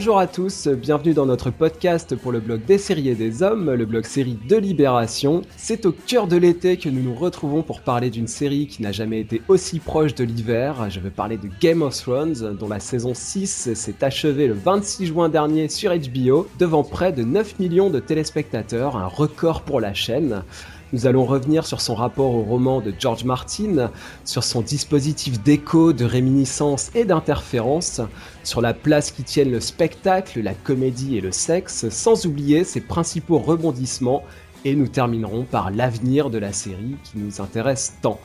Bonjour 0.00 0.18
à 0.18 0.26
tous, 0.26 0.66
bienvenue 0.66 1.12
dans 1.12 1.26
notre 1.26 1.50
podcast 1.50 2.16
pour 2.16 2.32
le 2.32 2.40
blog 2.40 2.64
des 2.64 2.78
séries 2.78 3.10
et 3.10 3.14
des 3.14 3.42
hommes, 3.42 3.70
le 3.70 3.84
blog 3.84 4.06
série 4.06 4.38
de 4.48 4.56
Libération. 4.56 5.42
C'est 5.58 5.84
au 5.84 5.92
cœur 5.92 6.26
de 6.26 6.38
l'été 6.38 6.78
que 6.78 6.88
nous 6.88 7.02
nous 7.02 7.14
retrouvons 7.14 7.62
pour 7.62 7.82
parler 7.82 8.08
d'une 8.08 8.26
série 8.26 8.66
qui 8.66 8.80
n'a 8.80 8.92
jamais 8.92 9.20
été 9.20 9.42
aussi 9.48 9.78
proche 9.78 10.14
de 10.14 10.24
l'hiver. 10.24 10.88
Je 10.88 11.00
veux 11.00 11.10
parler 11.10 11.36
de 11.36 11.50
Game 11.60 11.82
of 11.82 11.94
Thrones, 11.94 12.56
dont 12.58 12.68
la 12.68 12.80
saison 12.80 13.12
6 13.12 13.74
s'est 13.74 14.02
achevée 14.02 14.46
le 14.46 14.54
26 14.54 15.04
juin 15.04 15.28
dernier 15.28 15.68
sur 15.68 15.92
HBO, 15.94 16.48
devant 16.58 16.82
près 16.82 17.12
de 17.12 17.22
9 17.22 17.58
millions 17.58 17.90
de 17.90 18.00
téléspectateurs, 18.00 18.96
un 18.96 19.06
record 19.06 19.64
pour 19.64 19.82
la 19.82 19.92
chaîne. 19.92 20.44
Nous 20.92 21.06
allons 21.06 21.24
revenir 21.24 21.66
sur 21.66 21.80
son 21.80 21.94
rapport 21.94 22.34
au 22.34 22.42
roman 22.42 22.80
de 22.80 22.92
George 22.98 23.22
Martin, 23.22 23.92
sur 24.24 24.42
son 24.42 24.60
dispositif 24.60 25.40
d'écho, 25.40 25.92
de 25.92 26.04
réminiscence 26.04 26.90
et 26.96 27.04
d'interférence, 27.04 28.00
sur 28.42 28.60
la 28.60 28.74
place 28.74 29.12
qui 29.12 29.22
tiennent 29.22 29.52
le 29.52 29.60
spectacle, 29.60 30.40
la 30.40 30.52
comédie 30.52 31.16
et 31.16 31.20
le 31.20 31.30
sexe, 31.30 31.88
sans 31.90 32.26
oublier 32.26 32.64
ses 32.64 32.80
principaux 32.80 33.38
rebondissements, 33.38 34.24
et 34.64 34.74
nous 34.74 34.88
terminerons 34.88 35.44
par 35.44 35.70
l'avenir 35.70 36.28
de 36.28 36.38
la 36.38 36.52
série 36.52 36.96
qui 37.04 37.18
nous 37.18 37.40
intéresse 37.40 37.94
tant. 38.02 38.18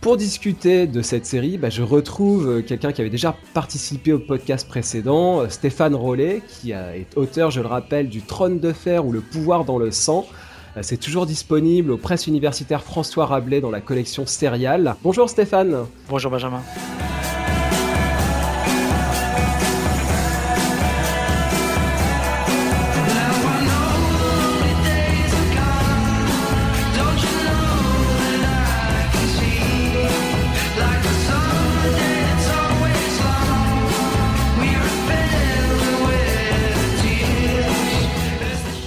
Pour 0.00 0.16
discuter 0.16 0.86
de 0.86 1.02
cette 1.02 1.26
série, 1.26 1.58
bah, 1.58 1.68
je 1.68 1.82
retrouve 1.82 2.62
quelqu'un 2.62 2.92
qui 2.92 3.02
avait 3.02 3.10
déjà 3.10 3.36
participé 3.52 4.14
au 4.14 4.18
podcast 4.18 4.66
précédent, 4.66 5.46
Stéphane 5.50 5.94
Rollet, 5.94 6.40
qui 6.48 6.70
est 6.72 7.14
auteur, 7.14 7.50
je 7.50 7.60
le 7.60 7.66
rappelle, 7.66 8.08
du 8.08 8.22
Trône 8.22 8.58
de 8.58 8.72
fer 8.72 9.04
ou 9.04 9.12
le 9.12 9.20
pouvoir 9.20 9.66
dans 9.66 9.78
le 9.78 9.90
sang, 9.90 10.26
euh, 10.30 10.45
c'est 10.82 10.98
toujours 10.98 11.26
disponible 11.26 11.90
aux 11.90 11.96
presses 11.96 12.26
universitaires 12.26 12.82
François 12.82 13.26
Rabelais 13.26 13.60
dans 13.60 13.70
la 13.70 13.80
collection 13.80 14.26
Serial. 14.26 14.96
Bonjour 15.02 15.28
Stéphane. 15.28 15.86
Bonjour 16.08 16.30
Benjamin. 16.30 16.62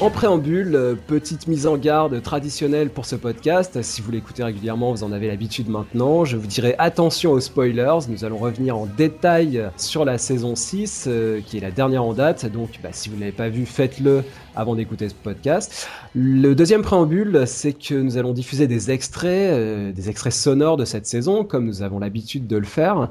En 0.09 0.11
préambule, 0.11 0.73
euh, 0.73 0.95
petite 0.95 1.45
mise 1.45 1.67
en 1.67 1.77
garde 1.77 2.19
traditionnelle 2.23 2.89
pour 2.89 3.05
ce 3.05 3.15
podcast. 3.15 3.83
Si 3.83 4.01
vous 4.01 4.09
l'écoutez 4.09 4.43
régulièrement, 4.43 4.91
vous 4.91 5.03
en 5.03 5.11
avez 5.11 5.27
l'habitude 5.27 5.69
maintenant. 5.69 6.25
Je 6.25 6.35
vous 6.35 6.47
dirai 6.47 6.73
attention 6.79 7.31
aux 7.31 7.39
spoilers. 7.39 7.99
Nous 8.09 8.25
allons 8.25 8.39
revenir 8.39 8.75
en 8.75 8.87
détail 8.87 9.69
sur 9.77 10.05
la 10.05 10.17
saison 10.17 10.55
6, 10.55 11.05
euh, 11.07 11.41
qui 11.45 11.57
est 11.57 11.61
la 11.61 11.69
dernière 11.69 12.03
en 12.03 12.13
date. 12.13 12.47
Donc, 12.51 12.79
bah, 12.81 12.89
si 12.91 13.09
vous 13.09 13.17
ne 13.17 13.19
l'avez 13.19 13.31
pas 13.31 13.49
vu, 13.49 13.67
faites-le 13.67 14.23
avant 14.59 14.75
d'écouter 14.75 15.09
ce 15.09 15.15
podcast. 15.15 15.87
Le 16.13 16.53
deuxième 16.53 16.81
préambule, 16.81 17.43
c'est 17.45 17.73
que 17.73 17.95
nous 17.95 18.17
allons 18.17 18.33
diffuser 18.33 18.67
des 18.67 18.91
extraits, 18.91 19.53
euh, 19.53 19.91
des 19.91 20.09
extraits 20.09 20.33
sonores 20.33 20.77
de 20.77 20.85
cette 20.85 21.05
saison, 21.05 21.43
comme 21.43 21.65
nous 21.65 21.81
avons 21.81 21.99
l'habitude 21.99 22.45
de 22.45 22.57
le 22.57 22.65
faire, 22.65 23.09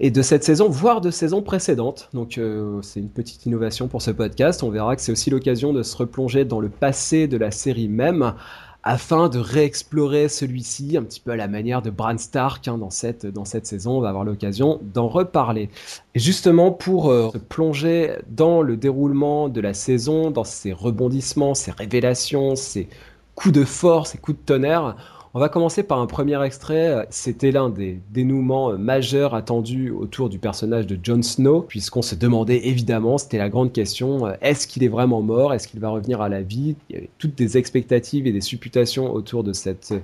et 0.00 0.10
de 0.10 0.22
cette 0.22 0.44
saison, 0.44 0.68
voire 0.68 1.00
de 1.00 1.10
saisons 1.10 1.42
précédentes. 1.42 2.08
Donc, 2.12 2.40
c'est 2.82 3.00
une 3.00 3.08
petite 3.08 3.46
innovation 3.46 3.88
pour 3.88 4.02
ce 4.02 4.10
podcast. 4.10 4.62
On 4.62 4.70
verra 4.70 4.96
que 4.96 5.02
c'est 5.02 5.12
aussi 5.12 5.30
l'occasion 5.30 5.72
de 5.72 5.82
se 5.82 5.96
replonger 5.96 6.44
dans 6.44 6.60
le 6.60 6.68
passé 6.68 7.28
de 7.28 7.36
la 7.36 7.50
série 7.50 7.88
même 7.88 8.34
afin 8.82 9.28
de 9.28 9.38
réexplorer 9.38 10.28
celui-ci 10.28 10.96
un 10.96 11.02
petit 11.02 11.20
peu 11.20 11.32
à 11.32 11.36
la 11.36 11.48
manière 11.48 11.82
de 11.82 11.90
Bran 11.90 12.16
Stark 12.16 12.68
hein, 12.68 12.78
dans, 12.78 12.90
cette, 12.90 13.26
dans 13.26 13.44
cette 13.44 13.66
saison. 13.66 13.98
On 13.98 14.00
va 14.00 14.08
avoir 14.08 14.24
l'occasion 14.24 14.80
d'en 14.94 15.08
reparler. 15.08 15.68
Et 16.14 16.18
justement, 16.18 16.70
pour 16.70 17.10
euh, 17.10 17.30
plonger 17.48 18.16
dans 18.28 18.62
le 18.62 18.76
déroulement 18.76 19.48
de 19.48 19.60
la 19.60 19.74
saison, 19.74 20.30
dans 20.30 20.44
ses 20.44 20.72
rebondissements, 20.72 21.54
ses 21.54 21.72
révélations, 21.72 22.56
ses 22.56 22.88
coups 23.34 23.54
de 23.54 23.64
force, 23.64 24.12
ses 24.12 24.18
coups 24.18 24.38
de 24.38 24.44
tonnerre, 24.44 25.17
on 25.38 25.40
va 25.40 25.48
commencer 25.48 25.84
par 25.84 26.00
un 26.00 26.08
premier 26.08 26.42
extrait. 26.42 27.06
C'était 27.10 27.52
l'un 27.52 27.70
des 27.70 28.00
dénouements 28.10 28.76
majeurs 28.76 29.36
attendus 29.36 29.92
autour 29.92 30.28
du 30.28 30.40
personnage 30.40 30.84
de 30.88 30.98
Jon 31.00 31.22
Snow, 31.22 31.60
puisqu'on 31.60 32.02
se 32.02 32.16
demandait 32.16 32.66
évidemment, 32.66 33.18
c'était 33.18 33.38
la 33.38 33.48
grande 33.48 33.72
question, 33.72 34.32
est-ce 34.40 34.66
qu'il 34.66 34.82
est 34.82 34.88
vraiment 34.88 35.22
mort? 35.22 35.54
Est-ce 35.54 35.68
qu'il 35.68 35.78
va 35.78 35.90
revenir 35.90 36.20
à 36.22 36.28
la 36.28 36.42
vie? 36.42 36.74
Il 36.90 36.96
y 36.96 36.98
avait 36.98 37.10
toutes 37.18 37.36
des 37.36 37.56
expectatives 37.56 38.26
et 38.26 38.32
des 38.32 38.40
supputations 38.40 39.14
autour 39.14 39.44
de 39.44 39.52
cette 39.52 39.94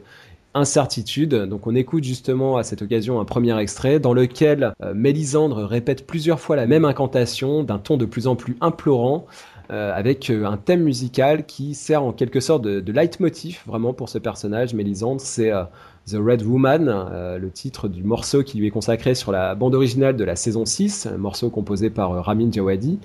incertitude. 0.55 1.35
Donc 1.35 1.67
on 1.67 1.75
écoute 1.75 2.05
justement 2.05 2.57
à 2.57 2.63
cette 2.63 2.83
occasion 2.83 3.19
un 3.19 3.25
premier 3.25 3.59
extrait 3.59 3.99
dans 3.99 4.15
lequel 4.15 4.73
euh, 4.85 4.95
Mélisandre 4.95 5.65
répète 5.65 6.07
plusieurs 6.07 6.39
fois 6.39 6.55
la 6.55 6.69
même 6.69 6.85
incantation 6.85 7.65
d'un 7.65 7.79
ton 7.79 7.97
de 7.97 8.05
plus 8.05 8.29
en 8.29 8.37
plus 8.37 8.57
implorant. 8.61 9.27
Euh, 9.71 9.93
avec 9.95 10.29
euh, 10.29 10.45
un 10.45 10.59
thème 10.59 10.83
musical 10.83 11.47
qui 11.47 11.75
sert 11.75 12.03
en 12.03 12.13
quelque 12.13 12.41
sorte 12.41 12.63
de, 12.63 12.81
de 12.81 12.93
leitmotiv 12.93 13.63
vraiment 13.67 13.95
pour 13.95 14.11
ce 14.11 14.19
personnage, 14.19 14.75
Mélisandre. 14.75 15.23
C'est 15.23 15.53
euh, 15.53 15.65
The 16.07 16.17
Red 16.17 16.43
Woman, 16.43 16.85
le 17.41 17.51
titre 17.51 17.89
du 17.89 18.03
morceau 18.03 18.43
qui 18.43 18.59
lui 18.59 18.67
est 18.67 18.71
consacré 18.71 19.15
sur 19.15 19.33
la 19.33 19.55
bande 19.55 19.75
originale 19.75 20.17
de 20.17 20.25
la 20.25 20.37
saison 20.37 20.67
6, 20.67 21.07
un 21.07 21.17
morceau 21.17 21.49
composé 21.49 21.89
par 21.89 22.23
Ramin 22.23 22.53
Djawadi, 22.53 22.99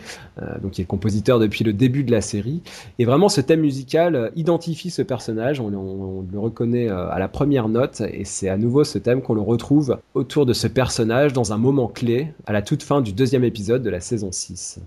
donc 0.62 0.72
qui 0.72 0.81
est 0.81 0.86
compositeur 0.86 1.40
depuis 1.40 1.64
le 1.64 1.72
début 1.72 2.03
de 2.03 2.12
la 2.12 2.19
série. 2.19 2.62
Et 2.98 3.06
vraiment, 3.06 3.30
ce 3.30 3.40
thème 3.40 3.62
musical 3.62 4.34
identifie 4.36 4.90
ce 4.90 5.02
personnage, 5.02 5.62
on, 5.62 5.74
on 5.74 6.25
le 6.30 6.40
reconnaît 6.40 6.90
à 6.90 7.19
la 7.19 7.30
première 7.30 7.69
note, 7.69 8.02
et 8.02 8.25
c'est 8.25 8.50
à 8.50 8.58
nouveau 8.58 8.84
ce 8.84 8.98
thème 8.98 9.22
qu'on 9.22 9.34
le 9.34 9.40
retrouve 9.40 9.98
autour 10.14 10.46
de 10.46 10.52
ce 10.52 10.68
personnage 10.68 11.31
dans 11.31 11.53
un 11.53 11.58
moment 11.58 11.88
clé, 11.88 12.34
à 12.48 12.52
la 12.52 12.62
toute 12.62 12.84
fin 12.84 13.00
du 13.00 13.14
deuxième 13.14 13.46
épisode 13.46 13.81
de 13.81 13.90
la 13.90 14.02
saison 14.02 14.34
6. 14.34 14.81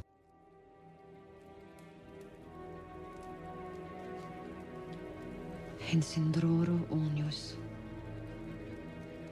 En 5.92 6.02
syndroro 6.02 6.86
onios 6.90 7.58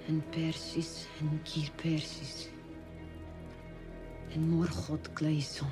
en 0.09 0.21
persis 0.33 1.09
en 1.21 1.39
kir 1.45 1.71
persis. 1.83 2.51
En 4.35 4.49
morgot 4.49 5.11
gleison. 5.15 5.69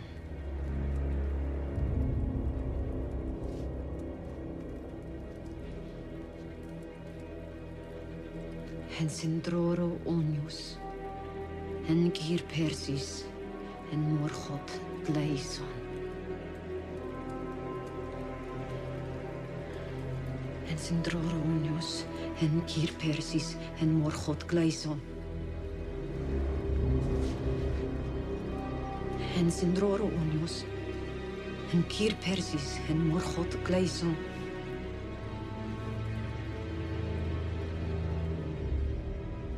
En 9.00 9.10
syndroro 9.10 9.98
onios 10.04 10.78
en 11.88 12.10
kir 12.12 12.44
persis. 12.44 13.26
En 13.92 14.00
morgot 14.20 14.80
gleison 15.04 15.77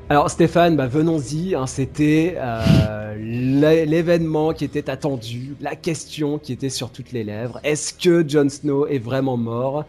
Alors 0.09 0.29
Stéphane, 0.29 0.75
bah, 0.75 0.89
venons-y, 0.89 1.55
hein, 1.55 1.69
c'était 1.69 2.35
euh, 2.37 3.15
l'événement 3.17 4.53
qui 4.53 4.65
était 4.65 4.91
attendu, 4.91 5.55
la 5.61 5.77
question 5.77 6.39
qui 6.39 6.53
était 6.53 6.69
sur 6.69 6.91
toutes 6.91 7.13
les 7.13 7.23
lèvres. 7.23 7.61
Est-ce 7.63 7.95
que 7.95 8.29
Jon 8.29 8.49
Snow 8.49 8.89
est 8.89 8.99
vraiment 8.99 9.37
mort? 9.37 9.85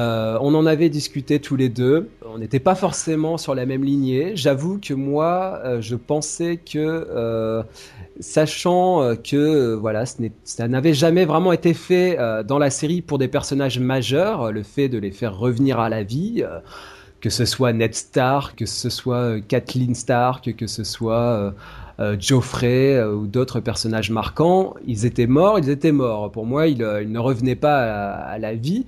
Euh, 0.00 0.38
on 0.40 0.54
en 0.54 0.64
avait 0.64 0.88
discuté 0.88 1.40
tous 1.40 1.56
les 1.56 1.68
deux. 1.68 2.08
On 2.24 2.38
n'était 2.38 2.58
pas 2.58 2.74
forcément 2.74 3.36
sur 3.36 3.54
la 3.54 3.66
même 3.66 3.84
lignée. 3.84 4.32
J'avoue 4.34 4.78
que 4.78 4.94
moi, 4.94 5.60
euh, 5.64 5.80
je 5.82 5.94
pensais 5.94 6.56
que, 6.56 6.78
euh, 6.78 7.62
sachant 8.18 9.14
que 9.16 9.74
voilà, 9.74 10.04
ça 10.44 10.68
n'avait 10.68 10.94
jamais 10.94 11.26
vraiment 11.26 11.52
été 11.52 11.74
fait 11.74 12.18
dans 12.46 12.58
la 12.58 12.70
série 12.70 13.02
pour 13.02 13.18
des 13.18 13.28
personnages 13.28 13.78
majeurs, 13.78 14.52
le 14.52 14.62
fait 14.62 14.88
de 14.88 14.98
les 14.98 15.10
faire 15.10 15.36
revenir 15.36 15.80
à 15.80 15.88
la 15.88 16.02
vie. 16.02 16.44
que 17.20 17.28
ce 17.28 17.44
soit 17.44 17.74
Ned 17.74 17.94
Stark, 17.94 18.56
que 18.56 18.64
ce 18.64 18.88
soit 18.88 19.40
Kathleen 19.46 19.94
Stark, 19.94 20.54
que 20.56 20.66
ce 20.66 20.84
soit 20.84 21.54
Geoffrey 22.18 23.02
ou 23.02 23.26
d'autres 23.26 23.60
personnages 23.60 24.10
marquants, 24.10 24.74
ils 24.86 25.04
étaient 25.04 25.26
morts, 25.26 25.58
ils 25.58 25.68
étaient 25.68 25.92
morts. 25.92 26.30
Pour 26.30 26.46
moi, 26.46 26.66
ils, 26.66 26.78
ne 26.78 27.18
revenaient 27.18 27.56
pas 27.56 28.12
à 28.14 28.38
la 28.38 28.54
vie. 28.54 28.86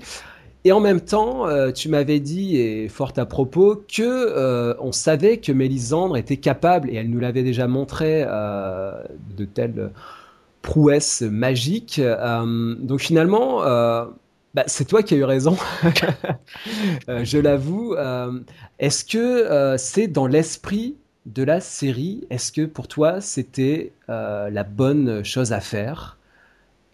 Et 0.64 0.70
en 0.70 0.78
même 0.78 1.00
temps, 1.00 1.48
euh, 1.48 1.72
tu 1.72 1.88
m'avais 1.88 2.20
dit, 2.20 2.56
et 2.56 2.88
fort 2.88 3.12
à 3.16 3.26
propos, 3.26 3.74
que 3.76 4.02
euh, 4.02 4.74
on 4.78 4.92
savait 4.92 5.38
que 5.38 5.50
Mélisandre 5.50 6.16
était 6.16 6.36
capable, 6.36 6.88
et 6.90 6.94
elle 6.94 7.10
nous 7.10 7.18
l'avait 7.18 7.42
déjà 7.42 7.66
montré, 7.66 8.24
euh, 8.26 8.92
de 9.36 9.44
telles 9.44 9.90
prouesses 10.62 11.22
magiques. 11.22 12.00
donc 12.00 13.00
finalement, 13.00 13.62
bah, 14.54 14.62
c'est 14.66 14.84
toi 14.84 15.02
qui 15.02 15.14
as 15.14 15.16
eu 15.16 15.24
raison, 15.24 15.56
je 17.08 17.38
l'avoue. 17.38 17.96
Est-ce 18.78 19.04
que 19.04 19.76
c'est 19.76 20.06
dans 20.06 20.28
l'esprit 20.28 20.94
de 21.26 21.42
la 21.42 21.60
série 21.60 22.28
Est-ce 22.30 22.52
que 22.52 22.64
pour 22.66 22.86
toi, 22.86 23.20
c'était 23.20 23.90
la 24.06 24.62
bonne 24.62 25.24
chose 25.24 25.52
à 25.52 25.58
faire 25.58 26.18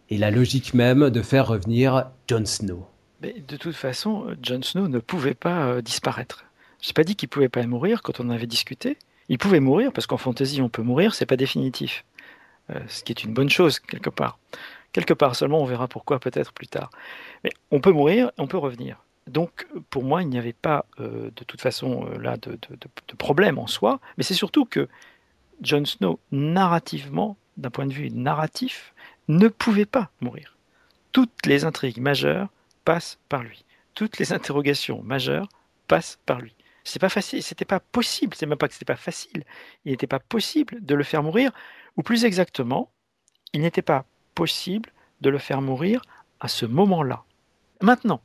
et 0.09 0.17
la 0.17 0.31
logique 0.31 0.73
même 0.73 1.11
de 1.11 1.21
faire 1.21 1.47
revenir 1.47 2.11
Jon 2.27 2.47
Snow? 2.47 2.87
De 3.21 3.57
toute 3.57 3.75
façon, 3.75 4.29
Jon 4.43 4.63
Snow 4.63 4.87
ne 4.87 5.01
pouvait 5.01 5.35
pas 5.35 5.67
euh, 5.67 5.83
disparaître. 5.83 6.45
Je 6.81 6.89
n'ai 6.89 6.93
pas 6.93 7.03
dit 7.03 7.17
qu'il 7.17 7.29
pouvait 7.29 7.49
pas 7.49 7.67
mourir 7.67 8.03
quand 8.03 8.21
on 8.21 8.31
avait 8.31 8.47
discuté. 8.47 8.97
Il 9.29 9.39
pouvait 9.39 9.59
mourir 9.59 9.93
parce 9.93 10.07
qu'en 10.07 10.17
fantasy 10.17 10.63
on 10.63 10.69
peut 10.69 10.83
mourir, 10.83 11.15
c'est 11.15 11.27
pas 11.27 11.37
définitif. 11.37 12.05
Euh, 12.71 12.79
ce 12.87 13.03
qui 13.03 13.11
est 13.11 13.25
une 13.25 13.35
bonne 13.35 13.51
chose 13.51 13.81
quelque 13.81 14.11
part. 14.11 14.39
Quelque 14.93 15.15
part 15.15 15.35
seulement, 15.35 15.61
on 15.61 15.65
verra 15.65 15.89
pourquoi 15.89 16.21
peut-être 16.21 16.53
plus 16.53 16.69
tard. 16.69 16.91
Mais 17.43 17.51
on 17.73 17.81
peut 17.81 17.91
mourir, 17.91 18.31
on 18.39 18.47
peut 18.47 18.57
revenir. 18.57 19.03
Donc 19.27 19.67
pour 19.91 20.05
moi, 20.05 20.23
il 20.23 20.29
n'y 20.29 20.39
avait 20.39 20.53
pas 20.53 20.87
euh, 21.01 21.31
de 21.35 21.45
toute 21.45 21.61
façon 21.61 22.05
là 22.21 22.37
de, 22.37 22.53
de, 22.53 23.17
problème 23.17 23.59
en 23.59 23.67
soi, 23.67 23.99
mais 24.17 24.23
c'est 24.23 24.35
surtout 24.35 24.65
que 24.65 24.89
Jon 25.61 25.85
Snow, 25.85 26.21
narrativement, 26.31 27.37
d'un 27.57 27.71
point 27.71 27.87
de 27.87 27.93
vue 27.93 28.11
narratif, 28.11 28.95
ne 29.27 29.49
pouvait 29.49 29.87
pas 29.87 30.11
mourir. 30.21 30.57
Toutes 31.11 31.47
les 31.47 31.65
intrigues 31.65 31.99
majeures 31.99 32.49
passent 32.89 33.19
par 33.29 33.43
lui. 33.43 33.67
Toutes 33.93 34.17
les 34.19 34.33
interrogations 34.33 35.03
majeures 35.03 35.51
passent 35.89 36.19
par 36.25 36.41
lui. 36.41 36.55
C'est 36.85 36.99
pas 36.99 37.11
facile, 37.11 37.43
c'était 37.43 37.67
pas 37.67 37.81
possible, 37.81 38.35
c'est 38.35 38.47
même 38.47 38.57
pas 38.57 38.67
que 38.67 38.73
c'était 38.73 38.87
pas 38.87 38.97
facile, 38.97 39.45
il 39.85 39.91
n'était 39.91 40.07
pas 40.07 40.21
possible 40.21 40.79
de 40.81 40.95
le 40.95 41.05
faire 41.05 41.23
mourir, 41.23 41.51
ou 41.99 42.03
plus 42.03 42.25
exactement, 42.25 42.91
il 43.53 43.61
n'était 43.61 43.83
pas 43.83 44.07
possible 44.35 44.91
de 45.21 45.29
le 45.29 45.37
faire 45.37 45.61
mourir 45.61 46.01
à 46.41 46.49
ce 46.49 46.65
moment-là. 46.65 47.25
Maintenant, 47.83 48.23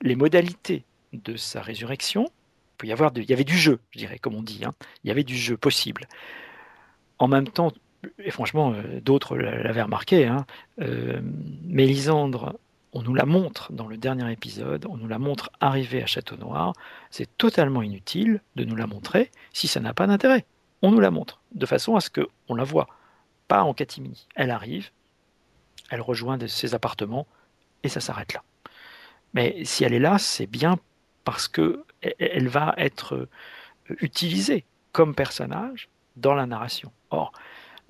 les 0.00 0.16
modalités 0.16 0.86
de 1.12 1.36
sa 1.36 1.60
résurrection, 1.60 2.24
il 2.24 2.76
peut 2.78 2.86
y 2.86 2.92
avoir 2.92 3.12
il 3.14 3.28
y 3.28 3.34
avait 3.34 3.44
du 3.44 3.58
jeu, 3.58 3.80
je 3.90 3.98
dirais, 3.98 4.18
comme 4.18 4.34
on 4.34 4.42
dit, 4.42 4.64
hein. 4.64 4.72
il 5.02 5.08
y 5.08 5.10
avait 5.10 5.24
du 5.24 5.36
jeu 5.36 5.58
possible. 5.58 6.08
En 7.18 7.28
même 7.28 7.48
temps, 7.48 7.70
et 8.18 8.30
franchement, 8.30 8.72
euh, 8.72 9.00
d'autres 9.02 9.36
l'avaient 9.36 9.82
remarqué, 9.82 10.26
hein, 10.26 10.46
euh, 10.80 11.20
Mélisandre, 11.64 12.58
on 12.94 13.02
nous 13.02 13.14
la 13.14 13.26
montre 13.26 13.72
dans 13.72 13.88
le 13.88 13.96
dernier 13.96 14.30
épisode, 14.30 14.86
on 14.88 14.96
nous 14.96 15.08
la 15.08 15.18
montre 15.18 15.50
arriver 15.60 16.02
à 16.02 16.06
Château 16.06 16.36
Noir. 16.36 16.72
C'est 17.10 17.36
totalement 17.36 17.82
inutile 17.82 18.40
de 18.54 18.64
nous 18.64 18.76
la 18.76 18.86
montrer 18.86 19.32
si 19.52 19.66
ça 19.66 19.80
n'a 19.80 19.92
pas 19.92 20.06
d'intérêt. 20.06 20.46
On 20.80 20.92
nous 20.92 21.00
la 21.00 21.10
montre 21.10 21.40
de 21.52 21.66
façon 21.66 21.96
à 21.96 22.00
ce 22.00 22.08
qu'on 22.08 22.54
la 22.54 22.62
voit, 22.62 22.86
pas 23.48 23.64
en 23.64 23.74
catimini. 23.74 24.28
Elle 24.36 24.52
arrive, 24.52 24.90
elle 25.90 26.00
rejoint 26.00 26.38
ses 26.46 26.74
appartements 26.74 27.26
et 27.82 27.88
ça 27.88 28.00
s'arrête 28.00 28.32
là. 28.32 28.44
Mais 29.34 29.64
si 29.64 29.82
elle 29.82 29.92
est 29.92 29.98
là, 29.98 30.18
c'est 30.18 30.46
bien 30.46 30.78
parce 31.24 31.48
que 31.48 31.84
elle 32.00 32.48
va 32.48 32.74
être 32.76 33.28
utilisée 33.88 34.64
comme 34.92 35.16
personnage 35.16 35.88
dans 36.16 36.34
la 36.34 36.46
narration. 36.46 36.92
Or, 37.10 37.32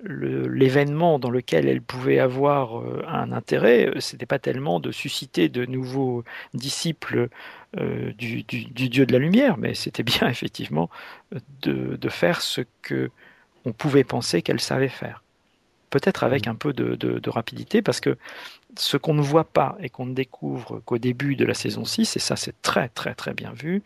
l'événement 0.03 1.19
dans 1.19 1.29
lequel 1.29 1.67
elle 1.67 1.81
pouvait 1.81 2.19
avoir 2.19 2.79
euh, 2.79 3.03
un 3.07 3.31
intérêt, 3.31 3.87
euh, 3.87 3.99
c'était 3.99 4.25
pas 4.25 4.39
tellement 4.39 4.79
de 4.79 4.91
susciter 4.91 5.49
de 5.49 5.65
nouveaux 5.65 6.23
disciples 6.53 7.29
euh, 7.77 8.11
du, 8.13 8.43
Dieu 8.43 9.05
de 9.05 9.13
la 9.13 9.19
lumière, 9.19 9.57
mais 9.57 9.73
c'était 9.73 10.03
bien 10.03 10.27
effectivement 10.29 10.89
de, 11.61 12.09
faire 12.09 12.41
ce 12.41 12.61
que 12.81 13.09
on 13.65 13.71
pouvait 13.71 14.03
penser 14.03 14.41
qu'elle 14.41 14.59
savait 14.59 14.89
faire. 14.89 15.23
Peut-être 15.89 16.23
avec 16.23 16.45
mmh. 16.45 16.51
un 16.51 16.55
peu 16.55 16.73
de, 16.73 16.95
de, 16.95 17.29
rapidité, 17.29 17.81
parce 17.81 17.99
que 17.99 18.17
ce 18.77 18.97
qu'on 18.97 19.13
ne 19.13 19.21
voit 19.21 19.45
pas 19.45 19.77
et 19.79 19.89
qu'on 19.89 20.05
ne 20.05 20.13
découvre 20.13 20.81
qu'au 20.85 20.97
début 20.97 21.35
de 21.35 21.45
la 21.45 21.53
saison 21.53 21.85
6, 21.85 22.17
et 22.17 22.19
ça 22.19 22.35
c'est 22.35 22.61
très 22.61 22.89
très 22.89 23.15
très 23.15 23.33
bien 23.33 23.53
vu, 23.53 23.81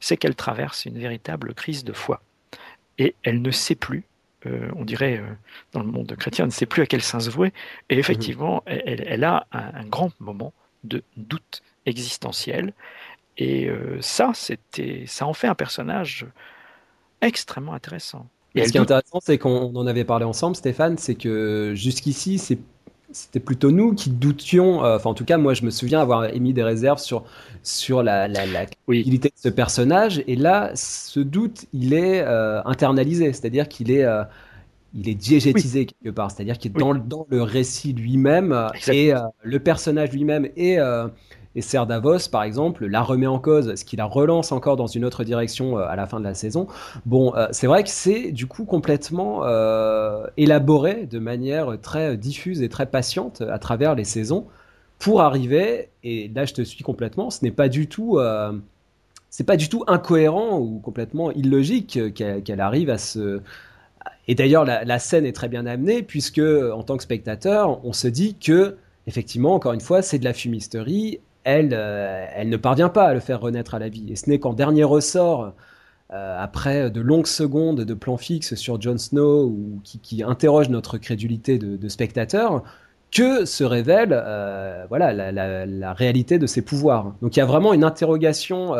c'est 0.00 0.16
qu'elle 0.16 0.36
traverse 0.36 0.86
une 0.86 0.98
véritable 0.98 1.52
crise 1.54 1.84
de 1.84 1.92
foi. 1.92 2.22
Et 2.96 3.14
elle 3.22 3.42
ne 3.42 3.50
sait 3.50 3.74
plus 3.74 4.07
euh, 4.46 4.68
on 4.76 4.84
dirait, 4.84 5.18
euh, 5.18 5.26
dans 5.72 5.80
le 5.80 5.86
monde 5.86 6.14
chrétien, 6.16 6.46
ne 6.46 6.50
sait 6.50 6.66
plus 6.66 6.82
à 6.82 6.86
quel 6.86 7.02
saint 7.02 7.20
se 7.20 7.30
vouer. 7.30 7.52
Et 7.90 7.98
effectivement, 7.98 8.62
mhm. 8.66 8.80
elle, 8.84 9.24
a 9.24 9.46
un, 9.52 9.84
grand 9.84 10.12
moment 10.20 10.52
de 10.84 11.02
doute 11.16 11.62
existentiel. 11.86 12.72
Et 13.36 13.68
euh, 13.68 13.98
ça, 14.00 14.32
c'était, 14.34 15.04
ça 15.06 15.26
en 15.26 15.34
fait 15.34 15.48
un 15.48 15.54
personnage 15.54 16.26
extrêmement 17.20 17.72
intéressant. 17.72 18.28
Et 18.54 18.66
ce 18.66 18.72
qui 18.72 18.78
est 18.78 18.80
intéressant, 18.80 19.20
c'est 19.20 19.38
qu'on 19.38 19.74
en 19.76 19.86
avait 19.86 20.04
parlé 20.04 20.24
ensemble, 20.24 20.56
Stéphane, 20.56 20.98
c'est 20.98 21.14
que 21.14 21.72
jusqu'ici, 21.76 22.38
c'est 22.38 22.58
c'était 23.10 23.40
plutôt 23.40 23.70
nous 23.70 23.94
qui 23.94 24.10
doutions, 24.10 24.80
enfin 24.80 25.10
en 25.10 25.14
tout 25.14 25.24
cas 25.24 25.38
moi 25.38 25.54
je 25.54 25.64
me 25.64 25.70
souviens 25.70 26.00
avoir 26.00 26.26
émis 26.26 26.52
des 26.52 26.62
réserves 26.62 26.98
sur, 26.98 27.24
sur 27.62 28.02
la, 28.02 28.28
la, 28.28 28.46
la 28.46 28.66
de 28.66 29.30
ce 29.34 29.48
personnage, 29.48 30.22
et 30.26 30.36
là 30.36 30.72
ce 30.74 31.20
doute 31.20 31.66
il 31.72 31.94
est 31.94 32.24
internalisé, 32.64 33.32
c'est-à-dire 33.32 33.68
qu'il 33.68 33.90
est, 33.90 34.04
il 34.94 35.08
est 35.08 35.14
diégétisé 35.14 35.86
quelque 35.86 36.14
part, 36.14 36.30
c'est-à-dire 36.30 36.58
qu'il 36.58 36.70
est 36.70 36.78
dans, 36.78 36.94
dans, 36.94 37.26
le 37.30 37.42
récit 37.42 37.92
lui-même, 37.92 38.68
et 38.92 39.12
le 39.42 39.58
personnage 39.58 40.12
lui-même 40.12 40.48
et 40.56 40.78
et 41.58 41.60
Ser 41.60 41.86
Davos, 41.88 42.28
par 42.30 42.44
exemple, 42.44 42.86
la 42.86 43.02
remet 43.02 43.26
en 43.26 43.40
cause, 43.40 43.74
ce 43.74 43.84
qui 43.84 43.96
la 43.96 44.04
relance 44.04 44.52
encore 44.52 44.76
dans 44.76 44.86
une 44.86 45.04
autre 45.04 45.24
direction 45.24 45.76
euh, 45.76 45.88
à 45.88 45.96
la 45.96 46.06
fin 46.06 46.20
de 46.20 46.24
la 46.24 46.34
saison. 46.34 46.68
Bon, 47.04 47.34
euh, 47.34 47.48
c'est 47.50 47.66
vrai 47.66 47.82
que 47.82 47.90
c'est 47.90 48.30
du 48.30 48.46
coup 48.46 48.64
complètement 48.64 49.44
euh, 49.44 50.24
élaboré 50.36 51.06
de 51.06 51.18
manière 51.18 51.76
très 51.82 52.16
diffuse 52.16 52.62
et 52.62 52.68
très 52.68 52.86
patiente 52.86 53.40
à 53.40 53.58
travers 53.58 53.96
les 53.96 54.04
saisons 54.04 54.46
pour 55.00 55.20
arriver, 55.20 55.88
et 56.04 56.28
là 56.28 56.44
je 56.44 56.54
te 56.54 56.62
suis 56.62 56.84
complètement, 56.84 57.30
ce 57.30 57.44
n'est 57.44 57.50
pas 57.50 57.68
du 57.68 57.88
tout 57.88 58.18
c'est 59.30 59.44
pas 59.44 59.56
du 59.56 59.68
tout 59.68 59.84
incohérent 59.86 60.58
ou 60.58 60.80
complètement 60.80 61.30
illogique 61.32 62.14
qu'elle 62.14 62.60
arrive 62.60 62.90
à 62.90 62.98
se. 62.98 63.40
Et 64.26 64.34
d'ailleurs, 64.34 64.64
la, 64.64 64.84
la, 64.84 64.98
scène 64.98 65.24
est 65.26 65.32
très 65.32 65.48
bien 65.48 65.66
amenée 65.66 66.02
puisque, 66.02 66.40
en 66.40 66.82
tant 66.82 66.96
que 66.96 67.02
spectateur, 67.02 67.84
on 67.84 67.92
se 67.92 68.08
dit 68.08 68.36
que, 68.36 68.76
effectivement, 69.06 69.54
encore 69.54 69.72
une 69.72 69.80
fois, 69.80 70.02
c'est 70.02 70.18
de 70.18 70.24
la 70.24 70.34
fumisterie 70.34 71.20
elle, 71.44 71.70
euh, 71.72 72.26
elle 72.34 72.48
ne 72.48 72.56
parvient 72.56 72.88
pas 72.88 73.06
à 73.06 73.14
le 73.14 73.20
faire 73.20 73.40
renaître 73.40 73.74
à 73.74 73.78
la 73.78 73.88
vie. 73.88 74.06
Et 74.10 74.16
ce 74.16 74.28
n'est 74.28 74.38
qu'en 74.38 74.52
dernier 74.52 74.84
ressort, 74.84 75.54
euh, 76.12 76.36
après 76.38 76.90
de 76.90 77.00
longues 77.00 77.26
secondes 77.26 77.82
de 77.82 77.94
plan 77.94 78.16
fixe 78.16 78.54
sur 78.54 78.80
Jon 78.80 78.98
Snow 78.98 79.54
qui, 79.84 79.98
qui 79.98 80.22
interroge 80.22 80.70
notre 80.70 80.98
crédulité 80.98 81.58
de, 81.58 81.88
spectateur, 81.88 82.62
que 83.10 83.44
se 83.44 83.64
révèle 83.64 84.10
euh, 84.12 84.84
voilà 84.88 85.12
la, 85.32 85.92
réalité 85.92 86.38
de 86.38 86.46
ses 86.46 86.62
pouvoirs. 86.62 87.14
Donc 87.22 87.36
il 87.36 87.40
y 87.40 87.42
a 87.42 87.46
vraiment 87.46 87.74
une 87.74 87.84
interrogation 87.84 88.74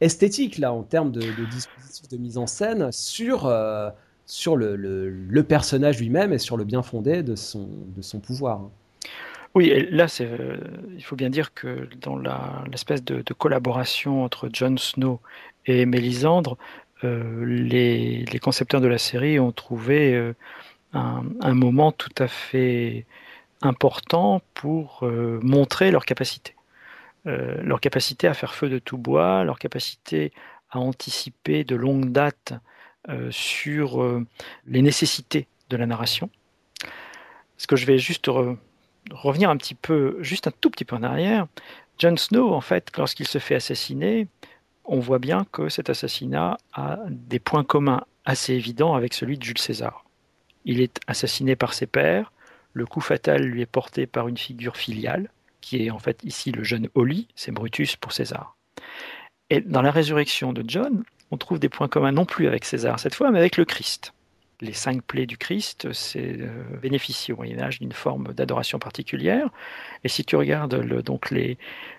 esthétique 0.00 0.58
là 0.58 0.72
en 0.72 0.82
termes 0.82 1.12
de, 1.12 1.20
de 1.20 1.50
dispositif 1.50 2.08
de 2.08 2.16
mise 2.16 2.38
en 2.38 2.46
scène 2.46 2.90
sur 2.90 3.52
sur 4.24 4.56
le, 4.56 4.76
le, 4.76 5.10
le 5.10 5.42
personnage 5.42 5.98
lui-même 5.98 6.32
et 6.32 6.38
sur 6.38 6.56
le 6.56 6.64
bien 6.64 6.82
fondé 6.82 7.22
de 7.22 7.34
son 7.36 7.68
de 7.94 8.00
son 8.02 8.20
pouvoir. 8.20 8.70
Oui, 9.54 9.86
là, 9.90 10.06
euh, 10.20 10.56
il 10.96 11.04
faut 11.04 11.16
bien 11.16 11.28
dire 11.28 11.52
que 11.52 11.86
dans 12.00 12.16
l'espèce 12.64 13.04
de, 13.04 13.22
collaboration 13.34 14.24
entre 14.24 14.48
Jon 14.50 14.78
Snow 14.78 15.20
et 15.66 15.84
Mélisandre, 15.84 16.56
euh, 17.04 17.44
les, 17.44 18.24
concepteurs 18.40 18.80
de 18.80 18.86
la 18.86 18.96
série 18.96 19.38
ont 19.38 19.52
trouvé 19.52 20.14
euh, 20.14 20.34
un, 20.94 21.54
moment 21.54 21.92
tout 21.92 22.14
à 22.18 22.28
fait 22.28 23.04
important 23.60 24.40
pour 24.54 25.04
montrer 25.42 25.90
leur 25.90 26.04
capacité. 26.04 26.54
leur 27.24 27.80
capacité 27.80 28.26
à 28.26 28.34
faire 28.34 28.54
feu 28.54 28.68
de 28.68 28.78
tout 28.78 28.98
bois, 28.98 29.44
leur 29.44 29.58
capacité 29.58 30.32
à 30.70 30.80
anticiper 30.80 31.62
de 31.64 31.76
longue 31.76 32.10
date 32.10 32.54
sur 33.30 34.20
les 34.66 34.82
nécessités 34.82 35.46
de 35.70 35.76
la 35.76 35.86
narration. 35.86 36.28
Ce 37.56 37.66
que 37.66 37.76
je 37.76 37.86
vais 37.86 37.98
juste 37.98 38.28
revenir 39.10 39.50
un 39.50 39.56
petit 39.56 39.74
peu, 39.74 40.16
juste 40.20 40.46
un 40.46 40.52
tout 40.60 40.70
petit 40.70 40.84
peu 40.84 40.96
en 40.96 41.02
arrière, 41.02 41.46
Jon 41.98 42.16
Snow, 42.16 42.52
en 42.52 42.60
fait, 42.60 42.90
lorsqu'il 42.96 43.26
se 43.26 43.38
fait 43.38 43.54
assassiner, 43.54 44.28
on 44.84 44.98
voit 44.98 45.18
bien 45.18 45.46
que 45.52 45.68
cet 45.68 45.90
assassinat 45.90 46.58
a 46.72 46.98
des 47.08 47.38
points 47.38 47.64
communs 47.64 48.04
assez 48.24 48.54
évidents 48.54 48.94
avec 48.94 49.14
celui 49.14 49.38
de 49.38 49.42
Jules 49.42 49.58
César. 49.58 50.04
Il 50.64 50.80
est 50.80 50.98
assassiné 51.06 51.56
par 51.56 51.74
ses 51.74 51.86
pères, 51.86 52.32
le 52.72 52.86
coup 52.86 53.00
fatal 53.00 53.42
lui 53.42 53.62
est 53.62 53.66
porté 53.66 54.06
par 54.06 54.28
une 54.28 54.38
figure 54.38 54.76
filiale, 54.76 55.30
qui 55.60 55.84
est 55.84 55.90
en 55.90 55.98
fait 55.98 56.20
ici 56.24 56.50
le 56.52 56.64
jeune 56.64 56.88
Oli, 56.94 57.28
c'est 57.34 57.52
Brutus 57.52 57.96
pour 57.96 58.12
César. 58.12 58.56
Et 59.50 59.60
dans 59.60 59.82
la 59.82 59.90
résurrection 59.90 60.52
de 60.52 60.64
John, 60.66 61.04
on 61.30 61.36
trouve 61.36 61.58
des 61.58 61.68
points 61.68 61.88
communs 61.88 62.12
non 62.12 62.24
plus 62.24 62.46
avec 62.46 62.64
César 62.64 62.98
cette 62.98 63.14
fois, 63.14 63.30
mais 63.30 63.38
avec 63.38 63.56
le 63.56 63.64
Christ 63.64 64.12
les 64.62 64.72
cinq 64.72 65.02
plaies 65.02 65.26
du 65.26 65.36
Christ, 65.36 65.92
c'est 65.92 66.36
euh, 66.40 66.48
bénéficier 66.80 67.34
au 67.34 67.36
Moyen 67.36 67.60
Âge 67.60 67.80
d'une 67.80 67.92
forme 67.92 68.32
d'adoration 68.32 68.78
particulière. 68.78 69.50
Et 70.04 70.08
si 70.08 70.24
tu 70.24 70.36
regardes 70.36 70.74
le, 70.74 71.02
donc 71.02 71.30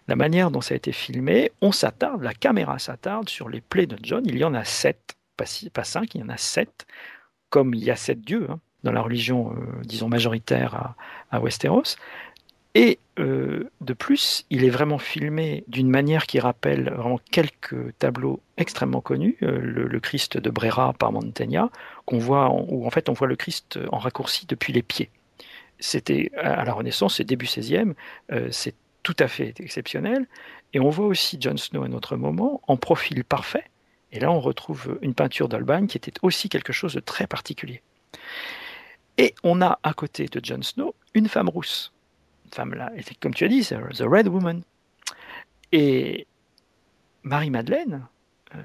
la 0.07 0.15
manière 0.15 0.49
dont 0.49 0.61
ça 0.61 0.73
a 0.73 0.77
été 0.77 0.93
filmé, 0.93 1.51
on 1.61 1.71
s'attarde, 1.71 2.23
la 2.23 2.33
caméra 2.33 2.79
s'attarde 2.79 3.29
sur 3.29 3.49
les 3.49 3.61
plaies 3.61 3.85
de 3.85 3.97
John. 4.01 4.23
Il 4.25 4.37
y 4.37 4.45
en 4.45 4.53
a 4.53 4.63
sept, 4.63 5.15
pas, 5.35 5.45
cinq, 5.83 6.15
il 6.15 6.21
y 6.21 6.23
en 6.23 6.29
a 6.29 6.37
sept, 6.37 6.85
comme 7.49 7.73
il 7.73 7.83
y 7.83 7.91
a 7.91 7.95
sept 7.97 8.21
dieux 8.21 8.47
hein, 8.49 8.59
dans 8.83 8.93
la 8.93 9.01
religion, 9.01 9.51
euh, 9.51 9.81
disons 9.83 10.07
majoritaire 10.07 10.95
à, 11.31 11.39
Westeros. 11.41 11.97
Et 12.75 12.97
euh, 13.19 13.69
de 13.81 13.93
plus, 13.93 14.45
il 14.49 14.63
est 14.63 14.69
vraiment 14.69 14.97
filmé 14.97 15.63
d'une 15.67 15.89
manière 15.89 16.25
qui 16.25 16.39
rappelle 16.39 16.89
vraiment 16.89 17.19
quelques 17.31 17.97
tableaux 17.99 18.41
extrêmement 18.57 19.01
connus, 19.01 19.37
euh, 19.43 19.59
le, 19.59 19.99
Christ 19.99 20.37
de 20.37 20.49
Brera 20.49 20.93
par 20.93 21.11
Mantegna, 21.11 21.69
qu'on 22.05 22.17
voit, 22.17 22.49
où 22.51 22.85
en 22.85 22.89
fait 22.89 23.09
on 23.09 23.13
voit 23.13 23.27
le 23.27 23.35
Christ 23.35 23.79
en 23.91 23.97
raccourci 23.97 24.45
depuis 24.45 24.73
les 24.73 24.83
pieds. 24.83 25.09
c'était 25.79 26.31
à 26.37 26.63
la 26.65 26.73
Renaissance, 26.73 27.17
c'est 27.17 27.23
début 27.23 27.45
16e, 27.45 27.93
c'est 28.51 28.75
tout 29.03 29.15
à 29.19 29.27
fait 29.27 29.53
exceptionnel. 29.59 30.27
Et 30.73 30.79
on 30.79 30.89
voit 30.89 31.05
aussi 31.05 31.37
Jon 31.39 31.57
Snow 31.57 31.83
à 31.83 31.85
un 31.85 31.93
autre 31.93 32.15
moment, 32.15 32.61
en 32.67 32.77
profil 32.77 33.23
parfait. 33.23 33.65
Et 34.11 34.19
là, 34.19 34.31
on 34.31 34.39
retrouve 34.39 34.97
une 35.01 35.13
peinture 35.13 35.47
d'Albany 35.49 35.87
qui 35.87 35.97
était 35.97 36.13
aussi 36.21 36.49
quelque 36.49 36.73
chose 36.73 36.93
de 36.93 36.99
très 36.99 37.27
particulier. 37.27 37.81
Et 39.17 39.35
on 39.43 39.61
a 39.61 39.79
à 39.83 39.93
côté 39.93 40.25
de 40.25 40.43
Jon 40.43 40.61
Snow 40.63 40.95
une 41.13 41.27
femme 41.27 41.49
rousse. 41.49 41.93
Une 42.45 42.51
femme 42.51 42.73
là, 42.73 42.91
comme 43.19 43.33
tu 43.33 43.43
as 43.43 43.47
dit, 43.47 43.63
The 43.65 44.01
Red 44.01 44.27
Woman. 44.27 44.63
Et 45.71 46.27
Marie-Madeleine, 47.23 48.07
euh, 48.55 48.59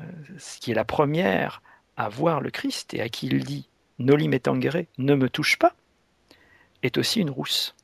qui 0.61 0.71
est 0.71 0.75
la 0.75 0.85
première 0.85 1.63
à 1.99 2.09
voir 2.09 2.41
le 2.41 2.51
Christ 2.51 2.95
et 2.95 3.03
à 3.03 3.09
qui 3.11 3.27
il 3.27 3.45
dit 3.45 3.69
Noli 3.99 4.29
me 4.29 4.39
tangere, 4.39 4.87
ne 4.97 5.15
me 5.15 5.29
touche 5.29 5.59
pas, 5.59 5.75
est 6.83 6.97
aussi 6.97 7.21
une 7.21 7.29
rousse. 7.31 7.75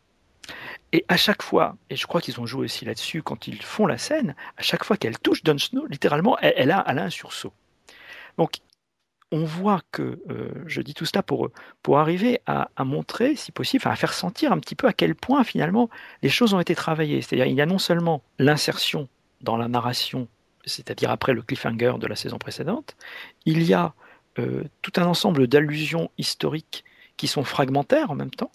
Et 0.92 1.04
à 1.08 1.16
chaque 1.16 1.42
fois, 1.42 1.76
et 1.90 1.96
je 1.96 2.06
crois 2.06 2.20
qu'ils 2.20 2.40
ont 2.40 2.46
joué 2.46 2.66
aussi 2.66 2.84
là-dessus 2.84 3.22
quand 3.22 3.48
ils 3.48 3.60
font 3.60 3.86
la 3.86 3.98
scène, 3.98 4.36
à 4.56 4.62
chaque 4.62 4.84
fois 4.84 4.96
qu'elle 4.96 5.18
touche 5.18 5.42
Jon 5.44 5.58
Snow, 5.58 5.86
littéralement, 5.86 6.38
elle, 6.38 6.70
a, 6.70 6.88
un 6.88 7.10
sursaut. 7.10 7.52
Donc, 8.38 8.58
on 9.32 9.44
voit 9.44 9.80
que, 9.90 10.20
euh, 10.30 10.52
je 10.66 10.80
dis 10.80 10.94
tout 10.94 11.06
cela 11.06 11.24
pour, 11.24 11.50
pour 11.82 11.98
arriver 11.98 12.40
à, 12.46 12.68
montrer, 12.84 13.34
si 13.34 13.50
possible, 13.50 13.88
à 13.88 13.96
faire 13.96 14.12
sentir 14.12 14.52
un 14.52 14.60
petit 14.60 14.76
peu 14.76 14.86
à 14.86 14.92
quel 14.92 15.16
point 15.16 15.42
finalement 15.42 15.90
les 16.22 16.28
choses 16.28 16.54
ont 16.54 16.60
été 16.60 16.76
travaillées. 16.76 17.20
C'est-à-dire, 17.20 17.46
il 17.46 17.56
y 17.56 17.60
a 17.60 17.66
non 17.66 17.78
seulement 17.78 18.22
l'insertion 18.38 19.08
dans 19.40 19.56
la 19.56 19.66
narration, 19.66 20.28
c'est-à-dire 20.64 21.10
après 21.10 21.32
le 21.32 21.42
cliffhanger 21.42 21.94
de 21.98 22.06
la 22.06 22.14
saison 22.14 22.38
précédente, 22.38 22.96
il 23.44 23.64
y 23.64 23.74
a 23.74 23.94
tout 24.34 24.92
un 24.96 25.06
ensemble 25.06 25.46
d'allusions 25.46 26.10
historiques 26.18 26.84
qui 27.16 27.28
sont 27.28 27.44
fragmentaires 27.44 28.10
en 28.10 28.16
même 28.16 28.30
temps 28.30 28.50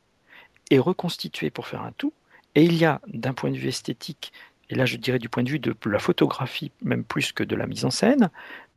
et 0.70 0.80
reconstituées 0.80 1.50
pour 1.50 1.68
faire 1.68 1.82
un 1.82 1.94
tout, 1.94 2.14
et 2.56 2.64
il 2.64 2.76
y 2.76 2.86
a, 2.86 3.02
d'un 3.08 3.34
point 3.34 3.52
de 3.52 3.58
vue 3.58 3.70
esthétique, 3.70 4.34
et 4.70 4.76
là 4.76 4.86
je 4.86 4.98
dirais 4.98 5.20
du 5.20 5.30
point 5.30 5.44
de 5.44 5.50
vue 5.50 5.60
de 5.60 5.76
la 5.86 6.00
photographie, 6.00 6.72
même 6.82 7.04
plus 7.04 7.32
que 7.32 7.44
de 7.44 7.56
la 7.56 7.66
mise 7.66 7.86
en 7.86 7.92
scène, 7.92 8.30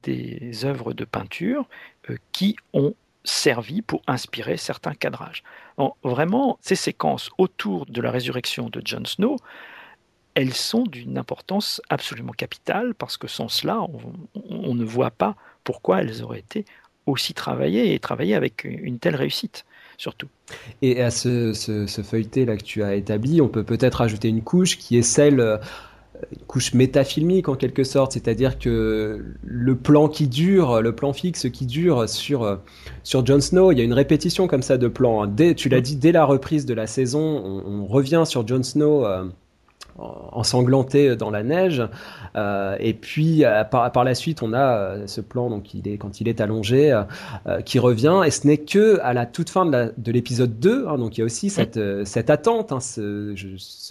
des 0.02 0.64
œuvres 0.64 0.92
de 0.92 1.04
peinture 1.04 1.68
euh, 2.10 2.16
qui 2.32 2.56
ont 2.72 2.94
servi 3.24 3.82
pour 3.82 4.02
inspirer 4.06 4.56
certains 4.56 4.94
cadrages. 4.94 5.44
vraiment, 6.02 6.58
ces 6.60 6.74
séquences 6.74 7.30
autour 7.38 7.86
de 7.86 8.00
la 8.00 8.10
résurrection 8.10 8.68
de 8.68 8.82
Jon 8.84 9.04
Snow, 9.04 9.36
elles 10.34 10.54
sont 10.54 10.82
d'une 10.82 11.18
importance 11.18 11.80
absolument 11.88 12.32
capitale 12.32 12.94
parce 12.94 13.16
que 13.16 13.28
sans 13.28 13.48
cela, 13.48 13.86
on, 14.34 14.74
ne 14.74 14.84
voit 14.84 15.10
pas 15.12 15.36
pourquoi 15.62 16.00
elles 16.00 16.22
auraient 16.22 16.40
été 16.40 16.64
aussi 17.06 17.34
travaillées 17.34 17.94
et 17.94 17.98
travaillées 17.98 18.34
avec 18.34 18.64
une 18.64 18.98
telle 18.98 19.16
réussite 19.16 19.64
surtout. 19.98 20.28
Et 20.82 21.00
à 21.00 21.10
ce, 21.10 21.52
ce, 21.52 22.02
feuilleté 22.02 22.44
là 22.44 22.56
que 22.56 22.64
tu 22.64 22.82
as 22.82 22.96
établi, 22.96 23.40
on 23.40 23.48
peut 23.48 23.62
peut-être 23.62 24.00
ajouter 24.00 24.28
une 24.28 24.42
couche 24.42 24.76
qui 24.76 24.98
est 24.98 25.02
celle 25.02 25.38
euh, 25.38 25.58
une 26.32 26.44
couche 26.46 26.74
métafilmique 26.74 27.48
en 27.48 27.54
quelque 27.54 27.84
sorte, 27.84 28.12
c'est-à-dire 28.12 28.58
que 28.58 29.24
le 29.44 29.76
plan 29.76 30.08
qui 30.08 30.28
dure, 30.28 30.82
le 30.82 30.94
plan 30.94 31.12
fixe 31.12 31.48
qui 31.50 31.66
dure 31.66 32.08
sur 32.08 32.42
euh, 32.42 32.56
sur 33.02 33.24
Jon 33.24 33.40
Snow, 33.40 33.72
il 33.72 33.78
y 33.78 33.80
a 33.80 33.84
une 33.84 33.92
répétition 33.92 34.46
comme 34.48 34.62
ça 34.62 34.76
de 34.76 34.88
plans. 34.88 35.26
Dès, 35.26 35.54
tu 35.54 35.68
l'as 35.68 35.80
dit, 35.80 35.96
dès 35.96 36.12
la 36.12 36.24
reprise 36.24 36.66
de 36.66 36.74
la 36.74 36.86
saison, 36.86 37.20
on, 37.20 37.86
revient 37.86 38.24
sur 38.26 38.46
Jon 38.46 38.62
Snow. 38.62 39.06
Euh, 39.06 39.24
ensanglanté 39.98 41.16
dans 41.16 41.30
la 41.30 41.42
neige. 41.42 41.82
Euh, 42.34 42.76
et 42.80 42.94
puis 42.94 43.44
euh, 43.44 43.64
par, 43.64 44.04
la 44.04 44.14
suite, 44.14 44.42
on 44.42 44.52
a 44.52 44.76
euh, 44.76 45.06
ce 45.06 45.20
plan 45.20 45.50
donc 45.50 45.74
il 45.74 45.86
est 45.86 45.98
quand 45.98 46.20
il 46.20 46.28
est 46.28 46.40
allongé 46.40 47.00
qui 47.64 47.78
revient. 47.78 48.22
Et 48.24 48.30
ce 48.30 48.46
n'est 48.46 48.58
que 48.58 48.98
à 49.02 49.12
la 49.12 49.26
toute 49.26 49.50
fin 49.50 49.66
de 49.66 50.12
l'épisode 50.12 50.58
2. 50.58 50.86
Hein, 50.88 50.98
donc 50.98 51.16
il 51.16 51.20
y 51.20 51.22
a 51.22 51.24
aussi 51.24 51.50
cette, 51.50 51.78
cette 52.04 52.30
attente, 52.30 52.72
hein, 52.72 52.80
ce, 52.80 53.34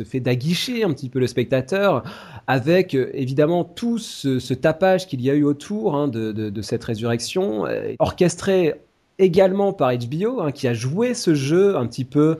fait 0.06 0.20
d'aguicher 0.20 0.84
un 0.84 0.92
petit 0.92 1.10
peu 1.10 1.20
le 1.20 1.28
spectateur 1.28 2.04
avec 2.48 2.94
évidemment 2.94 3.64
tout 3.64 3.98
ce, 3.98 4.54
tapage 4.54 5.08
qu'il 5.08 5.22
y 5.22 5.30
a 5.30 5.34
eu 5.34 5.44
autour 5.44 5.96
hein, 5.96 6.08
de, 6.08 6.32
de, 6.32 6.62
cette 6.62 6.84
résurrection, 6.84 7.66
orchestré 8.00 8.76
également 9.20 9.74
par 9.74 9.92
HBO, 9.96 10.52
qui 10.54 10.68
a 10.68 10.74
joué 10.74 11.14
ce 11.14 11.34
jeu 11.34 11.78
un 11.78 11.86
petit 11.88 12.06
peu 12.06 12.40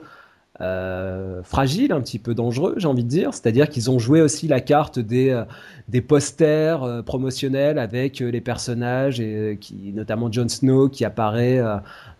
euh, 0.60 1.42
fragile, 1.42 1.92
un 1.92 2.02
petit 2.02 2.18
peu 2.18 2.34
dangereux, 2.34 2.74
j'ai 2.76 2.86
envie 2.86 3.04
de 3.04 3.08
dire. 3.08 3.32
C'est-à-dire 3.32 3.70
qu'ils 3.70 3.90
ont 3.90 3.98
joué 3.98 4.20
aussi 4.20 4.48
la 4.48 4.60
carte 4.60 4.98
des, 4.98 5.30
euh, 5.30 5.44
des 5.88 6.02
posters 6.02 6.82
euh, 6.82 7.02
promotionnels 7.02 7.78
avec 7.78 8.20
les 8.20 8.40
personnages, 8.42 9.18
et, 9.18 9.56
qui, 9.58 9.92
notamment 9.94 10.30
Jon 10.30 10.48
Snow 10.48 10.90
qui 10.90 11.06
apparaît 11.06 11.60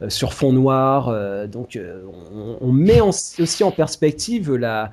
sur 0.09 0.33
fond 0.33 0.53
noir. 0.53 1.13
donc 1.49 1.79
on, 2.61 2.73
met 2.73 3.01
aussi 3.01 3.65
en 3.65 3.71
perspective 3.71 4.55
la 4.55 4.91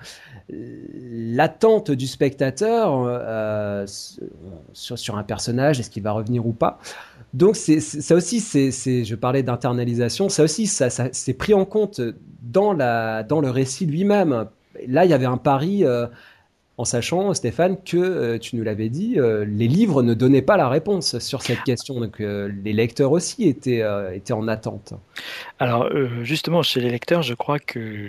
l'attente 0.52 1.92
du 1.92 2.08
spectateur 2.08 3.88
sur, 4.74 4.98
sur, 4.98 5.18
un 5.18 5.24
personnage, 5.24 5.80
est-ce 5.80 5.90
qu'il 5.90 6.04
va 6.04 6.12
revenir 6.12 6.46
ou 6.46 6.54
pas. 6.54 6.80
Donc 7.34 7.56
ça 7.56 8.16
aussi, 8.16 8.40
je 8.40 9.16
parlais 9.16 9.44
d'internalisation, 9.44 10.30
ça 10.30 10.44
aussi, 10.44 10.68
c'est 10.68 11.34
pris 11.34 11.54
en 11.54 11.66
compte 11.66 12.02
dans, 12.42 12.74
le 12.74 13.50
récit 13.50 13.86
lui-même. 13.86 14.48
Là, 14.88 15.06
il 15.06 15.12
y 15.12 15.14
avait 15.14 15.26
un 15.26 15.38
pari 15.38 15.86
euh, 15.86 16.08
en 16.78 16.86
sachant, 16.86 17.34
Stéphane, 17.34 17.78
que 17.84 17.98
euh, 17.98 18.38
tu 18.40 18.56
nous 18.56 18.64
l'avais 18.64 18.90
dit, 18.90 19.16
euh, 19.20 19.46
les 19.46 19.68
livres 19.68 20.02
ne 20.02 20.14
donnaient 20.14 20.42
pas 20.42 20.58
la 20.58 20.70
réponse 20.70 21.20
sur 21.20 21.42
cette 21.42 21.64
question. 21.64 22.00
Donc 22.00 22.20
les 22.20 22.74
lecteurs 22.74 23.12
aussi 23.12 23.48
étaient 23.48 23.84
en 24.32 24.48
attente. 24.48 24.94
Alors 25.60 25.88
justement, 26.24 26.64
chez 26.64 26.82
les 26.82 26.90
lecteurs, 26.90 27.22
je 27.22 27.36
crois 27.36 27.60
que 27.60 28.08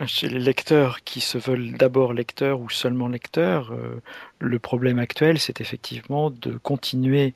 chez 0.06 0.28
les 0.28 0.40
lecteurs 0.40 1.02
qui 1.04 1.20
se 1.20 1.38
veulent 1.38 1.72
d'abord 1.72 2.12
lecteurs 2.12 2.60
ou 2.60 2.68
seulement 2.68 3.08
lecteurs, 3.08 3.74
le 4.38 4.58
problème 4.58 4.98
actuel, 4.98 5.38
c'est 5.38 5.62
effectivement 5.62 6.30
de 6.30 6.58
continuer 6.58 7.34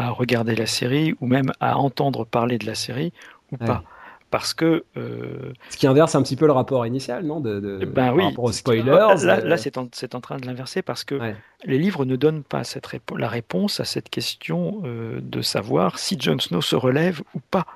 à 0.00 0.10
regarder 0.10 0.54
la 0.54 0.66
série 0.66 1.14
ou 1.20 1.26
même 1.26 1.52
à 1.60 1.78
entendre 1.78 2.24
parler 2.24 2.56
de 2.56 2.66
la 2.66 2.74
série 2.74 3.12
ou 3.52 3.56
pas 3.58 3.84
parce 4.30 4.54
que 4.54 4.84
euh, 4.96 5.52
ce 5.70 5.76
qui 5.76 5.86
inverse 5.86 6.14
un 6.14 6.22
petit 6.22 6.36
peu 6.36 6.46
le 6.46 6.52
rapport 6.52 6.86
initial, 6.86 7.24
non 7.24 7.40
de, 7.40 7.84
ben 7.84 8.12
oui, 8.14 8.24
aux 8.38 8.52
spoilers. 8.52 8.84
Là, 8.84 9.14
là 9.16 9.40
euh, 9.40 9.56
c'est 9.56 9.76
en, 9.76 9.88
en, 10.12 10.20
train 10.20 10.38
de 10.38 10.46
l'inverser 10.46 10.82
parce 10.82 11.04
que 11.04 11.18
les 11.64 11.78
livres 11.78 12.04
ne 12.04 12.16
donnent 12.16 12.44
pas 12.44 12.64
cette 12.64 12.88
la 13.16 13.28
réponse 13.28 13.80
à 13.80 13.84
cette 13.84 14.08
question 14.08 14.82
euh, 14.84 15.18
de 15.20 15.42
savoir 15.42 15.98
si 15.98 16.16
Jon 16.18 16.38
Snow 16.38 16.60
se 16.62 16.76
relève 16.76 17.20
ou 17.34 17.40
pas. 17.50 17.66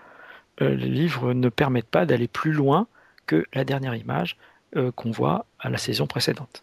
les 0.61 0.77
livres 0.77 1.35
ne 1.35 1.49
permettent 1.49 1.91
pas 1.91 2.07
d'aller 2.07 2.29
plus 2.29 2.53
loin 2.53 2.87
que 3.27 3.45
la 3.53 3.65
dernière 3.65 3.97
image 3.97 4.37
qu'on 4.97 5.11
voit 5.11 5.47
à 5.61 5.71
la 5.71 5.79
saison 5.79 6.07
précédente. 6.07 6.63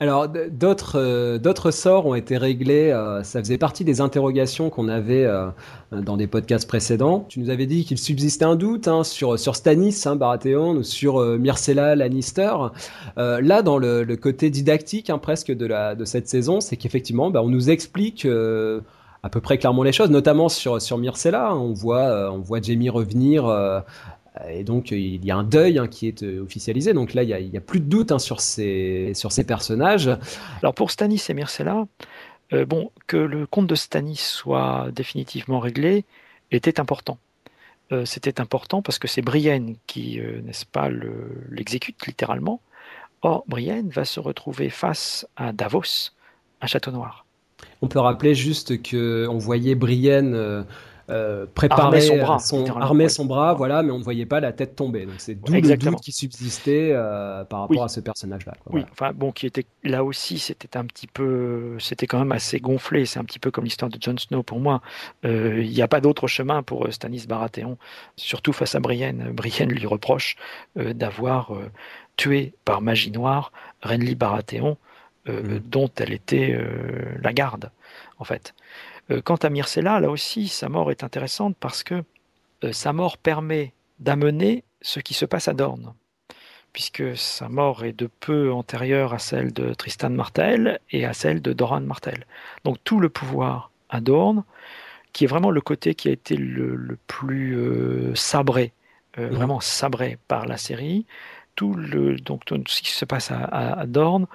Alors 0.00 0.28
d'autres 0.28 0.96
euh, 0.96 1.38
d'autres 1.38 1.72
sorts 1.72 2.06
ont 2.06 2.14
été 2.14 2.36
réglés. 2.36 2.92
Euh, 2.92 3.24
ça 3.24 3.40
faisait 3.40 3.58
partie 3.58 3.82
des 3.82 4.00
interrogations 4.00 4.70
qu'on 4.70 4.86
avait 4.86 5.24
euh, 5.24 5.48
dans 5.90 6.16
des 6.16 6.28
podcasts 6.28 6.68
précédents. 6.68 7.26
Tu 7.28 7.40
nous 7.40 7.50
avais 7.50 7.66
dit 7.66 7.84
qu'il 7.84 7.98
subsistait 7.98 8.44
un 8.44 8.54
doute 8.54 8.86
hein, 8.86 9.02
sur 9.02 9.36
sur 9.36 9.56
Stannis 9.56 10.04
hein, 10.06 10.14
Baratheon 10.14 10.76
ou 10.76 10.82
sur 10.84 11.20
Myrcella 11.20 11.96
Lannister. 11.96 12.52
là, 13.16 13.62
dans 13.62 13.76
le, 13.76 14.04
le, 14.04 14.16
côté 14.16 14.50
didactique 14.50 15.10
hein, 15.10 15.18
presque 15.18 15.50
de 15.50 15.66
la 15.66 15.96
de 15.96 16.04
cette 16.04 16.28
saison, 16.28 16.60
c'est 16.60 16.76
qu'effectivement, 16.76 17.30
bah, 17.30 17.42
on 17.42 17.48
nous 17.48 17.70
explique 17.70 18.24
à 19.24 19.28
peu 19.30 19.40
près 19.40 19.58
clairement 19.58 19.82
les 19.82 19.92
choses, 19.92 20.10
notamment 20.10 20.48
sur 20.48 20.80
sur 20.80 20.98
Myrcella. 20.98 21.56
On 21.56 21.72
voit 21.72 22.30
on 22.32 22.38
voit 22.38 22.60
Jamie 22.62 22.88
revenir 22.88 23.82
et 24.50 24.64
donc 24.64 24.90
il 24.90 25.24
y 25.24 25.30
a 25.30 25.36
un 25.36 25.44
deuil 25.44 25.78
hein, 25.78 25.88
qui 25.88 26.08
est 26.08 26.22
euh, 26.22 26.42
officialisé. 26.42 26.92
Donc 26.92 27.14
là, 27.14 27.22
il 27.22 27.50
n'y 27.50 27.56
a, 27.56 27.60
plus 27.60 27.80
de 27.80 27.86
doute 27.86 28.12
hein, 28.12 28.18
sur, 28.18 28.40
ces, 28.40 29.12
sur 29.14 29.32
ces 29.32 29.44
personnages. 29.44 30.10
Alors 30.62 30.74
pour 30.74 30.90
Stanis 30.90 31.22
et 31.28 31.34
Myrcella, 31.34 31.86
euh, 32.52 32.64
bon, 32.64 32.90
que 33.06 33.16
le 33.16 33.46
compte 33.46 33.66
de 33.66 33.74
Stanis 33.74 34.16
soit 34.16 34.88
définitivement 34.92 35.60
réglé 35.60 36.04
était 36.50 36.80
important. 36.80 37.18
Euh, 37.90 38.04
c'était 38.04 38.40
important 38.40 38.82
parce 38.82 38.98
que 38.98 39.08
c'est 39.08 39.22
Brienne 39.22 39.76
qui, 39.86 40.20
n'est-ce 40.44 40.66
pas, 40.66 40.88
l'exécute 41.50 42.06
littéralement. 42.06 42.60
Or, 43.22 43.44
Brienne 43.48 43.90
va 43.90 44.04
se 44.04 44.20
retrouver 44.20 44.70
face 44.70 45.26
à 45.36 45.52
Davos, 45.52 46.12
un 46.60 46.66
château 46.66 46.92
noir. 46.92 47.24
On 47.82 47.88
peut 47.88 47.98
rappeler 47.98 48.34
juste 48.34 48.88
qu'on 48.88 49.38
voyait 49.38 49.74
Brienne 49.74 50.64
euh, 51.10 51.46
préparer 51.54 52.02
son 52.02 52.18
bras, 52.18 52.38
son, 52.38 52.66
armer 52.76 53.08
son 53.08 53.24
bras, 53.24 53.54
voilà, 53.54 53.82
mais 53.82 53.90
on 53.90 53.98
ne 53.98 54.02
voyait 54.02 54.26
pas 54.26 54.40
la 54.40 54.52
tête 54.52 54.76
tomber. 54.76 55.06
Donc 55.06 55.14
c'est 55.18 55.34
d'où 55.34 55.54
le 55.54 55.76
doute 55.76 56.00
qui 56.00 56.12
subsistait 56.12 56.90
euh, 56.92 57.44
par 57.44 57.60
rapport 57.60 57.84
à 57.84 57.88
ce 57.88 58.00
personnage-là. 58.00 58.52
Oui, 58.70 58.84
enfin 58.92 59.12
bon, 59.14 59.32
qui 59.32 59.46
était 59.46 59.64
là 59.84 60.04
aussi, 60.04 60.38
c'était 60.38 60.76
un 60.76 60.84
petit 60.84 61.06
peu, 61.06 61.76
c'était 61.78 62.06
quand 62.06 62.18
même 62.18 62.32
assez 62.32 62.60
gonflé. 62.60 63.06
C'est 63.06 63.18
un 63.18 63.24
petit 63.24 63.38
peu 63.38 63.50
comme 63.50 63.64
l'histoire 63.64 63.90
de 63.90 63.96
Jon 63.98 64.18
Snow 64.18 64.42
pour 64.42 64.60
moi. 64.60 64.82
Euh, 65.24 65.62
il 65.62 65.70
n'y 65.70 65.80
a 65.80 65.88
pas 65.88 66.02
d'autre 66.02 66.26
chemin 66.26 66.62
pour 66.62 66.92
Stannis 66.92 67.24
Baratheon, 67.26 67.78
surtout 68.16 68.52
face 68.52 68.74
à 68.74 68.80
Brienne. 68.80 69.30
Brienne 69.32 69.70
lui 69.70 69.86
reproche 69.86 70.36
d'avoir 70.76 71.52
tué 72.16 72.52
par 72.66 72.82
magie 72.82 73.12
noire 73.12 73.50
Renly 73.82 74.14
Baratheon, 74.14 74.76
mm. 75.26 75.58
dont 75.64 75.90
elle 75.96 76.12
était 76.12 76.58
la 77.22 77.32
garde, 77.32 77.70
en 78.18 78.24
fait. 78.24 78.52
Euh, 79.10 79.20
quant 79.22 79.36
à 79.36 79.50
Myrcella, 79.50 80.00
là 80.00 80.10
aussi, 80.10 80.48
sa 80.48 80.68
mort 80.68 80.90
est 80.90 81.04
intéressante 81.04 81.56
parce 81.58 81.82
que 81.82 82.04
euh, 82.64 82.72
sa 82.72 82.92
mort 82.92 83.18
permet 83.18 83.72
d'amener 84.00 84.64
ce 84.80 85.00
qui 85.00 85.14
se 85.14 85.24
passe 85.24 85.48
à 85.48 85.54
Dorne. 85.54 85.94
puisque 86.72 87.16
sa 87.16 87.48
mort 87.48 87.84
est 87.84 87.94
de 87.94 88.08
peu 88.20 88.52
antérieure 88.52 89.14
à 89.14 89.18
celle 89.18 89.52
de 89.52 89.72
Tristan 89.74 90.10
Martel 90.10 90.78
et 90.90 91.06
à 91.06 91.12
celle 91.12 91.40
de 91.42 91.52
Doran 91.52 91.80
Martel. 91.80 92.26
Donc 92.64 92.76
tout 92.84 93.00
le 93.00 93.08
pouvoir 93.08 93.72
à 93.88 94.00
Dorn, 94.00 94.44
qui 95.12 95.24
est 95.24 95.26
vraiment 95.26 95.50
le 95.50 95.60
côté 95.60 95.94
qui 95.94 96.08
a 96.08 96.12
été 96.12 96.36
le, 96.36 96.98
plus 97.06 97.56
euh, 97.56 98.14
sabré, 98.14 98.72
euh, 99.18 99.28
vraiment 99.28 99.60
sabré 99.60 100.18
par 100.28 100.46
la 100.46 100.56
série, 100.58 101.06
tout, 101.56 101.74
le, 101.74 102.16
donc, 102.16 102.44
tout 102.44 102.62
ce 102.68 102.82
qui 102.82 102.92
se 102.92 103.04
passe 103.04 103.32
à, 103.32 103.84
Dorn 103.86 104.26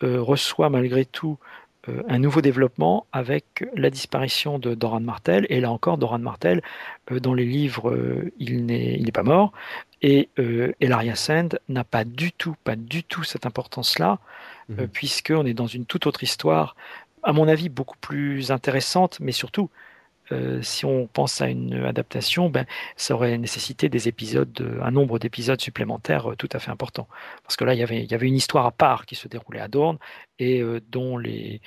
reçoit 0.00 0.68
malgré 0.68 1.04
tout 1.04 1.38
euh, 1.88 2.02
un 2.08 2.20
nouveau 2.20 2.42
développement 2.42 3.06
avec 3.10 3.64
la 3.74 3.90
disparition 3.90 4.60
de 4.60 4.74
Doran 4.74 5.00
Martel. 5.00 5.46
Et 5.48 5.60
là 5.60 5.72
encore, 5.72 5.98
Doran 5.98 6.20
Martel, 6.20 6.62
euh, 7.10 7.18
dans 7.18 7.34
les 7.34 7.44
livres, 7.44 7.90
euh, 7.90 8.32
il 8.38 8.66
n'est 8.66 9.12
pas 9.12 9.24
mort. 9.24 9.52
Et 10.00 10.30
Elaria 10.80 11.14
Sand 11.14 11.60
n'a 11.68 11.84
pas 11.84 12.04
du 12.04 12.32
tout, 12.32 12.56
pas 12.64 12.74
du 12.74 13.04
tout 13.04 13.22
cette 13.22 13.46
importance-là, 13.46 14.18
mhm. 14.68 14.88
puisqu'on 14.88 15.46
est 15.46 15.54
dans 15.54 15.68
une 15.68 15.86
toute 15.86 16.08
autre 16.08 16.24
histoire, 16.24 16.74
à 17.22 17.32
mon 17.32 17.46
avis 17.46 17.68
beaucoup 17.68 17.98
plus 17.98 18.50
intéressante, 18.50 19.18
mais 19.20 19.30
surtout 19.30 19.70
euh, 20.32 20.62
si 20.62 20.84
on 20.84 21.06
pense 21.06 21.40
à 21.40 21.48
une 21.48 21.84
adaptation, 21.84 22.48
ben, 22.48 22.66
ça 22.96 23.14
aurait 23.14 23.36
nécessité 23.38 23.88
des 23.88 24.08
épisodes, 24.08 24.78
un 24.82 24.90
nombre 24.90 25.18
d'épisodes 25.18 25.60
supplémentaires 25.60 26.30
euh, 26.30 26.36
tout 26.36 26.48
à 26.52 26.58
fait 26.58 26.70
important. 26.70 27.06
Parce 27.42 27.56
que 27.56 27.64
là, 27.64 27.74
il 27.74 27.80
y 27.80 27.82
avait, 27.82 28.26
une 28.26 28.34
histoire 28.34 28.66
à 28.66 28.70
part 28.70 29.06
qui 29.06 29.14
se 29.14 29.28
déroulait 29.28 29.60
à 29.60 29.68
Dorne 29.68 29.98
et 30.38 30.60
euh, 30.60 30.80
dont, 30.90 31.18
les, 31.18 31.60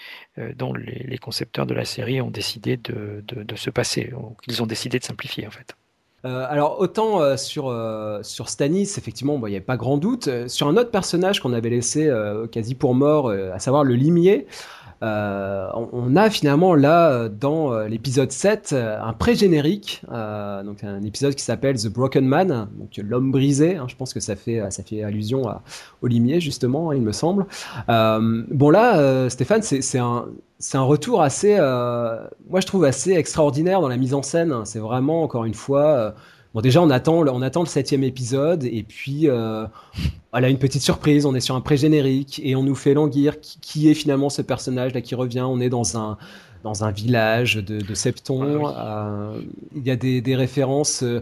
concepteurs 1.22 1.66
de 1.66 1.74
la 1.74 1.86
série 1.86 2.22
ont 2.22 2.32
décidé 2.32 2.78
de, 2.78 3.24
se 3.56 3.70
passer. 3.70 4.14
Ils 4.48 4.64
ont 4.64 4.66
décidé 4.66 5.00
de 5.00 5.04
simplifier, 5.04 5.48
en 5.48 5.52
fait. 5.52 5.76
alors 6.24 6.80
autant 6.80 7.38
sur 7.38 8.50
Stanis, 8.50 8.94
effectivement, 8.98 9.36
il 9.48 9.50
n'y 9.50 9.56
avait 9.56 9.66
pas 9.66 9.78
grand 9.78 9.98
doute. 9.98 10.30
sur 10.48 10.68
un 10.68 10.78
autre 10.78 10.92
personnage 10.92 11.40
qu'on 11.40 11.54
avait 11.54 11.70
laissé 11.70 12.12
quasi 12.52 12.76
pour 12.76 12.96
mort, 12.96 13.30
à 13.30 13.60
savoir 13.60 13.84
le 13.84 13.96
limier, 13.96 14.48
euh, 15.04 15.68
on 15.92 16.16
a 16.16 16.30
finalement 16.30 16.74
là 16.74 17.28
dans 17.28 17.74
euh, 17.74 17.88
l'épisode 17.88 18.32
7 18.32 18.74
un 18.74 19.14
pré-générique, 19.14 20.02
euh, 20.12 20.64
donc 20.64 20.84
un 20.84 21.04
épisode 21.04 21.36
qui 21.36 21.44
s'appelle 21.44 21.78
The 21.78 21.88
Broken 21.88 22.26
Man, 22.26 22.70
donc 22.78 22.90
l'homme 22.98 23.32
brisé. 23.32 23.76
Hein, 23.76 23.86
je 23.88 23.96
pense 23.96 24.14
que 24.14 24.20
ça 24.20 24.36
fait 24.36 24.64
ça 24.70 24.84
fait 24.84 25.04
allusion 25.04 25.48
à, 25.48 25.62
au 26.02 26.08
limier 26.08 26.40
justement, 26.40 26.92
il 26.92 27.02
me 27.02 27.12
semble. 27.12 27.46
bon 27.88 28.70
là, 28.70 29.30
Stéphane, 29.30 29.62
c'est 29.62 30.00
un 30.00 30.26
c'est 30.58 30.78
un 30.78 30.84
retour 30.84 31.22
assez, 31.22 31.58
moi 31.58 32.62
je 32.62 32.66
trouve 32.66 32.86
assez 32.86 33.12
extraordinaire 33.12 33.82
dans 33.82 33.90
la 33.90 33.98
mise 33.98 34.14
en 34.14 34.22
scène. 34.22 34.54
C'est 34.64 34.80
vraiment 34.80 35.24
encore 35.24 35.46
une 35.46 35.54
fois 35.54 36.16
Bon, 36.56 36.62
déjà, 36.62 36.82
on 36.82 36.90
attend, 36.90 37.22
le 37.22 37.66
septième 37.66 38.06
épisode, 38.06 38.64
et 38.64 38.84
puis, 38.84 39.28
euh, 39.28 39.66
voilà, 40.32 40.48
une 40.48 40.58
petite 40.58 40.82
surprise, 40.82 41.26
on 41.26 41.36
est 41.36 41.42
sur 41.42 41.54
un 41.54 41.60
pré-générique, 41.60 42.40
et 42.46 42.56
on 42.56 42.64
nous 42.64 42.76
fait 42.76 42.94
languir 42.94 43.42
qui, 43.42 43.90
est 43.90 43.94
finalement 43.94 44.30
ce 44.30 44.42
personnage-là 44.42 45.02
qui 45.02 45.16
revient. 45.16 45.42
On 45.42 45.60
est 45.60 45.68
dans 45.68 45.98
un, 45.98 46.18
dans 46.66 46.84
un 46.84 46.90
village 46.90 47.58
de, 47.58 47.80
de 47.80 47.94
Septon. 47.94 48.74
Euh, 48.76 49.40
il 49.76 49.86
y 49.86 49.92
a 49.92 49.96
des, 49.96 50.20
des 50.20 50.36
références. 50.36 51.04
Euh, 51.04 51.22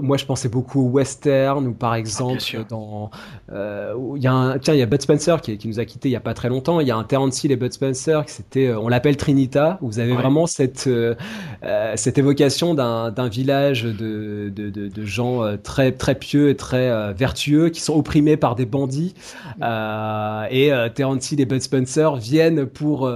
moi, 0.00 0.16
je 0.16 0.24
pensais 0.24 0.48
beaucoup 0.48 0.86
au 0.86 0.88
western, 0.88 1.66
ou 1.66 1.72
par 1.72 1.92
ah, 1.92 1.98
exemple, 1.98 2.64
dans. 2.68 3.10
Euh, 3.52 3.92
il 4.14 4.22
y 4.22 4.28
a 4.28 4.32
un, 4.32 4.58
tiens, 4.60 4.72
il 4.72 4.78
y 4.78 4.82
a 4.82 4.86
Bud 4.86 5.02
Spencer 5.02 5.40
qui, 5.40 5.58
qui, 5.58 5.66
nous 5.66 5.80
a 5.80 5.84
quitté 5.84 6.08
il 6.08 6.12
y 6.12 6.16
a 6.16 6.20
pas 6.20 6.32
très 6.32 6.48
longtemps. 6.48 6.78
Il 6.78 6.86
y 6.86 6.92
a 6.92 6.96
un 6.96 7.02
Terence 7.02 7.42
Hill 7.42 7.50
et 7.50 7.56
Bud 7.56 7.72
Spencer, 7.72 8.24
qui 8.24 8.32
c'était, 8.34 8.72
on 8.72 8.88
l'appelle 8.88 9.16
Trinita. 9.16 9.78
Vous 9.82 9.98
avez 9.98 10.12
vraiment 10.14 10.46
cette, 10.46 10.88
cette 11.96 12.18
évocation 12.18 12.74
d'un 12.74 13.28
village 13.28 13.82
de, 13.82 14.52
de, 14.54 14.70
de, 14.70 14.86
de, 14.86 15.04
gens 15.04 15.40
très, 15.60 15.90
très 15.90 16.14
pieux 16.14 16.50
et 16.50 16.56
très 16.56 17.12
vertueux 17.14 17.68
qui 17.70 17.80
sont 17.80 17.96
opprimés 17.96 18.36
par 18.36 18.54
des 18.54 18.66
bandits. 18.66 19.14
et 19.60 20.70
Terence 20.94 21.32
Hill 21.32 21.40
et 21.40 21.46
Bud 21.46 21.62
Spencer 21.62 22.14
viennent 22.14 22.66
pour, 22.66 23.10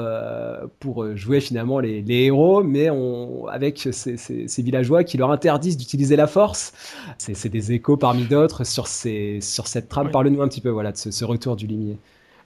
pour 0.81 1.17
jouer 1.17 1.41
finalement 1.41 1.68
les, 1.79 2.03
héros, 2.09 2.63
mais 2.63 2.91
on, 2.91 3.47
avec 3.47 3.79
ces, 3.93 4.63
villageois 4.63 5.05
qui 5.05 5.19
leur 5.19 5.31
interdisent 5.31 5.77
d'utiliser 5.77 6.17
la 6.17 6.27
force. 6.27 6.73
C'est 7.19 7.49
des 7.49 7.73
échos 7.73 7.97
parmi 7.97 8.25
d'autres 8.25 8.65
sur, 8.65 8.87
sur 8.87 9.67
cette 9.67 9.89
trame. 9.89 10.11
Parle-nous 10.11 10.43
un 10.43 10.49
petit 10.49 10.61
peu 10.61 10.71
voilà, 10.71 10.93
de 10.93 10.97
ce, 10.97 11.25
retour 11.25 11.57
du 11.57 11.67
limier. 11.67 11.99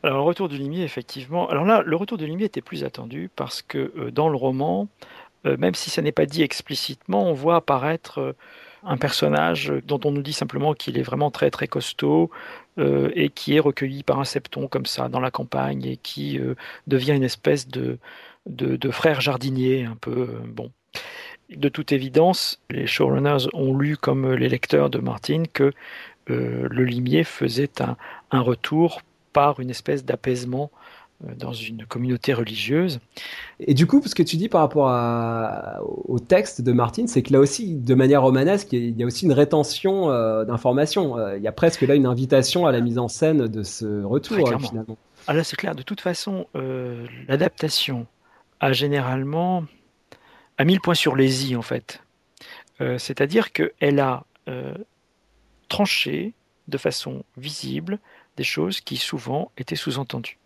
Alors 0.03 0.17
le 0.19 0.23
retour 0.25 0.49
du 0.49 0.59
limier, 0.59 0.83
effectivement. 0.83 1.49
Alors 1.49 1.65
là, 1.65 1.83
le 1.85 1.97
retour 1.97 2.19
du 2.19 2.27
limier 2.27 2.47
était 2.47 2.61
plus 2.61 2.83
attendu 2.83 3.31
parce 3.37 3.63
que 3.63 3.93
euh, 3.97 4.11
dans 4.11 4.29
le 4.29 4.37
roman, 4.37 4.89
euh, 5.47 5.57
même 5.57 5.75
si 5.75 5.91
ça 5.91 6.03
n'est 6.03 6.13
pas 6.13 6.27
dit 6.27 6.43
explicitement, 6.43 7.25
on 7.25 7.35
voit 7.35 7.57
apparaître 7.57 8.19
euh, 8.19 8.33
un 8.83 8.97
personnage 8.97 9.73
dont 9.87 10.01
on 10.05 10.11
nous 10.11 10.23
dit 10.23 10.33
simplement 10.33 10.75
qu'il 10.75 10.99
est 10.99 11.03
vraiment 11.03 11.31
très 11.31 11.51
très 11.53 11.69
costaud 11.69 12.31
et 12.79 13.29
qui 13.29 13.55
est 13.55 13.61
recueilli 13.61 14.03
par 14.03 14.19
un 14.19 14.25
septon 14.25 14.67
comme 14.67 14.87
ça 14.87 15.09
dans 15.09 15.21
la 15.21 15.31
campagne 15.31 15.85
et 15.85 15.97
qui 15.99 16.41
devient 16.89 17.13
une 17.13 17.23
espèce 17.23 17.69
de, 17.69 17.99
de, 18.47 18.91
frères 18.91 19.21
jardiniers, 19.21 19.85
un 19.85 19.97
peu 19.97 20.11
euh, 20.11 20.41
bon. 20.47 20.71
De 21.51 21.69
toute 21.69 21.93
évidence, 21.93 22.61
les 22.71 22.87
showrunners 22.87 23.49
ont 23.53 23.77
lu 23.77 23.97
comme 23.97 24.33
les 24.33 24.49
lecteurs 24.49 24.89
de 24.89 24.99
Martin 24.99 25.45
que 25.53 25.73
euh, 26.31 26.67
le 26.71 26.85
limier 26.85 27.25
faisait 27.25 27.71
un, 28.31 28.41
retour 28.41 29.03
par 29.35 29.61
une 29.61 29.69
espèce 29.69 30.03
d'apaisement 30.03 30.71
euh, 31.25 31.35
dans 31.37 31.53
une 31.53 31.85
communauté 31.85 32.33
religieuse. 32.33 33.01
Et 33.61 33.75
du 33.75 33.87
coup, 33.87 34.01
ce 34.07 34.15
que 34.15 34.23
tu 34.23 34.37
dis 34.37 34.49
par 34.49 34.63
rapport 34.63 34.89
au 36.09 36.19
texte 36.19 36.63
de 36.63 36.73
Martin, 36.73 37.07
c'est 37.07 37.23
que 37.23 37.35
là 37.35 37.41
aussi, 37.41 37.75
de 37.75 37.95
manière 37.95 38.23
romanesque, 38.23 38.73
il 38.73 38.99
y 38.99 39.03
a 39.03 39.07
aussi 39.07 39.27
une 39.27 39.33
rétention 39.33 40.09
d'informations. 40.45 41.19
il 41.37 41.43
y 41.43 41.49
a 41.49 41.53
presque 41.53 41.83
là 41.83 41.95
une 41.95 42.07
invitation 42.07 42.67
à 42.67 42.73
la 42.73 42.81
mise 42.81 42.99
en 42.99 43.09
scène 43.09 43.47
de 43.47 43.63
ce 43.63 44.03
retour, 44.03 44.49
finalement. 44.59 44.97
Ah 45.27 45.35
là, 45.35 45.45
c'est 45.45 45.57
clair. 45.57 45.75
De 45.75 45.83
toute 45.83 46.01
façon, 46.01 46.47
l'adaptation 47.29 48.07
a 48.63 48.73
généralement 48.73 49.65
a 50.57 50.65
mis 50.65 50.75
le 50.75 50.81
point 50.81 50.95
sur 50.95 51.17
les 51.17 51.51
i 51.51 51.57
en 51.57 51.63
fait. 51.63 52.01
Euh, 52.81 52.97
c'est-à-dire 52.97 53.53
qu'elle 53.53 54.01
a 54.01 54.25
euh, 54.49 54.75
tranché 55.69 56.33
de 56.69 56.79
façon 56.79 57.25
visible 57.37 57.99
des 58.37 58.45
choses 58.45 58.81
qui 58.81 58.97
souvent 58.97 59.51
étaient 59.59 59.77
sous-entendues. 59.77 60.39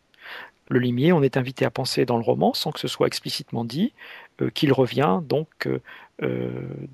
Le 0.68 0.80
limier, 0.80 1.12
on 1.12 1.22
est 1.22 1.36
invité 1.36 1.64
à 1.64 1.70
penser 1.70 2.06
dans 2.06 2.16
le 2.16 2.24
roman, 2.24 2.52
sans 2.54 2.72
que 2.72 2.80
ce 2.80 2.88
soit 2.88 3.06
explicitement 3.06 3.64
dit, 3.64 3.92
euh, 4.40 4.50
qu'il 4.50 4.72
revient 4.72 5.20
donc 5.22 5.68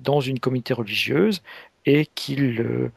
dans 0.01 0.19
une 0.19 0.37
communauté 0.37 0.73
religieuse 0.73 1.41
et 1.85 2.05
qu'il 2.07 2.91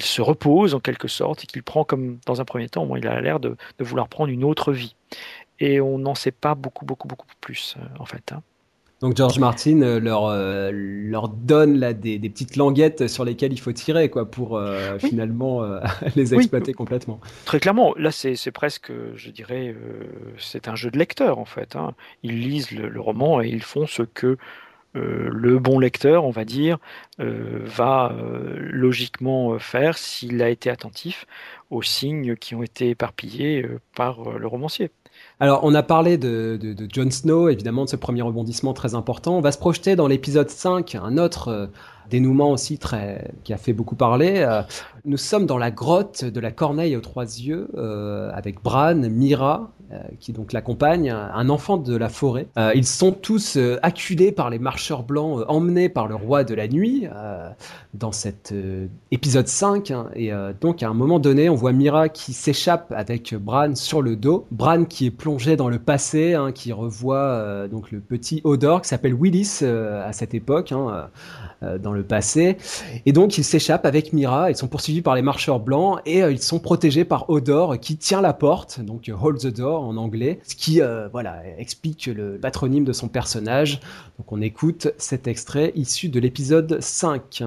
se 0.00 0.22
repose 0.22 0.74
en 0.74 0.80
quelque 0.80 1.06
sorte 1.06 1.44
et 1.44 1.46
qu'il 1.46 1.62
prend 1.62 1.84
comme 1.84 2.18
dans 2.24 2.40
un 2.40 2.46
premier 2.46 2.70
temps, 2.70 2.96
il 2.96 3.06
a 3.06 3.20
l'air 3.20 3.40
de, 3.40 3.58
de, 3.78 3.84
vouloir 3.84 4.08
prendre 4.08 4.32
une 4.32 4.42
autre 4.42 4.72
vie 4.72 4.96
et 5.60 5.80
on 5.80 5.98
n'en 5.98 6.14
sait 6.14 6.32
pas 6.32 6.54
beaucoup, 6.54 6.84
beaucoup, 6.84 7.08
beaucoup 7.08 7.26
plus, 7.40 7.76
euh, 7.78 7.84
en 7.98 8.04
fait. 8.04 8.32
Hein. 8.32 8.42
Donc 9.00 9.14
George 9.14 9.38
Martin 9.38 9.82
euh, 9.82 10.00
leur, 10.00 10.24
euh, 10.24 10.70
leur 10.72 11.28
donne 11.28 11.78
là, 11.78 11.92
des, 11.92 12.18
des, 12.18 12.30
petites 12.30 12.56
languettes 12.56 13.08
sur 13.08 13.26
lesquelles 13.26 13.52
il 13.52 13.60
faut 13.60 13.72
tirer 13.72 14.08
quoi, 14.08 14.30
pour 14.30 14.58
finalement 14.98 15.62
les 16.16 16.34
exploiter 16.34 16.72
complètement. 16.72 17.20
Très 17.44 17.60
clairement, 17.60 17.94
là 17.96 18.10
c'est 18.10 18.50
presque, 18.52 18.90
je 19.14 19.30
dirais, 19.30 19.74
c'est 20.38 20.68
un 20.68 20.74
jeu 20.74 20.90
de 20.90 20.98
lecteur 20.98 21.38
en 21.38 21.44
fait. 21.44 21.76
Hein. 21.76 21.92
Ils 22.22 22.40
lisent 22.40 22.70
le, 22.70 23.00
roman 23.00 23.42
et 23.42 23.48
ils 23.48 23.62
font 23.62 23.86
ce 23.86 24.02
que 24.02 24.38
le 24.94 25.58
bon 25.58 25.78
lecteur, 25.78 26.24
on 26.24 26.30
va 26.30 26.46
dire, 26.46 26.78
va 27.18 28.16
logiquement 28.56 29.58
faire 29.58 29.98
s'il 29.98 30.40
a 30.40 30.48
été 30.48 30.70
attentif 30.70 31.26
aux 31.68 31.82
signes 31.82 32.34
qui 32.34 32.54
ont 32.54 32.62
été 32.62 32.88
éparpillés 32.88 33.66
par 33.94 34.38
le 34.38 34.46
romancier. 34.46 34.90
Alors, 35.38 35.60
on 35.64 35.74
a 35.74 35.82
parlé 35.82 36.16
de, 36.16 36.58
de, 36.60 36.88
Jon 36.90 37.10
Snow, 37.10 37.50
évidemment, 37.50 37.84
de 37.84 37.90
ce 37.90 37.96
premier 37.96 38.22
rebondissement 38.22 38.72
très 38.72 38.94
important. 38.94 39.36
On 39.36 39.42
va 39.42 39.52
se 39.52 39.58
projeter 39.58 39.94
dans 39.94 40.06
l'épisode 40.06 40.48
5, 40.48 40.94
un 40.94 41.18
autre 41.18 41.48
euh, 41.48 41.66
dénouement 42.10 42.50
aussi 42.50 42.78
très 42.78 43.32
qui 43.44 43.52
a 43.52 43.56
fait 43.56 43.72
beaucoup 43.72 43.96
parler. 43.96 44.44
Euh, 44.46 44.62
nous 45.04 45.16
sommes 45.16 45.46
dans 45.46 45.58
la 45.58 45.70
grotte 45.70 46.24
de 46.24 46.40
la 46.40 46.50
Corneille 46.50 46.96
aux 46.96 47.00
trois 47.00 47.24
yeux, 47.24 47.68
euh, 47.76 48.30
avec 48.34 48.62
Bran, 48.62 48.94
Mira, 48.94 49.70
qui 50.18 50.32
donc 50.32 50.52
l'accompagne, 50.52 51.10
un 51.10 51.48
enfant 51.48 51.76
de 51.76 51.96
la 51.96 52.08
forêt. 52.08 52.48
ils 52.74 52.84
sont 52.84 53.12
tous 53.12 53.56
acculés 53.82 54.32
par 54.32 54.50
les 54.50 54.58
marcheurs 54.58 55.04
blancs, 55.04 55.44
emmenés 55.46 55.88
par 55.88 56.08
le 56.08 56.16
roi 56.16 56.42
de 56.42 56.56
la 56.56 56.66
nuit, 56.66 57.06
dans 57.94 58.10
cet 58.10 58.52
épisode 59.12 59.46
5. 59.46 59.92
Hein. 59.92 60.08
et 60.16 60.32
donc, 60.60 60.82
à 60.82 60.88
un 60.88 60.94
moment 60.94 61.20
donné, 61.20 61.48
on 61.48 61.54
voit 61.54 61.70
Mira 61.70 62.08
qui 62.08 62.32
s'échappe 62.32 62.92
avec 62.96 63.32
Bran 63.36 63.76
sur 63.76 64.02
le 64.02 64.16
dos. 64.16 64.44
Bran 64.50 64.86
qui 64.86 65.06
est 65.06 65.10
plongé 65.12 65.54
dans 65.54 65.68
le 65.68 65.78
passé, 65.78 66.34
hein, 66.34 66.50
qui 66.50 66.72
revoit 66.72 67.16
euh, 67.16 67.68
donc 67.68 67.90
le 67.90 68.00
petit 68.00 68.40
Odor 68.44 68.82
qui 68.82 68.88
s'appelle 68.88 69.14
Willis 69.14 69.60
euh, 69.62 70.06
à 70.06 70.12
cette 70.12 70.34
époque, 70.34 70.72
hein, 70.72 70.88
euh, 70.90 71.06
dans 71.62 71.92
le 71.92 72.02
passé. 72.02 72.56
Et 73.06 73.12
donc 73.12 73.38
ils 73.38 73.44
s'échappent 73.44 73.86
avec 73.86 74.12
Mira, 74.12 74.50
ils 74.50 74.56
sont 74.56 74.68
poursuivis 74.68 75.02
par 75.02 75.14
les 75.14 75.22
marcheurs 75.22 75.60
blancs 75.60 76.00
et 76.06 76.18
ils 76.18 76.42
sont 76.42 76.58
protégés 76.58 77.04
par 77.04 77.30
Odor 77.30 77.78
qui 77.80 77.96
tient 77.96 78.20
la 78.20 78.32
porte, 78.32 78.80
donc 78.80 79.10
Hold 79.20 79.40
the 79.40 79.54
Door 79.56 79.82
en 79.82 79.96
anglais, 79.96 80.40
ce 80.44 80.54
qui 80.54 80.80
voilà 81.12 81.42
explique 81.58 82.06
le 82.06 82.38
patronyme 82.38 82.84
de 82.84 82.92
son 82.92 83.08
personnage. 83.08 83.80
Donc 84.18 84.32
on 84.32 84.40
écoute 84.40 84.92
cet 84.98 85.26
extrait 85.26 85.72
issu 85.74 86.08
de 86.08 86.20
l'épisode 86.20 86.78
5. 86.80 87.42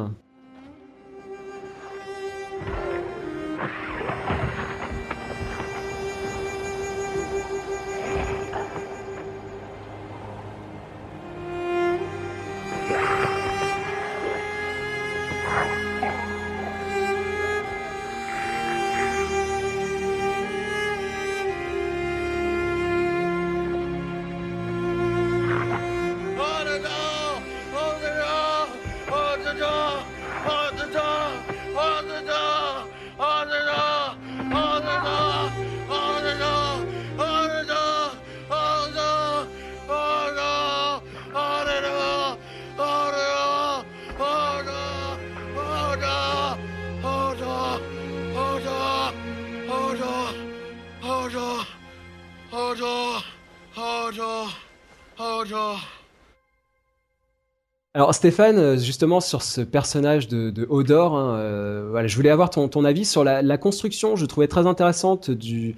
Stéphane, 58.13 58.77
justement 58.77 59.19
sur 59.19 59.41
ce 59.41 59.61
personnage 59.61 60.27
de, 60.27 60.49
de 60.49 60.65
Hodor, 60.69 61.15
hein, 61.15 61.35
euh, 61.35 62.07
je 62.07 62.15
voulais 62.15 62.29
avoir 62.29 62.49
ton, 62.49 62.85
avis 62.85 63.05
sur 63.05 63.23
la, 63.23 63.57
construction. 63.57 64.15
Je 64.15 64.25
trouvais 64.25 64.47
très 64.47 64.67
intéressante 64.67 65.31
du, 65.31 65.75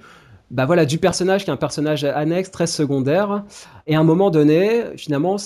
bah 0.52 0.66
voilà, 0.66 0.84
du 0.84 0.98
personnage 0.98 1.44
qui 1.44 1.50
est 1.50 1.52
un 1.52 1.56
personnage 1.56 2.04
annexe, 2.04 2.50
très 2.50 2.66
secondaire, 2.66 3.44
et 3.86 3.96
à 3.96 4.00
un 4.00 4.04
moment 4.04 4.30
donné, 4.30 4.82
finalement, 4.96 5.38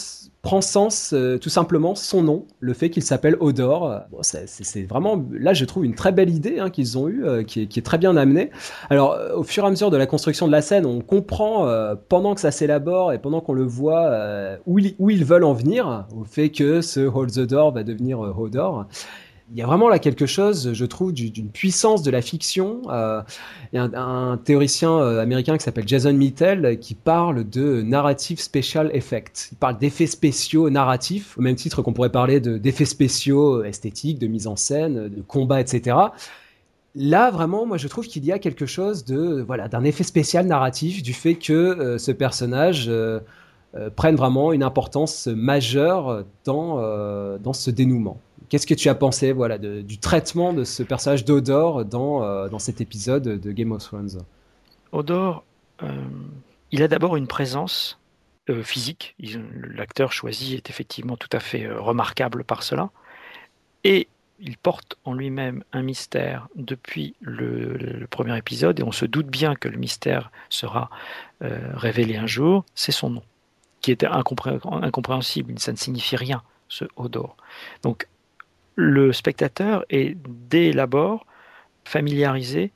prend 0.43 0.61
sens 0.61 1.13
euh, 1.13 1.39
tout 1.39 1.49
simplement 1.49 1.95
son 1.95 2.23
nom, 2.23 2.47
le 2.61 2.73
fait 2.73 2.91
qu'il 2.91 3.03
s'appelle 3.03 3.37
Odor. 3.41 4.01
C'est 4.23 4.83
vraiment, 4.83 5.25
là, 5.33 5.55
je 5.55 5.65
trouve 5.65 5.85
une 5.85 5.95
très 5.95 6.13
belle 6.13 6.31
idée 6.31 6.59
hein, 6.61 6.71
qu'ils 6.71 6.99
ont 6.99 7.09
eue, 7.09 7.25
euh, 7.25 7.43
qui, 7.43 7.63
est, 7.63 7.85
très 7.85 7.99
bien 7.99 8.17
amenée. 8.17 8.51
Alors, 8.91 9.13
euh, 9.13 9.35
au 9.35 9.43
fur 9.43 9.65
et 9.65 9.67
à 9.67 9.71
mesure 9.71 9.91
de 9.91 9.97
la 9.97 10.07
construction 10.07 10.47
de 10.47 10.53
la 10.53 10.63
scène, 10.63 10.87
on 10.87 11.01
comprend 11.01 11.67
pendant 12.09 12.35
que 12.35 12.41
ça 12.41 12.51
s'élabore 12.51 13.13
et 13.13 13.19
pendant 13.19 13.41
qu'on 13.41 13.55
le 13.55 13.65
voit 13.65 14.11
où, 14.67 14.79
ils, 14.79 14.95
où, 14.99 15.11
ils, 15.11 15.25
veulent 15.25 15.45
en 15.45 15.53
venir, 15.53 16.07
au 16.17 16.25
fait 16.25 16.51
que 16.51 16.81
ce 16.81 17.01
Hold 17.01 17.33
the 17.33 17.41
Door 17.41 17.73
va 17.73 17.83
devenir 17.83 18.21
Hodor 18.21 18.87
il 19.53 19.59
y 19.59 19.63
a 19.63 19.67
vraiment 19.67 19.89
là 19.89 19.99
quelque 19.99 20.27
chose, 20.27 20.73
je 20.73 20.85
trouve, 20.85 21.13
d'une 21.13 21.51
puissance 21.51 22.03
de 22.03 22.11
la 22.11 22.21
fiction. 22.21 22.83
Euh, 22.91 23.23
il 23.73 23.77
y 23.77 23.79
a 23.79 23.85
un, 24.01 24.37
théoricien 24.37 24.91
euh, 24.91 25.21
américain 25.21 25.57
qui 25.57 25.65
s'appelle 25.65 25.87
Jason 25.87 26.13
Mittel 26.13 26.79
qui 26.81 26.95
parle 26.95 27.49
de 27.49 27.83
narrative 27.83 28.41
special 28.41 28.91
effect. 28.93 29.51
Il 29.53 29.59
parle 29.59 29.79
d'effets 29.79 30.07
spéciaux 30.07 30.69
narratifs, 30.69 31.39
au 31.39 31.43
même 31.43 31.57
titre 31.57 31.83
qu'on 31.83 31.93
pourrait 31.93 32.11
parler 32.11 32.41
d'effets 32.41 32.85
spéciaux 32.85 33.63
esthétiques, 33.63 34.19
de 34.19 34.27
mise 34.27 34.47
en 34.47 34.57
scène, 34.57 35.09
de 35.09 35.23
combat, 35.23 35.61
etc. 35.61 35.95
Là, 36.99 37.31
vraiment, 37.31 37.67
moi, 37.67 37.77
je 37.77 37.89
trouve 37.89 38.07
qu'il 38.07 38.25
y 38.25 38.33
a 38.33 38.39
quelque 38.39 38.65
chose 38.65 39.05
de 39.05 39.43
voilà 39.43 39.69
d'un 39.69 39.85
effet 39.85 40.03
spécial 40.03 40.47
narratif 40.47 41.03
du 41.03 41.13
fait 41.13 41.35
que 41.35 41.53
euh, 41.53 41.99
ce 41.99 42.11
personnage 42.11 42.87
euh, 42.89 43.21
euh, 43.75 43.91
prenne 43.95 44.17
vraiment 44.17 44.55
une 44.55 44.63
importance 44.63 45.27
majeure 45.27 46.25
dans 46.47 46.77
dans 47.39 47.53
ce 47.53 47.71
dénouement. 47.71 48.19
Qu'est-ce 48.49 48.67
que 48.67 48.75
tu 48.75 48.89
as 48.89 48.95
pensé 48.95 49.33
voilà, 49.33 49.59
du 49.59 49.99
traitement 49.99 50.53
de 50.53 50.65
ce 50.65 50.83
personnage 50.83 51.25
d'Odor 51.25 51.85
dans, 51.85 52.23
euh, 52.23 52.49
dans 52.49 52.59
cet 52.59 52.81
épisode 52.81 53.25
de 53.25 53.53
Game 53.53 53.73
of 53.73 53.83
Thrones? 53.83 54.23
Odor, 54.93 55.45
euh, 55.83 56.05
il 56.71 56.83
a 56.83 56.89
d'abord 56.89 57.17
une 57.17 57.27
présence 57.27 57.99
euh, 58.49 58.63
physique. 58.63 59.17
L'acteur 59.75 60.13
choisi 60.13 60.55
est 60.55 60.71
effectivement 60.71 61.17
tout 61.17 61.29
à 61.33 61.41
fait 61.41 61.69
remarquable 61.69 62.45
par 62.45 62.63
cela. 62.63 62.91
Et 63.83 64.09
il 64.39 64.57
porte 64.59 64.97
en 65.05 65.15
lui-même 65.15 65.65
un 65.73 65.83
mystère 65.83 66.49
depuis 66.55 67.15
le, 67.21 68.07
premier 68.11 68.37
épisode, 68.37 68.79
et 68.79 68.83
on 68.83 68.93
se 68.93 69.07
doute 69.07 69.27
bien 69.27 69.55
que 69.55 69.69
le 69.69 69.79
mystère 69.79 70.31
sera 70.51 70.91
révélé 71.41 72.17
un 72.17 72.27
jour, 72.27 72.65
c'est 72.75 72.93
son 72.93 73.09
nom, 73.09 73.23
qui 73.81 73.93
est 73.93 74.05
incompréhensible, 74.05 75.59
ça 75.59 75.73
ne 75.73 75.79
signifie 75.79 76.17
rien, 76.17 76.43
ce 76.69 76.85
Odor. 76.97 77.37
Donc 77.83 78.09
le 78.77 79.13
spectateur 79.13 79.85
est 79.89 80.17
dès 80.29 80.71
l'abord 80.71 81.27
familiarisé 81.85 82.73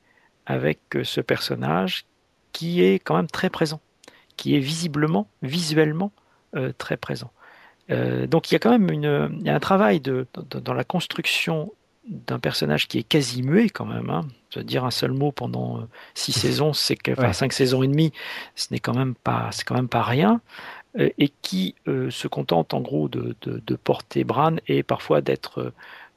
avec 0.46 0.80
euh, 0.96 1.04
ce 1.04 1.20
personnage 1.20 2.06
qui 2.52 2.82
est 2.82 2.98
quand 2.98 3.14
même 3.14 3.28
très 3.28 3.50
présent, 3.50 3.80
qui 4.36 4.56
est 4.56 4.60
visiblement, 4.60 5.28
visuellement 5.42 6.10
euh, 6.56 6.72
très 6.76 6.96
présent. 6.96 7.30
Euh, 7.90 8.26
donc 8.26 8.50
il 8.50 8.54
y 8.54 8.56
a 8.56 8.58
quand 8.58 8.70
même 8.70 8.90
une, 8.90 9.36
il 9.40 9.46
y 9.46 9.50
a 9.50 9.54
un 9.54 9.60
travail 9.60 10.00
de, 10.00 10.26
dans 10.48 10.74
la 10.74 10.84
construction 10.84 11.72
d'un 12.08 12.38
personnage 12.38 12.88
qui 12.88 12.98
est 12.98 13.02
quasi 13.02 13.42
muet 13.42 13.68
quand 13.68 13.84
même. 13.84 14.10
Hein. 14.10 14.26
dire 14.62 14.84
un 14.84 14.90
seul 14.90 15.12
mot 15.12 15.32
pendant 15.32 15.86
six 16.14 16.32
saisons, 16.40 16.72
c'est 16.72 16.96
enfin, 17.10 17.32
cinq 17.32 17.52
saisons 17.52 17.82
et 17.82 17.88
demie, 17.88 18.12
ce 18.56 18.68
n'est 18.70 18.80
quand 18.80 18.94
même 18.94 19.14
pas, 19.14 19.50
c'est 19.52 19.64
quand 19.64 19.74
même 19.74 19.88
pas 19.88 20.02
rien. 20.02 20.40
Euh, 20.98 21.10
et 21.18 21.28
qui 21.28 21.76
euh, 21.86 22.10
se 22.10 22.26
contente 22.26 22.74
en 22.74 22.80
gros 22.80 23.08
de, 23.08 23.76
porter 23.76 24.24
Bran 24.24 24.56
et 24.66 24.82
parfois 24.82 25.18
euh, 25.18 25.70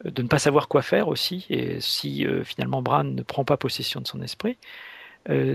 de 0.04 0.22
ne 0.24 0.28
pas 0.28 0.40
savoir 0.40 0.68
quoi 0.68 0.82
faire 0.82 1.10
aussi. 1.10 1.46
Et 1.50 1.80
si 1.80 2.26
finalement 2.44 2.82
Bran 2.82 3.04
ne 3.04 3.22
prend 3.22 3.46
pas 3.46 3.58
possession 3.58 4.02
de 4.02 4.08
son 4.08 4.22
esprit, 4.22 4.58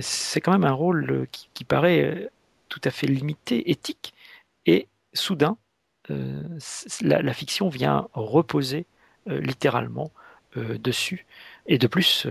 c'est 0.00 0.40
quand 0.40 0.52
même 0.52 0.64
un 0.64 0.72
rôle 0.72 1.26
qui, 1.52 1.64
paraît 1.64 2.30
tout 2.68 2.80
à 2.84 2.90
fait 2.90 3.06
limité, 3.06 3.70
éthique. 3.70 4.14
Et 4.66 4.88
soudain, 5.12 5.58
la, 7.02 7.34
fiction 7.34 7.68
vient 7.68 8.08
reposer 8.14 8.86
littéralement 9.26 10.10
dessus. 10.56 11.26
Et 11.66 11.76
de 11.76 11.86
plus, 11.86 12.26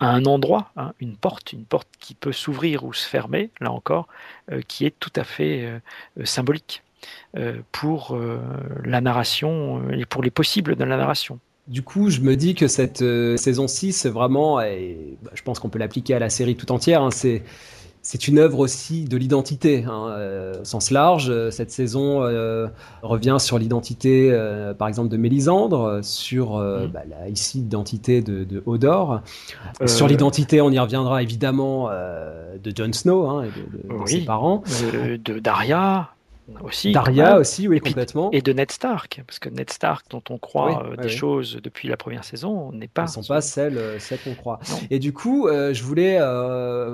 à 0.00 0.10
un 0.10 0.24
endroit, 0.24 0.70
hein, 0.76 0.92
une 1.00 1.16
porte, 1.16 1.52
une 1.52 1.64
porte 1.64 1.88
qui 1.98 2.14
peut 2.14 2.32
s'ouvrir 2.32 2.84
ou 2.84 2.92
se 2.92 3.06
fermer, 3.06 3.50
là 3.60 3.72
encore, 3.72 4.06
euh, 4.52 4.60
qui 4.66 4.86
est 4.86 4.94
tout 4.98 5.12
à 5.16 5.24
fait 5.24 5.64
euh, 5.64 6.24
symbolique 6.24 6.82
euh, 7.36 7.60
pour 7.72 8.18
la 8.84 9.00
narration 9.00 9.90
et 9.90 10.04
pour 10.04 10.22
les 10.22 10.30
possibles 10.30 10.76
de 10.76 10.84
la 10.84 10.96
narration. 10.96 11.38
Du 11.66 11.82
coup, 11.82 12.08
je 12.10 12.20
me 12.20 12.34
dis 12.34 12.54
que 12.54 12.66
cette 12.66 13.04
saison 13.36 13.68
6, 13.68 14.06
vraiment, 14.06 14.60
et, 14.60 15.16
bah, 15.22 15.30
je 15.34 15.42
pense 15.42 15.58
qu'on 15.58 15.68
peut 15.68 15.78
l'appliquer 15.78 16.14
à 16.14 16.18
la 16.18 16.30
série 16.30 16.56
tout 16.56 16.72
entière, 16.72 17.02
hein, 17.02 17.10
c'est 17.10 17.42
c'est 18.10 18.26
une 18.26 18.38
œuvre 18.38 18.60
aussi 18.60 19.04
de 19.04 19.18
l'identité, 19.18 19.84
hein, 19.84 20.06
euh, 20.08 20.62
au 20.62 20.64
sens 20.64 20.90
large. 20.90 21.30
Cette 21.50 21.70
saison 21.70 22.22
euh, 22.22 22.66
revient 23.02 23.36
sur 23.38 23.58
l'identité, 23.58 24.30
euh, 24.32 24.72
par 24.72 24.88
exemple, 24.88 25.10
de 25.10 25.18
Mélisandre, 25.18 26.02
sur 26.02 26.56
mm. 26.56 26.86
bah, 26.86 27.02
la, 27.06 27.28
ici 27.28 27.58
l'identité 27.58 28.22
de, 28.22 28.44
de 28.44 28.62
Hodor, 28.64 29.20
sur 29.84 30.08
l'identité, 30.08 30.62
on 30.62 30.70
y 30.70 30.78
reviendra 30.78 31.22
évidemment, 31.22 31.90
de 31.90 32.72
Jon 32.74 32.94
Snow 32.94 33.26
hein, 33.28 33.44
et 33.44 33.48
de, 33.48 34.00
de 34.00 34.06
ses 34.06 34.24
parents, 34.24 34.62
de 34.90 35.38
Daria 35.38 36.08
aussi. 36.62 36.92
Daria 36.92 37.38
aussi, 37.38 37.68
oui, 37.68 37.80
complètement. 37.80 38.30
et 38.32 38.40
de 38.40 38.52
Ned 38.52 38.70
Stark, 38.70 39.22
parce 39.26 39.38
que 39.38 39.48
Ned 39.48 39.70
Stark, 39.70 40.06
dont 40.10 40.22
on 40.30 40.38
croit 40.38 40.84
euh, 40.84 40.96
des 40.96 41.08
choses 41.08 41.58
depuis 41.62 41.88
la 41.88 41.96
première 41.96 42.24
saison, 42.24 42.72
n'est 42.72 42.88
pas. 42.88 43.02
Ne 43.02 43.08
sont 43.08 43.22
pas 43.22 43.40
celles, 43.40 43.78
euh, 43.78 43.98
celles 43.98 44.20
qu'on 44.20 44.34
croit. 44.34 44.58
Et 44.90 44.98
du 44.98 45.12
coup, 45.12 45.46
euh, 45.46 45.72
je 45.74 45.82
voulais 45.82 46.20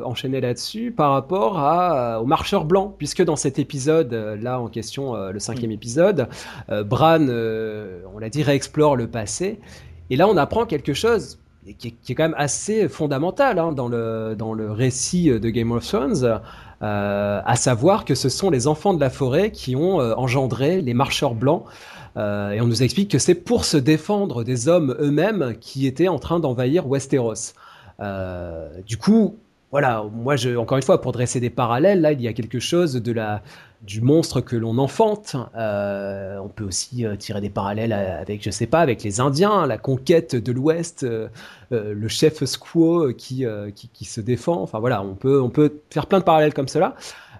enchaîner 0.05 0.41
là-dessus 0.41 0.93
par 0.93 1.13
rapport 1.13 1.59
à, 1.59 2.21
au 2.21 2.27
marcheur 2.27 2.65
blanc, 2.65 2.95
puisque 2.97 3.23
dans 3.23 3.37
cet 3.37 3.59
épisode, 3.59 4.13
là 4.13 4.61
en 4.61 4.69
question, 4.69 5.15
le 5.15 5.39
cinquième 5.39 5.71
mm. 5.71 5.75
épisode, 5.75 6.29
Bran, 6.69 7.27
on 7.29 8.19
l'a 8.19 8.29
dit, 8.31 8.43
réexplore 8.43 8.97
le 8.97 9.09
passé. 9.09 9.61
Et 10.11 10.17
là, 10.17 10.29
on 10.29 10.37
apprend 10.37 10.67
quelque 10.67 10.93
chose 10.93 11.39
qui 11.79 11.89
est, 11.89 11.91
qui 11.93 12.13
est 12.13 12.15
quand 12.15 12.25
même 12.25 12.35
assez 12.37 12.89
fondamental 12.89 13.59
hein, 13.59 13.73
dans, 13.73 13.89
le, 13.89 14.35
dans 14.37 14.53
le 14.53 14.71
récit 14.71 15.31
de 15.31 15.49
Game 15.49 15.73
of 15.73 15.87
Thrones. 15.87 16.41
Euh, 16.85 17.41
à 17.47 17.57
savoir 17.57 18.05
que 18.05 18.15
ce 18.15 18.29
sont 18.29 18.51
les 18.51 18.67
enfants 18.67 18.93
de 18.93 19.01
la 19.01 19.09
forêt 19.09 19.51
qui 19.51 19.75
ont 19.75 20.03
euh, 20.03 20.13
engendré 20.17 20.83
les 20.83 20.93
marcheurs 20.93 21.35
blancs. 21.35 21.65
Euh, 22.19 22.51
et 22.51 22.61
on 22.61 22.67
nous 22.67 22.83
explique 22.83 23.11
que 23.11 23.19
c'est 23.19 23.35
pour 23.35 23.65
se 23.65 23.79
défendre 23.79 24.45
des 24.45 24.69
hommes 24.69 24.95
eux-mêmes 25.01 25.55
qui 25.61 25.87
étaient 25.87 26.09
en 26.09 26.19
train 26.19 26.41
d'envahir 26.41 26.87
Westeros. 26.87 27.55
du 28.87 28.99
coup, 28.99 29.39
voilà, 29.75 30.05
moi, 30.13 30.37
je, 30.37 30.55
encore 30.55 30.77
une 30.77 30.85
fois, 30.85 31.01
pour 31.01 31.11
dresser 31.11 31.41
des 31.41 31.51
parallèles, 31.51 32.01
là, 32.01 32.13
il 32.13 32.21
y 32.21 32.29
a 32.29 32.33
quelque 32.33 32.61
chose 32.61 32.95
de 32.95 33.11
la, 33.11 33.43
du 33.83 34.03
monstre 34.03 34.41
que 34.41 34.55
l'on 34.55 34.79
enfante. 34.79 35.35
Euh, 35.57 36.39
on 36.39 36.49
peut 36.49 36.63
aussi 36.63 37.05
euh, 37.05 37.17
tirer 37.17 37.41
des 37.41 37.51
parallèles 37.51 37.93
avec, 37.93 38.45
je 38.45 38.51
sais 38.51 38.69
pas, 38.69 38.79
avec 38.79 39.03
les 39.03 39.19
Indiens, 39.19 39.67
la 39.67 39.77
conquête 39.77 40.37
de 40.37 40.53
l'Ouest, 40.53 41.03
euh, 41.03 41.29
le 41.71 42.07
chef 42.07 42.45
Squaw 42.45 43.15
qui, 43.15 43.47
qui, 43.75 44.05
se 44.05 44.21
défend. 44.21 44.63
Enfin 44.63 44.79
voilà, 44.79 45.03
on 45.03 45.17
peut, 45.17 45.43
on 45.43 45.51
peut 45.51 45.81
faire 45.91 46.07
plein 46.07 46.21
de 46.21 46.25
parallèles 46.25 46.55
comme 46.55 46.69
cela. 46.69 46.95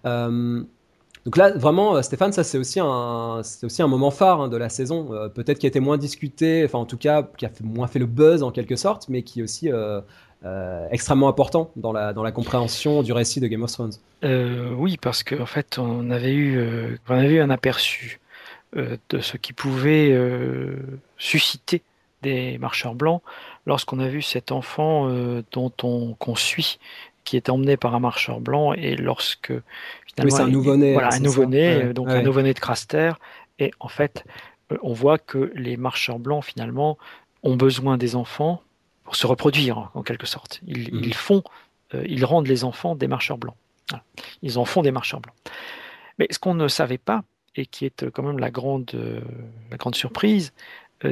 donc 0.05 1.37
là, 1.37 1.57
vraiment, 1.57 2.03
Stéphane, 2.03 2.33
ça 2.33 2.43
c'est 2.43 2.59
aussi 2.59 2.81
un, 2.81 3.43
aussi 3.63 3.81
un 3.81 3.87
moment 3.87 4.11
phare 4.11 4.41
hein, 4.41 4.49
de 4.49 4.57
la 4.57 4.71
saison. 4.71 5.11
peut-être 5.37 5.61
qui 5.61 5.67
a 5.67 5.69
été 5.69 5.79
moins 5.79 5.99
discuté, 5.99 6.65
enfin 6.65 6.81
en 6.81 6.85
tout 6.85 6.99
cas 6.99 7.23
qui 7.39 7.47
a 7.47 7.49
fait, 7.49 7.63
moins 7.63 7.87
fait 7.87 8.01
le 8.01 8.07
buzz 8.07 8.43
en 8.43 8.51
quelque 8.51 8.75
sorte, 8.75 9.09
mais 9.09 9.23
qui 9.23 9.41
aussi 9.41 9.71
euh, 10.45 10.87
extrêmement 10.91 11.29
important 11.29 11.71
dans 11.75 11.93
la, 11.93 12.13
dans 12.13 12.23
la 12.23 12.31
compréhension 12.31 13.03
du 13.03 13.13
récit 13.13 13.41
de 13.41 13.47
Game 13.47 13.63
of 13.63 13.73
Thrones. 13.73 13.95
Euh, 14.25 14.75
oui, 14.77 14.99
parce 15.01 15.23
qu'en 15.23 15.41
en 15.41 15.47
fait, 15.47 15.79
on 15.79 16.11
avait 16.11 16.35
eu, 16.35 16.59
euh, 16.59 16.99
on 17.09 17.15
avait 17.15 17.35
eu 17.35 17.41
un 17.41 17.51
aperçu 17.51 18.21
de 18.75 19.21
ce 19.21 19.37
qui 19.37 19.53
pouvait 19.53 20.19
susciter 21.17 21.83
des 22.23 22.59
marcheurs 22.59 22.97
blancs 22.97 23.23
lorsqu'on 23.67 24.01
a 24.01 24.09
vu 24.09 24.21
cet 24.21 24.51
enfant 24.51 25.09
dont 25.53 25.73
on 25.85 26.15
qu'on 26.15 26.35
suit 26.35 26.81
qui 27.23 27.37
est 27.37 27.51
emmené 27.51 27.77
par 27.77 27.95
un 27.95 28.01
marcheur 28.01 28.41
blanc 28.41 28.73
et 28.73 28.97
lorsque 28.97 29.53
finalement 30.09 30.25
oui, 30.25 30.31
c'est 30.33 30.43
un 30.43 30.49
nouveau-né 30.49 30.93
voilà 30.95 31.15
un 31.15 31.21
nouveau-né 31.21 31.93
donc 31.93 32.09
un 32.09 32.23
nouveau-né 32.23 32.53
de 32.53 32.59
Craster 32.59 33.13
et 33.61 33.71
en 33.79 33.87
fait 33.87 34.25
on 34.83 34.93
voit 34.93 35.19
que 35.19 35.53
les 35.55 35.77
marcheurs 35.77 36.19
blancs 36.19 36.43
finalement 36.43 36.99
ont 37.45 37.55
besoin 37.55 37.97
des 37.97 38.17
enfants 38.17 38.61
pour 39.05 39.17
se 39.17 39.27
reproduire 39.27 39.91
en 39.95 40.03
quelque 40.03 40.27
sorte. 40.27 40.61
Ils, 40.67 40.93
mhm. 40.93 41.13
font, 41.13 41.43
euh, 41.95 42.05
ils 42.09 42.25
rendent 42.25 42.49
les 42.49 42.65
enfants 42.65 42.97
des 42.97 43.07
marcheurs 43.07 43.39
blancs. 43.39 43.57
Ils 44.43 44.59
en 44.59 44.65
font 44.65 44.83
des 44.83 44.91
marcheurs 44.91 45.21
blancs. 45.21 45.37
Mais 46.19 46.27
ce 46.31 46.39
qu'on 46.39 46.55
ne 46.55 46.69
savait 46.69 46.99
pas, 46.99 47.23
et 47.55 47.67
qui 47.67 47.85
est 47.85 48.03
euh, 48.03 48.11
quand 48.11 48.23
même 48.23 48.39
la 48.39 48.51
grande, 48.51 48.91
euh, 48.95 49.21
la 49.71 49.77
grande 49.77 49.95
surprise, 49.95 50.53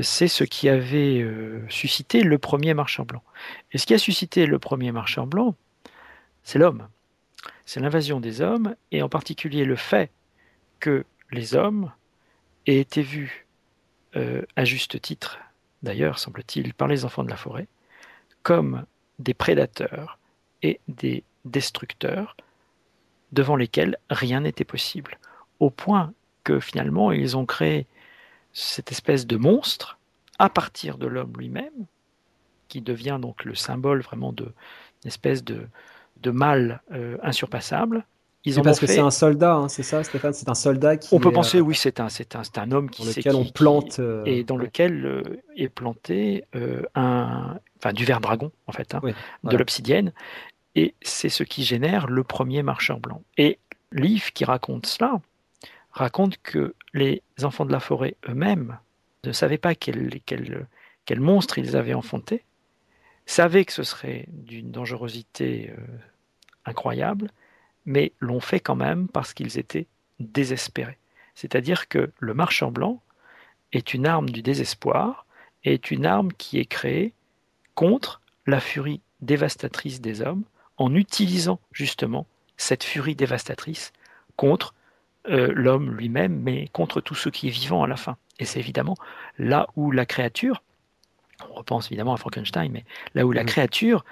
c'est 0.01 0.29
ce 0.29 0.43
qui 0.43 0.71
avait 0.71 1.23
suscité 1.69 2.23
le 2.23 2.39
premier 2.39 2.73
marcheur 2.73 3.05
blanc. 3.05 3.23
Et 3.73 3.79
ce 3.79 3.85
qui 3.85 3.93
a 3.93 3.99
suscité 3.99 4.47
le 4.47 4.59
premier 4.59 4.91
marcheur 4.91 5.27
blanc, 5.27 5.55
c'est 6.45 6.59
l'homme. 6.59 6.89
c'est 7.67 7.79
l'invasion 7.79 8.19
des 8.19 8.41
hommes, 8.41 8.75
et 8.91 9.03
en 9.03 9.11
particulier 9.11 9.67
le 9.67 9.77
fait 9.77 10.11
que 10.81 11.05
les 11.31 11.55
hommes 11.55 11.93
aient 12.67 12.79
été 12.79 13.03
vus, 13.03 13.47
à 14.15 14.65
juste 14.65 14.99
titre, 14.99 15.39
d'ailleurs, 15.83 16.19
semble-t-il, 16.19 16.73
par 16.73 16.89
les 16.89 17.05
enfants 17.05 17.25
de 17.25 17.31
la 17.31 17.37
forêt, 17.37 17.67
comme 18.43 18.85
des 19.19 19.35
prédateurs 19.35 20.19
et 20.63 20.81
des 20.89 21.25
destructeurs 21.45 22.37
devant 23.33 23.57
lesquels 23.57 23.97
rien 24.11 24.41
n'était 24.41 24.65
possible, 24.65 25.19
au 25.59 25.71
point 25.71 26.13
que 26.45 26.61
finalement 26.61 27.13
ils 27.13 27.37
ont 27.37 27.47
créé 27.47 27.87
cette 28.53 28.93
espèce 28.93 29.27
de 29.27 29.37
monstre 29.37 29.99
à 30.39 30.49
partir 30.49 30.99
de 30.99 31.07
l'homme 31.07 31.33
lui-même, 31.37 31.87
qui 32.69 32.81
devient 32.81 33.19
donc 33.21 33.45
le 33.45 33.55
symbole 33.55 34.01
vraiment 34.01 34.33
d'une 34.33 34.53
espèce 35.05 35.45
de, 35.45 35.69
mal 36.31 36.83
euh, 36.93 37.19
insurpassable. 37.23 38.07
Ils 38.45 38.59
ont 38.59 38.63
parce 38.63 38.81
que 38.81 38.87
c'est 38.87 38.99
un 38.99 39.11
soldat, 39.11 39.55
hein, 39.55 39.69
c'est 39.69 39.85
ça, 39.85 40.03
Stéphane? 40.03 40.33
C'est 40.33 40.49
un 40.49 40.55
soldat 40.55 40.97
qui. 40.97 41.15
On 41.15 41.21
peut 41.21 41.31
penser, 41.31 41.59
euh, 41.59 41.63
oui, 41.63 41.77
c'est 41.77 42.01
un, 42.01 42.09
c'est 42.09 42.35
un, 42.35 42.43
un, 42.57 42.73
homme 42.73 42.91
qui. 42.91 43.03
Dans 43.03 43.09
lequel 43.09 43.35
on 43.37 43.45
plante. 43.45 43.99
Euh, 44.01 44.25
et 44.27 44.43
dans 44.43 44.57
lequel 44.57 45.39
est 45.57 45.69
planté 45.69 46.45
un, 46.95 47.59
enfin, 47.79 47.93
du 47.93 48.05
verre 48.05 48.21
dragon, 48.21 48.51
en 48.67 48.73
fait, 48.73 48.95
hein, 48.95 49.01
de 49.45 49.57
l'obsidienne. 49.57 50.13
Et 50.75 50.95
c'est 51.03 51.29
ce 51.29 51.45
qui 51.45 51.65
génère 51.65 52.07
le 52.07 52.25
premier 52.25 52.63
marcheur 52.63 52.99
blanc. 52.99 53.23
Et 53.37 53.59
Livre 53.93 54.33
qui 54.33 54.45
raconte 54.45 54.87
cela 54.87 55.21
raconte 55.91 56.39
que 56.43 56.75
les 56.95 57.23
enfants 57.43 57.67
de 57.67 57.73
la 57.73 57.81
forêt 57.81 58.17
eux-mêmes 58.29 58.79
ne 59.25 59.33
savaient 59.33 59.59
pas 59.59 59.75
quel, 59.75 60.21
quel, 60.25 60.67
quel, 61.05 61.21
monstre 61.21 61.59
ils 61.59 61.77
avaient 61.77 61.95
enfanté, 61.95 62.45
savaient 63.27 63.65
que 63.65 63.73
ce 63.73 63.83
serait 63.83 64.27
d'une 64.29 64.71
dangerosité 64.71 65.71
euh, 65.71 65.83
incroyable, 66.65 67.31
mais 67.85 68.13
l'ont 68.21 68.41
fait 68.41 68.61
quand 68.61 68.77
même 68.77 69.09
parce 69.09 69.35
qu'ils 69.35 69.59
étaient 69.59 69.87
désespérés. 70.21 70.99
C'est-à-dire 71.35 71.89
que 71.89 72.11
le 72.19 72.35
marchand 72.35 72.71
blanc 72.71 73.01
est 73.73 73.95
une 73.95 74.07
arme 74.07 74.31
du 74.31 74.43
désespoir, 74.43 75.27
est 75.65 75.91
une 75.91 76.07
arme 76.07 76.33
qui 76.33 76.59
est 76.59 76.67
créée 76.67 77.13
contre 77.75 78.21
la 78.47 78.61
furie 78.61 79.01
dévastatrice 79.21 80.01
des 80.01 80.21
hommes, 80.21 80.45
en 80.77 80.95
utilisant 80.95 81.61
justement 81.73 82.27
cette 82.57 82.85
furie 82.85 83.15
dévastatrice 83.15 83.93
contre 84.37 84.75
euh, 85.29 85.53
l'homme 85.55 85.95
lui-même, 85.95 86.41
mais 86.41 86.69
contre 86.73 87.01
tout 87.01 87.15
ce 87.15 87.29
qui 87.29 87.49
est 87.49 87.51
vivant 87.51 87.85
à 87.85 87.87
la 87.87 87.97
fin. 87.97 88.17
Et 88.39 88.45
c'est 88.45 88.59
évidemment 88.59 88.97
là 89.39 89.69
où 89.77 89.91
la 89.91 90.07
créature, 90.07 90.63
on 91.51 91.55
repense 91.55 91.87
évidemment 91.87 92.15
à 92.15 92.17
Frankenstein, 92.17 92.71
mais 92.73 92.85
là 93.15 93.25
où 93.25 93.33
la 93.33 93.45
mmh. 93.45 93.47
créature, 93.47 94.05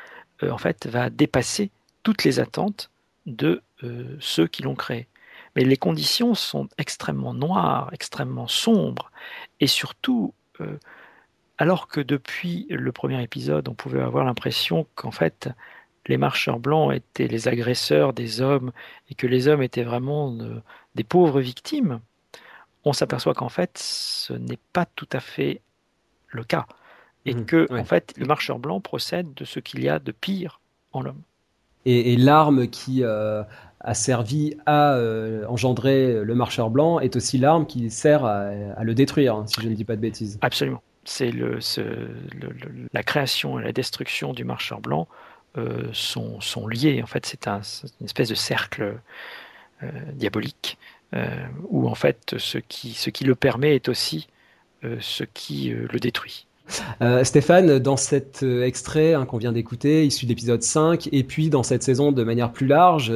euh, 0.43 0.51
en 0.51 0.59
fait, 0.59 0.87
va 0.87 1.11
dépasser 1.11 1.71
toutes 2.03 2.25
les 2.25 2.39
attentes 2.39 2.91
de 3.27 3.63
euh, 3.83 4.17
ceux 4.21 4.47
qui 4.47 4.63
l'ont 4.63 4.75
créé. 4.75 5.07
Mais 5.57 5.65
les 5.65 5.77
conditions 5.77 6.35
sont 6.35 6.69
extrêmement 6.79 7.35
noires, 7.35 7.91
extrêmement 7.93 8.47
sombres, 8.47 9.11
et 9.59 9.67
surtout, 9.67 10.33
alors 11.59 11.89
que 11.89 12.01
depuis 12.01 12.67
le 12.71 12.93
premier 12.93 13.21
épisode, 13.23 13.69
on 13.69 13.75
pouvait 13.75 14.01
avoir 14.01 14.25
l'impression 14.25 14.87
qu'en 14.95 15.11
fait, 15.11 15.51
les 16.07 16.17
marcheurs 16.17 16.59
blancs 16.59 16.93
étaient 16.93 17.29
les 17.29 17.49
agresseurs 17.49 18.13
des 18.13 18.41
hommes 18.41 18.73
et 19.09 19.15
que 19.15 19.27
les 19.27 19.49
hommes 19.49 19.63
étaient 19.63 19.85
vraiment 19.85 20.37
euh, 20.41 20.63
des 20.95 21.05
pauvres 21.05 21.41
victimes, 21.41 22.01
on 22.85 22.93
s'aperçoit 22.93 23.35
qu'en 23.35 23.49
fait, 23.49 23.79
ce 23.79 24.33
n'est 24.33 24.59
pas 24.73 24.87
tout 24.87 25.09
à 25.13 25.21
fait 25.21 25.61
le 26.29 26.45
cas. 26.45 26.67
Et 27.27 27.35
mmh, 27.35 27.45
que, 27.45 27.67
en 27.79 27.85
fait, 27.85 28.15
le 28.17 28.27
marcheur 28.27 28.59
blanc 28.59 28.81
procède 28.81 29.35
de 29.35 29.45
ce 29.45 29.61
qu'il 29.61 29.85
y 29.85 29.89
a 29.89 29.99
de 29.99 30.13
pire 30.13 30.61
en 30.93 31.03
l'homme. 31.03 31.23
Et, 31.87 32.17
l'arme 32.17 32.69
qui 32.69 33.03
euh, 33.03 33.43
a 33.81 33.95
servi 33.95 34.57
à 34.67 34.95
euh, 34.95 35.47
engendrer 35.49 36.23
le 36.23 36.35
marcheur 36.35 36.71
blanc 36.71 37.01
est 37.01 37.17
aussi 37.17 37.39
l'arme 37.39 37.67
qui 37.67 37.91
sert 37.91 38.25
à, 38.25 38.53
le 38.83 38.95
détruire, 38.95 39.37
hein, 39.37 39.45
si 39.47 39.61
je 39.63 39.69
ne 39.69 39.75
dis 39.75 39.85
pas 39.85 39.97
de 39.97 40.01
bêtises. 40.01 40.39
Absolument. 40.43 40.83
C'est 41.05 41.33
la 42.93 43.03
création 43.03 43.59
et 43.59 43.65
la 43.65 43.73
destruction 43.73 44.35
du 44.35 44.45
marcheur 44.45 44.81
blanc 44.81 45.09
euh, 45.57 45.89
sont, 45.93 46.69
liés. 46.69 47.03
En 47.03 47.07
fait, 47.07 47.25
c'est 47.25 47.49
un, 47.49 47.63
une 48.01 48.07
espèce 48.07 48.29
de 48.29 48.35
cercle 48.35 48.95
diabolique 50.13 50.77
où 51.71 51.89
en 51.89 51.95
fait 51.95 52.35
ce 52.37 52.59
qui, 52.59 52.93
ce 52.93 53.09
qui 53.09 53.25
le 53.25 53.35
permet 53.35 53.75
est 53.75 53.89
aussi 53.89 54.29
ce 54.83 55.25
qui 55.25 55.71
le 55.71 55.99
détruit. 55.99 56.47
Stéphane, 57.25 57.79
dans 57.79 57.97
cet 57.97 58.43
extrait 58.43 59.15
hein, 59.15 59.27
qu'on 59.27 59.39
vient 59.39 59.53
d'écouter, 59.53 60.07
issu 60.07 60.27
de 60.27 60.31
l'épisode 60.31 60.63
5, 60.63 61.09
et 61.13 61.25
puis 61.25 61.51
dans 61.51 61.63
cette 61.63 61.83
saison 61.83 62.13
de 62.13 62.23
manière 62.23 62.53
plus 62.53 62.67
large, 62.67 63.13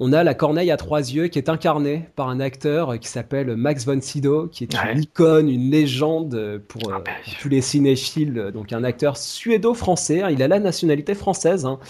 on 0.00 0.12
a 0.12 0.22
la 0.22 0.34
corneille 0.34 0.70
à 0.70 0.76
trois 0.76 1.00
yeux 1.00 1.26
qui 1.26 1.38
est 1.38 1.48
incarnée 1.48 2.08
par 2.14 2.28
un 2.28 2.38
acteur 2.38 3.00
qui 3.00 3.08
s'appelle 3.08 3.56
Max 3.56 3.84
von 3.84 4.00
Sydow, 4.00 4.46
qui 4.46 4.62
est 4.62 4.74
une 4.74 5.02
icône, 5.02 5.48
une 5.48 5.70
légende 5.72 6.62
pour, 6.68 6.92
ah, 6.92 7.02
bah, 7.04 7.10
tous 7.40 7.48
les 7.48 7.60
cinéphiles. 7.60 8.52
Donc 8.54 8.72
un 8.72 8.84
acteur 8.84 9.16
suédo-français. 9.16 10.22
Hein. 10.22 10.30
il 10.30 10.40
a 10.42 10.48
la 10.48 10.60
nationalité 10.60 11.14
française 11.14 11.66
hein, 11.66 11.80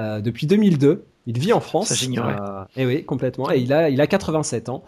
euh, 0.00 0.20
depuis 0.20 0.46
2002. 0.46 1.04
Il 1.26 1.38
vit 1.38 1.52
en 1.52 1.60
France. 1.60 1.92
Ça 1.92 2.06
euh, 2.06 2.64
et 2.74 2.86
oui, 2.86 3.04
complètement. 3.04 3.50
Et 3.50 3.58
il 3.58 3.74
a, 3.74 3.90
il 3.90 4.00
a 4.00 4.06
87 4.06 4.70
ans. 4.70 4.82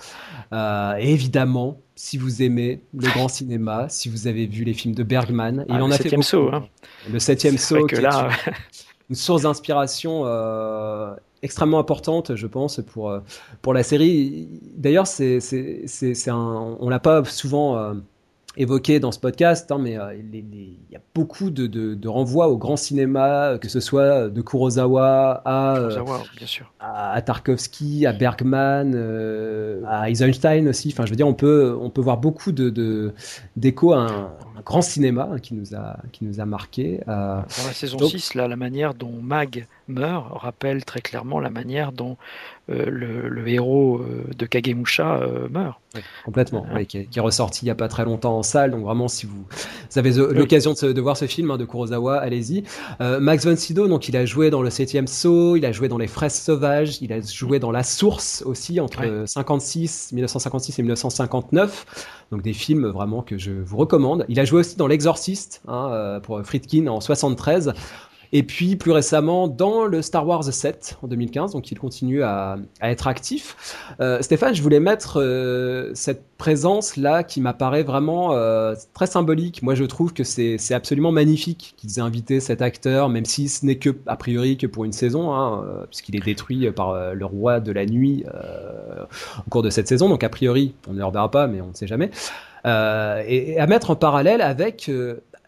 Euh, 0.54 0.94
et 0.98 1.12
évidemment, 1.12 1.76
si 2.00 2.16
vous 2.16 2.42
aimez 2.42 2.80
le 2.94 3.08
grand 3.12 3.28
cinéma, 3.28 3.90
si 3.90 4.08
vous 4.08 4.26
avez 4.26 4.46
vu 4.46 4.64
les 4.64 4.72
films 4.72 4.94
de 4.94 5.02
Bergman, 5.02 5.66
il 5.68 5.74
ah, 5.74 5.84
en 5.84 5.90
a 5.90 5.98
fait 5.98 6.22
saut, 6.22 6.48
hein. 6.50 6.66
Le 7.12 7.18
septième 7.18 7.58
saut, 7.58 7.86
que 7.86 7.96
là... 7.96 8.30
une, 9.10 9.16
source 9.16 9.42
d'inspiration 9.42 10.24
extrêmement 11.42 11.78
importante, 11.78 12.34
je 12.36 12.46
pense, 12.46 12.80
pour, 12.80 13.10
euh, 13.10 13.20
pour 13.62 13.74
la 13.74 13.82
série. 13.82 14.48
D'ailleurs, 14.76 15.06
c'est, 15.06 15.40
c'est, 15.40 15.86
c'est, 15.86 16.30
un, 16.30 16.76
on 16.80 16.88
l'a 16.88 16.98
pas 17.00 17.24
souvent 17.24 17.76
euh, 17.76 17.94
évoqué 18.56 18.98
dans 19.00 19.12
ce 19.12 19.18
podcast, 19.18 19.70
hein, 19.70 19.78
mais 19.80 19.98
euh, 19.98 20.14
il 20.14 20.76
y 20.90 20.96
a 20.96 21.00
beaucoup 21.14 21.50
de, 21.50 21.66
de, 21.66 22.08
renvois 22.08 22.48
au 22.48 22.56
grand 22.56 22.76
cinéma, 22.76 23.58
que 23.60 23.68
ce 23.68 23.80
soit 23.80 24.28
de 24.28 24.42
Kurosawa 24.42 25.42
à, 25.44 25.78
bien 26.36 26.46
sûr. 26.46 26.72
à, 26.80 27.20
Tarkovsky, 27.22 28.06
à 28.06 28.12
Bergman, 28.12 28.94
à 29.86 30.10
Eisenstein 30.10 30.68
aussi. 30.68 30.90
Enfin, 30.92 31.06
je 31.06 31.10
veux 31.10 31.16
dire, 31.16 31.28
on 31.28 31.34
peut, 31.34 31.76
on 31.80 31.90
peut 31.90 32.00
voir 32.00 32.18
beaucoup 32.18 32.52
de, 32.52 33.12
d'échos 33.56 33.92
à 33.92 34.10
un, 34.10 34.30
grand 34.64 34.82
cinéma 34.82 35.36
qui 35.40 35.54
nous 35.54 35.74
a, 35.74 35.96
qui 36.12 36.24
nous 36.24 36.40
a 36.40 36.44
marqué. 36.44 37.00
Dans 37.06 37.44
la 37.66 37.72
saison 37.72 37.98
6, 37.98 38.34
là, 38.34 38.48
la 38.48 38.56
manière 38.56 38.94
dont 38.94 39.12
Mag 39.22 39.66
meurt 39.88 40.26
rappelle 40.32 40.84
très 40.84 41.00
clairement 41.00 41.40
la 41.40 41.50
manière 41.50 41.92
dont 41.92 42.16
euh, 42.70 42.86
le, 42.88 43.48
héros 43.48 43.98
euh, 43.98 44.24
de 44.36 44.46
Kagemusha 44.46 45.16
euh, 45.16 45.48
meurt. 45.48 45.80
complètement, 46.24 46.64
qui, 46.86 46.98
est, 46.98 47.20
ressorti 47.20 47.62
il 47.62 47.64
n'y 47.64 47.70
a 47.70 47.74
pas 47.74 47.88
très 47.88 48.04
longtemps 48.04 48.36
en 48.38 48.42
salle, 48.42 48.70
donc 48.70 48.84
vraiment 48.84 49.08
si 49.08 49.26
vous, 49.26 49.44
avez 49.96 50.12
l'occasion 50.12 50.74
de, 50.74 51.00
voir 51.00 51.16
ce 51.16 51.26
film 51.26 51.50
hein, 51.50 51.56
de 51.56 51.64
Kurosawa, 51.64 52.18
allez-y. 52.18 52.62
Max 53.00 53.46
von 53.46 53.56
Sydow, 53.56 53.88
donc 53.88 54.08
il 54.08 54.16
a 54.16 54.24
joué 54.24 54.50
dans 54.50 54.62
Le 54.62 54.70
Septième 54.70 55.06
Saut, 55.06 55.56
il 55.56 55.66
a 55.66 55.72
joué 55.72 55.88
dans 55.88 55.98
Les 55.98 56.06
Fraises 56.06 56.34
Sauvages, 56.34 56.98
il 57.00 57.12
a 57.12 57.20
joué 57.20 57.58
dans 57.58 57.72
La 57.72 57.82
Source 57.82 58.42
aussi 58.46 58.78
entre 58.78 59.24
56, 59.26 60.12
1956 60.12 60.78
et 60.78 60.82
1959. 60.82 62.24
Donc 62.30 62.42
des 62.42 62.52
films 62.52 62.86
vraiment 62.86 63.22
que 63.22 63.36
je 63.36 63.50
vous 63.50 63.76
recommande. 63.76 64.24
Il 64.28 64.38
a 64.38 64.44
joué 64.44 64.60
aussi 64.60 64.76
dans 64.76 64.86
L'Exorciste 64.86 65.62
hein, 65.66 66.20
pour 66.22 66.40
Friedkin 66.44 66.86
en 66.86 67.00
73. 67.00 67.72
Et 68.32 68.44
puis 68.44 68.76
plus 68.76 68.92
récemment 68.92 69.48
dans 69.48 69.86
le 69.86 70.02
Star 70.02 70.26
Wars 70.26 70.44
7 70.44 70.98
en 71.02 71.08
2015, 71.08 71.52
donc 71.52 71.70
il 71.72 71.78
continue 71.78 72.22
à, 72.22 72.58
être 72.80 73.08
actif. 73.08 73.56
Euh, 74.00 74.22
Stéphane, 74.22 74.54
je 74.54 74.62
voulais 74.62 74.78
mettre 74.78 75.20
euh, 75.20 75.90
cette 75.94 76.22
présence 76.38 76.96
là 76.96 77.24
qui 77.24 77.40
m'apparaît 77.40 77.82
vraiment 77.82 78.32
euh, 78.32 78.74
très 78.94 79.08
symbolique. 79.08 79.62
Moi, 79.62 79.74
je 79.74 79.84
trouve 79.84 80.12
que 80.12 80.22
c'est 80.22 80.58
absolument 80.72 81.10
magnifique 81.10 81.74
qu'ils 81.76 81.98
aient 81.98 82.02
invité 82.02 82.38
cet 82.38 82.62
acteur, 82.62 83.08
même 83.08 83.24
si 83.24 83.48
ce 83.48 83.66
n'est 83.66 83.78
que 83.78 83.90
a 84.06 84.16
priori 84.16 84.56
que 84.56 84.68
pour 84.68 84.84
une 84.84 84.92
saison, 84.92 85.34
hein, 85.34 85.64
puisqu'il 85.90 86.14
est 86.16 86.24
détruit 86.24 86.70
par 86.70 87.14
le 87.14 87.24
roi 87.24 87.58
de 87.58 87.72
la 87.72 87.84
nuit 87.84 88.24
au 89.46 89.50
cours 89.50 89.62
de 89.62 89.70
cette 89.70 89.88
saison. 89.88 90.08
Donc 90.08 90.22
a 90.22 90.28
priori, 90.28 90.74
on 90.88 90.92
ne 90.92 90.98
le 90.98 91.04
reverra 91.04 91.30
pas, 91.30 91.46
mais 91.48 91.60
on 91.60 91.68
ne 91.68 91.74
sait 91.74 91.88
jamais. 91.88 92.10
Et, 92.64 93.58
à 93.58 93.66
mettre 93.66 93.90
en 93.90 93.96
parallèle 93.96 94.40
avec 94.40 94.90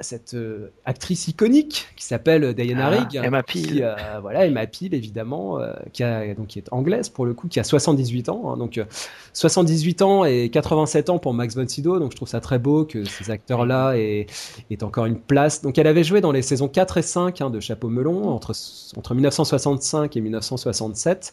cette 0.02 0.34
euh, 0.34 0.72
actrice 0.84 1.28
iconique 1.28 1.88
qui 1.96 2.04
s'appelle 2.04 2.54
Diana 2.54 2.86
ah, 2.86 2.90
Rigg. 2.90 3.20
Emma 3.22 3.42
Peel. 3.42 3.66
Qui, 3.66 3.82
euh, 3.82 3.94
voilà, 4.20 4.46
Emma 4.46 4.66
Peel, 4.66 4.94
évidemment, 4.94 5.60
euh, 5.60 5.72
qui, 5.92 6.02
a, 6.02 6.34
donc, 6.34 6.48
qui 6.48 6.58
est 6.58 6.72
anglaise 6.72 7.08
pour 7.08 7.26
le 7.26 7.34
coup, 7.34 7.48
qui 7.48 7.60
a 7.60 7.64
78 7.64 8.28
ans. 8.28 8.52
Hein, 8.52 8.56
donc 8.56 8.80
78 9.32 10.02
ans 10.02 10.24
et 10.24 10.48
87 10.50 11.10
ans 11.10 11.18
pour 11.18 11.34
Max 11.34 11.56
von 11.56 11.66
Sydow. 11.66 11.98
Donc 11.98 12.12
je 12.12 12.16
trouve 12.16 12.28
ça 12.28 12.40
très 12.40 12.58
beau 12.58 12.84
que 12.84 13.04
ces 13.04 13.30
acteurs-là 13.30 13.94
aient, 13.96 14.26
aient, 14.70 14.82
encore 14.82 15.06
une 15.06 15.18
place. 15.18 15.62
Donc 15.62 15.78
elle 15.78 15.86
avait 15.86 16.04
joué 16.04 16.20
dans 16.20 16.32
les 16.32 16.42
saisons 16.42 16.68
4 16.68 16.98
et 16.98 17.02
5 17.02 17.40
hein, 17.40 17.50
de 17.50 17.60
Chapeau 17.60 17.88
Melon 17.88 18.28
entre, 18.28 18.52
entre 18.96 19.14
1965 19.14 20.16
et 20.16 20.20
1967. 20.20 21.32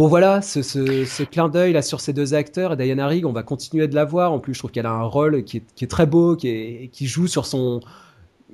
Bon 0.00 0.06
voilà, 0.08 0.40
ce, 0.40 0.62
ce, 0.62 1.22
clin 1.24 1.50
d'œil 1.50 1.74
là 1.74 1.82
sur 1.82 2.00
ces 2.00 2.14
deux 2.14 2.32
acteurs, 2.32 2.74
Diana 2.74 3.06
Rigg, 3.06 3.26
on 3.26 3.32
va 3.32 3.42
continuer 3.42 3.86
de 3.86 3.94
la 3.94 4.06
voir. 4.06 4.32
En 4.32 4.38
plus, 4.38 4.54
je 4.54 4.58
trouve 4.60 4.70
qu'elle 4.70 4.86
a 4.86 4.92
un 4.92 5.02
rôle 5.02 5.44
qui 5.44 5.58
est, 5.58 5.62
qui 5.76 5.84
est 5.84 5.88
très 5.88 6.06
beau, 6.06 6.36
qui, 6.36 6.48
est, 6.48 6.88
qui 6.90 7.06
joue 7.06 7.26
sur 7.26 7.44
son 7.44 7.80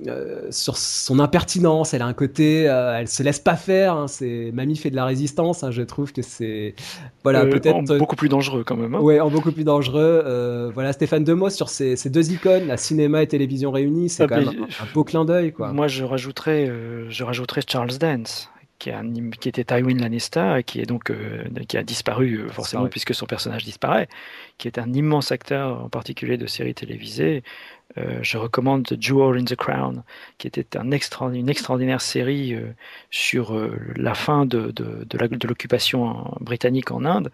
euh, 0.07 0.45
sur 0.51 0.75
son 0.75 1.19
impertinence. 1.19 1.93
Elle 1.93 2.01
a 2.01 2.05
un 2.05 2.11
côté, 2.11 2.67
euh, 2.69 2.97
elle 2.99 3.07
se 3.07 3.23
laisse 3.23 3.39
pas 3.39 3.55
faire. 3.55 3.95
Hein, 3.95 4.07
c'est 4.09 4.51
Mamie 4.53 4.75
fait 4.75 4.89
de 4.91 4.97
la 4.97 5.05
résistance. 5.05 5.63
Hein, 5.63 5.71
je 5.71 5.83
trouve 5.83 6.11
que 6.11 6.21
c'est 6.21 6.75
voilà 7.23 7.43
Euh, 7.43 7.49
peut-être 7.49 7.77
en 7.77 7.83
beaucoup 7.97 8.17
plus 8.17 8.27
dangereux 8.27 8.65
quand 8.65 8.75
même. 8.75 8.95
hein. 8.95 8.99
Ouais, 8.99 9.21
en 9.21 9.29
beaucoup 9.31 9.53
plus 9.53 9.63
dangereux. 9.63 10.23
Euh, 10.25 10.69
voilà, 10.73 10.91
Stéphane 10.91 11.23
Demos 11.23 11.49
sur 11.51 11.69
ces, 11.69 11.95
ces 11.95 12.09
deux 12.09 12.29
icônes, 12.33 12.67
la 12.67 12.75
cinéma 12.75 13.23
et 13.23 13.27
télévision 13.27 13.71
réunies, 13.71 14.09
c'est 14.09 14.23
Ah, 14.23 14.27
quand 14.27 14.35
même 14.39 14.49
un, 14.49 14.83
un 14.83 14.87
beau 14.93 15.05
clin 15.05 15.23
d'œil, 15.23 15.53
quoi. 15.53 15.71
Moi, 15.71 15.87
je 15.87 16.03
rajouterais, 16.03 16.67
euh, 16.67 17.05
je 17.09 17.23
rajouterais 17.23 17.61
Charles 17.65 17.97
Dance, 17.97 18.49
qui, 18.79 18.89
était 19.49 19.63
Tywin 19.63 19.97
Lannister, 19.97 20.61
qui 20.65 20.79
est 20.81 20.85
donc 20.85 21.09
euh, 21.09 21.43
qui 21.67 21.77
a 21.77 21.83
disparu 21.83 22.35
euh, 22.35 22.49
forcément 22.49 22.83
Disparu. 22.83 22.89
puisque 22.89 23.15
son 23.15 23.25
personnage 23.25 23.63
disparaît, 23.65 24.07
qui 24.57 24.67
est 24.67 24.77
un 24.77 24.93
immense 24.93 25.31
acteur, 25.31 25.83
en 25.83 25.89
particulier 25.89 26.37
de 26.37 26.45
séries 26.47 26.75
télévisées. 26.75 27.43
Euh, 27.97 28.19
je 28.21 28.37
recommande 28.37 28.85
The 28.85 29.01
Jewel 29.01 29.39
in 29.41 29.45
the 29.45 29.55
Crown, 29.55 30.03
qui 30.37 30.47
était 30.47 30.77
un 30.77 30.91
extra- 30.91 31.33
une 31.33 31.49
extraordinaire 31.49 32.01
série 32.01 32.55
sur 33.09 33.57
la 33.95 34.13
fin 34.13 34.45
de, 34.45 34.73
l'occupation 35.47 36.35
britannique 36.39 36.91
en 36.91 37.05
Inde, 37.05 37.31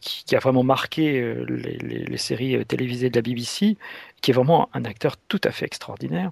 qui, 0.00 0.24
qui 0.24 0.36
a 0.36 0.38
vraiment 0.38 0.62
marqué 0.62 1.34
les, 1.48 1.76
les- 1.78 2.04
les 2.04 2.16
séries 2.16 2.64
télévisées 2.64 3.10
de 3.10 3.16
la 3.16 3.22
BBC, 3.22 3.76
qui 4.22 4.30
est 4.30 4.34
vraiment 4.34 4.68
un 4.72 4.84
acteur 4.84 5.16
tout 5.28 5.40
à 5.44 5.50
fait 5.50 5.66
extraordinaire. 5.66 6.30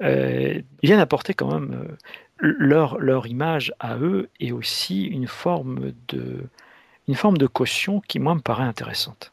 Ils 0.00 0.64
viennent 0.82 0.98
apporter 0.98 1.32
quand 1.34 1.52
même 1.52 1.96
leur, 2.42 2.98
leur 2.98 3.26
image 3.26 3.72
à 3.80 3.96
eux 3.96 4.28
et 4.40 4.52
aussi 4.52 5.04
une 5.04 5.28
forme 5.28 5.92
de, 6.08 6.44
une 7.08 7.14
forme 7.14 7.38
de 7.38 7.46
caution 7.46 8.00
qui, 8.00 8.18
moi, 8.18 8.34
me 8.34 8.40
paraît 8.40 8.64
intéressante. 8.64 9.32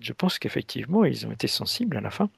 Je 0.00 0.12
pense 0.12 0.38
qu'effectivement, 0.38 1.04
ils 1.04 1.26
ont 1.26 1.30
été 1.30 1.46
sensibles 1.46 1.96
à 1.96 2.00
la 2.00 2.10
fin 2.10 2.30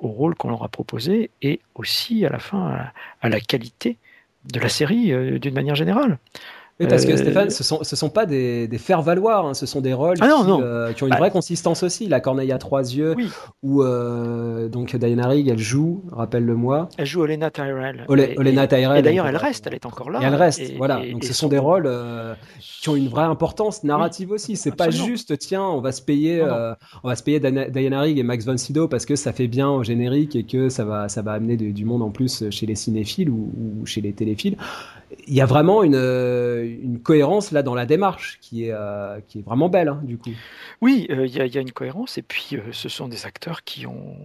au 0.00 0.08
rôle 0.08 0.34
qu'on 0.34 0.50
leur 0.50 0.64
a 0.64 0.68
proposé 0.68 1.30
et 1.40 1.60
aussi 1.76 2.26
à 2.26 2.30
la 2.30 2.40
fin 2.40 2.66
à, 2.66 2.92
à 3.20 3.28
la 3.28 3.38
qualité 3.38 3.96
de 4.44 4.58
la 4.58 4.68
série 4.68 5.12
euh, 5.12 5.38
d'une 5.38 5.54
manière 5.54 5.76
générale. 5.76 6.18
Oui, 6.80 6.86
parce 6.86 7.04
que 7.04 7.10
Euh, 7.12 7.16
Stéphane, 7.16 7.50
ce 7.50 7.64
sont, 7.64 7.80
ce 7.82 7.96
sont 7.96 8.08
pas 8.08 8.24
des, 8.24 8.68
des 8.68 8.78
faire-valoir, 8.78 9.44
hein, 9.46 9.54
ce 9.54 9.66
sont 9.66 9.80
des 9.80 9.92
rôles 9.92 10.16
Ah 10.20 10.28
non, 10.28 10.42
qui, 10.42 10.46
non. 10.46 10.60
euh, 10.62 10.92
qui 10.92 11.02
ont 11.02 11.06
une 11.06 11.10
Bah, 11.12 11.18
vraie 11.18 11.30
consistance 11.32 11.82
aussi. 11.82 12.06
La 12.06 12.20
Corneille 12.20 12.52
à 12.52 12.58
trois 12.58 12.82
yeux, 12.82 13.14
Oui. 13.16 13.28
où 13.64 13.82
euh, 13.82 14.68
donc 14.68 14.94
Diana 14.94 15.26
Rigg, 15.26 15.48
elle 15.48 15.58
joue, 15.58 16.04
rappelle-le-moi. 16.12 16.88
Elle 16.96 17.06
joue 17.06 17.22
Olena 17.22 17.50
Tyrell. 17.50 18.04
Et- 18.08 18.38
Olena 18.38 18.68
Tyrell. 18.68 18.98
Et 18.98 19.02
d'ailleurs, 19.02 19.26
elle 19.26 19.36
reste, 19.36 19.66
elle 19.66 19.74
est 19.74 19.86
encore 19.86 20.10
là. 20.10 20.20
Et 20.22 20.24
elle 20.26 20.34
reste, 20.36 20.60
Et- 20.60 20.76
voilà. 20.76 21.04
et- 21.04 21.12
Donc 21.12 21.24
ce 21.24 21.32
sont 21.32 21.46
son- 21.46 21.48
des 21.48 21.58
rôles 21.58 21.86
euh, 21.86 22.34
qui 22.60 22.88
ont 22.88 22.94
une 22.96 23.08
vraie 23.08 23.24
importance 23.24 23.82
narrative 23.82 24.30
aussi. 24.30 24.54
C'est 24.56 24.76
pas 24.76 24.90
juste, 24.90 25.36
tiens, 25.38 25.64
on 25.64 25.80
va 25.80 25.90
se 25.90 26.00
payer, 26.02 26.44
Non, 26.44 26.74
on 27.02 27.08
va 27.08 27.16
se 27.16 27.22
payer 27.24 27.40
Dana- 27.40 27.68
Diana 27.68 28.02
Rigg 28.02 28.18
et 28.18 28.22
Max 28.22 28.44
von 28.46 28.56
Sydow 28.56 28.86
parce 28.86 29.04
que 29.04 29.16
ça 29.16 29.32
fait 29.32 29.48
bien 29.48 29.68
au 29.68 29.82
générique 29.82 30.36
et 30.36 30.44
que 30.44 30.68
ça 30.68 30.84
va, 30.84 31.08
ça 31.08 31.22
va 31.22 31.32
amener 31.32 31.56
de- 31.56 31.72
du 31.72 31.84
monde 31.84 32.02
en 32.02 32.10
plus 32.10 32.44
chez 32.50 32.66
les 32.66 32.76
cinéphiles 32.76 33.30
ou, 33.30 33.50
ou 33.82 33.84
chez 33.86 34.00
les 34.00 34.12
téléphiles. 34.12 34.56
Il 35.26 35.34
y 35.34 35.40
a 35.40 35.46
vraiment 35.46 35.82
une, 35.82 35.94
euh, 35.94 36.64
une 36.64 37.00
cohérence 37.00 37.52
là 37.52 37.62
dans 37.62 37.74
la 37.74 37.86
démarche 37.86 38.38
qui 38.40 38.66
est, 38.66 38.72
euh, 38.72 39.20
qui 39.26 39.38
est 39.38 39.42
vraiment 39.42 39.68
belle, 39.68 39.88
hein, 39.88 40.00
du 40.02 40.18
coup. 40.18 40.30
Oui, 40.80 41.06
euh, 41.10 41.26
il 41.26 41.34
y, 41.34 41.40
a- 41.40 41.60
une 41.60 41.72
cohérence 41.72 42.18
et 42.18 42.22
puis 42.22 42.56
ce 42.72 42.88
sont 42.88 43.08
des 43.08 43.26
acteurs 43.26 43.64
qui 43.64 43.86
ont, 43.86 44.16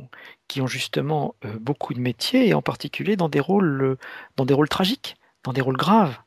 qui 0.48 0.62
ont 0.62 0.68
justement 0.68 1.36
beaucoup 1.60 1.94
de 1.94 2.00
métiers 2.00 2.48
et 2.48 2.54
en 2.54 2.62
particulier 2.62 3.16
dans 3.16 3.30
des 3.30 3.40
rôles, 3.40 3.98
dans 4.38 4.46
des 4.46 4.54
rôles 4.54 4.70
tragiques, 4.70 5.16
dans 5.44 5.54
des 5.54 5.62
rôles 5.62 5.78
graves. 5.78 6.18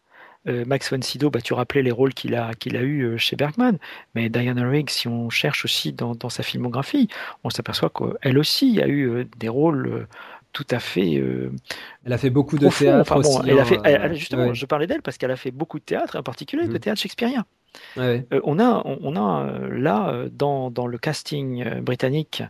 Max 0.47 0.92
von 0.92 1.03
Sydow, 1.03 1.29
bah, 1.29 1.40
tu 1.40 1.55
rappelais 1.55 1.83
les 1.83 1.90
rôles 1.90 2.14
qu'il 2.14 2.37
a, 2.37 2.55
qu'il 2.55 2.77
a 2.77 2.83
eu 2.83 3.19
chez 3.19 3.35
Bergman, 3.35 3.79
mais 4.14 4.29
Diana 4.29 4.69
Rigg, 4.69 4.90
si 4.90 5.09
on 5.09 5.29
cherche 5.29 5.64
aussi 5.64 5.92
dans, 5.92 6.29
sa 6.29 6.45
filmographie, 6.45 7.09
on 7.42 7.51
s'aperçoit 7.51 7.90
qu'elle 7.90 8.38
aussi 8.38 8.81
a 8.81 8.87
eu 8.87 9.27
des 9.38 9.49
rôles 9.49 10.07
tout 10.57 10.66
à 10.71 10.79
fait 10.81 11.16
euh, 11.19 11.53
Elle 12.07 12.14
a 12.14 12.19
fait 12.19 12.31
beaucoup 12.31 12.57
de 12.59 12.66
théâtre 12.71 13.12
Enfin, 13.12 13.21
bon, 13.21 13.40
aussi. 13.40 13.51
elle 13.51 13.59
a 13.59 13.62
hein, 13.62 13.64
fait, 13.66 13.79
elle- 13.85 14.01
euh, 14.01 14.14
justement, 14.14 14.47
ouais. 14.47 14.55
je 14.55 14.64
parlais 14.64 14.87
d'elle 14.87 15.03
parce 15.03 15.19
qu'elle 15.19 15.31
a 15.31 15.37
fait 15.37 15.51
beaucoup 15.51 15.79
de 15.79 15.85
théâtre, 15.85 16.16
en 16.19 16.23
particulier 16.23 16.66
de 16.66 16.73
Mhm. 16.73 16.79
théâtre 16.79 16.99
shakespearien. 17.03 17.45
Ouais. 17.99 18.27
Euh, 18.33 18.40
on 18.45 18.59
a, 18.59 18.81
on, 18.87 18.99
on 19.03 19.16
a 19.16 19.45
euh, 19.45 19.79
là, 19.79 20.25
dans, 20.33 20.71
dans 20.71 20.87
le 20.87 20.97
casting 20.97 21.62
euh, 21.62 21.83
britannique, 21.83 22.42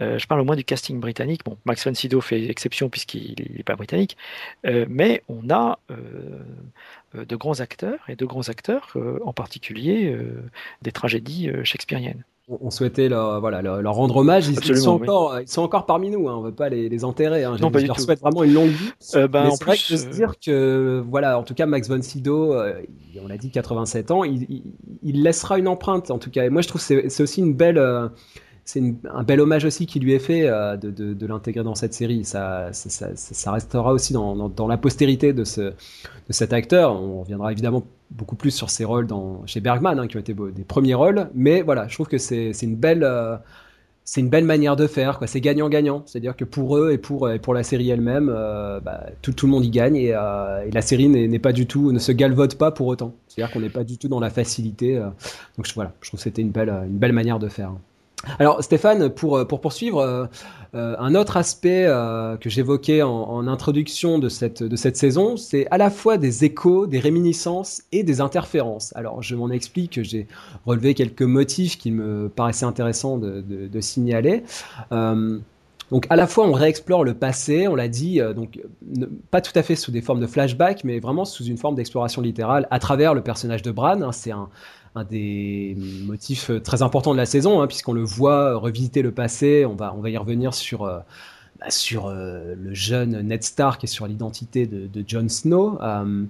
je 0.00 0.26
parle 0.26 0.40
au 0.40 0.44
moins 0.44 0.56
du 0.56 0.64
casting 0.64 0.98
britannique, 1.00 1.42
bon, 1.44 1.58
Max 1.66 1.86
von 1.86 1.92
Sydow 1.92 2.22
fait 2.22 2.48
exception 2.48 2.88
puisqu'il 2.88 3.34
n'est 3.54 3.62
pas 3.62 3.76
britannique, 3.76 4.16
mais 4.64 5.22
on 5.28 5.50
a 5.50 5.78
de 7.14 7.36
grands 7.36 7.60
acteurs, 7.60 7.98
et 8.08 8.16
de 8.16 8.24
grands 8.24 8.48
acteurs, 8.48 8.96
en 9.22 9.34
particulier 9.34 10.16
des 10.80 10.92
tragédies 10.92 11.50
shakespeariennes. 11.64 12.24
On 12.60 12.70
souhaitait 12.70 13.08
leur, 13.08 13.40
voilà, 13.40 13.62
leur, 13.62 13.80
leur 13.80 13.94
rendre 13.94 14.16
hommage. 14.16 14.48
Ils, 14.48 14.76
sont 14.76 14.96
oui. 14.96 15.02
encore, 15.02 15.38
ils 15.40 15.46
sont 15.48 15.62
encore 15.62 15.86
parmi 15.86 16.10
nous. 16.10 16.28
Hein. 16.28 16.34
On 16.36 16.42
veut 16.42 16.52
pas 16.52 16.68
les, 16.68 16.88
les 16.88 17.04
enterrer. 17.04 17.44
Hein. 17.44 17.54
Je, 17.56 17.62
Non, 17.62 17.70
pas 17.70 17.78
je 17.78 17.84
du 17.84 17.86
leur 17.88 17.96
tout. 17.96 18.02
souhaite 18.02 18.20
vraiment 18.20 18.42
une 18.42 18.52
longue 18.54 18.70
vie. 18.70 18.90
Euh, 19.14 19.28
ben, 19.28 19.44
Mais 19.44 19.50
c'est 19.52 19.64
vrai 19.64 19.76
que 19.76 19.92
de 19.92 19.96
se 19.96 20.06
euh, 20.06 20.10
dire 20.10 20.32
que, 20.44 21.04
voilà, 21.08 21.38
en 21.38 21.44
tout 21.44 21.54
cas, 21.54 21.66
Max 21.66 21.88
von 21.88 22.02
Sydow, 22.02 22.52
euh, 22.54 22.82
on 23.22 23.28
l'a 23.28 23.36
dit, 23.38 23.50
87 23.50 24.10
ans, 24.10 24.24
il, 24.24 24.42
il- 24.48 24.62
il 25.02 25.22
laissera 25.22 25.58
une 25.58 25.68
empreinte, 25.68 26.10
en 26.10 26.18
tout 26.18 26.30
cas. 26.30 26.44
Et 26.44 26.50
moi, 26.50 26.60
je 26.62 26.68
trouve 26.68 26.84
que 26.86 27.08
c'est 27.08 27.22
aussi 27.22 27.40
une 27.40 27.54
belle, 27.54 27.78
euh, 27.78 28.08
c'est 28.64 28.82
un 29.12 29.22
bel 29.22 29.40
hommage 29.40 29.64
aussi 29.64 29.86
qui 29.86 30.00
lui 30.00 30.12
est 30.12 30.18
fait 30.18 30.48
euh, 30.48 30.76
de, 30.76 30.90
de- 30.90 31.14
de 31.14 31.26
l'intégrer 31.26 31.62
dans 31.64 31.74
cette 31.76 31.94
série. 31.94 32.24
Ça, 32.24 32.68
ça, 32.72 32.90
ça- 32.90 33.10
ça 33.14 33.52
restera 33.52 33.92
aussi 33.92 34.12
dans, 34.12 34.34
dans- 34.34 34.48
dans 34.48 34.66
la 34.66 34.76
postérité 34.76 35.32
de, 35.32 35.44
ce, 35.44 35.60
de 35.60 35.74
cet 36.30 36.52
acteur. 36.52 37.00
On 37.00 37.20
reviendra 37.20 37.52
évidemment 37.52 37.84
beaucoup 38.10 38.36
plus 38.36 38.50
sur 38.50 38.70
ses 38.70 38.84
rôles 38.84 39.06
dans, 39.06 39.46
chez 39.46 39.60
Bergman, 39.60 39.98
hein, 39.98 40.06
qui 40.06 40.16
ont 40.16 40.20
été 40.20 40.34
des 40.34 40.64
premiers 40.64 40.94
rôles. 40.94 41.30
Mais 41.34 41.62
voilà, 41.62 41.88
je 41.88 41.94
trouve 41.94 42.08
que 42.08 42.18
c'est 42.18 42.52
une 42.62 42.76
belle. 42.76 43.04
euh, 43.04 43.36
c'est 44.02 44.20
une 44.20 44.28
belle 44.30 44.44
manière 44.44 44.74
de 44.74 44.88
faire, 44.88 45.18
quoi. 45.18 45.28
C'est 45.28 45.40
gagnant-gagnant. 45.40 46.02
C'est-à-dire 46.06 46.34
que 46.34 46.44
pour 46.44 46.76
eux 46.76 46.90
et 46.90 46.98
pour, 46.98 47.30
et 47.30 47.38
pour 47.38 47.54
la 47.54 47.62
série 47.62 47.90
elle-même, 47.90 48.28
euh, 48.28 48.80
bah, 48.80 49.06
tout, 49.22 49.34
le 49.42 49.48
monde 49.48 49.64
y 49.64 49.70
gagne 49.70 49.94
et, 49.94 50.12
euh, 50.14 50.68
la 50.72 50.82
série 50.82 51.08
n'est 51.08 51.38
pas 51.38 51.52
du 51.52 51.66
tout, 51.66 51.92
ne 51.92 52.00
se 52.00 52.10
galvote 52.10 52.56
pas 52.56 52.72
pour 52.72 52.88
autant. 52.88 53.14
C'est-à-dire 53.28 53.52
qu'on 53.52 53.60
n'est 53.60 53.70
pas 53.70 53.84
du 53.84 53.98
tout 53.98 54.08
dans 54.08 54.18
la 54.18 54.30
facilité. 54.30 54.96
donc 55.56 55.68
voilà, 55.76 55.92
je 56.00 56.08
trouve 56.08 56.18
que 56.18 56.24
c'était 56.24 56.42
une 56.42 56.50
belle, 56.50 56.70
une 56.70 56.98
belle 56.98 57.12
manière 57.12 57.38
de 57.38 57.48
faire. 57.48 57.72
Alors 58.38 58.62
Stéphane, 58.62 59.08
pour, 59.08 59.46
pour 59.46 59.60
poursuivre, 59.60 60.00
euh, 60.00 60.26
euh, 60.74 60.94
un 61.00 61.16
autre 61.16 61.36
aspect 61.36 61.86
euh, 61.86 62.36
que 62.36 62.48
j'évoquais 62.48 63.02
en, 63.02 63.48
introduction 63.48 64.20
de 64.20 64.28
cette, 64.28 64.62
de 64.62 64.76
cette 64.76 64.96
saison, 64.96 65.36
c'est 65.36 65.66
à 65.70 65.78
la 65.78 65.90
fois 65.90 66.16
des 66.16 66.44
échos, 66.44 66.86
des 66.86 67.00
réminiscences 67.00 67.82
et 67.90 68.04
des 68.04 68.20
interférences. 68.20 68.94
Alors 68.94 69.20
je 69.22 69.34
m'en 69.34 69.50
explique 69.50 69.94
que 69.94 70.04
j'ai 70.04 70.28
relevé 70.66 70.94
quelques 70.94 71.22
motifs 71.22 71.76
qui 71.76 71.90
me 71.90 72.28
paraissaient 72.28 72.66
intéressants 72.66 73.18
de, 73.18 73.80
signaler. 73.80 74.44
Euh, 74.92 75.38
donc 75.90 76.06
à 76.08 76.14
la 76.14 76.28
fois 76.28 76.46
on 76.46 76.52
réexplore 76.52 77.02
le 77.02 77.14
passé, 77.14 77.66
on 77.66 77.74
l'a 77.74 77.88
dit, 77.88 78.20
euh, 78.20 78.32
donc 78.32 78.60
pas 79.32 79.40
tout 79.40 79.56
à 79.58 79.62
fait 79.64 79.74
sous 79.74 79.90
des 79.90 80.02
formes 80.02 80.20
de 80.20 80.26
flashback, 80.28 80.84
mais 80.84 81.00
vraiment 81.00 81.24
sous 81.24 81.44
une 81.44 81.56
forme 81.56 81.74
d'exploration 81.74 82.22
littérale 82.22 82.68
à 82.70 82.78
travers 82.78 83.14
le 83.14 83.22
personnage 83.22 83.62
de 83.62 83.72
Bran. 83.72 84.02
hein. 84.02 84.12
c'est 84.12 84.30
un, 84.30 84.48
un 84.94 85.04
des 85.04 85.76
motifs 86.04 86.50
euh, 86.50 86.60
très 86.60 86.82
importants 86.82 87.12
de 87.12 87.18
la 87.18 87.26
saison, 87.26 87.60
hein, 87.60 87.66
puisqu'on 87.66 87.92
le 87.92 88.02
voit 88.02 88.56
revisiter 88.56 89.02
le 89.02 89.12
passé. 89.12 89.64
On 89.64 89.74
va, 89.74 89.94
on 89.96 90.00
va 90.00 90.10
y 90.10 90.16
revenir 90.16 90.52
sur 90.54 90.82
euh, 90.82 90.98
bah, 91.60 91.70
sur 91.70 92.06
euh, 92.06 92.54
le 92.60 92.74
jeune 92.74 93.20
Ned 93.20 93.42
Stark 93.42 93.84
et 93.84 93.86
sur 93.86 94.06
l'identité 94.06 94.66
de, 94.66 95.04
Jon 95.06 95.28
Snow. 95.28 95.78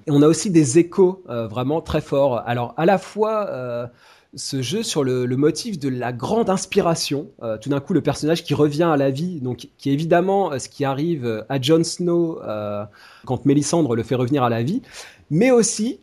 Et 0.06 0.11
on 0.11 0.22
a 0.22 0.26
aussi 0.26 0.50
des 0.50 0.78
échos 0.78 1.22
vraiment 1.26 1.80
très 1.80 2.00
forts. 2.00 2.42
Alors 2.46 2.74
à 2.76 2.84
la 2.84 2.98
fois 2.98 3.90
ce 4.34 4.62
jeu 4.62 4.82
sur 4.82 5.04
le, 5.04 5.26
motif 5.36 5.78
de 5.78 5.88
la 5.88 6.12
grande 6.12 6.50
inspiration, 6.50 7.28
tout 7.61 7.68
d'un 7.68 7.80
coup 7.80 7.92
le 7.92 8.00
personnage 8.00 8.42
qui 8.42 8.54
revient 8.54 8.84
à 8.92 8.96
la 8.96 9.11
vie, 9.11 9.40
donc 9.40 9.68
qui 9.78 9.90
est 9.90 9.92
évidemment 9.92 10.58
ce 10.58 10.68
qui 10.68 10.84
arrive 10.84 11.44
à 11.48 11.61
Jon 11.61 11.84
Snow 11.84 12.40
quand 13.24 13.46
Mélisandre 13.46 13.94
le 13.94 14.02
fait 14.02 14.16
revenir 14.16 14.42
à 14.42 14.48
la 14.48 14.62
vie, 14.62 14.82
mais 15.30 15.52
aussi 15.52 16.00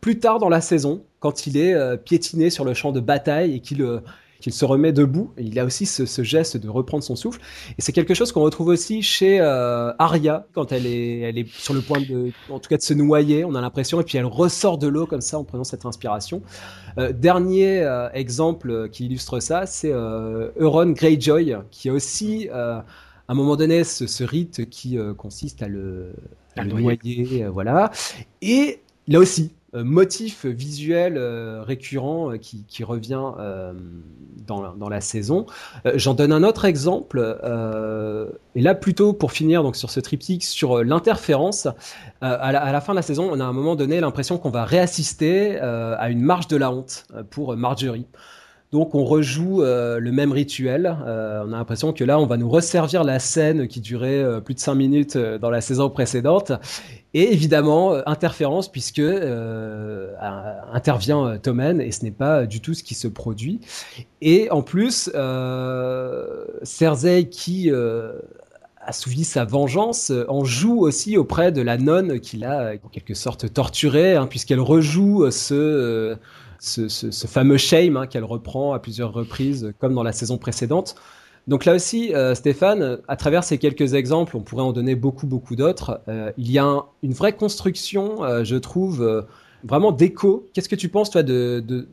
plus 0.00 0.18
tard 0.18 0.40
dans 0.40 0.48
la 0.48 0.60
saison 0.60 1.02
quand 1.22 1.46
il 1.46 1.56
est 1.56 1.72
euh, 1.74 1.96
piétiné 1.96 2.50
sur 2.50 2.64
le 2.64 2.74
champ 2.74 2.92
de 2.92 3.00
bataille 3.00 3.54
et 3.54 3.60
qu'il 3.60 3.80
euh, 3.82 4.00
qu'il 4.42 4.52
se 4.52 4.64
remet 4.64 4.92
debout. 4.92 5.32
Et 5.38 5.44
il 5.44 5.58
a 5.58 5.64
aussi 5.64 5.86
ce, 5.86 6.04
ce 6.04 6.22
geste 6.22 6.58
de 6.58 6.68
reprendre 6.68 7.02
son 7.02 7.16
souffle. 7.16 7.40
Et 7.78 7.80
c'est 7.80 7.92
quelque 7.92 8.12
chose 8.12 8.32
qu'on 8.32 8.42
retrouve 8.42 8.66
aussi 8.68 9.00
chez 9.00 9.40
euh, 9.40 9.92
Arya 9.98 10.46
quand 10.52 10.72
elle 10.72 10.84
est, 10.86 11.20
elle 11.20 11.38
est 11.38 11.48
sur 11.48 11.72
le 11.72 11.80
point 11.80 12.00
de, 12.00 12.32
en 12.50 12.58
tout 12.58 12.68
cas, 12.68 12.76
de 12.76 12.82
se 12.82 12.92
noyer. 12.92 13.44
On 13.44 13.54
a 13.54 13.60
l'impression, 13.60 14.00
et 14.00 14.04
puis 14.04 14.18
elle 14.18 14.26
ressort 14.26 14.76
de 14.76 14.88
l'eau 14.88 15.06
comme 15.06 15.20
ça 15.20 15.38
en 15.38 15.44
prenant 15.44 15.64
cette 15.64 15.86
inspiration. 15.86 16.42
Euh, 16.98 17.12
dernier 17.12 17.80
euh, 17.80 18.10
exemple 18.12 18.90
qui 18.90 19.06
illustre 19.06 19.40
ça, 19.40 19.64
c'est 19.64 19.92
Euron 19.92 20.90
Greyjoy, 20.90 21.56
qui 21.70 21.88
a 21.88 21.92
aussi, 21.92 22.48
à 22.50 22.84
un 23.28 23.34
moment 23.34 23.56
donné, 23.56 23.84
ce, 23.84 24.06
ce 24.06 24.24
rite 24.24 24.68
qui 24.68 24.98
consiste 25.16 25.62
à 25.62 25.68
le, 25.68 26.14
à 26.56 26.64
le 26.64 26.72
noyer. 26.72 27.46
voilà. 27.46 27.92
Et 28.42 28.80
là 29.06 29.20
aussi, 29.20 29.52
motif 29.74 30.44
visuel 30.44 31.16
euh, 31.16 31.62
récurrent 31.62 32.32
euh, 32.32 32.36
qui, 32.36 32.84
revient 32.84 33.22
euh, 33.38 33.72
dans, 34.46 34.60
la- 34.60 34.74
dans 34.76 34.88
la 34.88 35.00
saison. 35.00 35.46
Euh, 35.86 35.92
J'en 35.96 36.14
donne 36.14 36.32
un 36.32 36.42
autre 36.42 36.64
exemple, 36.64 37.18
euh, 37.42 38.28
et 38.54 38.60
là 38.60 38.74
plutôt 38.74 39.12
pour 39.14 39.32
finir 39.32 39.62
donc 39.62 39.76
sur 39.76 39.90
ce 39.90 40.00
triptyque 40.00 40.44
sur 40.44 40.78
euh, 40.78 40.82
l'interférence. 40.84 41.66
Euh, 41.66 41.70
à, 42.20 42.52
la, 42.52 42.80
fin 42.80 42.92
de 42.92 42.96
la 42.96 43.02
saison, 43.02 43.28
on 43.32 43.40
a 43.40 43.44
à 43.44 43.48
un 43.48 43.52
moment 43.52 43.74
donné 43.76 44.00
l'impression 44.00 44.36
qu'on 44.38 44.50
va 44.50 44.64
réassister 44.64 45.58
euh, 45.62 45.94
à 45.98 46.10
une 46.10 46.20
marche 46.20 46.48
de 46.48 46.56
la 46.56 46.70
honte 46.70 47.06
euh, 47.14 47.22
pour 47.28 47.56
Marjorie. 47.56 48.06
Donc 48.72 48.94
on 48.94 49.04
rejoue 49.04 49.62
euh, 49.62 49.98
le 50.00 50.12
même 50.12 50.32
rituel. 50.32 50.96
Euh, 51.06 51.44
on 51.46 51.52
a 51.52 51.56
l'impression 51.58 51.92
que 51.92 52.04
là, 52.04 52.18
on 52.18 52.24
va 52.26 52.38
nous 52.38 52.48
resservir 52.48 53.04
la 53.04 53.18
scène 53.18 53.68
qui 53.68 53.80
durait 53.80 54.22
euh, 54.22 54.40
plus 54.40 54.54
de 54.54 54.60
5 54.60 54.74
minutes 54.74 55.16
dans 55.18 55.50
la 55.50 55.60
saison 55.60 55.90
précédente. 55.90 56.52
Et 57.14 57.32
évidemment, 57.32 57.94
interférence 58.06 58.70
puisque 58.70 59.02
intervient 60.72 61.38
Tommen 61.38 61.80
et 61.80 61.92
ce 61.92 62.04
n'est 62.04 62.10
pas 62.10 62.46
du 62.46 62.60
tout 62.60 62.74
ce 62.74 62.82
qui 62.82 62.94
se 62.94 63.08
produit. 63.08 63.60
Et 64.20 64.50
en 64.50 64.62
plus, 64.62 65.10
Cersei 66.62 67.28
qui 67.28 67.70
assouvit 68.84 69.24
sa 69.24 69.44
vengeance, 69.44 70.10
en 70.28 70.44
joue 70.44 70.80
aussi 70.80 71.16
auprès 71.16 71.52
de 71.52 71.60
la 71.60 71.76
nonne 71.76 72.18
qu'il 72.18 72.44
a 72.44 72.72
en 72.82 72.88
quelque 72.88 73.14
sorte 73.14 73.52
torturée, 73.52 74.16
hein, 74.16 74.26
puisqu'elle 74.26 74.60
rejoue 74.60 75.30
ce 75.30 76.16
ce, 76.62 77.26
fameux 77.26 77.56
shame 77.56 77.96
hein, 77.96 78.06
qu'elle 78.06 78.24
reprend 78.24 78.72
à 78.72 78.78
plusieurs 78.78 79.12
reprises, 79.12 79.72
comme 79.80 79.94
dans 79.94 80.02
la 80.02 80.12
saison 80.12 80.38
précédente. 80.38 80.94
Donc 81.48 81.64
là 81.64 81.74
aussi, 81.74 82.14
euh, 82.14 82.34
Stéphane, 82.34 82.98
à 83.08 83.16
travers 83.16 83.42
ces 83.42 83.58
quelques 83.58 83.94
exemples, 83.94 84.36
on 84.36 84.40
pourrait 84.40 84.62
en 84.62 84.72
donner 84.72 84.94
beaucoup, 84.94 85.26
beaucoup 85.26 85.56
d'autres. 85.56 86.00
Euh, 86.08 86.30
il 86.38 86.50
y 86.50 86.58
a 86.58 86.84
une 87.02 87.12
vraie 87.12 87.32
construction, 87.32 88.22
euh, 88.22 88.44
je 88.44 88.56
trouve, 88.56 89.26
vraiment 89.64 89.90
d'écho. 89.90 90.48
Qu'est-ce 90.52 90.68
que 90.68 90.76
tu 90.76 90.88
penses, 90.88 91.10
toi, 91.10 91.24
de, 91.24 91.62
de, 91.66 91.88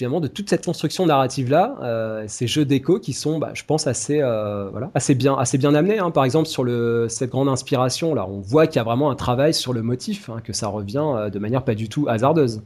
de 0.00 0.26
toute 0.26 0.48
cette 0.48 0.64
construction 0.64 1.04
narrative-là, 1.04 2.24
ces 2.26 2.46
jeux 2.46 2.64
d'écho 2.64 2.98
qui 2.98 3.12
sont, 3.12 3.38
bah, 3.38 3.50
je 3.52 3.62
pense, 3.64 3.86
assez, 3.86 4.20
voilà, 4.20 4.90
assez, 4.94 5.14
bien, 5.14 5.34
assez 5.34 5.58
bien 5.58 5.74
amenés. 5.74 5.98
Hein. 5.98 6.10
Par 6.10 6.24
exemple, 6.24 6.48
sur 6.48 6.64
cette 7.10 7.30
grande 7.30 7.48
inspiration, 7.48 8.14
là, 8.14 8.26
on 8.26 8.40
voit 8.40 8.66
qu'il 8.66 8.76
y 8.76 8.80
a 8.80 8.84
vraiment 8.84 9.10
un 9.10 9.16
travail 9.16 9.52
sur 9.52 9.74
le 9.74 9.82
motif, 9.82 10.30
hein, 10.30 10.40
que 10.42 10.54
ça 10.54 10.68
revient 10.68 11.30
de 11.30 11.38
manière 11.38 11.62
pas 11.62 11.74
du 11.74 11.90
tout 11.90 12.08
hasardeuse. 12.08 12.62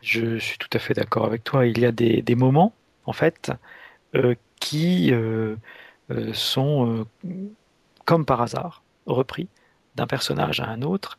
Je 0.00 0.38
suis 0.38 0.58
tout 0.58 0.68
à 0.74 0.78
fait 0.78 0.94
d'accord 0.94 1.24
avec 1.24 1.42
toi. 1.42 1.66
Il 1.66 1.78
y 1.80 1.86
a 1.86 1.90
des, 1.90 2.34
moments, 2.36 2.72
en 3.04 3.12
fait, 3.12 3.50
qui 4.64 5.12
euh, 5.12 5.56
euh, 6.10 6.32
sont, 6.32 7.06
comme 8.06 8.24
par 8.24 8.40
hasard, 8.40 8.82
repris 9.04 9.48
d'un 9.94 10.06
personnage 10.06 10.60
à 10.60 10.68
un 10.68 10.80
autre 10.80 11.18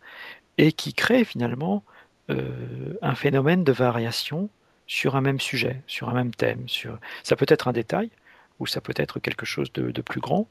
et 0.57 0.71
qui 0.71 0.93
créent 0.93 1.23
finalement 1.25 1.83
un 2.27 3.13
phénomène 3.13 3.63
de 3.63 3.71
variation 3.71 4.49
sur 4.87 5.15
un 5.15 5.21
même 5.21 5.39
sujet, 5.39 5.83
sur 5.85 6.09
un 6.09 6.13
même 6.13 6.33
thème. 6.33 6.67
Sur... 6.67 6.97
Ça 7.21 7.35
peut 7.35 7.45
être 7.47 7.67
un 7.67 7.71
détail 7.71 8.09
ou 8.57 8.65
ça 8.65 8.81
peut 8.81 8.95
être 8.95 9.19
quelque 9.19 9.45
chose 9.45 9.71
de, 9.73 9.91
de 9.91 10.01
plus 10.01 10.21
grand. 10.21 10.47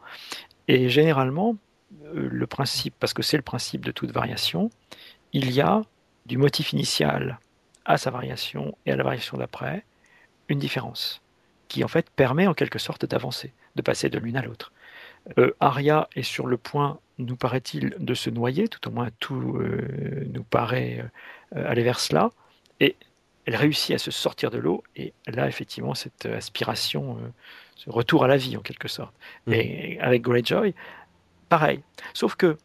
Et 0.69 0.89
généralement, 0.89 1.57
le 2.13 2.47
principe, 2.47 2.95
parce 3.01 3.13
que 3.13 3.23
c'est 3.23 3.37
le 3.37 3.43
principe 3.43 3.85
de 3.85 3.91
toute 3.91 4.13
variation, 4.13 4.71
il 5.33 5.51
y 5.51 5.61
a 5.61 5.83
du 6.27 6.39
motif 6.39 6.73
initial 6.73 7.41
à 7.85 7.99
sa 7.99 8.13
variation 8.13 8.79
et 8.87 8.93
à 8.93 8.97
la 8.97 9.03
variation 9.03 9.37
d'après 9.37 9.85
une 10.49 10.61
différence 10.61 11.24
qui 11.75 11.83
en 11.83 11.89
fait 11.89 12.09
permet 12.09 12.47
en 12.47 12.55
quelque 12.55 12.79
sorte 12.79 13.05
d'avancer, 13.05 13.53
de 13.75 13.83
passer 13.83 14.09
de 14.09 14.21
l'une 14.21 14.37
à 14.37 14.43
l'autre. 14.43 14.71
Euh, 15.39 15.57
Aria 15.59 16.09
est 16.15 16.23
sur 16.23 16.47
le 16.47 16.57
point, 16.57 17.01
nous 17.19 17.35
paraît-il, 17.35 17.97
de 17.99 18.15
se 18.15 18.31
noyer, 18.31 18.69
tout 18.69 18.87
au 18.87 18.93
moins 18.93 19.09
tout 19.19 19.57
euh, 19.57 20.25
nous 20.33 20.45
paraît 20.45 21.05
euh, 21.57 21.69
aller 21.69 21.83
vers 21.83 21.99
cela, 21.99 22.31
et 22.79 22.95
elle 23.45 23.57
réussit 23.57 23.93
à 23.93 23.99
se 23.99 24.13
sortir 24.13 24.53
de 24.53 24.59
l'eau, 24.59 24.85
et 24.95 25.15
là 25.27 25.49
effectivement 25.49 25.95
cette 25.95 26.27
aspiration, 26.27 27.19
ce 27.75 27.91
retour 27.91 28.23
à 28.23 28.29
la 28.29 28.37
vie 28.37 28.57
en 28.57 28.61
quelque 28.61 28.87
sorte. 28.87 29.13
Mmh. 29.49 29.53
Et 29.55 29.99
avec 30.01 30.23
Greyjoy, 30.23 30.77
pareil, 31.49 31.81
sauf 32.13 32.37
que 32.37 32.57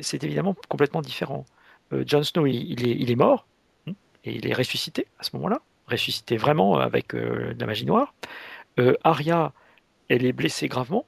c'est 0.00 0.24
évidemment 0.24 0.56
complètement 0.70 1.02
différent. 1.02 1.44
Jon 1.92 2.22
Snow, 2.22 2.46
il, 2.46 2.88
est, 2.88 2.96
il 2.98 3.10
est 3.10 3.16
mort, 3.16 3.46
et 4.24 4.32
il 4.36 4.46
est 4.46 4.54
ressuscité 4.54 5.06
à 5.18 5.22
ce 5.22 5.36
moment-là, 5.36 5.60
ressuscité 5.88 6.36
vraiment 6.36 6.78
avec 6.78 7.14
euh, 7.14 7.54
de 7.54 7.60
la 7.60 7.66
magie 7.66 7.86
noire. 7.86 8.14
Euh, 8.78 8.94
Arya, 9.04 9.52
elle 10.08 10.24
est 10.24 10.32
blessée 10.32 10.68
gravement 10.68 11.06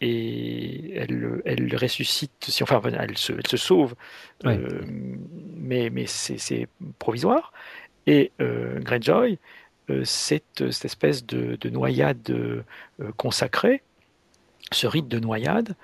et 0.00 0.96
elle, 0.96 1.42
elle 1.44 1.76
ressuscite, 1.76 2.32
si, 2.48 2.62
enfin 2.62 2.80
elle 2.98 3.18
se, 3.18 3.32
elle 3.32 3.46
se 3.46 3.58
sauve, 3.58 3.94
euh, 4.46 4.80
mais, 5.56 5.90
mais 5.90 6.06
c'est 6.06 6.68
provisoire. 6.98 7.52
Et 8.06 8.32
Greyjoy, 8.40 9.38
cette, 10.04 10.70
cette, 10.70 10.84
espèce 10.86 11.26
de, 11.26 11.56
de 11.60 11.68
noyade 11.68 12.64
consacrée, 13.18 13.82
ce 14.72 14.86
rite 14.86 15.06
de 15.06 15.20
noyade, 15.20 15.76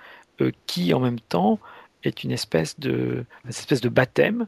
qui 0.66 0.94
en 0.94 1.00
même 1.00 1.20
temps 1.20 1.60
est 2.02 2.24
une 2.24 2.32
espèce 2.32 2.80
de, 2.80 3.26
une 3.44 3.50
espèce 3.50 3.82
de 3.82 3.90
baptême 3.90 4.46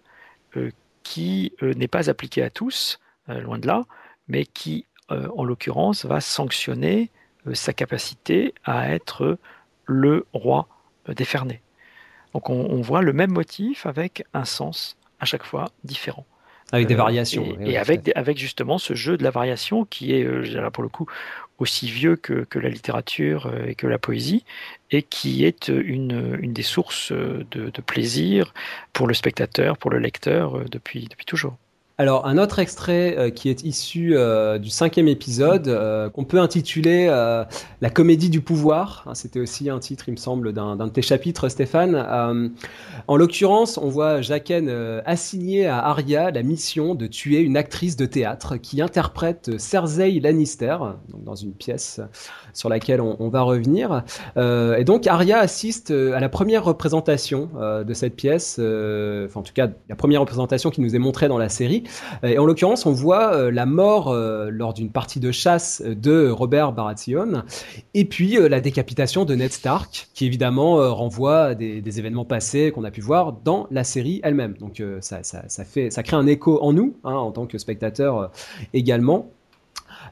qui 1.08 1.52
euh, 1.62 1.72
n'est 1.72 1.88
pas 1.88 2.10
appliqué 2.10 2.42
à 2.42 2.50
tous, 2.50 2.98
euh, 2.98 3.07
loin 3.28 3.58
de 3.58 3.66
là, 3.66 3.84
mais 4.28 4.44
qui, 4.44 4.86
euh, 5.10 5.28
en 5.36 5.44
l'occurrence, 5.44 6.04
va 6.04 6.20
sanctionner 6.20 7.10
sa 7.54 7.72
capacité 7.72 8.54
à 8.64 8.92
être 8.92 9.38
le 9.86 10.26
roi 10.32 10.68
déferné. 11.08 11.62
Donc 12.34 12.50
on, 12.50 12.80
voit 12.82 13.00
le 13.00 13.14
même 13.14 13.32
motif 13.32 13.86
avec 13.86 14.24
un 14.34 14.44
sens 14.44 14.98
à 15.18 15.24
chaque 15.24 15.44
fois 15.44 15.70
différent. 15.82 16.26
Avec 16.72 16.86
des 16.86 16.94
variations. 16.94 17.58
et, 17.60 17.78
avec, 17.78 18.10
avec 18.14 18.36
justement 18.36 18.76
ce 18.76 18.92
jeu 18.92 19.16
de 19.16 19.24
la 19.24 19.30
variation 19.30 19.86
qui 19.86 20.12
est, 20.12 20.24
là 20.52 20.70
pour 20.70 20.82
le 20.82 20.90
coup, 20.90 21.06
aussi 21.58 21.88
vieux 21.88 22.16
que, 22.16 22.44
que, 22.44 22.58
la 22.58 22.68
littérature 22.68 23.50
et 23.66 23.74
que 23.74 23.86
la 23.86 23.98
poésie, 23.98 24.44
et 24.90 25.02
qui 25.02 25.46
est 25.46 25.68
une, 25.68 26.38
une 26.42 26.52
des 26.52 26.62
sources 26.62 27.12
de, 27.12 27.46
de, 27.50 27.80
plaisir 27.80 28.52
pour 28.92 29.06
le 29.06 29.14
spectateur, 29.14 29.78
pour 29.78 29.90
le 29.90 29.98
lecteur, 29.98 30.68
depuis, 30.68 31.06
depuis 31.08 31.24
toujours. 31.24 31.56
Alors, 32.00 32.26
un 32.26 32.38
autre 32.38 32.60
extrait 32.60 33.16
euh, 33.18 33.30
qui 33.30 33.48
est 33.48 33.64
issu 33.64 34.16
euh, 34.16 34.60
du 34.60 34.70
cinquième 34.70 35.08
épisode, 35.08 35.66
euh, 35.66 36.08
qu'on 36.08 36.22
peut 36.22 36.38
intituler 36.38 37.06
La 37.08 37.90
comédie 37.90 38.30
du 38.30 38.40
pouvoir. 38.40 39.02
Hein, 39.06 39.14
c'était 39.16 39.40
aussi 39.40 39.68
un 39.68 39.80
titre, 39.80 40.04
il 40.06 40.12
me 40.12 40.16
semble, 40.16 40.52
d'un 40.52 40.76
de 40.76 40.90
tes 40.90 41.02
chapitres, 41.02 41.48
Stéphane. 41.48 41.96
en 43.08 43.16
l'occurrence, 43.16 43.78
on 43.78 43.88
voit 43.88 44.20
Jaqen 44.20 44.68
assigner 45.06 45.66
à 45.66 45.84
Arya 45.86 46.30
la 46.30 46.44
mission 46.44 46.94
de 46.94 47.08
tuer 47.08 47.40
une 47.40 47.56
actrice 47.56 47.96
de 47.96 48.06
théâtre 48.06 48.56
qui 48.58 48.80
interprète 48.80 49.58
Cersei 49.58 50.20
Lannister, 50.20 50.76
donc 51.08 51.24
dans 51.24 51.34
une 51.34 51.52
pièce 51.52 52.00
sur 52.52 52.68
laquelle 52.68 53.00
on, 53.00 53.16
on 53.18 53.28
va 53.28 53.42
revenir. 53.42 54.04
et 54.36 54.84
donc, 54.84 55.08
Arya 55.08 55.38
assiste 55.38 55.90
à 55.90 56.20
la 56.20 56.28
première 56.28 56.64
représentation 56.64 57.50
de 57.84 57.94
cette 57.94 58.14
pièce, 58.14 58.54
enfin 58.58 59.40
en 59.40 59.42
tout 59.42 59.54
cas 59.54 59.68
la 59.88 59.96
première 59.96 60.20
représentation 60.20 60.70
qui 60.70 60.80
nous 60.80 60.94
est 60.94 61.00
montrée 61.00 61.26
dans 61.26 61.38
la 61.38 61.48
série. 61.48 61.87
Et 62.22 62.38
en 62.38 62.46
l'occurrence, 62.46 62.86
on 62.86 62.92
voit 62.92 63.34
euh, 63.34 63.50
la 63.50 63.66
mort 63.66 64.08
euh, 64.08 64.50
lors 64.50 64.74
d'une 64.74 64.90
partie 64.90 65.20
de 65.20 65.30
chasse 65.30 65.82
de 65.82 66.28
Robert 66.28 66.72
Baratheon, 66.72 67.42
et 67.94 68.04
puis 68.04 68.38
euh, 68.38 68.48
la 68.48 68.60
décapitation 68.60 69.24
de 69.24 69.34
Ned 69.34 69.52
Stark, 69.52 70.08
qui 70.14 70.26
évidemment 70.26 70.94
renvoie 70.94 71.40
à 71.40 71.54
des, 71.54 71.98
événements 71.98 72.24
passés 72.24 72.70
qu'on 72.70 72.84
a 72.84 72.90
pu 72.90 73.00
voir 73.00 73.32
dans 73.32 73.66
la 73.70 73.82
série 73.82 74.20
elle-même. 74.22 74.54
Donc 74.58 74.82
ça, 75.00 75.22
fait, 75.64 75.90
ça 75.90 76.02
crée 76.02 76.16
un 76.16 76.26
écho 76.26 76.62
en 76.62 76.72
nous, 76.72 76.96
hein, 77.02 77.14
en 77.14 77.32
tant 77.32 77.46
que 77.46 77.56
spectateur 77.56 78.30
également. 78.74 79.30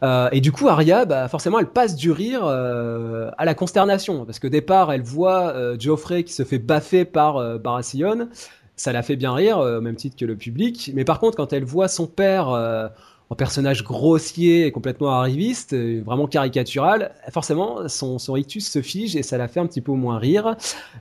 et 0.02 0.40
du 0.40 0.52
coup, 0.52 0.68
Arya, 0.68 1.04
bah, 1.04 1.28
forcément, 1.28 1.58
elle 1.58 1.68
passe 1.68 1.96
du 1.96 2.10
rire 2.10 2.44
à 2.46 3.44
la 3.44 3.54
consternation, 3.54 4.24
parce 4.24 4.38
qu'au 4.38 4.48
départ, 4.48 4.90
elle 4.90 5.02
voit 5.02 5.76
Geoffrey 5.78 6.24
qui 6.24 6.32
se 6.32 6.44
fait 6.44 6.58
baffer 6.58 7.04
par 7.04 7.58
Baratheon, 7.58 8.28
ça 8.76 8.92
la 8.92 9.02
fait 9.02 9.16
bien 9.16 9.34
rire, 9.34 9.58
euh, 9.58 9.78
au 9.78 9.80
même 9.80 9.96
titre 9.96 10.16
que 10.16 10.24
le 10.24 10.36
public. 10.36 10.90
Mais 10.94 11.04
par 11.04 11.18
contre, 11.18 11.36
quand 11.36 11.52
elle 11.52 11.64
voit 11.64 11.88
son 11.88 12.06
père 12.06 12.50
euh, 12.50 12.88
en 13.30 13.34
personnage 13.34 13.82
grossier 13.82 14.66
et 14.66 14.72
complètement 14.72 15.10
arriviste, 15.10 15.72
euh, 15.72 16.02
vraiment 16.04 16.26
caricatural, 16.26 17.14
forcément, 17.30 17.88
son, 17.88 18.18
son 18.18 18.34
rictus 18.34 18.68
se 18.68 18.82
fige 18.82 19.16
et 19.16 19.22
ça 19.22 19.38
la 19.38 19.48
fait 19.48 19.60
un 19.60 19.66
petit 19.66 19.80
peu 19.80 19.92
moins 19.92 20.18
rire. 20.18 20.56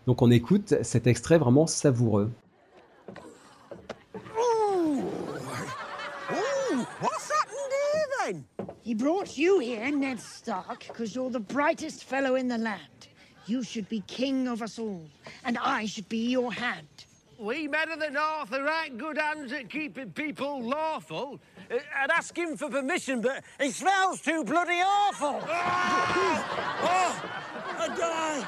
Donc 0.07 0.21
on 0.21 0.31
écoute 0.31 0.73
cet 0.81 1.05
extrait 1.05 1.37
vraiment 1.37 1.67
savoureux. 1.67 2.31
He 8.83 8.93
brought 8.93 9.35
you 9.35 9.59
here, 9.59 9.91
Ned 9.91 10.19
Stark, 10.19 10.87
because 10.87 11.15
you're 11.15 11.31
the 11.31 11.39
brightest 11.39 12.03
fellow 12.03 12.35
in 12.35 12.47
the 12.47 12.57
land. 12.57 13.07
You 13.47 13.63
should 13.63 13.89
be 13.89 14.01
king 14.05 14.47
of 14.47 14.61
us 14.61 14.77
all, 14.77 15.07
and 15.43 15.57
I 15.57 15.87
should 15.87 16.07
be 16.07 16.29
your 16.29 16.51
hand. 16.51 16.94
We 17.37 17.67
men 17.67 17.91
of 17.91 17.99
the 17.99 18.09
North 18.09 18.53
are 18.53 18.63
right 18.63 18.97
good 18.97 19.17
hands 19.17 19.51
at 19.51 19.69
keeping 19.69 20.11
people 20.11 20.63
lawful. 20.63 21.41
Uh, 21.69 21.79
I'd 21.97 22.09
ask 22.09 22.37
him 22.37 22.55
for 22.55 22.69
permission, 22.69 23.19
but 23.19 23.43
he 23.59 23.71
smells 23.71 24.21
too 24.21 24.43
bloody 24.43 24.81
awful. 24.81 25.41
Oh, 26.87 26.87
oh 26.87 27.75
I 27.77 27.87
die. 27.87 28.47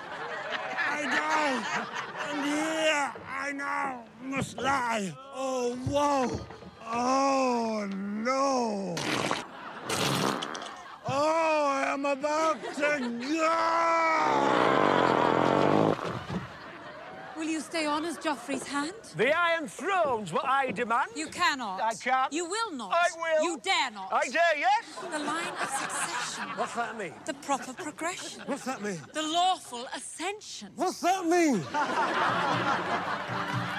I 0.89 1.01
die. 1.03 1.87
And 2.29 2.45
here 2.45 3.13
I 3.27 3.51
now 3.51 4.03
must 4.21 4.57
lie. 4.57 5.13
Oh, 5.35 5.75
whoa. 5.87 6.39
Oh, 6.85 7.89
no. 7.91 8.95
Oh, 11.07 11.65
I 11.67 11.93
am 11.93 12.05
about 12.05 12.63
to 12.75 12.99
go. 13.33 14.76
Stay 17.61 17.85
on 17.85 18.03
as 18.05 18.17
Joffrey's 18.17 18.67
hand? 18.67 18.93
The 19.15 19.31
Iron 19.31 19.67
Throne's 19.67 20.33
what 20.33 20.45
I 20.45 20.71
demand. 20.71 21.11
You 21.15 21.27
cannot. 21.27 21.81
I 21.81 21.93
can't. 21.93 22.33
You 22.33 22.45
will 22.45 22.71
not. 22.73 22.91
I 22.93 23.07
will. 23.15 23.43
You 23.43 23.59
dare 23.63 23.91
not. 23.91 24.11
I 24.11 24.27
dare, 24.29 24.57
yes. 24.57 24.85
The 25.11 25.19
line 25.19 25.53
of 25.61 25.69
succession. 25.69 26.49
What's 26.55 26.73
that 26.75 26.97
mean? 26.97 27.13
The 27.25 27.33
proper 27.35 27.73
progression. 27.73 28.41
What's 28.45 28.65
that 28.65 28.81
mean? 28.81 28.99
The 29.13 29.23
lawful 29.23 29.85
ascension. 29.95 30.69
What's 30.75 30.99
that 31.01 31.25
mean? 31.25 31.61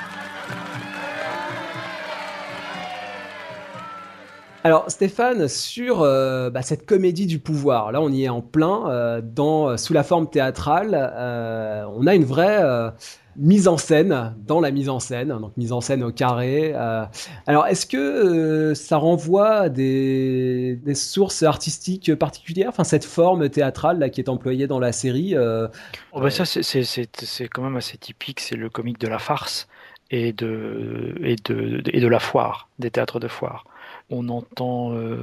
Alors 4.65 4.91
Stéphane, 4.91 5.47
sur 5.47 6.03
euh, 6.03 6.51
bah, 6.51 6.63
cette 6.63 6.85
comédie 6.85 7.27
du 7.27 7.39
pouvoir, 7.39 7.93
là 7.93 8.01
on 8.01 8.11
y 8.11 8.25
est 8.25 8.29
en 8.29 8.43
plein, 8.43 8.91
euh, 8.91 9.21
dans, 9.23 9.77
sous 9.77 9.93
la 9.93 10.03
forme 10.03 10.29
théâtrale, 10.29 10.95
euh, 10.95 11.85
on 11.95 12.07
a 12.07 12.15
une 12.15 12.25
vraie 12.25 12.59
euh, 12.61 12.91
mise 13.39 13.69
en 13.69 13.77
scène, 13.79 14.35
dans 14.47 14.61
la 14.61 14.71
mise 14.71 14.89
en 14.89 14.99
scène, 15.01 15.29
donc 15.29 15.57
mise 15.57 15.73
en 15.73 15.81
scène 15.81 16.03
au 16.03 16.13
carré. 16.13 16.73
euh. 16.75 17.05
alors 17.47 17.67
est-ce 17.67 17.87
que 17.87 17.97
euh, 17.97 18.75
ça 18.75 18.97
renvoie 18.99 19.51
à 19.53 19.69
des, 19.69 20.77
des 20.85 20.95
sources 20.95 21.43
artistiques 21.43 22.15
particulières, 22.17 22.69
enfin 22.71 22.85
cette 22.85 23.05
forme 23.05 23.49
théâtrale 23.49 23.99
là 23.99 24.09
qui 24.11 24.21
est 24.21 24.29
employée 24.29 24.67
dans 24.67 24.81
la 24.81 24.93
série 24.93 25.37
euh, 25.37 25.69
Oh 26.13 26.21
bah 26.21 26.31
ça, 26.31 26.45
c'est- 26.45 26.63
c'est 26.63 27.49
quand 27.49 27.63
même 27.63 27.77
assez 27.77 27.99
typique, 27.99 28.41
c'est 28.41 28.57
le 28.57 28.71
comique 28.71 28.99
de 28.99 29.09
la 29.09 29.19
farce 29.19 29.69
et 30.11 30.33
de, 30.33 31.15
et 31.23 31.37
de, 31.37 31.83
et 31.93 32.01
de 32.01 32.09
la 32.09 32.19
foire, 32.21 32.69
des 32.79 32.91
théâtres 32.91 33.21
de 33.21 33.29
foire. 33.29 33.65
On 34.11 34.29
entend 34.31 34.93
euh, 34.95 35.17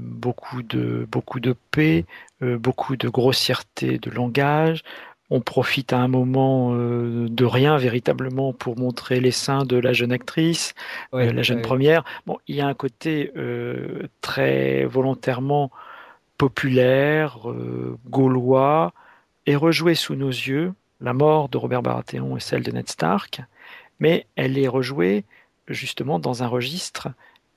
beaucoup, 0.00 0.62
de, 0.62 1.06
beaucoup 1.10 1.40
de 1.40 1.54
paix, 1.72 2.06
euh, 2.42 2.56
beaucoup 2.56 2.96
de 2.96 3.08
grossièreté 3.08 3.98
de 3.98 4.10
langage. 4.10 4.84
On 5.30 5.40
profite 5.40 5.92
à 5.92 5.98
un 5.98 6.08
moment 6.08 6.72
euh, 6.72 7.28
de 7.28 7.44
rien 7.44 7.76
véritablement 7.76 8.52
pour 8.52 8.78
montrer 8.78 9.20
les 9.20 9.30
seins 9.30 9.64
de 9.64 9.76
la 9.76 9.92
jeune 9.92 10.12
actrice, 10.12 10.74
ouais, 11.12 11.28
euh, 11.28 11.32
la 11.32 11.42
jeune 11.42 11.58
ouais. 11.58 11.62
première. 11.62 12.04
Bon, 12.26 12.38
il 12.48 12.56
y 12.56 12.60
a 12.60 12.66
un 12.66 12.74
côté 12.74 13.30
euh, 13.36 14.08
très 14.22 14.84
volontairement 14.84 15.70
populaire, 16.38 17.38
gaulois, 18.08 18.92
est 19.46 19.56
rejouée 19.56 19.96
sous 19.96 20.14
nos 20.14 20.28
yeux, 20.28 20.72
la 21.00 21.12
mort 21.12 21.48
de 21.48 21.58
Robert 21.58 21.82
Baratheon 21.82 22.36
et 22.36 22.40
celle 22.40 22.62
de 22.62 22.70
Ned 22.70 22.88
Stark, 22.88 23.40
mais 23.98 24.26
elle 24.36 24.56
est 24.56 24.68
rejouée 24.68 25.24
justement 25.66 26.20
dans 26.20 26.44
un 26.44 26.46
registre 26.46 27.08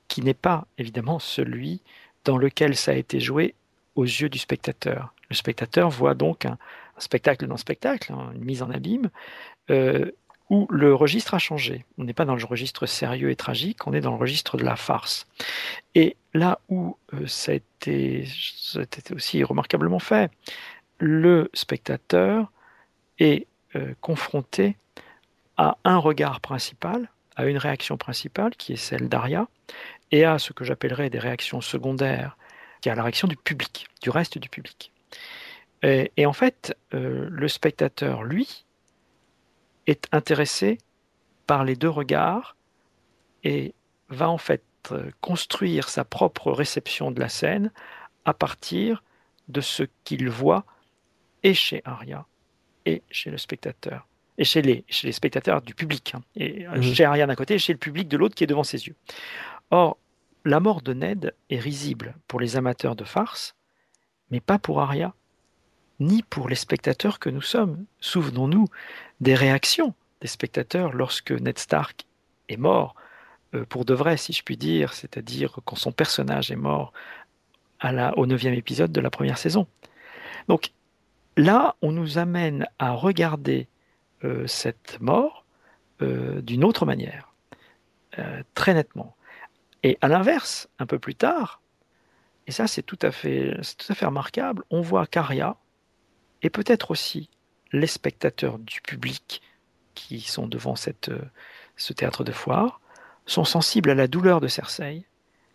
qui 0.07 0.21
n'est 0.23 0.33
pas 0.33 0.65
évidemment 0.79 1.19
celui 1.19 1.81
dans 2.25 2.37
lequel 2.37 2.75
ça 2.75 2.91
a 2.91 2.95
été 2.95 3.19
joué 3.19 3.53
aux 3.95 4.03
yeux 4.03 4.29
du 4.29 4.39
spectateur. 4.39 5.13
Le 5.29 5.35
spectateur 5.35 5.89
voit 5.89 6.15
donc 6.15 6.45
un 6.45 6.57
spectacle 7.01 7.47
dans 7.47 7.57
spectacle, 7.57 8.13
hein, 8.13 8.31
une 8.35 8.43
mise 8.43 8.61
en 8.61 8.69
abîme, 8.69 9.09
euh, 9.69 10.11
où 10.49 10.67
le 10.69 10.93
registre 10.93 11.33
a 11.33 11.39
changé. 11.39 11.85
On 11.97 12.03
n'est 12.03 12.13
pas 12.13 12.25
dans 12.25 12.35
le 12.35 12.43
registre 12.43 12.85
sérieux 12.85 13.31
et 13.31 13.35
tragique, 13.35 13.87
on 13.87 13.93
est 13.93 14.01
dans 14.01 14.11
le 14.11 14.17
registre 14.17 14.57
de 14.57 14.63
la 14.63 14.75
farce. 14.75 15.25
Et 15.95 16.17
là 16.33 16.59
où 16.67 16.97
euh, 17.13 17.25
ça, 17.25 17.53
a 17.53 17.55
été, 17.55 18.25
ça 18.27 18.81
aussi 19.15 19.43
remarquablement 19.43 19.99
fait, 19.99 20.29
le 20.99 21.49
spectateur 21.53 22.51
est 23.17 23.47
euh, 23.75 23.93
confronté 24.01 24.75
à 25.57 25.77
un 25.85 25.97
regard 25.97 26.41
principal, 26.41 27.09
à 27.37 27.45
une 27.45 27.57
réaction 27.57 27.97
principale 27.97 28.55
qui 28.57 28.73
est 28.73 28.77
celle 28.77 29.07
d'Aria, 29.07 29.47
et 30.11 30.25
à 30.25 30.37
ce 30.37 30.51
que 30.51 30.65
j'appellerais 30.65 31.09
des 31.09 31.19
réactions 31.19 31.61
secondaires, 31.61 32.35
qui 32.81 32.89
est 32.89 32.95
la 32.95 33.03
réaction 33.03 33.29
du 33.29 33.37
public, 33.37 33.87
du 34.01 34.09
reste 34.09 34.37
du 34.37 34.49
public. 34.49 34.91
Et, 35.83 36.11
et 36.17 36.25
en 36.25 36.33
fait, 36.33 36.75
euh, 36.93 37.27
le 37.29 37.47
spectateur, 37.47 38.23
lui, 38.23 38.65
est 39.87 40.07
intéressé 40.11 40.77
par 41.47 41.63
les 41.63 41.75
deux 41.75 41.89
regards 41.89 42.55
et 43.43 43.73
va 44.09 44.29
en 44.29 44.37
fait 44.37 44.63
euh, 44.91 45.09
construire 45.21 45.89
sa 45.89 46.05
propre 46.05 46.51
réception 46.51 47.11
de 47.11 47.19
la 47.19 47.29
scène 47.29 47.71
à 48.25 48.33
partir 48.33 49.03
de 49.47 49.61
ce 49.61 49.83
qu'il 50.03 50.29
voit 50.29 50.65
et 51.43 51.53
chez 51.53 51.81
Aria 51.85 52.25
et 52.85 53.01
chez 53.09 53.31
le 53.31 53.37
spectateur 53.37 54.07
et 54.37 54.43
chez 54.43 54.61
les, 54.61 54.85
chez 54.87 55.07
les 55.07 55.13
spectateurs 55.13 55.61
du 55.61 55.73
public 55.75 56.13
hein, 56.15 56.21
et 56.35 56.67
euh, 56.67 56.75
Mhm. 56.77 56.93
chez 56.93 57.05
Aria 57.05 57.25
d'un 57.27 57.35
côté 57.35 57.55
et 57.55 57.59
chez 57.59 57.73
le 57.73 57.79
public 57.79 58.07
de 58.07 58.17
l'autre 58.17 58.35
qui 58.35 58.43
est 58.43 58.47
devant 58.47 58.63
ses 58.63 58.87
yeux. 58.87 58.95
Or, 59.71 59.97
la 60.45 60.59
mort 60.59 60.81
de 60.81 60.93
Ned 60.93 61.33
est 61.49 61.59
risible 61.59 62.15
pour 62.27 62.39
les 62.39 62.55
amateurs 62.55 62.95
de 62.95 63.03
farce, 63.03 63.55
mais 64.29 64.39
pas 64.39 64.57
pour 64.59 64.81
Aria, 64.81 65.13
ni 66.01 66.23
pour 66.23 66.49
les 66.49 66.55
spectateurs 66.55 67.19
que 67.19 67.29
nous 67.29 67.41
sommes. 67.41 67.85
Souvenons-nous 68.01 68.65
des 69.21 69.35
réactions 69.35 69.93
des 70.21 70.27
spectateurs 70.27 70.93
lorsque 70.93 71.31
Ned 71.31 71.57
Stark 71.57 72.05
est 72.47 72.57
mort, 72.57 72.95
euh, 73.53 73.65
pour 73.65 73.85
de 73.85 73.93
vrai, 73.93 74.17
si 74.17 74.33
je 74.33 74.43
puis 74.43 74.55
dire, 74.55 74.93
c'est-à-dire 74.93 75.59
quand 75.65 75.75
son 75.75 75.91
personnage 75.91 76.51
est 76.51 76.55
mort 76.55 76.93
à 77.79 77.91
la, 77.91 78.17
au 78.17 78.27
neuvième 78.27 78.53
épisode 78.53 78.91
de 78.91 79.01
la 79.01 79.09
première 79.09 79.37
saison. 79.37 79.67
Donc 80.47 80.71
là, 81.37 81.75
on 81.81 81.91
nous 81.91 82.17
amène 82.17 82.67
à 82.77 82.91
regarder 82.91 83.67
euh, 84.23 84.45
cette 84.47 84.99
mort 85.01 85.45
euh, 86.01 86.41
d'une 86.41 86.63
autre 86.63 86.85
manière, 86.85 87.33
très 88.53 88.73
nettement. 88.73 89.15
Et 89.83 89.97
à 90.01 90.07
l'inverse, 90.07 90.69
un 90.79 90.85
peu 90.85 90.99
plus 90.99 91.15
tard, 91.15 91.61
et 92.45 92.51
ça 92.51 92.67
c'est 92.67 92.83
tout 92.83 92.99
à 93.01 93.11
fait, 93.11 93.55
tout 93.77 93.91
à 93.91 93.95
fait 93.95 94.05
remarquable, 94.05 94.63
on 94.69 94.81
voit 94.81 95.07
qu'Aria, 95.07 95.55
et 96.41 96.49
peut-être 96.49 96.91
aussi 96.91 97.29
les 97.71 97.87
spectateurs 97.87 98.59
du 98.59 98.81
public 98.81 99.41
qui 99.95 100.21
sont 100.21 100.47
devant 100.47 100.75
euh, 101.09 101.21
ce 101.77 101.93
théâtre 101.93 102.23
de 102.23 102.31
foire, 102.31 102.81
sont 103.25 103.43
sensibles 103.43 103.89
à 103.89 103.95
la 103.95 104.07
douleur 104.07 104.41
de 104.41 104.47
Cersei 104.47 105.05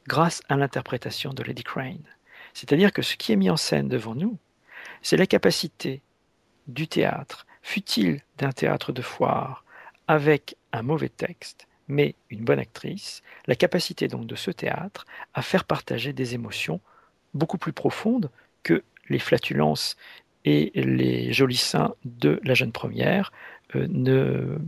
grâce 0.07 0.43
à 0.49 0.57
l'interprétation 0.57 1.33
de 1.33 1.43
Lady 1.43 1.65
Crane. 1.65 2.05
C'est-à-dire 2.55 2.93
que 2.93 3.03
ce 3.03 3.17
qui 3.17 3.33
est 3.33 3.37
mis 3.37 3.51
en 3.51 3.57
scène 3.57 3.89
devant 3.89 4.15
nous, 4.15 4.39
c'est 5.03 5.17
la 5.17 5.27
capacité 5.27 6.01
du 6.69 6.89
théâtre, 6.89 7.47
fut-il 7.63 8.23
d'un 8.39 8.53
théâtre 8.53 8.93
de 8.93 9.03
foire, 9.03 9.65
avec 10.09 10.57
un 10.73 10.83
mauvais 10.83 11.09
texte, 11.09 11.67
mais 11.89 12.15
une 12.31 12.45
bonne 12.45 12.59
actrice, 12.59 13.23
la 13.47 13.57
capacité 13.57 14.09
donc 14.09 14.27
de 14.27 14.37
ce 14.37 14.51
théâtre 14.51 15.05
à 15.35 15.43
faire 15.43 15.65
partager 15.65 16.13
des 16.13 16.35
émotions 16.35 16.81
beaucoup 17.35 17.59
plus 17.59 17.73
profondes 17.73 18.31
que 18.63 18.83
les 19.09 19.19
flatulences 19.19 19.97
et 20.47 20.73
les 20.75 21.33
jolis 21.33 21.57
seins 21.57 21.93
de 22.05 22.41
la 22.45 22.55
jeune 22.55 22.73
première 22.73 23.33
euh, 23.75 23.87
ne 23.91 24.59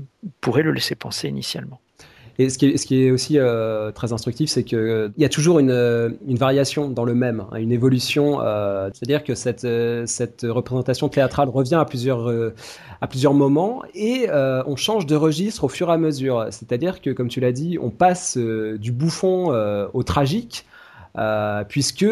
pourraient 0.41 0.63
le 0.63 0.73
laisser 0.73 0.97
penser 0.97 1.29
initialement. 1.29 1.81
Et 2.41 2.51
ce 2.51 2.59
qui 2.59 3.05
est, 3.05 3.11
aussi 3.11 3.37
euh, 3.37 3.91
très 3.91 4.13
instructif, 4.13 4.49
c'est 4.49 4.63
qu'il 4.63 5.11
y 5.19 5.25
a 5.25 5.29
toujours 5.29 5.59
une, 5.59 5.73
euh, 5.73 6.11
une 6.29 6.37
variation 6.37 6.89
dans 6.89 7.05
le 7.05 7.13
même, 7.15 7.45
hein, 7.51 7.57
une 7.57 7.73
évolution. 7.73 8.41
euh, 8.41 8.91
C'est-à-dire 8.93 9.25
que 9.25 9.35
cette, 9.35 9.65
euh, 9.65 10.07
représentation 10.45 11.09
théâtrale 11.09 11.49
revient 11.49 11.75
à 11.75 11.85
plusieurs, 11.85 12.31
euh, 12.31 12.55
à 13.01 13.09
plusieurs 13.09 13.35
moments 13.35 13.83
et 13.93 14.27
euh, 14.29 14.63
on 14.69 14.77
change 14.77 15.05
de 15.05 15.17
registre 15.17 15.65
au 15.65 15.69
fur 15.69 15.91
et 15.91 15.93
à 15.95 15.99
mesure. 15.99 16.47
C'est-à-dire 16.53 17.01
que, 17.01 17.11
comme 17.11 17.27
tu 17.27 17.41
l'as 17.41 17.51
dit, 17.51 17.77
on 17.81 17.91
passe 17.91 18.37
euh, 18.37 18.79
du 18.79 18.93
bouffon 18.93 19.53
euh, 19.53 19.89
au 19.93 20.05
tragique, 20.05 20.65
euh, 21.19 21.65
puisque 21.69 22.07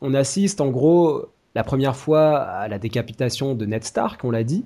on 0.00 0.14
assiste 0.14 0.60
en 0.60 0.68
gros 0.70 1.26
la 1.54 1.64
première 1.64 1.96
fois 1.96 2.38
à 2.38 2.68
la 2.68 2.78
décapitation 2.78 3.54
de 3.54 3.66
Ned 3.66 3.84
Stark, 3.84 4.24
on 4.24 4.30
l'a 4.30 4.44
dit. 4.44 4.64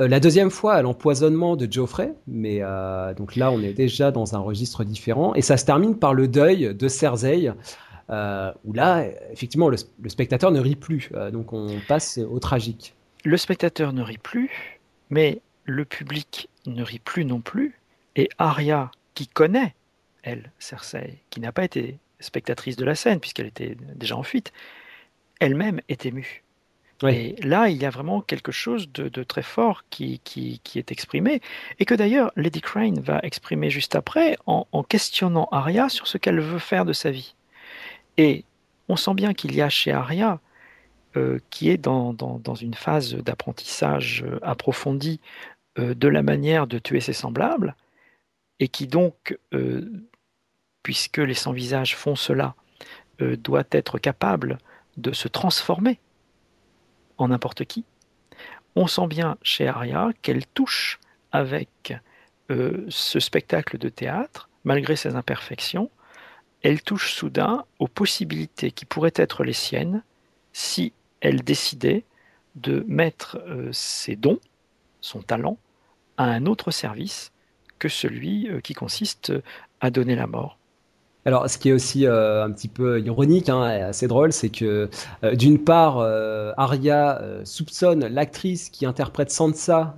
Euh, 0.00 0.08
la 0.08 0.20
deuxième 0.20 0.50
fois 0.50 0.74
à 0.74 0.82
l'empoisonnement 0.82 1.56
de 1.56 1.70
Geoffrey, 1.70 2.12
mais 2.26 2.58
euh, 2.60 3.14
donc 3.14 3.34
là 3.34 3.50
on 3.50 3.60
est 3.62 3.72
déjà 3.72 4.10
dans 4.10 4.34
un 4.34 4.38
registre 4.38 4.84
différent 4.84 5.34
et 5.34 5.42
ça 5.42 5.56
se 5.56 5.64
termine 5.64 5.98
par 5.98 6.12
le 6.12 6.28
deuil 6.28 6.74
de 6.74 6.88
Cersei, 6.88 7.50
euh, 8.10 8.52
où 8.64 8.72
là 8.74 9.06
effectivement 9.32 9.68
le, 9.68 9.78
le 10.02 10.08
spectateur 10.08 10.50
ne 10.50 10.60
rit 10.60 10.76
plus, 10.76 11.10
donc 11.32 11.52
on 11.52 11.68
passe 11.88 12.18
au 12.18 12.38
tragique. 12.38 12.94
Le 13.24 13.36
spectateur 13.38 13.92
ne 13.92 14.02
rit 14.02 14.18
plus, 14.18 14.80
mais 15.08 15.40
le 15.64 15.84
public 15.84 16.48
ne 16.66 16.82
rit 16.82 16.98
plus 16.98 17.24
non 17.24 17.40
plus, 17.40 17.80
et 18.16 18.28
Arya, 18.38 18.90
qui 19.14 19.26
connaît, 19.26 19.74
elle, 20.22 20.52
Cersei, 20.58 21.18
qui 21.30 21.40
n'a 21.40 21.52
pas 21.52 21.64
été 21.64 21.98
spectatrice 22.20 22.76
de 22.76 22.84
la 22.84 22.94
scène 22.94 23.18
puisqu'elle 23.18 23.46
était 23.46 23.76
déjà 23.94 24.16
en 24.16 24.22
fuite, 24.22 24.52
elle-même 25.40 25.80
est 25.88 26.06
émue. 26.06 26.42
Oui. 27.02 27.12
Et 27.38 27.42
là, 27.42 27.68
il 27.68 27.76
y 27.76 27.84
a 27.84 27.90
vraiment 27.90 28.22
quelque 28.22 28.52
chose 28.52 28.90
de, 28.90 29.08
de 29.08 29.22
très 29.22 29.42
fort 29.42 29.84
qui, 29.90 30.20
qui, 30.24 30.60
qui 30.64 30.78
est 30.78 30.90
exprimé, 30.90 31.42
et 31.78 31.84
que 31.84 31.94
d'ailleurs 31.94 32.32
Lady 32.36 32.62
Crane 32.62 33.00
va 33.00 33.20
exprimer 33.22 33.68
juste 33.68 33.94
après 33.94 34.38
en, 34.46 34.66
en 34.72 34.82
questionnant 34.82 35.46
Arya 35.52 35.90
sur 35.90 36.06
ce 36.06 36.16
qu'elle 36.16 36.40
veut 36.40 36.58
faire 36.58 36.86
de 36.86 36.94
sa 36.94 37.10
vie. 37.10 37.34
Et 38.16 38.44
on 38.88 38.96
sent 38.96 39.12
bien 39.12 39.34
qu'il 39.34 39.54
y 39.54 39.60
a 39.60 39.68
chez 39.68 39.92
Arya, 39.92 40.40
euh, 41.16 41.38
qui 41.50 41.68
est 41.68 41.76
dans, 41.76 42.14
dans, 42.14 42.38
dans 42.38 42.54
une 42.54 42.74
phase 42.74 43.14
d'apprentissage 43.14 44.24
euh, 44.26 44.38
approfondi 44.42 45.20
euh, 45.78 45.94
de 45.94 46.08
la 46.08 46.22
manière 46.22 46.66
de 46.66 46.78
tuer 46.78 47.00
ses 47.00 47.12
semblables, 47.12 47.76
et 48.58 48.68
qui 48.68 48.86
donc, 48.86 49.38
euh, 49.52 49.92
puisque 50.82 51.18
les 51.18 51.34
sans-visages 51.34 51.94
font 51.94 52.16
cela, 52.16 52.54
doit 53.18 53.64
être 53.70 53.98
capable 53.98 54.58
de 54.96 55.12
se 55.12 55.28
transformer 55.28 55.98
en 57.18 57.28
n'importe 57.28 57.64
qui. 57.64 57.84
On 58.74 58.86
sent 58.86 59.06
bien 59.06 59.36
chez 59.42 59.66
Arya 59.68 60.10
qu'elle 60.22 60.46
touche 60.46 60.98
avec 61.32 61.94
ce 62.48 63.20
spectacle 63.20 63.78
de 63.78 63.88
théâtre, 63.88 64.48
malgré 64.64 64.96
ses 64.96 65.16
imperfections, 65.16 65.90
elle 66.62 66.82
touche 66.82 67.12
soudain 67.12 67.64
aux 67.78 67.88
possibilités 67.88 68.70
qui 68.70 68.84
pourraient 68.84 69.12
être 69.14 69.44
les 69.44 69.52
siennes 69.52 70.02
si 70.52 70.92
elle 71.20 71.42
décidait 71.42 72.04
de 72.54 72.84
mettre 72.86 73.38
ses 73.72 74.16
dons, 74.16 74.40
son 75.00 75.22
talent, 75.22 75.58
à 76.16 76.24
un 76.24 76.46
autre 76.46 76.70
service 76.70 77.32
que 77.78 77.88
celui 77.88 78.48
qui 78.62 78.74
consiste 78.74 79.32
à 79.80 79.90
donner 79.90 80.14
la 80.14 80.26
mort. 80.26 80.58
Alors, 81.26 81.50
ce 81.50 81.58
qui 81.58 81.70
est 81.70 81.72
aussi 81.72 82.06
euh, 82.06 82.44
un 82.44 82.52
petit 82.52 82.68
peu 82.68 83.00
ironique, 83.00 83.48
hein, 83.48 83.62
assez 83.62 84.06
drôle, 84.06 84.32
c'est 84.32 84.48
que 84.48 84.88
euh, 85.24 85.34
d'une 85.34 85.58
part, 85.58 85.98
euh, 85.98 86.52
Arya 86.56 87.20
soupçonne 87.42 88.06
l'actrice 88.06 88.70
qui 88.70 88.86
interprète 88.86 89.32
Sansa 89.32 89.96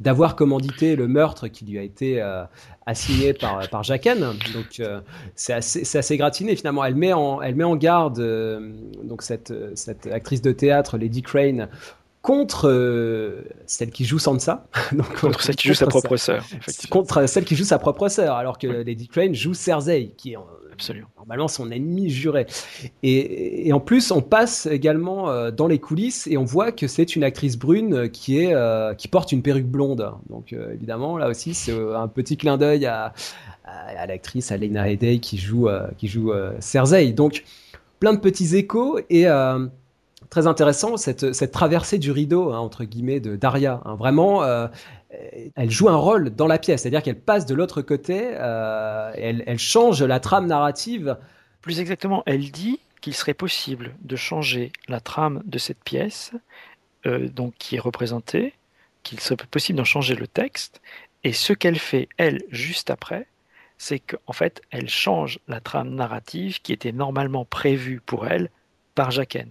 d'avoir 0.00 0.36
commandité 0.36 0.96
le 0.96 1.08
meurtre 1.08 1.48
qui 1.48 1.64
lui 1.64 1.78
a 1.78 1.82
été 1.82 2.22
assigné 2.86 3.32
par, 3.32 3.68
par. 3.70 3.82
Donc, 3.82 4.82
c'est 5.34 5.52
assez, 5.52 5.98
assez, 5.98 6.16
gratiné. 6.16 6.54
Finalement, 6.56 6.84
elle 6.84 6.96
met 6.96 7.12
en, 7.12 7.40
elle 7.42 7.54
met 7.54 7.64
en 7.64 7.76
garde 7.76 8.18
donc 9.02 9.22
cette, 9.22 9.52
cette 9.76 10.06
actrice 10.06 10.42
de 10.42 10.52
théâtre, 10.52 10.98
Lady 10.98 11.22
Crane, 11.22 11.68
contre 12.24 12.70
euh, 12.70 13.42
celle 13.66 13.90
qui 13.90 14.06
joue 14.06 14.18
Sansa. 14.18 14.66
Donc, 14.92 15.20
contre 15.20 15.42
celle 15.42 15.56
qui 15.56 15.68
joue 15.68 15.74
sa 15.74 15.86
propre 15.86 16.16
sœur. 16.16 16.42
Contre 16.88 17.26
celle 17.28 17.44
qui 17.44 17.54
joue 17.54 17.64
sa 17.64 17.78
propre 17.78 18.08
sœur, 18.08 18.36
alors 18.36 18.56
que 18.56 18.66
Lady 18.66 19.08
Crane 19.08 19.34
joue 19.34 19.52
Cersei, 19.52 20.14
qui 20.16 20.32
est 20.32 20.38
Absolument. 20.72 21.08
normalement 21.18 21.48
son 21.48 21.70
ennemi 21.70 22.08
juré. 22.08 22.46
Et, 23.02 23.70
en 23.74 23.78
plus, 23.78 24.10
on 24.10 24.22
passe 24.22 24.64
également 24.64 25.28
euh, 25.28 25.50
dans 25.50 25.66
les 25.66 25.78
coulisses 25.78 26.26
et 26.26 26.38
on 26.38 26.44
voit 26.44 26.72
que 26.72 26.86
c'est 26.86 27.14
une 27.14 27.24
actrice 27.24 27.58
brune 27.58 28.08
qui, 28.08 28.38
est, 28.38 28.54
euh, 28.54 28.94
qui 28.94 29.08
porte 29.08 29.30
une 29.30 29.42
perruque 29.42 29.66
blonde. 29.66 30.10
Donc 30.30 30.54
évidemment, 30.54 31.18
là 31.18 31.28
aussi, 31.28 31.52
c'est 31.52 31.72
un 31.72 32.08
petit 32.08 32.38
clin 32.38 32.56
d'œil 32.56 32.86
à, 32.86 33.12
à, 33.66 34.06
l'actrice 34.06 34.50
Alena 34.50 34.88
Hedey 34.88 35.18
qui 35.18 35.36
joue, 35.36 35.68
qui 35.98 36.08
joue 36.08 36.32
Cersei. 36.58 37.12
Donc 37.12 37.44
plein 38.00 38.14
de 38.14 38.20
petits 38.20 38.56
échos 38.56 38.98
et 39.10 39.26
très 40.30 40.46
intéressant 40.46 40.96
cette, 40.96 41.32
cette 41.32 41.52
traversée 41.52 41.98
du 41.98 42.10
rideau 42.10 42.52
hein, 42.52 42.58
entre 42.58 42.84
guillemets 42.84 43.20
de 43.20 43.36
Daria. 43.36 43.80
Hein. 43.84 43.94
vraiment, 43.94 44.42
euh, 44.42 44.68
elle 45.56 45.70
joue 45.70 45.88
un 45.88 45.96
rôle 45.96 46.30
dans 46.30 46.46
la 46.46 46.58
pièce, 46.58 46.82
c'est-à-dire 46.82 47.02
qu'elle 47.02 47.20
passe 47.20 47.46
de 47.46 47.54
l'autre 47.54 47.82
côté, 47.82 48.30
euh, 48.34 49.12
elle, 49.16 49.58
change 49.58 50.02
la 50.02 50.20
trame 50.20 50.46
narrative. 50.46 51.16
Plus 51.60 51.80
exactement, 51.80 52.22
elle 52.26 52.50
dit 52.50 52.80
qu'il 53.00 53.14
serait 53.14 53.34
possible 53.34 53.94
de 54.02 54.16
changer 54.16 54.72
la 54.88 55.00
trame 55.00 55.42
de 55.44 55.58
cette 55.58 55.82
pièce, 55.82 56.32
euh, 57.06 57.28
donc 57.28 57.54
qui 57.58 57.76
est 57.76 57.80
représentée, 57.80 58.54
qu'il 59.02 59.20
serait 59.20 59.36
possible 59.50 59.76
d'en 59.78 59.84
changer 59.84 60.14
le 60.14 60.26
texte, 60.26 60.80
et 61.22 61.32
ce 61.32 61.52
qu'elle 61.52 61.78
fait 61.78 62.08
elle 62.16 62.42
juste 62.50 62.90
après, 62.90 63.26
c'est 63.78 63.98
qu'en 63.98 64.32
fait, 64.32 64.62
elle 64.70 64.88
change 64.88 65.40
la 65.48 65.60
trame 65.60 65.94
narrative 65.94 66.60
qui 66.62 66.72
était 66.72 66.92
normalement 66.92 67.44
prévue 67.44 68.00
pour 68.00 68.26
elle 68.26 68.50
par 68.94 69.10
Jaqen. 69.10 69.48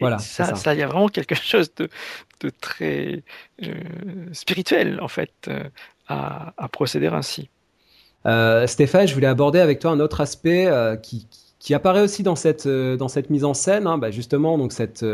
Voilà, 0.00 0.18
ça, 0.18 0.54
ça, 0.54 0.74
y 0.74 0.82
a 0.82 0.86
vraiment 0.86 1.08
quelque 1.08 1.34
chose 1.34 1.72
de, 1.76 1.88
très 2.60 3.22
euh, 3.62 3.74
spirituel, 4.32 4.98
en 5.00 5.08
fait, 5.08 5.32
euh, 5.48 5.64
à, 6.08 6.68
procéder 6.72 7.08
ainsi. 7.08 7.50
Euh, 8.26 8.66
Stéphane, 8.66 9.06
je 9.06 9.14
voulais 9.14 9.26
aborder 9.26 9.60
avec 9.60 9.78
toi 9.78 9.90
un 9.90 10.00
autre 10.00 10.20
aspect 10.20 10.68
qui, 11.02 11.26
qui 11.58 11.74
apparaît 11.74 12.00
aussi 12.00 12.22
dans 12.22 12.36
cette, 12.36 12.66
dans 12.66 13.08
cette 13.08 13.30
mise 13.30 13.44
en 13.44 13.54
scène, 13.54 13.86
hein, 13.86 13.98
bah 13.98 14.10
justement, 14.10 14.58
donc 14.58 14.72
cette, 14.72 15.04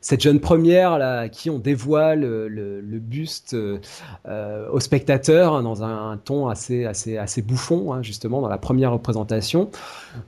cette 0.00 0.22
jeune 0.22 0.40
première 0.40 0.92
à 0.92 1.28
qui 1.28 1.50
on 1.50 1.58
dévoile 1.58 2.20
le, 2.20 2.48
le, 2.80 2.98
buste 2.98 3.54
euh, 3.54 4.68
au 4.70 4.80
spectateur 4.80 5.54
hein, 5.54 5.62
dans 5.62 5.82
un, 5.82 6.16
ton 6.16 6.48
assez, 6.48 6.84
assez, 6.84 7.18
assez 7.18 7.42
bouffon, 7.42 7.92
hein, 7.92 8.02
justement, 8.02 8.40
dans 8.40 8.48
la 8.48 8.58
première 8.58 8.92
représentation. 8.92 9.70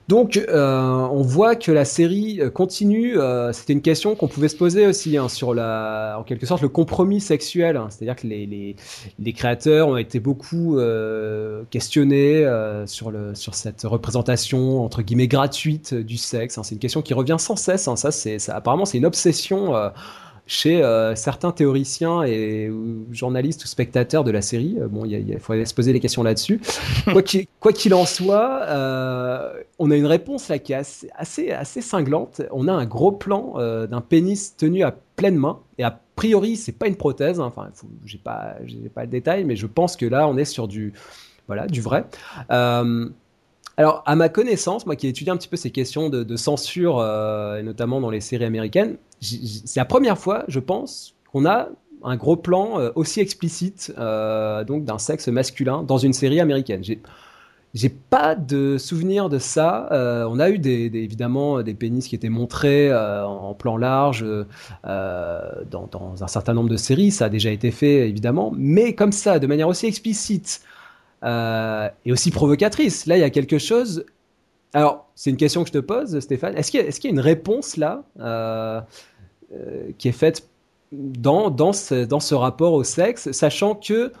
Donc, 0.07 0.37
euh, 0.37 1.07
on 1.11 1.21
voit 1.21 1.55
que 1.55 1.71
la 1.71 1.85
série 1.85 2.39
continue. 2.53 3.17
Euh, 3.17 3.51
C'était 3.51 3.73
une 3.73 3.81
question 3.81 4.15
qu'on 4.15 4.27
pouvait 4.27 4.47
se 4.47 4.55
poser 4.55 4.85
aussi 4.85 5.17
hein, 5.17 5.27
sur 5.27 5.53
la, 5.53 6.17
en 6.19 6.23
quelque 6.23 6.45
sorte, 6.45 6.61
le 6.61 6.69
compromis 6.69 7.21
sexuel. 7.21 7.79
C'est-à-dire 7.89 8.15
que 8.15 8.27
les, 8.27 8.45
les, 8.45 8.75
les, 9.19 9.33
créateurs 9.33 9.87
ont 9.87 9.97
été 9.97 10.19
beaucoup 10.19 10.77
questionnés 11.69 12.45
sur, 12.85 13.11
le, 13.11 13.33
sur 13.33 13.55
cette 13.55 13.81
représentation 13.83 14.83
entre 14.83 15.01
guillemets 15.01 15.27
gratuite 15.27 15.93
du 15.93 16.17
sexe. 16.17 16.59
C'est 16.61 16.75
une 16.75 16.79
question 16.79 17.01
qui 17.01 17.13
revient 17.13 17.37
sans 17.39 17.55
cesse. 17.55 17.89
Ça, 17.95 18.11
c'est 18.11 18.37
apparemment 18.49 18.85
c'est 18.85 18.97
une 18.97 19.05
obsession 19.05 19.62
euh, 19.71 19.89
chez 20.45 20.83
euh, 20.83 21.15
certains 21.15 21.51
théoriciens 21.51 22.23
et 22.23 22.69
journalistes 23.11 23.63
ou 23.63 23.67
spectateurs 23.67 24.23
de 24.23 24.31
la 24.31 24.41
série. 24.41 24.77
Euh, 24.79 24.87
bon, 24.87 25.05
il 25.05 25.39
faudrait 25.39 25.65
se 25.65 25.73
poser 25.73 25.93
des 25.93 25.99
questions 25.99 26.23
là-dessus. 26.23 26.61
quoi 27.59 27.71
qu'il 27.71 27.93
en 27.93 28.05
soit, 28.05 28.67
on 29.79 29.91
a 29.91 29.95
une 29.95 30.05
réponse 30.05 30.49
là 30.49 30.59
qui 30.59 30.73
est 30.73 30.77
assez, 30.77 31.09
assez, 31.15 31.51
assez 31.51 31.81
cinglante. 31.81 32.41
On 32.51 32.67
a 32.67 32.73
un 32.73 32.85
gros 32.85 33.11
plan 33.11 33.55
d'un 33.87 34.01
pénis 34.01 34.55
tenu 34.57 34.83
à 34.83 34.93
pleine 35.15 35.37
main 35.37 35.59
et 35.77 35.83
a 35.83 35.99
priori 36.15 36.57
c'est 36.57 36.73
pas 36.73 36.87
une 36.87 36.97
prothèse. 36.97 37.39
Hein. 37.39 37.45
Enfin, 37.45 37.69
j'ai 38.05 38.17
pas, 38.17 38.55
j'ai 38.65 38.89
pas 38.89 39.03
le 39.03 39.09
détail, 39.09 39.45
mais 39.45 39.55
je 39.55 39.67
pense 39.67 39.95
que 39.95 40.05
là 40.05 40.27
on 40.27 40.37
est 40.37 40.45
sur 40.45 40.67
du, 40.67 40.93
voilà, 41.47 41.67
du 41.67 41.81
vrai. 41.81 42.05
Alors, 43.77 44.03
à 44.05 44.15
ma 44.15 44.29
connaissance, 44.29 44.85
moi 44.85 44.95
qui 44.95 45.07
ai 45.07 45.09
étudié 45.09 45.31
un 45.31 45.37
petit 45.37 45.47
peu 45.47 45.57
ces 45.57 45.71
questions 45.71 46.09
de, 46.09 46.35
censure, 46.35 46.99
euh, 46.99 47.57
et 47.57 47.63
notamment 47.63 48.01
dans 48.01 48.11
les 48.11 48.21
séries 48.21 48.45
américaines, 48.45 48.97
c'est 49.19 49.79
la 49.79 49.85
première 49.85 50.17
fois, 50.17 50.43
je 50.47 50.59
pense, 50.59 51.15
qu'on 51.31 51.45
a 51.45 51.69
un 52.03 52.15
gros 52.17 52.35
plan 52.35 52.79
euh, 52.79 52.91
aussi 52.95 53.21
explicite 53.21 53.93
euh, 53.97 54.63
donc 54.65 54.83
d'un 54.83 54.97
sexe 54.97 55.27
masculin 55.29 55.83
dans 55.83 55.97
une 55.97 56.13
série 56.13 56.39
américaine. 56.39 56.83
J'ai 57.73 57.89
pas 57.89 58.35
de 58.35 58.77
souvenir 58.77 59.29
de 59.29 59.39
ça. 59.39 59.87
on 60.29 60.39
a 60.39 60.51
eu 60.51 60.61
évidemment 60.63 61.63
des 61.63 61.73
pénis 61.73 62.07
qui 62.07 62.13
étaient 62.13 62.29
montrés 62.29 62.93
en, 62.93 63.55
plan 63.55 63.77
large 63.77 64.23
dans, 64.83 66.13
un 66.21 66.27
certain 66.27 66.53
nombre 66.53 66.69
de 66.69 66.77
séries. 66.77 67.09
Ça 67.09 67.25
a 67.25 67.29
déjà 67.29 67.49
été 67.49 67.71
fait 67.71 68.07
évidemment, 68.07 68.53
mais 68.55 68.93
comme 68.93 69.11
ça, 69.11 69.39
de 69.39 69.47
manière 69.47 69.67
aussi 69.67 69.87
explicite, 69.87 70.61
euh, 71.23 71.89
et 72.05 72.11
aussi 72.11 72.31
provocatrice. 72.31 73.05
Là, 73.05 73.17
il 73.17 73.21
y 73.21 73.23
a 73.23 73.29
quelque 73.29 73.57
chose. 73.57 74.05
Alors, 74.73 75.07
c'est 75.15 75.29
une 75.29 75.37
question 75.37 75.63
que 75.63 75.69
je 75.69 75.73
te 75.73 75.79
pose, 75.79 76.19
Stéphane. 76.19 76.55
Est-ce 76.57 76.71
qu'il 76.71 76.81
y, 76.81 77.07
a 77.07 77.09
une 77.09 77.19
réponse 77.19 77.77
là 77.77 78.03
euh, 78.19 78.81
euh, 79.53 79.91
qui 79.97 80.09
est 80.09 80.13
faite 80.13 80.47
dans, 80.91 81.49
dans, 81.49 81.73
ce, 81.73 82.05
dans 82.05 82.19
ce 82.19 82.35
rapport 82.35 82.73
au 82.73 82.83
sexe, 82.83 83.31
sachant 83.31 83.75
que 83.75 84.11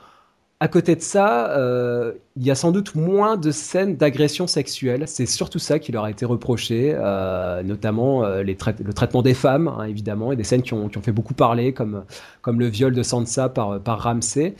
à 0.63 0.69
côté 0.69 0.95
de 0.95 1.01
ça, 1.01 1.49
euh, 1.57 2.13
il 2.37 2.45
y 2.45 2.49
a 2.49 2.55
sans 2.55 2.71
doute 2.71 2.95
moins 2.95 3.35
de 3.35 3.51
scènes 3.51 3.97
d'agression 3.97 4.47
sexuelle. 4.47 5.03
C'est 5.07 5.25
surtout 5.25 5.59
ça 5.59 5.77
qui 5.77 5.91
leur 5.91 6.05
a 6.05 6.09
été 6.09 6.23
reproché, 6.23 6.95
euh, 6.95 7.61
notamment 7.63 8.23
euh, 8.23 8.43
le 8.43 8.55
traitement 8.55 9.21
des 9.21 9.33
femmes, 9.33 9.67
hein, 9.67 9.83
évidemment, 9.83 10.31
et 10.31 10.37
des 10.37 10.45
scènes 10.45 10.61
qui 10.61 10.73
ont, 10.73 10.87
qui 10.87 10.97
ont, 10.97 11.01
fait 11.01 11.11
beaucoup 11.11 11.33
parler, 11.33 11.73
comme, 11.73 12.05
comme 12.41 12.61
le 12.61 12.67
viol 12.67 12.93
de 12.93 13.03
Sansa 13.03 13.49
par, 13.49 13.81
par 13.81 14.03
Ramsay. 14.03 14.55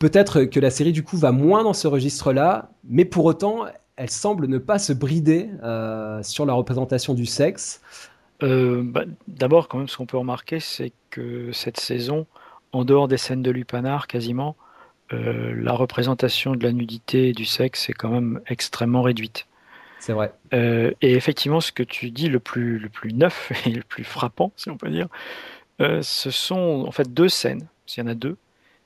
Peut-être 0.00 0.42
que 0.42 0.58
la 0.58 0.70
série, 0.70 0.90
du 0.90 1.04
coup, 1.04 1.16
va 1.16 1.30
moins 1.30 1.62
dans 1.62 1.74
ce 1.74 1.86
registre-là, 1.86 2.68
mais 2.82 3.04
pour 3.04 3.24
autant, 3.24 3.66
elle 3.94 4.10
semble 4.10 4.48
ne 4.48 4.58
pas 4.58 4.80
se 4.80 4.92
brider 4.92 5.48
sur 6.22 6.44
la 6.44 6.54
représentation 6.54 7.14
du 7.14 7.24
sexe. 7.24 7.82
Bah, 8.40 9.04
D'abord, 9.28 9.68
quand 9.68 9.78
même, 9.78 9.86
ce 9.86 9.96
qu'on 9.96 10.06
peut 10.06 10.18
remarquer, 10.18 10.58
c'est 10.58 10.92
que 11.10 11.52
cette 11.52 11.78
saison, 11.78 12.26
en 12.72 12.84
dehors 12.84 13.06
des 13.06 13.16
scènes 13.16 13.42
de 13.42 13.52
lupanar, 13.52 14.08
quasiment, 14.08 14.56
euh, 15.12 15.54
la 15.56 15.72
représentation 15.72 16.54
de 16.54 16.62
la 16.62 16.72
nudité 16.72 17.28
et 17.28 17.32
du 17.32 17.46
sexe 17.46 17.88
est 17.88 17.94
quand 17.94 18.10
même 18.10 18.40
extrêmement 18.46 19.02
réduite. 19.02 19.46
C'est 20.00 20.12
vrai. 20.12 20.32
Euh, 20.52 20.92
et 21.00 21.14
effectivement, 21.14 21.60
ce 21.60 21.72
que 21.72 21.82
tu 21.82 22.10
dis 22.10 22.28
le 22.28 22.40
plus, 22.40 22.78
le 22.78 22.88
plus 22.88 23.14
neuf 23.14 23.50
et 23.66 23.70
le 23.70 23.82
plus 23.82 24.04
frappant, 24.04 24.52
si 24.56 24.70
on 24.70 24.76
peut 24.76 24.90
dire, 24.90 25.08
euh, 25.80 26.02
ce 26.02 26.30
sont 26.30 26.84
en 26.86 26.90
fait 26.90 27.12
deux 27.12 27.28
scènes. 27.28 27.66
S'il 27.86 28.04
y 28.04 28.06
en 28.06 28.10
a 28.10 28.14
deux, 28.14 28.36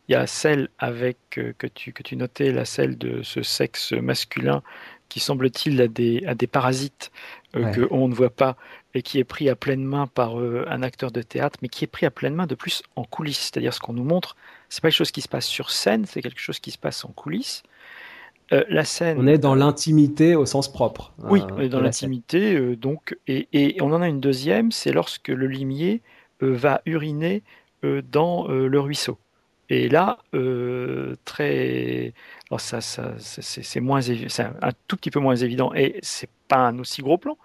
il 0.09 0.12
y 0.12 0.14
a 0.14 0.27
celle 0.27 0.68
avec 0.79 1.16
que 1.31 1.66
tu 1.66 1.93
que 1.93 2.03
tu 2.03 2.16
notais, 2.16 2.53
la 2.53 2.64
celle 2.64 2.99
de 2.99 3.23
ce 3.23 3.43
sexe 3.43 3.93
masculin 3.93 4.62
qui 5.09 5.20
semble-t-il 5.20 5.81
a 5.81 5.89
des 5.89 6.25
a 6.27 6.35
des 6.35 6.47
parasites 6.47 7.11
que 7.53 7.87
on 7.91 8.09
ne 8.09 8.14
voit 8.14 8.31
pas 8.31 8.57
et 8.95 9.03
qui 9.03 9.18
est 9.18 9.25
pris 9.25 9.49
à 9.49 9.57
pleine 9.57 9.85
main 9.85 10.07
par 10.07 10.37
un 10.37 10.83
acteur 10.83 11.11
de 11.11 11.23
théâtre, 11.23 11.59
mais 11.62 11.68
qui 11.68 11.85
est 11.85 11.89
pris 11.89 12.07
à 12.07 12.11
pleine 12.11 12.35
main 12.35 12.47
de 12.47 12.55
plus 12.55 12.83
en 12.97 13.05
coulisses. 13.05 13.51
C'est-à-dire 13.53 13.75
ce 13.75 13.81
qu'on 13.81 13.93
nous 13.93 14.05
montre, 14.05 14.37
c'est 14.73 14.81
pas 14.81 14.89
quelque 14.89 14.97
chose 14.97 15.11
qui 15.11 15.20
se 15.20 15.29
passe 15.29 15.45
sur 15.45 15.70
scène, 15.70 16.07
c'est 16.07 16.23
quelque 16.23 16.41
chose 16.41 16.59
qui 16.59 16.70
se 16.70 16.79
passe 16.79 17.05
en 17.05 17.09
coulisses. 17.09 17.62
Euh, 18.55 18.64
la 18.70 18.87
scène. 18.87 19.18
On 19.20 19.27
est 19.27 19.37
dans 19.37 19.55
l'intimité 19.55 20.35
au 20.35 20.47
sens 20.47 20.73
propre. 20.73 21.12
Oui, 21.18 21.43
on 21.53 21.61
est 21.61 21.68
dans 21.68 21.83
l'intimité, 21.83 22.55
euh, 22.55 22.75
donc, 22.75 23.14
et, 23.27 23.77
on 23.83 23.93
en 23.93 24.01
a 24.01 24.09
une 24.09 24.20
deuxième, 24.20 24.73
c'est 24.73 24.93
lorsque 24.93 25.29
le 25.29 25.47
limier 25.47 26.01
euh, 26.43 26.55
va 26.57 26.81
uriner 26.87 27.43
dans 27.83 28.47
le 28.47 28.79
ruisseau. 28.79 29.18
Et 29.68 29.89
là, 29.89 30.18
très, 31.25 32.14
alors 32.49 32.61
ça, 32.61 32.81
ça 32.81 33.12
c'est 33.18 33.81
moins, 33.81 34.01
c'est 34.01 34.41
un, 34.41 34.70
tout 34.87 34.97
petit 34.97 35.11
peu 35.11 35.18
moins 35.18 35.35
évident, 35.35 35.75
et 35.75 35.99
c'est 36.01 36.31
pas 36.47 36.68
un 36.68 36.79
aussi 36.79 37.03
gros 37.03 37.18
plan, 37.18 37.37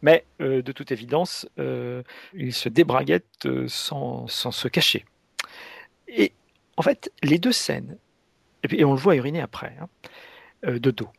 mais 0.00 0.24
de 0.40 0.72
toute 0.72 0.90
évidence, 0.90 1.46
il 1.58 2.54
se 2.54 2.70
débraguette 2.70 3.46
sans, 3.66 4.26
sans 4.26 4.52
se 4.52 4.68
cacher. 4.68 5.04
Et 6.08 6.32
en 6.76 6.82
fait, 6.82 7.12
les 7.22 7.38
deux 7.38 7.52
scènes 7.52 7.96
Et, 8.70 8.84
on 8.84 8.92
le 8.92 8.98
voit 8.98 9.16
uriner 9.16 9.40
après, 9.40 9.76
hein, 9.80 9.88
euh, 10.66 10.78
de 10.78 10.90
dos. 10.90 11.10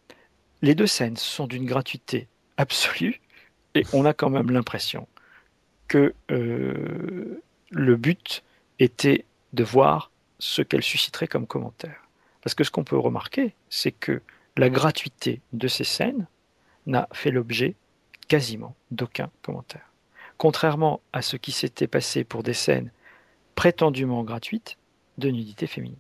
Les 0.61 0.75
deux 0.75 0.87
scènes 0.87 1.17
sont 1.17 1.47
d'une 1.47 1.65
gratuité 1.65 2.27
absolue, 2.57 3.21
et 3.75 3.83
on 3.93 4.05
a 4.05 4.13
quand 4.13 4.29
même 4.29 4.51
l'impression 4.51 5.07
que 5.87 6.13
euh, 6.31 7.41
le 7.69 7.95
but 7.95 8.43
était 8.79 9.25
de 9.53 9.63
voir 9.63 10.11
ce 10.39 10.61
qu'elle 10.61 10.83
susciterait 10.83 11.27
comme 11.27 11.47
commentaire. 11.47 12.07
Parce 12.41 12.55
que 12.55 12.63
ce 12.63 12.71
qu'on 12.71 12.83
peut 12.83 12.97
remarquer, 12.97 13.53
c'est 13.69 13.91
que 13.91 14.21
la 14.57 14.69
gratuité 14.69 15.41
de 15.53 15.67
ces 15.67 15.83
scènes 15.83 16.27
n'a 16.85 17.07
fait 17.11 17.31
l'objet 17.31 17.75
quasiment 18.27 18.75
d'aucun 18.91 19.29
commentaire. 19.41 19.91
Contrairement 20.37 21.01
à 21.13 21.21
ce 21.21 21.37
qui 21.37 21.51
s'était 21.51 21.87
passé 21.87 22.23
pour 22.23 22.43
des 22.43 22.53
scènes 22.53 22.91
prétendument 23.55 24.23
gratuites 24.23 24.77
de 25.17 25.29
nudité 25.29 25.67
féminine. 25.67 25.97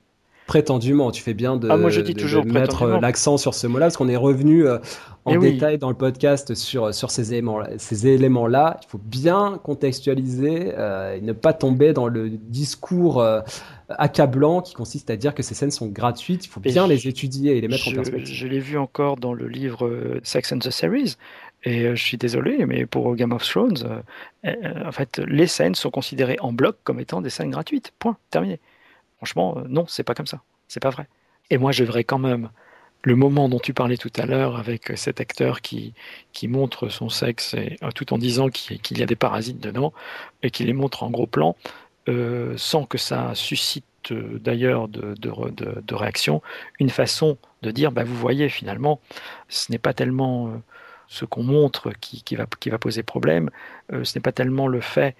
Prétendument, 0.47 1.09
tu 1.09 1.23
fais 1.23 1.33
bien 1.33 1.55
de, 1.57 1.67
Ah, 1.71 1.75
moi, 1.77 1.89
je 1.89 2.01
dis 2.01 2.13
de- 2.13 2.19
toujours 2.19 2.45
de 2.45 2.51
mettre 2.51 2.75
prétendument. 2.75 2.99
l'accent 2.99 3.37
sur 3.37 3.55
ce 3.55 3.65
mot-là, 3.65 3.87
parce 3.87 3.97
qu'on 3.97 4.07
est 4.09 4.15
revenu 4.15 4.67
euh, 4.67 4.77
en 5.25 5.33
Eh 5.33 5.37
oui. 5.37 5.53
détail 5.53 5.79
dans 5.79 5.89
le 5.89 5.95
podcast 5.95 6.53
sur, 6.53 6.93
sur 6.93 7.09
ces 7.09 7.33
éléments-là. 7.33 7.69
Ces 7.79 8.05
éléments-là, 8.05 8.79
il 8.83 8.87
faut 8.87 8.99
bien 9.03 9.59
contextualiser 9.63 10.73
euh, 10.77 11.15
et 11.15 11.21
ne 11.21 11.33
pas 11.33 11.53
tomber 11.53 11.93
dans 11.93 12.07
le 12.07 12.29
discours 12.29 13.21
euh, 13.21 13.41
accablant 13.89 14.61
qui 14.61 14.75
consiste 14.75 15.09
à 15.09 15.15
dire 15.17 15.33
que 15.33 15.41
ces 15.41 15.55
scènes 15.55 15.71
sont 15.71 15.87
gratuites. 15.87 16.45
Il 16.45 16.49
faut 16.49 16.61
Et 16.63 16.69
bien 16.71 16.85
je- 16.85 16.89
les 16.91 17.07
étudier 17.07 17.57
et 17.57 17.61
les 17.61 17.67
mettre 17.67 17.87
en 17.87 17.93
perspective. 17.93 18.27
je 18.35 18.47
l'ai 18.47 18.59
vu 18.59 18.77
encore 18.77 19.17
dans 19.17 19.33
le 19.33 19.47
livre 19.47 19.87
euh, 19.87 20.19
Sex 20.23 20.51
and 20.51 20.59
the 20.59 20.69
Series, 20.69 21.15
et 21.63 21.85
euh, 21.85 21.95
je 21.95 22.03
suis 22.03 22.17
désolé, 22.17 22.67
mais 22.67 22.85
pour 22.85 23.15
Game 23.15 23.31
of 23.31 23.43
Thrones, 23.43 23.77
euh, 23.83 23.99
euh, 24.45 24.87
en 24.87 24.91
fait, 24.91 25.19
les 25.27 25.47
scènes 25.47 25.73
sont 25.73 25.89
considérées 25.89 26.37
en 26.39 26.53
bloc 26.53 26.77
comme 26.83 26.99
étant 26.99 27.21
des 27.21 27.31
scènes 27.31 27.49
gratuites. 27.49 27.93
Point, 27.97 28.15
terminé. 28.29 28.59
Franchement, 29.25 29.57
euh, 29.57 29.63
non, 29.67 29.85
c'est 29.87 30.03
pas 30.03 30.13
comme 30.13 30.27
ça. 30.27 30.41
C'est 30.67 30.79
pas 30.79 30.91
vrai. 30.91 31.07
Et 31.49 31.57
moi, 31.57 31.71
je 31.71 31.83
verrais 31.83 32.03
quand 32.03 32.19
même 32.19 32.51
le 33.01 33.15
moment 33.15 33.49
dont 33.49 33.57
tu 33.57 33.73
parlais 33.73 33.97
tout 33.97 34.11
à 34.17 34.27
l'heure 34.27 34.55
avec 34.57 34.91
euh, 34.91 34.95
cet 34.95 35.19
acteur 35.19 35.61
qui, 35.61 35.95
montre 36.43 36.89
son 36.89 37.09
sexe 37.09 37.55
euh, 37.55 37.89
tout 37.95 38.13
en 38.13 38.19
disant 38.19 38.49
qu'il 38.49 38.99
y 38.99 39.01
a 39.01 39.07
des 39.07 39.15
parasites 39.15 39.59
dedans 39.59 39.93
et 40.43 40.51
qui 40.51 40.63
les 40.63 40.73
montre 40.73 41.01
en 41.01 41.09
gros 41.09 41.27
plan 41.27 41.55
sans 42.55 42.85
que 42.85 42.99
ça 42.99 43.33
suscite 43.33 44.13
d'ailleurs 44.13 44.87
de, 44.87 45.95
réaction, 45.95 46.43
une 46.79 46.91
façon 46.91 47.35
de 47.63 47.71
dire 47.71 47.91
bah, 47.91 48.03
vous 48.03 48.13
voyez 48.13 48.47
finalement 48.47 48.99
ce 49.49 49.71
n'est 49.71 49.79
pas 49.79 49.95
tellement 49.95 50.61
ce 51.07 51.25
qu'on 51.25 51.41
montre 51.41 51.93
qui, 51.99 52.35
va, 52.35 52.45
qui 52.59 52.69
va 52.69 52.77
poser 52.77 53.01
problème, 53.01 53.49
ce 53.89 54.15
n'est 54.15 54.21
pas 54.21 54.31
tellement 54.31 54.67
le 54.67 54.81
fait 54.81 55.15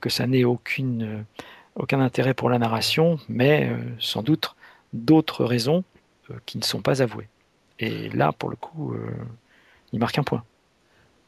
que 0.00 0.08
ça 0.08 0.26
n'ait 0.26 0.44
aucune, 0.44 1.26
aucun 1.76 2.00
intérêt 2.00 2.34
pour 2.34 2.50
la 2.50 2.58
narration, 2.58 3.18
mais 3.28 3.70
euh, 3.70 3.76
sans 3.98 4.22
doute 4.22 4.54
d'autres 4.92 5.44
raisons 5.44 5.84
euh, 6.30 6.34
qui 6.46 6.58
ne 6.58 6.64
sont 6.64 6.80
pas 6.80 7.02
avouées. 7.02 7.28
Et 7.78 8.08
là, 8.10 8.32
pour 8.32 8.50
le 8.50 8.56
coup, 8.56 8.92
euh, 8.92 9.10
il 9.92 9.98
marque 9.98 10.18
un 10.18 10.22
point. 10.22 10.42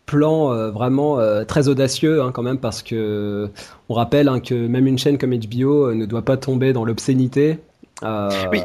plan 0.07 0.71
vraiment 0.71 1.19
très 1.47 1.69
audacieux 1.69 2.23
hein, 2.23 2.33
quand 2.33 2.43
même 2.43 2.59
parce 2.59 2.83
que 2.83 3.51
on 3.89 3.95
rappelle 3.95 4.29
hein, 4.29 4.41
que 4.41 4.55
même 4.55 4.87
une 4.87 4.99
chaîne 4.99 5.17
comme 5.17 5.35
HBO 5.35 5.95
ne 5.95 6.05
doit 6.05 6.23
pas 6.23 6.37
tomber 6.37 6.73
dans 6.73 6.85
l'obscénité. 6.85 7.59
Euh, 8.05 8.29
oui, 8.51 8.61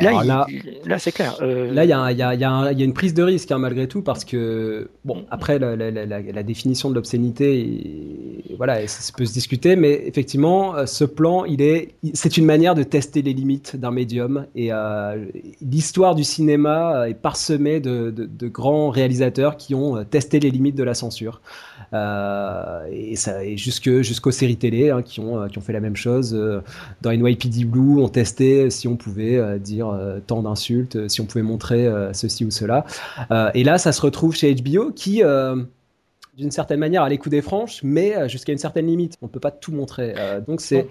là, 0.85 0.99
c'est 0.99 1.11
clair. 1.11 1.37
Euh, 1.41 1.71
Là, 1.71 1.85
il 1.85 1.89
y 1.89 1.93
a, 1.93 2.11
y, 2.11 2.75
y 2.75 2.81
y 2.81 2.83
une 2.83 2.93
prise 2.93 3.13
de 3.13 3.23
risque 3.23 3.51
hein, 3.51 3.57
malgré 3.59 3.87
tout 3.87 4.01
parce 4.01 4.25
que 4.25 4.89
bon, 5.05 5.25
après 5.29 5.59
la, 5.59 5.75
la- 5.75 5.91
la- 5.91 6.05
la- 6.05 6.21
la 6.21 6.43
définition 6.43 6.89
de 6.89 6.95
l'obscénité, 6.95 7.59
il- 7.59 8.55
voilà, 8.57 8.87
ça, 8.87 9.01
ça 9.01 9.13
peut 9.15 9.25
se 9.25 9.33
discuter, 9.33 9.75
mais 9.75 10.01
effectivement, 10.07 10.75
euh, 10.75 10.85
ce 10.85 11.03
plan, 11.03 11.45
il 11.45 11.61
est, 11.61 11.89
il- 12.03 12.11
c'est 12.15 12.37
une 12.37 12.45
manière 12.45 12.73
de 12.75 12.83
tester 12.83 13.21
les 13.21 13.33
limites 13.33 13.75
d'un 13.75 13.91
médium 13.91 14.45
et 14.55 14.69
euh, 14.71 15.25
l'histoire 15.61 16.15
du 16.15 16.23
cinéma 16.23 17.07
est 17.09 17.13
parsemée 17.13 17.79
de, 17.79 18.09
de- 18.11 18.25
de 18.25 18.47
grands 18.47 18.89
réalisateurs 18.89 19.57
qui 19.57 19.75
ont 19.75 20.03
testé 20.05 20.39
les 20.39 20.49
limites 20.49 20.75
de 20.75 20.83
la 20.83 20.93
censure 20.93 21.41
et 22.91 23.15
ça, 23.15 23.43
et 23.45 23.57
jusque 23.57 23.89
jusqu'aux 24.01 24.31
séries 24.31 24.57
télé 24.57 24.89
hein, 24.89 25.01
qui 25.01 25.19
ont 25.19 25.47
qui 25.47 25.57
ont 25.57 25.61
fait 25.61 25.73
la 25.73 25.79
même 25.79 25.95
chose. 25.95 26.37
Dans 27.01 27.11
NYPD 27.11 27.65
Blue, 27.65 27.99
on 28.01 28.09
testait 28.09 28.69
si 28.69 28.87
on 28.87 28.95
pouvait 28.95 29.26
euh, 29.35 29.57
dire 29.57 29.89
euh, 29.89 30.19
tant 30.25 30.41
d'insultes, 30.41 30.95
euh, 30.95 31.07
si 31.09 31.21
on 31.21 31.25
pouvait 31.25 31.43
montrer 31.43 31.85
euh, 31.85 32.13
ceci 32.13 32.45
ou 32.45 32.51
cela. 32.51 32.85
Et 33.53 33.63
là, 33.63 33.77
ça 33.77 33.91
se 33.91 34.01
retrouve 34.01 34.35
chez 34.35 34.53
HBO 34.55 34.91
qui, 34.91 35.21
d'une 36.37 36.51
certaine 36.51 36.79
manière, 36.79 37.03
a 37.03 37.09
les 37.09 37.17
coups 37.17 37.31
des 37.31 37.41
franches, 37.41 37.81
mais 37.83 38.29
jusqu'à 38.29 38.51
une 38.53 38.57
certaine 38.57 38.87
limite. 38.87 39.17
On 39.21 39.27
peut 39.27 39.39
pas 39.39 39.51
tout 39.51 39.71
montrer. 39.71 40.13
Euh, 40.17 40.39
donc 40.39 40.61
c'est 40.61 40.87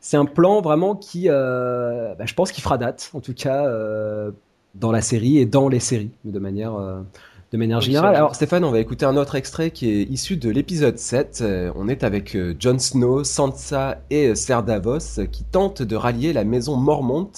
c'est 0.00 0.16
un 0.16 0.24
plan 0.24 0.62
vraiment 0.62 0.96
qui, 0.96 1.26
euh, 1.28 2.14
bah, 2.14 2.24
je 2.26 2.34
pense, 2.34 2.52
qui 2.52 2.60
fera 2.62 2.78
date, 2.78 3.10
en 3.12 3.20
tout 3.20 3.34
cas 3.34 3.66
euh, 3.66 4.30
dans 4.74 4.92
la 4.92 5.02
série 5.02 5.38
et 5.38 5.44
dans 5.44 5.68
les 5.68 5.80
séries, 5.80 6.10
de 6.24 6.38
manière 6.38 6.72
de 7.52 7.58
manière 7.58 7.80
générale. 7.80 8.14
Alors 8.14 8.34
Stéphane, 8.34 8.64
on 8.64 8.70
va 8.70 8.78
écouter 8.78 9.04
un 9.04 9.16
autre 9.16 9.34
extrait 9.34 9.70
qui 9.70 9.90
est 9.90 10.02
issu 10.04 10.36
de 10.36 10.50
l'épisode 10.50 10.98
7. 10.98 11.40
Euh, 11.42 11.72
on 11.74 11.88
est 11.88 12.04
avec 12.04 12.36
euh, 12.36 12.54
Jon 12.58 12.78
Snow, 12.78 13.24
Sansa 13.24 13.98
et 14.10 14.28
euh, 14.28 14.34
Ser 14.34 14.62
Davos 14.64 15.24
qui 15.30 15.44
tentent 15.44 15.82
de 15.82 15.96
rallier 15.96 16.32
la 16.32 16.44
maison 16.44 16.76
Mormont 16.76 17.30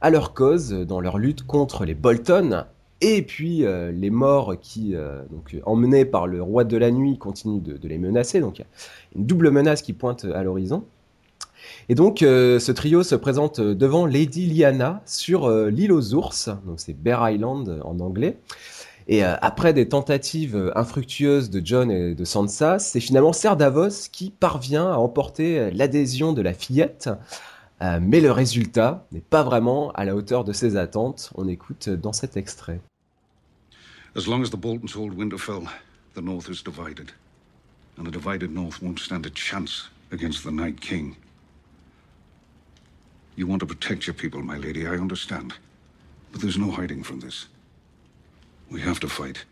à 0.00 0.10
leur 0.10 0.34
cause 0.34 0.70
dans 0.72 1.00
leur 1.00 1.18
lutte 1.18 1.46
contre 1.46 1.84
les 1.84 1.94
Bolton. 1.94 2.64
Et 3.02 3.22
puis 3.22 3.64
euh, 3.64 3.90
les 3.90 4.10
morts 4.10 4.54
qui, 4.60 4.94
euh, 4.94 5.22
donc, 5.30 5.56
emmenés 5.66 6.04
par 6.04 6.28
le 6.28 6.40
roi 6.40 6.64
de 6.64 6.76
la 6.76 6.90
nuit, 6.90 7.18
continuent 7.18 7.60
de, 7.60 7.76
de 7.76 7.88
les 7.88 7.98
menacer. 7.98 8.40
Donc 8.40 8.58
il 8.58 8.62
y 8.62 8.64
a 8.64 8.68
une 9.16 9.26
double 9.26 9.50
menace 9.50 9.82
qui 9.82 9.92
pointe 9.92 10.24
à 10.24 10.42
l'horizon. 10.42 10.84
Et 11.88 11.94
donc 11.94 12.22
euh, 12.22 12.58
ce 12.58 12.72
trio 12.72 13.02
se 13.02 13.14
présente 13.14 13.60
devant 13.60 14.06
Lady 14.06 14.46
Lyanna 14.46 15.02
sur 15.06 15.46
euh, 15.46 15.70
l'île 15.70 15.92
aux 15.92 16.14
ours, 16.14 16.48
donc 16.66 16.78
c'est 16.78 16.92
Bear 16.92 17.28
Island 17.30 17.80
en 17.84 18.00
anglais. 18.00 18.38
Et 19.08 19.24
euh, 19.24 19.34
après 19.40 19.72
des 19.72 19.88
tentatives 19.88 20.56
euh, 20.56 20.76
infructueuses 20.78 21.50
de 21.50 21.60
John 21.64 21.90
et 21.90 22.14
de 22.14 22.24
Sansa, 22.24 22.78
c'est 22.78 23.00
finalement 23.00 23.32
Ser 23.32 23.56
Davos 23.56 24.08
qui 24.10 24.30
parvient 24.30 24.90
à 24.90 24.96
emporter 24.96 25.58
euh, 25.58 25.70
l'adhésion 25.72 26.32
de 26.32 26.42
la 26.42 26.54
fillette. 26.54 27.10
Mais 28.00 28.20
le 28.20 28.30
résultat 28.30 29.08
n'est 29.10 29.18
pas 29.18 29.42
vraiment 29.42 29.90
à 29.94 30.04
la 30.04 30.14
hauteur 30.14 30.44
de 30.44 30.52
ses 30.52 30.76
attentes. 30.76 31.32
On 31.34 31.48
écoute 31.48 31.88
dans 31.88 32.12
cet 32.12 32.36
extrait. 32.36 32.80
As 34.14 34.28
long 34.28 34.40
as 34.40 34.50
the 34.50 34.56
Boltons 34.56 34.94
hold 34.94 35.18
Winterfell, 35.18 35.64
the 36.14 36.22
North 36.22 36.48
is 36.48 36.62
divided. 36.62 37.10
And 37.98 38.06
a 38.06 38.10
divided 38.12 38.52
North 38.52 38.80
won't 38.80 39.00
stand 39.00 39.26
a 39.26 39.30
chance 39.30 39.90
against 40.12 40.44
the 40.44 40.52
Night 40.52 40.80
King. 40.80 41.16
You 43.34 43.48
want 43.48 43.58
to 43.58 43.66
protect 43.66 44.06
your 44.06 44.14
people, 44.14 44.42
my 44.42 44.58
lady, 44.58 44.86
I 44.86 44.92
understand. 44.92 45.54
But 46.30 46.40
there's 46.40 46.58
no 46.58 46.70
hiding 46.70 47.02
from 47.02 47.18
this. 47.18 47.48
We 48.72 48.80
have 48.80 49.00
to 49.00 49.08
fight. 49.08 49.44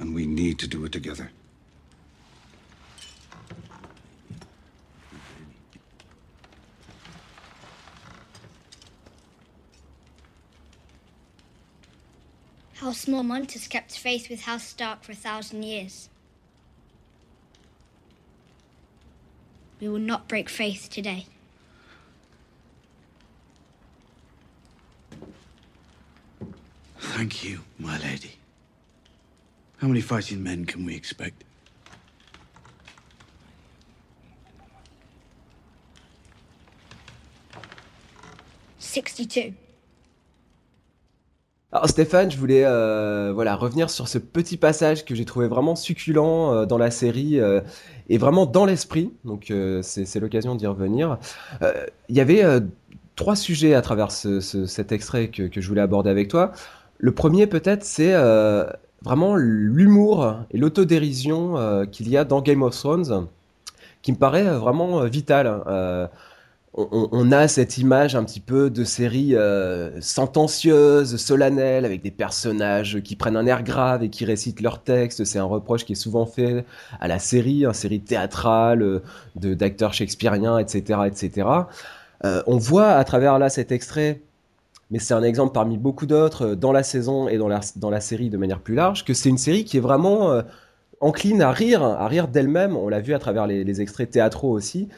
And 0.00 0.14
we 0.14 0.26
need 0.26 0.58
to 0.58 0.66
do 0.66 0.84
it 0.84 0.90
together. 0.90 1.30
House 12.74 13.04
Mormont 13.04 13.52
has 13.52 13.68
kept 13.68 13.96
faith 13.96 14.28
with 14.28 14.40
House 14.40 14.64
Stark 14.64 15.04
for 15.04 15.12
a 15.12 15.14
thousand 15.14 15.62
years. 15.62 16.08
We 19.80 19.88
will 19.88 19.98
not 19.98 20.26
break 20.26 20.48
faith 20.48 20.88
today. 20.90 21.26
Thank 27.00 27.44
you, 27.44 27.60
my 27.78 27.96
lady. 27.98 28.36
How 29.80 29.88
many 29.88 30.00
fighting 30.02 30.42
men 30.42 30.66
can 30.66 30.84
we 30.84 30.94
expect? 30.94 31.44
Sixty-two. 38.78 39.52
Alors 41.72 41.88
Stéphane, 41.88 42.30
je 42.30 42.36
voulais 42.36 42.64
euh, 42.64 43.30
voilà 43.32 43.54
revenir 43.54 43.90
sur 43.90 44.08
ce 44.08 44.18
petit 44.18 44.56
passage 44.56 45.04
que 45.04 45.14
j'ai 45.14 45.24
trouvé 45.24 45.46
vraiment 45.46 45.76
succulent 45.76 46.52
euh, 46.52 46.66
dans 46.66 46.78
la 46.78 46.90
série 46.90 47.38
euh, 47.38 47.60
et 48.08 48.18
vraiment 48.18 48.44
dans 48.44 48.64
l'esprit. 48.66 49.12
Donc 49.24 49.50
euh, 49.50 49.80
c'est 49.82 50.18
l'occasion 50.18 50.56
d'y 50.56 50.66
revenir. 50.66 51.18
Euh, 51.62 51.86
Il 52.08 52.16
y 52.16 52.20
avait 52.20 52.42
euh, 52.42 52.60
trois 53.14 53.36
sujets 53.36 53.74
à 53.74 53.82
travers 53.82 54.10
ce- 54.10 54.40
ce- 54.40 54.66
cet 54.66 54.90
extrait 54.90 55.28
que, 55.28 55.44
que 55.44 55.60
je 55.60 55.68
voulais 55.68 55.80
aborder 55.80 56.10
avec 56.10 56.26
toi. 56.28 56.50
Le 57.02 57.12
premier 57.12 57.46
peut-être 57.46 57.82
c'est 57.84 58.12
euh, 58.14 58.64
vraiment 59.02 59.36
l'humour 59.36 60.36
et 60.50 60.58
l'autodérision 60.58 61.56
euh, 61.56 61.84
qu'il 61.84 62.08
y 62.08 62.16
a 62.16 62.24
dans 62.24 62.42
Game 62.42 62.62
of 62.62 62.76
Thrones, 62.76 63.28
qui 64.02 64.12
me 64.12 64.16
paraît 64.16 64.46
euh, 64.46 64.58
vraiment 64.58 65.04
vital. 65.04 65.62
Euh, 65.66 66.06
on, 66.74 67.32
a 67.32 67.48
cette 67.48 67.78
image 67.78 68.14
un 68.14 68.22
petit 68.22 68.38
peu 68.38 68.70
de 68.70 68.84
série 68.84 69.34
sentencieuse, 70.00 71.16
solennelle, 71.16 71.84
avec 71.84 72.00
des 72.00 72.12
personnages 72.12 73.00
qui 73.00 73.16
prennent 73.16 73.36
un 73.36 73.44
air 73.44 73.64
grave 73.64 74.04
et 74.04 74.08
qui 74.08 74.24
récitent 74.24 74.60
leur 74.60 74.80
texte. 74.80 75.24
C'est 75.24 75.40
un 75.40 75.44
reproche 75.44 75.84
qui 75.84 75.92
est 75.92 75.96
souvent 75.96 76.26
fait 76.26 76.64
à 77.00 77.08
la 77.08 77.18
série, 77.18 77.64
une 77.64 77.72
série 77.72 78.00
théâtrale, 78.00 79.02
d'acteurs 79.34 79.92
shakespeariens, 79.94 80.58
etc., 80.58 81.00
etc. 81.06 81.48
On 82.22 82.56
voit 82.56 82.90
à 82.90 83.02
travers 83.02 83.40
là 83.40 83.50
cet 83.50 83.72
extrait 83.72 84.20
mais 84.90 84.98
c'est 84.98 85.14
un 85.14 85.22
exemple 85.22 85.52
parmi 85.52 85.78
beaucoup 85.78 86.06
d'autres 86.06 86.54
dans 86.54 86.72
la 86.72 86.82
saison 86.82 87.28
et 87.28 87.38
dans 87.38 87.48
la, 87.48 88.00
série 88.00 88.30
de 88.30 88.36
manière 88.36 88.60
plus 88.60 88.74
large, 88.74 89.04
que 89.04 89.14
c'est 89.14 89.28
une 89.28 89.38
série 89.38 89.64
qui 89.64 89.76
est 89.76 89.80
vraiment 89.80 90.42
encline 91.00 91.42
à 91.42 91.52
rire, 91.52 91.82
à 91.82 92.06
rire 92.08 92.28
d'elle-même, 92.28 92.76
on 92.76 92.88
l'a 92.88 93.00
vu 93.00 93.14
à 93.14 93.18
travers 93.18 93.46
les, 93.46 93.80
extraits 93.80 94.10
théâtraux 94.10 94.50
aussi, 94.50 94.88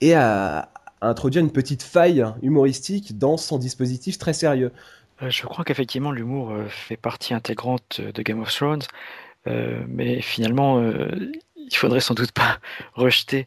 et 0.00 0.14
à, 0.14 0.70
introduire 1.02 1.42
une 1.42 1.52
petite 1.52 1.82
faille 1.82 2.24
humoristique 2.42 3.18
dans 3.18 3.36
son 3.36 3.58
dispositif 3.58 4.18
très 4.18 4.32
sérieux. 4.32 4.72
Euh, 5.22 5.30
je 5.30 5.46
crois 5.46 5.64
qu'effectivement 5.64 6.12
l'humour 6.12 6.50
euh, 6.50 6.66
fait 6.68 6.96
partie 6.96 7.34
intégrante 7.34 8.00
de 8.00 8.22
Game 8.22 8.40
of 8.40 8.54
Thrones, 8.54 8.82
euh, 9.46 9.82
mais 9.88 10.20
finalement 10.20 10.82
il 11.70 11.76
faudrait 11.76 12.00
sans 12.00 12.14
doute 12.14 12.32
pas 12.32 12.58
rejeter 12.94 13.46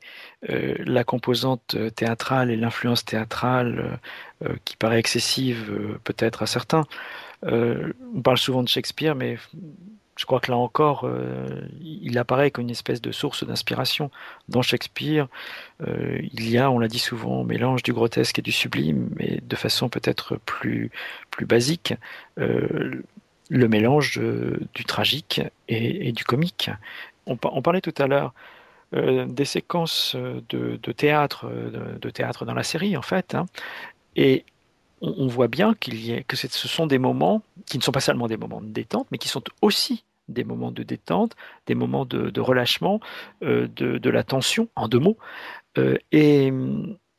la 0.50 1.04
composante 1.06 1.78
théâtrale 1.96 2.52
et 2.52 2.58
l'influence 2.58 3.06
théâtrale 3.06 4.00
qui 4.66 4.76
paraît 4.76 5.00
excessive 5.00 5.98
peut-être 6.04 6.44
à 6.44 6.48
certains. 6.48 6.84
on 7.44 8.22
parle 8.24 8.38
souvent 8.38 8.62
de 8.62 8.68
Shakespeare, 8.68 9.16
mais 9.16 9.38
je 10.16 10.26
crois 10.26 10.40
que 10.40 10.52
là 10.52 10.58
encore, 10.58 11.06
euh, 11.06 11.48
il 11.82 12.18
apparaît 12.18 12.52
comme 12.52 12.64
une 12.64 12.70
espèce 12.70 13.02
de 13.02 13.12
source 13.12 13.46
d'inspiration. 13.46 14.12
Dans 14.48 14.62
Shakespeare, 14.62 15.28
euh, 15.88 16.20
il 16.34 16.50
y 16.50 16.58
a, 16.58 16.70
on 16.70 16.80
l'a 16.80 16.88
dit 16.88 17.00
souvent, 17.00 17.44
mélange 17.44 17.84
du 17.84 17.94
grotesque 17.94 18.40
et 18.40 18.42
du 18.42 18.52
sublime, 18.52 19.10
mais 19.16 19.40
de 19.42 19.56
façon 19.56 19.90
peut-être 19.90 20.38
plus, 20.46 20.92
plus 21.32 21.46
basique, 21.46 21.96
euh, 22.40 23.02
le 23.50 23.68
mélange 23.68 24.20
du 24.74 24.86
tragique 24.86 25.42
et, 25.68 26.12
du 26.12 26.24
comique. 26.24 26.70
On, 27.26 27.62
parlait 27.62 27.82
tout 27.82 27.94
à 27.98 28.08
l'heure 28.08 28.34
des 28.92 29.46
séquences 29.46 30.16
de, 30.16 30.92
théâtre, 30.92 31.50
de, 32.00 32.10
théâtre 32.10 32.46
dans 32.46 32.54
la 32.54 32.64
série, 32.64 32.96
en 32.96 33.02
fait, 33.02 33.34
hein, 33.34 33.46
et 34.16 34.46
on, 35.02 35.28
voit 35.28 35.48
bien 35.48 35.74
que 35.76 36.36
ce 36.36 36.68
sont 36.68 36.88
des 36.88 37.00
moments 37.00 37.42
qui 37.66 37.78
ne 37.78 37.84
sont 37.84 37.92
pas 37.92 38.00
seulement 38.00 38.28
des 38.28 38.38
moments 38.38 38.62
de 38.62 38.68
détente, 38.68 39.08
mais 39.12 39.18
qui 39.18 39.28
sont 39.28 39.44
aussi 39.62 40.06
des 40.30 40.44
moments 40.44 40.72
de 40.72 40.84
détente, 40.84 41.36
des 41.68 41.76
moments 41.76 42.06
de, 42.06 42.40
relâchement, 42.40 43.00
euh, 43.44 43.68
de, 43.76 44.10
la 44.10 44.24
tension, 44.24 44.70
en 44.76 44.88
deux 44.88 45.00
mots. 45.00 45.18
Euh, 45.78 45.98
et, 46.12 46.52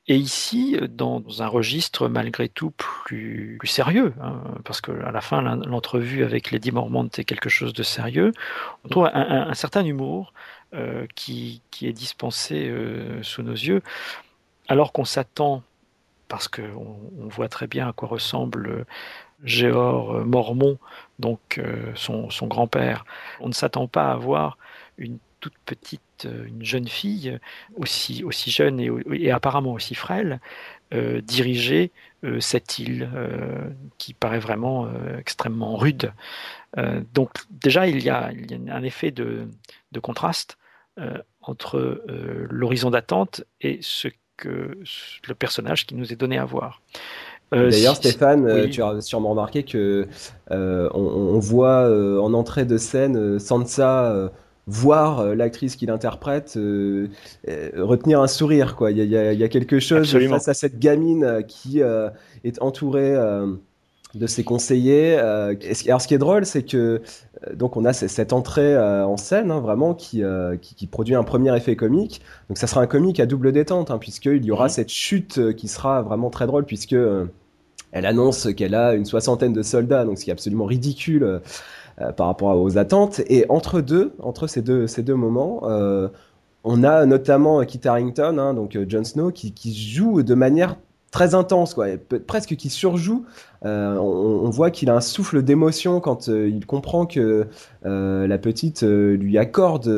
ici, 0.09 0.76
dans 0.88 1.22
un 1.40 1.46
registre 1.46 2.09
malgré 2.09 2.48
tout 2.48 2.70
plus, 2.72 3.59
sérieux, 3.64 4.12
hein, 4.20 4.42
parce 4.64 4.80
qu'à 4.80 5.11
la 5.11 5.20
fin, 5.20 5.40
l'entrevue 5.42 6.24
avec 6.24 6.50
Lady 6.50 6.72
Mormont 6.72 7.09
est 7.16 7.24
quelque 7.24 7.48
chose 7.48 7.72
de 7.72 7.82
sérieux, 7.82 8.32
on 8.84 8.88
trouve 8.88 9.11
un, 9.12 9.55
certain 9.55 9.84
humour 9.84 10.34
euh, 10.74 11.07
qui, 11.14 11.62
qui, 11.70 11.86
est 11.86 11.92
dispensé 11.92 12.70
sous 13.22 13.42
nos 13.42 13.52
yeux, 13.52 13.82
alors 14.68 14.92
qu'on 14.92 15.05
s'attend 15.05 15.62
parce 16.28 16.48
qu'on 16.48 16.98
on 17.18 17.28
voit 17.28 17.48
très 17.48 17.66
bien 17.66 17.88
à 17.88 17.92
quoi 17.92 18.09
ressemble 18.09 18.68
euh, 18.68 18.84
Géor 19.44 20.16
euh, 20.16 20.24
Mormon, 20.24 20.78
donc 21.18 21.59
euh, 21.59 21.92
son, 21.94 22.28
grand-père. 22.48 23.05
On 23.40 23.48
ne 23.48 23.52
s'attend 23.52 23.88
pas 23.88 24.11
à 24.12 24.16
voir 24.16 24.59
une 24.96 25.18
toute 25.40 25.55
petite, 25.66 26.00
une 26.24 26.64
jeune 26.64 26.88
fille, 26.88 27.38
aussi, 27.76 28.24
aussi 28.24 28.50
jeune 28.50 28.80
et, 28.80 29.30
apparemment 29.30 29.72
aussi 29.72 29.94
frêle, 29.94 30.40
diriger 31.22 31.90
cette 32.38 32.78
île 32.78 33.08
qui 33.98 34.14
paraît 34.14 34.38
vraiment 34.38 34.88
extrêmement 35.18 35.76
rude. 35.76 36.12
donc 37.12 37.30
déjà, 37.50 37.86
il 37.88 38.02
y, 38.02 38.10
a, 38.10 38.30
il 38.32 38.50
y 38.50 38.70
a 38.70 38.74
un 38.74 38.82
effet 38.82 39.10
de, 39.10 39.48
de 39.92 40.00
contraste 40.00 40.56
entre 41.42 42.02
l'horizon 42.50 42.90
d'attente 42.90 43.44
et 43.60 43.78
ce 43.82 44.08
que 44.36 44.78
le 45.28 45.34
personnage 45.34 45.86
qui 45.86 45.94
nous 45.94 46.12
est 46.12 46.16
donné 46.16 46.38
à 46.38 46.44
voir. 46.44 46.80
Euh, 47.52 47.70
D'ailleurs, 47.70 47.96
Stéphane, 47.96 48.46
euh, 48.46 48.68
tu 48.68 48.82
as 48.82 49.00
sûrement 49.00 49.30
remarqué 49.30 49.62
que 49.62 50.08
euh, 50.50 50.88
on, 50.92 51.38
voit 51.38 51.88
en 52.20 52.32
entrée 52.34 52.64
de 52.64 52.78
scène 52.78 53.38
Sansa 53.38 54.30
voir 54.66 55.34
l'actrice 55.34 55.76
qui 55.76 55.86
l'interprète 55.86 56.58
retenir 57.76 58.20
un 58.20 58.26
sourire. 58.26 58.76
Quoi. 58.76 58.90
Il, 58.90 58.98
y 58.98 59.16
a, 59.16 59.32
il 59.32 59.38
y 59.38 59.44
a 59.44 59.48
quelque 59.48 59.78
chose 59.78 60.16
face 60.28 60.48
à 60.48 60.54
cette 60.54 60.78
gamine 60.78 61.42
qui 61.46 61.80
est 61.80 62.62
entourée 62.62 63.14
de 64.14 64.26
ses 64.26 64.44
conseillers. 64.44 65.18
alors, 65.18 66.00
ce 66.00 66.08
qui 66.08 66.14
est 66.14 66.18
drôle, 66.18 66.46
c'est 66.46 66.62
que 66.62 67.02
euh, 67.48 67.54
donc 67.54 67.76
on 67.76 67.84
a 67.84 67.92
cette 67.92 68.32
entrée 68.32 68.74
euh, 68.74 69.06
en 69.06 69.16
scène 69.16 69.50
hein, 69.50 69.60
vraiment 69.60 69.96
euh, 70.14 70.56
qui, 70.56 70.74
qui, 70.74 70.86
produit 70.86 71.14
un 71.14 71.24
premier 71.24 71.54
effet 71.56 71.76
comique. 71.76 72.22
Donc 72.48 72.58
ça 72.58 72.66
sera 72.66 72.80
un 72.80 72.86
comique 72.86 73.20
à 73.20 73.26
double 73.26 73.52
détente 73.52 73.90
hein, 73.90 73.98
puisqu'il 73.98 74.44
y 74.44 74.50
aura 74.50 74.64
mhm. 74.64 74.70
cette 74.70 74.90
chute 74.90 75.54
qui 75.54 75.68
sera 75.68 76.02
vraiment 76.02 76.30
très 76.30 76.46
drôle 76.46 76.64
puisque 76.64 76.96
elle 77.92 78.06
annonce 78.06 78.52
qu'elle 78.54 78.74
a 78.74 78.94
une 78.94 79.04
soixantaine 79.04 79.52
de 79.52 79.62
soldats, 79.62 80.04
donc 80.04 80.18
ce 80.18 80.24
qui 80.24 80.30
est 80.30 80.32
absolument 80.32 80.64
ridicule 80.64 81.40
par 82.16 82.26
rapport 82.26 82.61
aux 82.61 82.78
attentes. 82.78 83.20
Et 83.28 83.47
entre 83.49 83.80
deux, 83.80 84.14
entre 84.20 84.47
ces 84.47 84.62
deux, 84.62 84.86
ces 84.86 85.03
deux 85.03 85.14
moments, 85.14 85.62
on 86.64 86.82
a 86.82 87.05
notamment 87.07 87.62
Kit 87.64 87.80
Harington, 87.86 88.38
hein, 88.38 88.55
donc 88.55 88.76
Jon 88.88 89.05
Snow, 89.05 89.30
qui, 89.30 89.74
joue 89.74 90.22
de 90.22 90.34
manière 90.34 90.76
très 91.11 91.34
intense, 91.36 91.74
quoi, 91.74 91.86
presque 92.26 92.57
qui 92.57 92.70
surjoue. 92.70 93.24
Euh, 93.64 93.97
on, 93.97 94.51
voit 94.51 94.70
qu'il 94.70 94.90
a 94.90 94.97
un 94.97 95.01
souffle 95.01 95.42
d'émotion 95.42 96.01
quand 96.01 96.28
euh, 96.28 96.49
il 96.49 96.66
comprend 96.66 97.07
que 97.07 97.47
euh, 97.86 98.26
la 98.26 98.36
petite 98.36 98.82
lui 98.82 99.38
accorde 99.38 99.88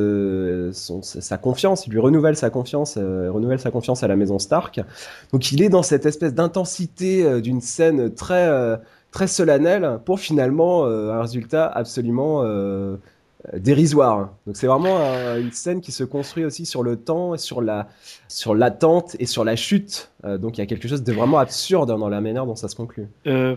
sa 0.73 1.39
confiance, 1.39 1.89
lui 1.89 1.99
renouvelle 1.99 2.37
sa 2.37 2.51
confiance, 2.51 2.97
renouvelle 2.97 3.61
sa 3.61 3.71
confiance 3.71 4.03
à 4.03 4.09
la 4.09 4.17
maison 4.17 4.39
Stark. 4.39 4.81
Donc 5.33 5.53
il 5.53 5.63
est 5.63 5.69
dans 5.69 5.83
cette 5.83 6.05
espèce 6.05 6.35
d'intensité 6.35 7.41
d'une 7.41 7.61
scène 7.61 8.13
très 8.13 8.79
très 9.17 9.29
solennelle 9.29 9.99
pour 10.05 10.21
finalement 10.21 10.85
un 10.85 11.23
résultat 11.23 11.67
absolument 11.67 12.43
euh, 13.55 13.59
dérisoire. 13.59 14.31
Donc 14.47 14.57
c'est 14.57 14.67
vraiment 14.67 14.99
une 15.37 15.53
scène 15.53 15.81
qui 15.81 15.93
se 15.93 16.05
construit 16.05 16.45
aussi 16.45 16.67
sur 16.67 16.83
le 16.83 16.97
temps, 16.97 17.37
sur 17.37 17.61
la 17.61 17.89
sur 18.29 18.55
l'attente 18.55 19.17
et 19.19 19.27
sur 19.27 19.45
la 19.45 19.57
chute. 19.57 20.11
Euh, 20.25 20.39
donc 20.39 20.57
il 20.57 20.61
y 20.61 20.63
a 20.63 20.67
quelque 20.67 20.89
chose 20.89 21.03
de 21.03 21.13
vraiment 21.13 21.39
absurde 21.39 21.89
dans 21.89 22.09
la 22.09 22.21
manière 22.21 22.47
dont 22.47 22.57
ça 22.57 22.69
se 22.69 22.77
conclut. 22.77 23.07
Euh, 23.27 23.57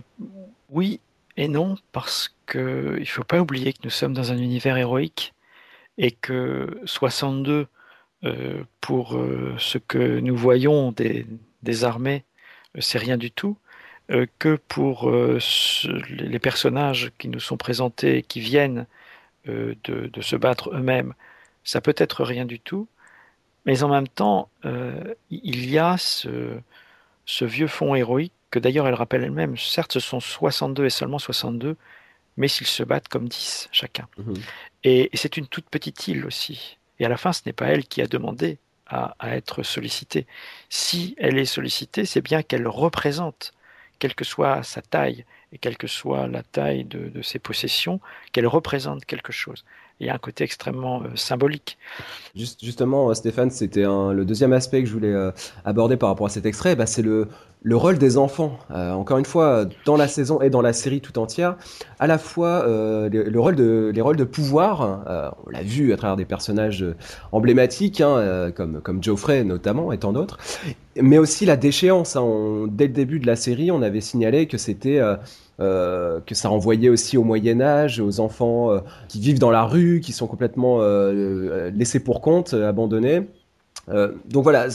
oui 0.70 1.00
et 1.36 1.48
non 1.48 1.76
parce 1.92 2.34
que 2.46 2.96
il 2.98 3.06
faut 3.06 3.24
pas 3.24 3.40
oublier 3.40 3.72
que 3.72 3.80
nous 3.84 3.90
sommes 3.90 4.14
dans 4.14 4.32
un 4.32 4.38
univers 4.38 4.76
héroïque 4.76 5.34
et 5.98 6.10
que 6.10 6.78
62 6.84 7.66
pour 8.80 9.18
ce 9.58 9.78
que 9.78 10.20
nous 10.20 10.36
voyons 10.36 10.92
des, 10.92 11.26
des 11.62 11.84
armées 11.84 12.24
c'est 12.78 12.98
rien 12.98 13.16
du 13.16 13.30
tout 13.30 13.56
que 14.38 14.56
pour 14.56 15.10
les 15.10 16.38
personnages 16.38 17.12
qui 17.18 17.28
nous 17.28 17.40
sont 17.40 17.56
présentés 17.56 18.18
et 18.18 18.22
qui 18.22 18.40
viennent 18.40 18.86
euh, 19.48 19.74
de, 19.84 20.20
se 20.20 20.36
battre 20.36 20.68
eux-mêmes, 20.74 21.14
ça 21.64 21.80
peut 21.80 21.94
être 21.96 22.24
rien 22.24 22.44
du 22.44 22.60
tout, 22.60 22.86
mais 23.64 23.82
en 23.82 23.88
même 23.88 24.06
temps, 24.06 24.50
euh, 24.66 25.14
il 25.30 25.70
y 25.70 25.78
a 25.78 25.96
ce, 25.96 26.60
vieux 27.40 27.66
fond 27.66 27.94
héroïque 27.94 28.34
que 28.50 28.58
d'ailleurs 28.58 28.86
elle 28.86 28.94
rappelle 28.94 29.24
elle-même. 29.24 29.56
Certes, 29.56 29.92
ce 29.94 30.00
sont 30.00 30.20
62 30.20 30.84
et 30.84 30.90
seulement 30.90 31.18
62, 31.18 31.76
mais 32.36 32.48
s'ils 32.48 32.66
se 32.66 32.82
battent 32.82 33.08
comme 33.08 33.28
10 33.28 33.70
chacun. 33.72 34.08
Mhm. 34.18 34.34
Et, 34.84 35.08
c'est 35.14 35.38
une 35.38 35.46
toute 35.46 35.70
petite 35.70 36.06
île 36.06 36.26
aussi. 36.26 36.76
Et 36.98 37.06
à 37.06 37.08
la 37.08 37.16
fin, 37.16 37.32
ce 37.32 37.40
n'est 37.46 37.54
pas 37.54 37.68
elle 37.68 37.86
qui 37.86 38.02
a 38.02 38.06
demandé 38.06 38.58
à, 38.86 39.14
être 39.22 39.62
sollicitée. 39.62 40.26
Si 40.68 41.14
elle 41.16 41.38
est 41.38 41.46
sollicitée, 41.46 42.04
c'est 42.04 42.20
bien 42.20 42.42
qu'elle 42.42 42.68
représente, 42.68 43.54
quelle 44.00 44.14
que 44.16 44.24
soit 44.24 44.64
sa 44.64 44.82
taille, 44.82 45.24
et 45.52 45.58
quelle 45.58 45.76
que 45.76 45.86
soit 45.86 46.26
la 46.26 46.42
taille 46.42 46.84
de, 46.84 47.22
ses 47.22 47.38
possessions, 47.38 48.00
qu'elle 48.32 48.46
représente 48.46 49.04
quelque 49.04 49.32
chose. 49.32 49.64
il 50.00 50.06
y 50.06 50.10
a 50.10 50.14
un 50.14 50.18
côté 50.18 50.44
extrêmement 50.44 51.02
euh, 51.02 51.14
symbolique. 51.14 51.76
Juste, 52.34 52.64
justement, 52.64 53.10
euh, 53.10 53.14
Stéphane, 53.14 53.50
c'était 53.50 53.84
le 53.84 54.24
deuxième 54.24 54.54
aspect 54.54 54.82
que 54.82 54.88
je 54.88 54.94
voulais 54.94 55.12
euh, 55.12 55.30
aborder 55.64 55.98
par 55.98 56.08
rapport 56.08 56.26
à 56.26 56.30
cet 56.30 56.46
extrait, 56.46 56.74
bah, 56.74 56.86
c'est 56.86 57.02
le, 57.02 57.28
le 57.62 57.76
rôle 57.76 57.98
des 57.98 58.16
enfants. 58.16 58.58
encore 58.70 59.18
une 59.18 59.24
fois, 59.24 59.66
dans 59.84 59.96
la 59.96 60.08
saison 60.08 60.40
et 60.40 60.50
dans 60.50 60.62
la 60.62 60.72
série 60.72 61.00
tout 61.00 61.18
entière, 61.18 61.56
à 61.98 62.06
la 62.06 62.16
fois 62.16 62.64
le, 62.66 63.38
rôle 63.38 63.54
les 63.54 64.00
rôles 64.00 64.16
de 64.16 64.24
pouvoir, 64.24 65.34
on 65.46 65.50
l'a 65.50 65.62
vu 65.62 65.92
à 65.92 65.96
travers 65.96 66.16
des 66.16 66.24
personnages 66.24 66.84
emblématiques, 67.32 68.00
hein, 68.00 68.50
comme, 68.54 68.80
comme 68.80 69.02
Geoffrey 69.02 69.44
notamment 69.44 69.92
et 69.92 69.98
tant 69.98 70.12
d'autres, 70.12 70.38
mais 70.96 71.18
aussi 71.18 71.44
la 71.44 71.56
déchéance. 71.56 72.16
Hein. 72.16 72.66
dès 72.70 72.86
le 72.86 72.94
début 72.94 73.20
de 73.20 73.26
la 73.26 73.36
série, 73.36 73.70
on 73.70 73.82
avait 73.82 74.00
signalé 74.00 74.46
que 74.46 74.56
c'était 74.56 75.00
euh, 75.60 76.20
que 76.24 76.34
ça 76.34 76.48
renvoyait 76.48 76.88
aussi 76.88 77.18
au 77.18 77.24
Moyen 77.24 77.60
Âge, 77.60 78.00
aux 78.00 78.20
enfants 78.20 78.70
euh, 78.70 78.78
qui 79.08 79.20
vivent 79.20 79.38
dans 79.38 79.50
la 79.50 79.64
rue, 79.64 80.00
qui 80.00 80.12
sont 80.12 80.26
complètement 80.26 80.78
euh, 80.80 81.70
laissés 81.70 82.00
pour 82.00 82.22
compte, 82.22 82.54
abandonnés. 82.54 83.28
Donc 84.26 84.44
voilà, 84.44 84.66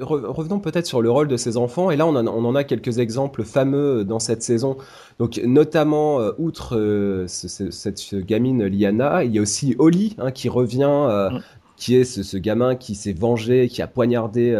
revenons 0.00 0.58
peut-être 0.58 0.86
sur 0.86 1.02
le 1.02 1.10
rôle 1.10 1.28
de 1.28 1.36
ces 1.36 1.56
enfants. 1.56 1.90
Et 1.90 1.96
là, 1.96 2.06
on 2.06 2.14
en, 2.16 2.54
a, 2.54 2.64
quelques 2.64 2.98
exemples 2.98 3.44
fameux 3.44 4.04
dans 4.04 4.18
cette 4.18 4.42
saison. 4.42 4.76
Donc 5.18 5.40
notamment, 5.44 6.20
outre 6.38 7.24
cette 7.26 8.14
gamine 8.14 8.64
Liana, 8.66 9.24
il 9.24 9.34
y 9.34 9.38
a 9.38 9.42
aussi 9.42 9.76
Oli 9.78 10.16
hein, 10.18 10.30
qui 10.30 10.48
revient, 10.48 11.30
mm. 11.32 11.38
qui 11.76 11.96
est 11.96 12.04
ce, 12.04 12.36
gamin 12.36 12.74
qui 12.74 12.94
s'est 12.94 13.12
vengé, 13.12 13.68
qui 13.68 13.82
a 13.82 13.86
poignardé 13.86 14.58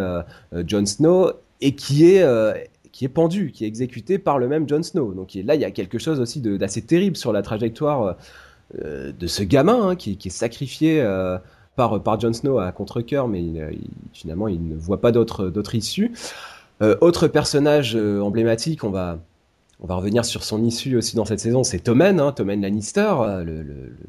Jon 0.53 0.85
Snow 0.85 1.31
et 1.61 1.75
qui 1.75 2.05
est 2.05 2.23
qui 2.97 3.05
est 3.05 3.09
pendu, 3.09 3.51
qui 3.51 3.63
est 3.63 3.67
exécuté 3.67 4.17
par 4.17 4.39
le 4.39 4.47
même 4.47 4.67
Jon 4.67 4.81
Snow. 4.81 5.13
Donc 5.13 5.35
là, 5.35 5.53
il 5.53 5.61
y 5.61 5.65
a 5.65 5.69
quelque 5.69 5.99
chose 5.99 6.19
aussi 6.19 6.41
d'assez 6.41 6.81
terrible 6.81 7.15
sur 7.15 7.31
la 7.31 7.43
trajectoire 7.43 8.17
euh, 8.83 9.13
de 9.17 9.27
ce 9.27 9.43
gamin 9.43 9.89
hein, 9.89 9.95
qui, 9.95 10.17
est 10.25 10.29
sacrifié 10.29 10.99
euh, 10.99 11.37
par, 11.77 12.03
par 12.03 12.19
Jon 12.19 12.33
Snow 12.33 12.59
à 12.59 12.73
contre-coeur, 12.73 13.29
mais 13.29 13.45
finalement, 14.11 14.49
il 14.49 14.67
ne 14.67 14.75
voit 14.75 14.99
pas 14.99 15.13
d'autre 15.13 15.75
issue. 15.75 16.11
autre 16.81 17.27
personnage 17.27 17.95
emblématique, 17.95 18.83
on 18.83 18.89
va, 18.89 19.19
on 19.79 19.87
va 19.87 19.95
revenir 19.95 20.25
sur 20.25 20.43
son 20.43 20.63
issue 20.65 20.97
aussi 20.97 21.15
dans 21.15 21.25
cette 21.25 21.39
saison, 21.39 21.63
c'est 21.63 21.79
Tommen, 21.79 22.19
hein, 22.19 22.33
Tommen 22.33 22.61
Lannister, 22.61 23.13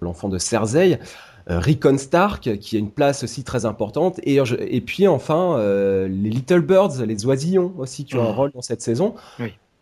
l'enfant 0.01 0.29
de 0.29 0.39
Cersei. 0.39 0.99
Euh, 1.51 1.59
Rickon 1.61 1.97
Stark, 1.97 2.59
qui 2.59 2.77
a 2.77 2.79
une 2.79 2.91
place 2.91 3.25
aussi 3.25 3.43
très 3.43 3.65
importante, 3.65 4.21
et, 4.23 4.37
et 4.37 4.81
puis 4.83 5.09
enfin 5.09 5.57
euh, 5.57 6.07
les 6.07 6.29
Little 6.29 6.61
Birds, 6.61 7.03
les 7.07 7.25
oisillons 7.25 7.73
aussi, 7.79 8.05
qui 8.05 8.17
ont 8.17 8.29
un 8.29 8.33
mmh. 8.33 8.37
rôle 8.37 8.53
dans 8.53 8.61
cette 8.61 8.83
saison. 8.83 9.15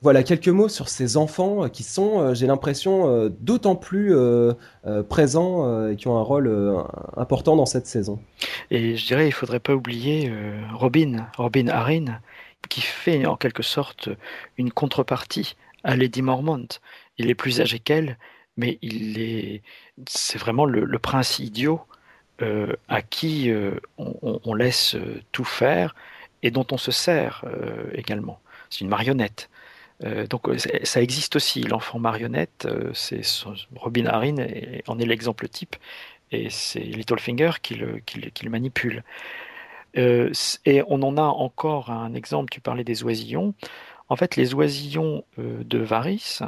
Voilà 0.07 0.23
quelques 0.23 0.47
mots 0.47 0.69
sur 0.69 0.89
ces 0.89 1.17
enfants 1.17 1.69
qui 1.69 1.83
sont, 1.83 2.33
j'ai 2.33 2.47
l'impression, 2.47 3.29
d'autant 3.41 3.75
plus 3.75 4.15
présents 5.09 5.89
et 5.89 5.97
qui 5.97 6.07
ont 6.07 6.17
un 6.17 6.23
rôle 6.23 6.49
important 7.17 7.57
dans 7.57 7.67
cette 7.67 7.89
saison. 7.89 8.21
Et 8.71 8.97
je 8.97 9.05
dirais, 9.05 9.27
il 9.27 9.33
faudrait 9.33 9.59
pas 9.59 9.75
oublier 9.75 10.33
Robin, 10.73 11.27
Robin 11.37 11.67
Arryn, 11.67 12.21
qui 12.69 12.83
fait 12.83 13.27
en 13.27 13.35
quelque 13.35 13.65
sorte 13.65 14.09
une 14.59 14.71
contrepartie 14.71 15.57
à 15.83 15.97
Lady 15.97 16.23
Mormont. 16.23 16.69
Il 17.19 17.29
est 17.29 17.35
plus 17.35 17.61
âgé 17.61 17.81
qu'elle, 17.81 18.17
mais 18.57 18.79
il 18.83 19.19
est, 19.19 19.63
c'est 20.07 20.39
vraiment 20.39 20.67
le, 20.67 20.99
prince 21.01 21.41
idiot 21.41 21.81
euh, 22.43 22.77
à 22.87 23.03
qui 23.03 23.51
euh, 23.51 23.81
on, 23.99 24.55
laisse 24.55 24.95
euh, 24.95 25.21
tout 25.33 25.43
faire 25.43 25.97
et 26.45 26.53
dont 26.53 26.67
on 26.71 26.79
se 26.79 26.93
sert 26.93 27.45
également. 27.93 28.39
C'est 28.71 28.83
une 28.83 28.89
marionnette. 28.89 29.51
Donc 30.01 30.43
ça 30.85 31.01
existe 31.01 31.37
aussi, 31.37 31.63
l'enfant 31.63 31.99
marionnette, 31.99 32.69
c'est 32.93 33.23
Robin 33.75 34.07
Harin 34.07 34.37
en 34.87 34.99
est 34.99 35.07
l'exemple 35.07 35.49
type, 35.49 35.77
et 36.33 36.51
c'est 36.51 36.81
Littlefinger 36.81 37.53
qui 37.63 37.77
le, 37.77 38.01
qui 38.01 38.45
le 38.45 38.51
manipule. 38.51 39.05
et 39.95 40.83
on 40.87 41.03
en 41.03 41.17
a 41.17 41.23
encore 41.23 41.91
un 41.91 42.13
exemple, 42.15 42.51
tu 42.51 42.61
parlais 42.61 42.85
des 42.85 43.05
oisillons. 43.05 43.55
En 44.09 44.17
fait, 44.17 44.37
les 44.37 44.55
oisillons 44.55 45.25
de 45.39 45.79
Varys, 45.79 46.41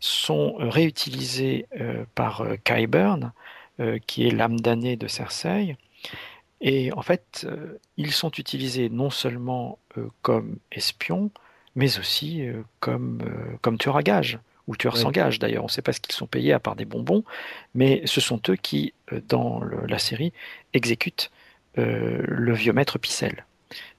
sont 0.00 0.56
euh, 0.58 0.68
réutilisés 0.68 1.66
euh, 1.78 2.04
par 2.14 2.40
euh, 2.40 2.56
Qyburn, 2.64 3.32
qui 4.06 4.26
est 4.26 4.30
l'âme 4.30 4.60
damnée 4.60 4.96
de 4.96 5.06
Cersei. 5.06 5.74
Et 6.60 6.92
en 6.92 7.00
fait, 7.00 7.46
ils 7.96 8.12
sont 8.12 8.30
utilisés 8.32 8.90
non 8.90 9.08
seulement 9.08 9.78
comme 10.20 10.58
espions, 10.70 11.30
mais 11.76 11.98
aussi 11.98 12.42
comme, 12.80 13.22
comme 13.62 13.78
tueurs 13.78 13.96
à 13.96 14.02
gages, 14.02 14.38
ou 14.66 14.76
tueurs 14.76 14.96
sans 14.96 15.10
gages 15.10 15.38
d'ailleurs. 15.38 15.64
On 15.64 15.66
ne 15.66 15.70
sait 15.70 15.82
pas 15.82 15.92
ce 15.92 16.00
qu'ils 16.00 16.14
sont 16.14 16.26
payés 16.26 16.52
à 16.52 16.60
part 16.60 16.76
des 16.76 16.84
bonbons, 16.84 17.24
mais 17.74 18.02
ce 18.04 18.20
sont 18.20 18.40
eux 18.48 18.56
qui, 18.56 18.92
dans 19.28 19.62
la 19.88 19.98
série, 19.98 20.32
exécutent 20.72 21.30
le 21.76 22.52
vieux 22.52 22.72
maître 22.72 22.98
Picel. 22.98 23.44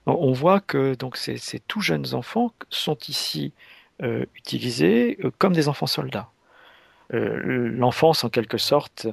On 0.06 0.32
voit 0.32 0.60
que 0.60 0.96
donc 0.96 1.16
ces, 1.16 1.38
ces 1.38 1.60
tout 1.60 1.82
jeunes 1.82 2.14
enfants 2.14 2.54
sont 2.70 2.98
ici 3.08 3.54
euh, 4.02 4.26
utilisés 4.36 5.20
euh, 5.24 5.32
comme 5.38 5.54
des 5.54 5.68
enfants 5.68 5.86
soldats. 5.86 6.30
Euh, 7.14 7.70
l'enfance, 7.70 8.24
en 8.24 8.30
quelque 8.30 8.58
sorte, 8.58 9.08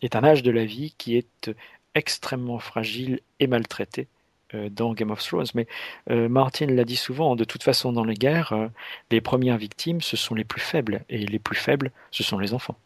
est 0.00 0.16
un 0.16 0.24
âge 0.24 0.42
de 0.42 0.50
la 0.50 0.64
vie 0.64 0.94
qui 0.96 1.16
est 1.16 1.50
extrêmement 1.94 2.58
fragile 2.58 3.20
et 3.40 3.46
maltraité 3.46 4.08
dans 4.70 4.92
Game 4.92 5.10
of 5.10 5.22
Thrones. 5.22 5.46
Mais 5.54 5.66
Martin 6.28 6.66
l'a 6.66 6.84
dit 6.84 6.96
souvent, 6.96 7.36
de 7.36 7.44
toute 7.44 7.62
façon 7.62 7.92
dans 7.92 8.04
les 8.04 8.14
guerres, 8.14 8.70
les 9.10 9.20
premières 9.20 9.58
victimes, 9.58 10.00
ce 10.00 10.16
sont 10.16 10.34
les 10.34 10.44
plus 10.44 10.60
faibles, 10.60 11.02
et 11.08 11.18
les 11.18 11.38
plus 11.38 11.56
faibles, 11.56 11.90
ce 12.10 12.22
sont 12.22 12.38
les 12.38 12.54
enfants. 12.54 12.76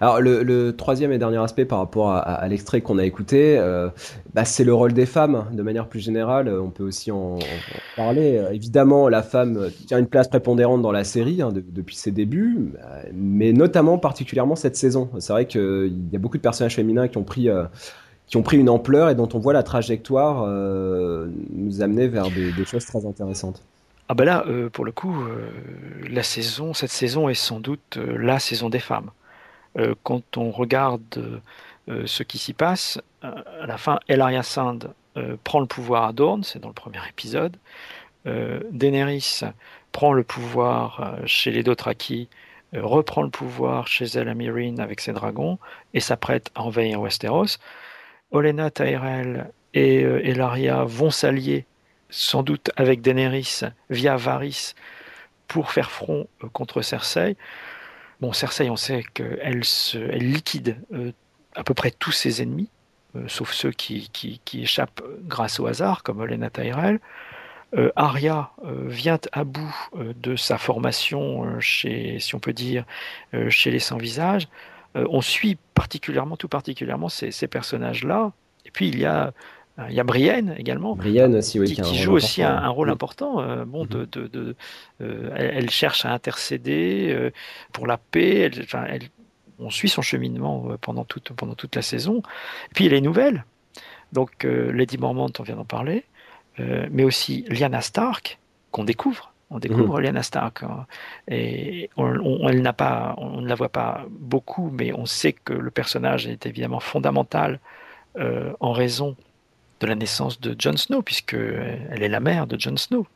Alors 0.00 0.20
le, 0.20 0.70
troisième 0.76 1.12
et 1.12 1.18
dernier 1.18 1.38
aspect 1.38 1.64
par 1.64 1.78
rapport 1.78 2.10
à, 2.12 2.46
l'extrait 2.48 2.80
qu'on 2.80 2.98
a 2.98 3.04
écouté, 3.04 3.58
euh, 3.58 3.88
bah, 4.34 4.44
c'est 4.44 4.64
le 4.64 4.74
rôle 4.74 4.92
des 4.92 5.06
femmes 5.06 5.46
de 5.52 5.62
manière 5.62 5.88
plus 5.88 6.00
générale. 6.00 6.48
On 6.48 6.70
peut 6.70 6.84
aussi 6.84 7.10
en, 7.10 7.38
parler. 7.96 8.42
Évidemment, 8.52 9.08
la 9.08 9.22
femme 9.22 9.70
tient 9.86 9.98
une 9.98 10.06
place 10.06 10.28
prépondérante 10.28 10.82
dans 10.82 10.92
la 10.92 11.04
série 11.04 11.42
hein, 11.42 11.50
depuis 11.52 11.96
ses 11.96 12.10
débuts, 12.10 12.72
mais 13.12 13.52
notamment 13.52 13.98
particulièrement 13.98 14.56
cette 14.56 14.76
saison. 14.76 15.10
C'est 15.18 15.32
vrai 15.32 15.46
qu'il 15.46 16.08
y 16.12 16.16
a 16.16 16.18
beaucoup 16.18 16.38
de 16.38 16.42
personnages 16.42 16.76
féminins 16.76 17.08
qui 17.08 17.18
ont 17.18 17.24
pris 17.24 17.48
euh, 17.48 17.64
qui 18.26 18.36
ont 18.36 18.42
pris 18.42 18.58
une 18.58 18.68
ampleur 18.68 19.10
et 19.10 19.14
dont 19.14 19.28
on 19.34 19.38
voit 19.38 19.52
la 19.52 19.62
trajectoire 19.62 20.44
euh, 20.46 21.28
nous 21.50 21.82
amener 21.82 22.08
vers 22.08 22.30
des, 22.30 22.64
choses 22.64 22.86
très 22.86 23.04
intéressantes. 23.06 23.62
Ah 24.08 24.14
ben 24.14 24.24
là, 24.24 24.44
pour 24.72 24.84
le 24.84 24.92
coup, 24.92 25.14
la 26.10 26.22
saison, 26.22 26.74
cette 26.74 26.90
saison 26.90 27.28
est 27.28 27.34
sans 27.34 27.60
doute 27.60 27.96
la 27.96 28.38
saison 28.38 28.68
des 28.68 28.78
femmes. 28.78 29.10
Euh, 29.78 29.94
quand 30.02 30.36
on 30.36 30.50
regarde 30.50 31.40
euh, 31.88 32.06
ce 32.06 32.22
qui 32.22 32.38
s'y 32.38 32.52
passe, 32.52 33.00
euh, 33.24 33.32
à 33.60 33.66
la 33.66 33.78
fin, 33.78 33.98
Elaria 34.08 34.42
Sand 34.42 34.92
prend 35.44 35.60
le 35.60 35.66
pouvoir 35.66 36.04
à 36.04 36.12
Dorne, 36.14 36.42
c'est 36.42 36.58
dans 36.58 36.68
le 36.68 36.74
premier 36.74 37.00
épisode. 37.06 37.54
Daenerys 38.24 39.40
prend 39.90 40.14
le 40.14 40.22
pouvoir 40.22 41.18
chez 41.26 41.50
les 41.50 41.62
Dothraki, 41.62 42.30
reprend 42.72 43.20
le 43.20 43.28
pouvoir 43.28 43.88
chez 43.88 44.06
elle 44.06 44.30
à 44.30 44.34
Meereen 44.34 44.80
avec 44.80 45.00
ses 45.00 45.12
dragons 45.12 45.58
et 45.92 46.00
s'apprête 46.00 46.50
à 46.54 46.62
envahir 46.62 47.02
Westeros. 47.02 47.58
Olenna 48.32 48.70
Tyrell 48.70 49.50
et 49.74 50.00
Elaria 50.00 50.84
vont 50.84 51.10
s'allier 51.10 51.66
sans 52.10 52.42
doute 52.42 52.70
avec 52.76 53.00
Daenerys 53.00 53.60
via 53.88 54.16
Varys 54.16 54.74
pour 55.48 55.70
faire 55.70 55.90
front 55.90 56.26
contre 56.52 56.82
Cersei. 56.82 57.36
Bon, 58.22 58.32
Cersei, 58.32 58.70
on 58.70 58.76
sait 58.76 59.02
qu'elle 59.14 59.62
elle 59.94 60.32
liquide 60.32 60.76
euh, 60.92 61.12
à 61.56 61.64
peu 61.64 61.74
près 61.74 61.90
tous 61.90 62.12
ses 62.12 62.40
ennemis, 62.40 62.70
euh, 63.16 63.24
sauf 63.26 63.52
ceux 63.52 63.72
qui, 63.72 64.08
échappent 64.54 65.02
grâce 65.24 65.58
au 65.58 65.66
hasard, 65.66 66.02
comme 66.02 66.20
Olenna 66.20 66.48
Tyrell. 66.48 67.00
Euh, 67.74 67.90
Arya 67.96 68.52
vient 68.62 69.18
à 69.32 69.44
bout 69.44 69.74
de 69.94 70.36
sa 70.36 70.56
formation 70.56 71.58
chez, 71.58 72.18
si 72.20 72.34
on 72.34 72.38
peut 72.38 72.52
dire, 72.52 72.84
chez 73.48 73.70
les 73.70 73.80
sans-visages. 73.80 74.46
On 74.94 75.20
suit 75.20 75.56
particulièrement, 75.74 76.36
tout 76.36 76.48
particulièrement 76.48 77.08
ces, 77.08 77.30
ces 77.30 77.48
personnages-là. 77.48 78.32
Et 78.66 78.70
puis 78.70 78.88
il 78.88 78.98
y 78.98 79.04
a 79.04 79.32
euh, 79.78 79.86
il 79.88 79.94
y 79.94 80.00
a 80.00 80.04
Brienne 80.04 80.54
également, 80.58 80.94
qui, 81.82 81.98
joue 81.98 82.12
aussi 82.12 82.42
un, 82.42 82.68
rôle 82.68 82.90
important. 82.90 83.40
Euh, 83.40 83.64
bon, 83.64 83.86
de, 83.86 84.06
euh, 85.00 85.30
elle, 85.34 85.70
cherche 85.70 86.04
à 86.04 86.12
intercéder 86.12 87.30
pour 87.72 87.86
la 87.86 87.96
paix. 87.96 88.50
Elle, 88.72 89.02
on 89.58 89.70
suit 89.70 89.88
son 89.88 90.02
cheminement 90.02 90.76
pendant 90.80 91.04
toute, 91.04 91.32
pendant 91.32 91.54
toute 91.54 91.76
la 91.76 91.82
saison. 91.82 92.18
Et 92.70 92.74
puis 92.74 92.84
il 92.84 92.88
y 92.88 92.90
a 92.90 92.94
les 92.94 93.00
nouvelles. 93.00 93.44
Donc 94.12 94.44
Lady 94.44 94.98
Mormont, 94.98 95.32
on 95.38 95.42
vient 95.42 95.56
d'en 95.56 95.64
parler, 95.64 96.04
mais 96.58 97.04
aussi 97.04 97.44
Lyanna 97.48 97.80
Stark 97.80 98.38
qu'on 98.70 98.84
découvre. 98.84 99.31
On 99.52 99.58
découvre 99.58 99.98
mhm. 99.98 100.02
Lyanna 100.02 100.22
Stark 100.22 100.62
hein. 100.62 100.86
et 101.28 101.90
on, 101.96 102.48
elle 102.48 102.62
n'a 102.62 102.72
pas, 102.72 103.14
on 103.18 103.40
ne 103.40 103.48
la 103.48 103.54
voit 103.54 103.68
pas 103.68 104.04
beaucoup, 104.10 104.70
mais 104.72 104.92
on 104.92 105.06
sait 105.06 105.32
que 105.32 105.52
le 105.52 105.70
personnage 105.70 106.26
est 106.26 106.46
évidemment 106.46 106.80
fondamental 106.80 107.60
en 108.60 108.72
raison 108.72 109.16
de 109.82 109.86
la 109.88 109.94
naissance 109.96 110.40
de 110.40 110.54
Jon 110.58 110.76
Snow, 110.76 111.02
puisque 111.02 111.34
elle 111.34 112.02
est 112.02 112.08
la 112.08 112.20
mère 112.20 112.46
de 112.46 112.58
Jon 112.58 112.76
Snow. 112.76 113.06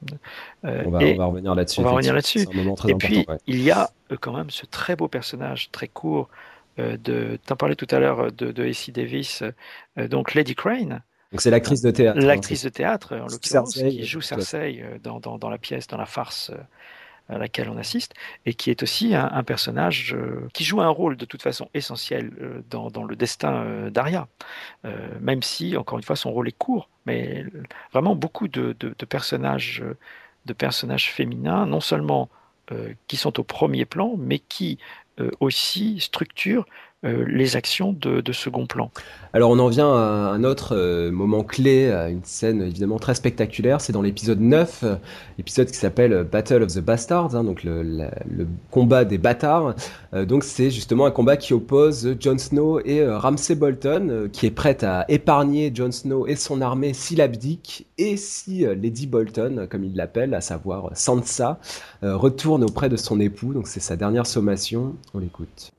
Euh, 0.64 0.82
on, 0.84 0.90
va, 0.90 0.98
revenir 1.26 1.54
là-dessus. 1.54 1.80
On 1.80 1.84
va 1.84 1.90
revenir 1.90 2.12
là-dessus. 2.12 2.46
Et 2.88 2.94
puis, 2.96 3.24
il 3.46 3.62
y 3.62 3.70
a 3.70 3.88
euh, 4.10 4.16
quand 4.20 4.36
même 4.36 4.50
ce 4.50 4.66
très 4.66 4.96
beau 4.96 5.06
personnage, 5.06 5.70
très 5.70 5.86
court, 5.86 6.28
euh, 6.78 6.96
de, 6.96 7.38
tu 7.46 7.52
en 7.52 7.56
parlais 7.56 7.76
tout 7.76 7.86
à 7.90 8.00
l'heure 8.00 8.32
de, 8.32 8.50
de 8.50 8.68
A.C. 8.68 8.90
Davis, 8.92 9.44
donc 9.96 10.34
Lady 10.34 10.54
Crane. 10.54 11.02
Donc 11.32 11.40
c'est 11.40 11.50
l'actrice 11.50 11.82
de 11.82 11.90
théâtre. 11.90 12.18
Hein. 12.20 12.26
L'actrice 12.26 12.64
de 12.64 12.68
théâtre, 12.68 13.16
en 13.16 13.26
l'occurrence, 13.26 13.74
qui 13.74 14.04
joue 14.04 14.20
Cersei 14.20 14.84
dans, 15.02 15.20
dans, 15.20 15.38
dans, 15.38 15.50
la 15.50 15.58
pièce, 15.58 15.86
dans 15.86 15.96
la 15.96 16.06
farce 16.06 16.52
à 17.28 17.38
laquelle 17.38 17.68
on 17.68 17.76
assiste, 17.76 18.14
et 18.44 18.54
qui 18.54 18.70
est 18.70 18.82
aussi 18.82 19.14
un, 19.14 19.42
personnage 19.42 20.14
euh, 20.14 20.48
qui 20.52 20.64
joue 20.64 20.80
un 20.80 20.88
rôle 20.88 21.16
de 21.16 21.24
toute 21.24 21.42
façon 21.42 21.68
essentiel 21.74 22.32
euh, 22.40 22.62
dans, 22.70 22.90
dans, 22.90 23.04
le 23.04 23.16
destin 23.16 23.64
euh, 23.64 23.90
d'Aria, 23.90 24.28
même 25.20 25.42
si, 25.42 25.76
encore 25.76 25.98
une 25.98 26.04
fois, 26.04 26.16
son 26.16 26.30
rôle 26.30 26.48
est 26.48 26.56
court, 26.56 26.88
mais 27.06 27.44
vraiment 27.92 28.14
beaucoup 28.14 28.46
de, 28.48 28.76
de, 28.78 28.94
de 28.96 29.04
personnages, 29.04 29.82
de 30.44 30.52
personnages 30.52 31.10
féminins, 31.10 31.66
non 31.66 31.80
seulement 31.80 32.28
qui 33.06 33.16
sont 33.16 33.38
au 33.38 33.44
premier 33.44 33.84
plan, 33.84 34.14
mais 34.18 34.38
qui 34.38 34.78
aussi 35.40 36.00
structurent 36.00 36.64
euh, 36.64 36.85
les 37.02 37.56
actions 37.56 37.92
de, 37.92 38.32
second 38.32 38.66
plan. 38.66 38.90
Alors 39.32 39.50
on 39.50 39.58
en 39.58 39.68
vient 39.68 39.92
à 39.92 40.32
un 40.32 40.42
autre 40.44 40.74
euh, 40.74 41.12
moment 41.12 41.44
clé, 41.44 41.90
à 41.90 42.08
une 42.08 42.24
scène 42.24 42.62
évidemment 42.62 42.98
très 42.98 43.14
spectaculaire, 43.14 43.80
c'est 43.80 43.92
dans 43.92 44.02
l'épisode 44.02 44.40
9, 44.40 44.84
l'épisode 45.38 45.68
qui 45.68 45.76
s'appelle 45.76 46.24
Battle 46.24 46.62
of 46.62 46.74
the 46.74 46.80
Bastards, 46.80 47.36
hein, 47.36 47.44
donc 47.44 47.62
le, 47.64 48.08
combat 48.70 49.04
des 49.04 49.18
bâtards. 49.18 49.74
donc 50.12 50.42
c'est 50.42 50.70
justement 50.70 51.06
un 51.06 51.10
combat 51.10 51.36
qui 51.36 51.52
oppose 51.52 52.16
Jon 52.18 52.38
Snow 52.38 52.80
et 52.80 53.06
Ramsay 53.06 53.54
Bolton, 53.54 54.28
qui 54.32 54.46
est 54.46 54.50
prêt 54.50 54.82
à 54.84 55.04
épargner 55.08 55.70
Jon 55.74 55.92
Snow 55.92 56.26
et 56.26 56.34
son 56.34 56.60
armée 56.60 56.94
s'il 56.94 57.20
abdique 57.20 57.86
et 57.98 58.16
si 58.16 58.64
Lady 58.64 59.06
Bolton, 59.06 59.66
comme 59.70 59.84
il 59.84 59.94
l'appelle, 59.94 60.34
à 60.34 60.40
savoir 60.40 60.90
Sansa, 60.94 61.60
retourne 62.02 62.64
auprès 62.64 62.88
de 62.88 62.96
son 62.96 63.20
époux. 63.20 63.52
Donc 63.52 63.66
c'est 63.68 63.80
sa 63.80 63.96
dernière 63.96 64.26
sommation. 64.26 64.96
On 65.14 65.18
l'écoute. 65.18 65.72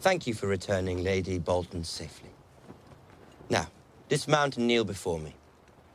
Thank 0.00 0.28
you 0.28 0.34
for 0.34 0.46
returning 0.46 1.02
Lady 1.02 1.40
Bolton 1.40 1.82
safely. 1.82 2.30
Now, 3.50 3.66
dismount 4.08 4.56
and 4.56 4.68
kneel 4.68 4.84
before 4.84 5.18
me. 5.18 5.34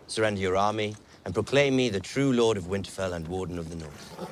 Surrender 0.08 0.42
your 0.42 0.58
army 0.58 0.98
and 1.24 1.34
proclaim 1.34 1.78
me 1.78 1.88
the 1.88 2.02
true 2.02 2.34
Lord 2.34 2.58
of 2.58 2.66
Winterfell 2.66 3.14
and 3.14 3.26
Warden 3.30 3.58
of 3.58 3.70
the 3.70 3.78
North. 3.78 4.28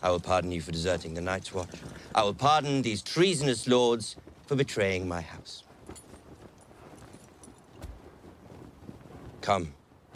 I 0.00 0.10
will 0.10 0.20
pardon 0.20 0.52
you 0.52 0.60
for 0.60 0.70
deserting 0.70 1.14
the 1.14 1.20
Night's 1.20 1.52
Watch. 1.52 1.74
I 2.14 2.22
will 2.22 2.34
pardon 2.34 2.82
these 2.82 3.02
treasonous 3.02 3.66
lords 3.66 4.14
for 4.46 4.54
betraying 4.54 5.08
my 5.08 5.22
house. 5.22 5.64
Come, 9.40 9.74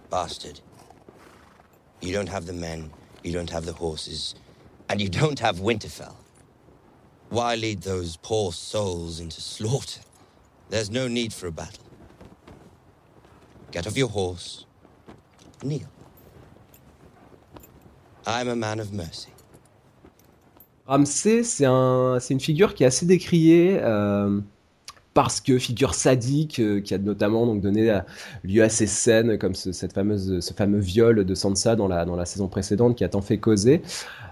bastard. 0.08 0.60
You 2.00 2.12
don't 2.12 2.28
have 2.28 2.46
the 2.46 2.52
men, 2.52 2.92
you 3.24 3.32
don't 3.32 3.50
have 3.50 3.66
the 3.66 3.72
horses, 3.72 4.36
and 4.88 5.00
you 5.00 5.08
don't 5.08 5.40
have 5.40 5.56
Winterfell. 5.56 6.14
Why 7.30 7.56
lead 7.56 7.82
those 7.82 8.16
poor 8.16 8.52
souls 8.52 9.20
into 9.20 9.40
slaughter? 9.40 10.00
There's 10.70 10.90
no 10.90 11.08
need 11.08 11.32
for 11.32 11.48
a 11.48 11.52
battle. 11.52 11.84
Get 13.72 13.86
off 13.86 13.96
your 13.96 14.08
horse. 14.08 14.66
Kneel. 15.62 15.88
I'm 18.26 18.48
a 18.48 18.56
man 18.56 18.80
of 18.80 18.92
mercy. 18.92 19.30
Ramsay, 20.86 21.44
c'est 21.44 21.64
un, 21.64 22.18
une 22.18 22.40
figure 22.40 22.74
qui 22.74 22.84
est 22.84 22.86
assez 22.86 23.06
décriée 23.06 23.78
euh, 23.80 24.40
parce 25.14 25.40
que 25.40 25.58
figure 25.58 25.94
sadique 25.94 26.58
euh, 26.58 26.80
qui 26.80 26.92
a 26.92 26.98
notamment 26.98 27.46
donc 27.46 27.62
donné 27.62 28.00
lieu 28.42 28.62
à 28.62 28.68
ces 28.68 28.86
scènes 28.86 29.38
comme 29.38 29.54
ce, 29.54 29.72
cette 29.72 29.94
fameuse, 29.94 30.40
ce 30.40 30.52
fameux 30.52 30.80
viol 30.80 31.24
de 31.24 31.34
Sansa 31.34 31.74
dans 31.74 31.88
la, 31.88 32.04
dans 32.04 32.16
la 32.16 32.26
saison 32.26 32.48
précédente 32.48 32.96
qui 32.96 33.04
a 33.04 33.08
tant 33.08 33.22
fait 33.22 33.38
causer. 33.38 33.80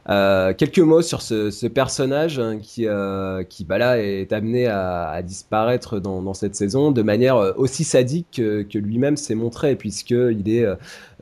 Euh, 0.09 0.53
quelques 0.53 0.81
mots 0.81 1.03
sur 1.03 1.23
ce, 1.23 1.67
personnage 1.69 2.39
hein, 2.41 2.59
qui, 2.61 2.87
euh, 2.89 3.45
bah 3.67 3.99
est 3.99 4.33
amené 4.33 4.67
à, 4.67 5.23
disparaître 5.23 6.01
dans, 6.01 6.35
cette 6.35 6.57
saison 6.57 6.91
de 6.91 7.03
manière 7.03 7.37
euh, 7.37 7.53
aussi 7.57 7.85
sadique 7.85 8.27
que, 8.33 8.79
lui-même 8.79 9.17
s'est 9.17 9.35
montré, 9.35 9.77
puisqu'il 9.77 10.49
est 10.49 10.67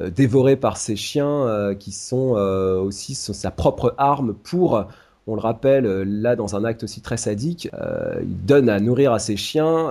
dévoré 0.00 0.56
par 0.56 0.76
ses 0.76 0.96
chiens 0.96 1.74
qui 1.78 1.92
sont 1.92 2.30
aussi 2.82 3.14
sa 3.14 3.50
propre 3.50 3.94
arme 3.98 4.34
pour 4.34 4.86
on 5.26 5.34
le 5.34 5.40
rappelle, 5.40 5.84
là, 5.84 6.34
dans 6.34 6.56
un 6.56 6.64
acte 6.64 6.82
aussi 6.82 7.02
très 7.02 7.18
sadique, 7.18 7.68
il 8.22 8.44
donne 8.46 8.68
à 8.68 8.80
nourrir 8.80 9.12
à 9.12 9.18
ses 9.18 9.36
chiens 9.36 9.90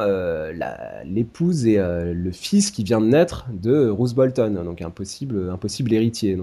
l'épouse 1.06 1.68
et 1.68 1.78
le 1.78 2.32
fils 2.32 2.72
qui 2.72 2.84
vient 2.84 3.00
de 3.00 3.06
naître 3.06 3.46
de 3.54 3.88
Roose 3.88 4.16
Bolton, 4.16 4.64
donc 4.66 4.82
un 4.82 4.90
possible, 4.90 5.94
héritier. 5.94 6.36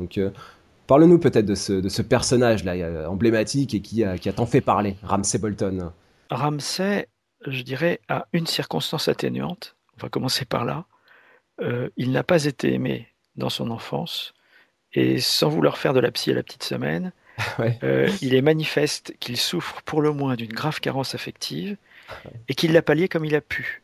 Parle-nous 0.87 1.19
peut-être 1.19 1.47
de 1.47 1.55
ce, 1.55 2.03
personnage-là 2.03 2.75
euh, 2.75 3.07
emblématique 3.07 3.75
et 3.75 3.81
qui 3.81 4.05
a, 4.05 4.19
tant 4.19 4.47
fait 4.47 4.61
parler, 4.61 4.97
Ramsay 5.03 5.39
Bolton. 5.39 5.93
Ramsay, 6.31 7.09
je 7.47 7.63
dirais, 7.63 8.01
a 8.09 8.27
une 8.33 8.47
circonstance 8.47 9.09
atténuante. 9.09 9.77
On 9.99 10.03
va 10.03 10.09
commencer 10.09 10.45
par 10.45 10.65
là. 10.65 10.85
Euh, 11.61 11.89
il 11.97 12.13
n'a 12.13 12.23
pas 12.23 12.45
été 12.45 12.73
aimé 12.73 13.09
dans 13.37 13.49
son 13.49 13.71
enfance 13.71 14.35
et 14.93 15.21
sans 15.21 15.49
vouloir 15.49 15.79
faire 15.79 15.93
de 15.93 16.01
la 16.01 16.11
psy 16.11 16.31
à 16.31 16.35
la 16.35 16.43
petite 16.43 16.63
semaine, 16.63 17.13
euh, 17.83 18.09
il 18.23 18.35
est 18.35 18.43
manifeste 18.43 19.15
qu'il 19.21 19.37
souffre 19.37 19.83
pour 19.83 20.01
le 20.01 20.13
moins 20.13 20.37
d'une 20.37 20.53
grave 20.53 20.81
carence 20.81 21.15
affective 21.15 21.77
et 22.49 22.55
qu'il 22.55 22.73
l'a 22.73 22.83
pallié 22.83 23.09
comme 23.09 23.25
il 23.25 23.35
a 23.35 23.41
pu, 23.41 23.83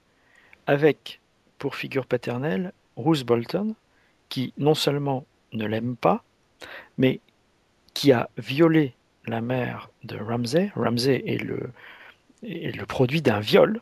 avec 0.67 1.21
pour 1.59 1.77
figure 1.77 2.07
paternelle 2.07 2.73
Bruce 2.97 3.25
Bolton, 3.25 3.75
qui 4.29 4.55
non 4.57 4.75
seulement 4.75 5.27
ne 5.53 5.67
l'aime 5.67 5.97
pas, 5.97 6.25
mais 6.99 7.21
qui 7.95 8.13
a 8.13 8.29
violé 8.39 8.95
la 9.27 9.41
mère 9.41 9.91
de 10.05 10.17
est 10.17 11.43
le, 11.43 11.71
est 12.43 12.77
le 12.77 12.87
produit 12.87 13.23
d'un 13.23 13.41
viol. 13.41 13.81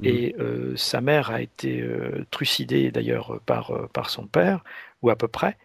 Mhm. 0.00 0.06
Et 0.06 0.34
euh, 0.38 0.76
sa 0.76 1.00
mère 1.00 1.30
a 1.30 1.40
été 1.40 1.80
euh, 1.80 2.26
trucidée 2.30 2.90
d'ailleurs 2.90 3.40
par, 3.46 3.70
euh, 3.70 3.88
par 3.92 4.10
son 4.10 4.26
père, 4.26 4.64
ou 5.02 5.10
à 5.10 5.16
peu 5.16 5.28
près. 5.28 5.56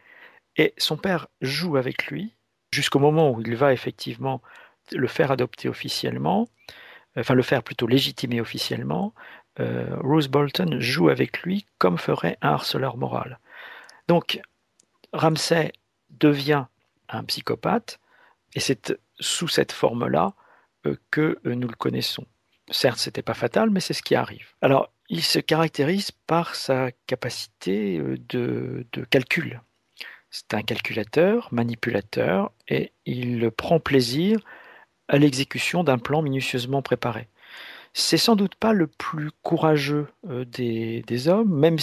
Et 0.56 0.74
son 0.78 0.98
père 0.98 1.28
joue 1.42 1.78
avec 1.78 2.08
lui 2.08 2.34
jusqu'au 2.72 3.00
moment 3.00 3.32
où 3.32 3.42
il 3.42 3.56
va 3.56 3.74
effectivement 3.74 4.42
le 4.92 5.08
faire 5.08 5.32
adopter 5.32 5.70
officiellement, 5.70 6.48
enfin 7.18 7.34
le 7.34 7.42
faire 7.42 7.64
plutôt 7.64 7.88
légitimer 7.88 8.42
officiellement. 8.42 9.14
Rose 9.58 10.30
Bolton 10.30 10.78
joue 10.80 11.10
avec 11.10 11.42
lui 11.42 11.66
comme 11.80 11.98
ferait 11.98 12.38
un 12.42 12.52
harceleur 12.52 12.96
moral. 12.96 13.40
Donc 14.08 14.40
Ramsay 15.12 15.74
devient 16.20 16.66
un 17.10 17.24
psychopathe, 17.24 18.00
et 18.56 18.60
c'est 18.60 18.98
sous 19.20 19.48
cette 19.48 19.72
forme-là 19.72 20.34
euh, 20.86 20.96
que 21.12 21.40
euh, 21.46 21.56
nous 21.56 21.68
le 21.68 21.76
connaissons. 21.76 22.26
Certes, 22.72 23.00
ce 23.00 23.10
n'était 23.10 23.22
pas 23.22 23.34
fatal, 23.34 23.70
mais 23.70 23.80
c'est 23.80 23.94
ce 23.94 24.04
qui 24.04 24.16
arrive. 24.16 24.48
Alors, 24.62 24.94
il 25.10 25.24
se 25.24 25.40
caractérise 25.40 26.12
par 26.12 26.56
sa 26.56 26.92
capacité 27.08 27.98
euh, 27.98 28.18
de, 28.30 28.86
calcul. 29.10 29.62
C'est 30.30 30.54
un 30.54 30.62
calculateur, 30.62 31.50
manipulateur, 31.52 32.52
et 32.68 32.94
il 33.06 33.50
prend 33.52 33.80
plaisir 33.80 34.40
à 35.08 35.18
l'exécution 35.18 35.84
d'un 35.84 35.98
plan 35.98 36.22
minutieusement 36.22 36.84
préparé. 36.84 37.28
C'est 37.94 38.18
sans 38.18 38.36
doute 38.36 38.54
pas 38.54 38.72
le 38.72 38.86
plus 38.86 39.32
courageux 39.42 40.08
des, 40.24 41.02
des, 41.08 41.28
hommes, 41.28 41.52
même 41.52 41.80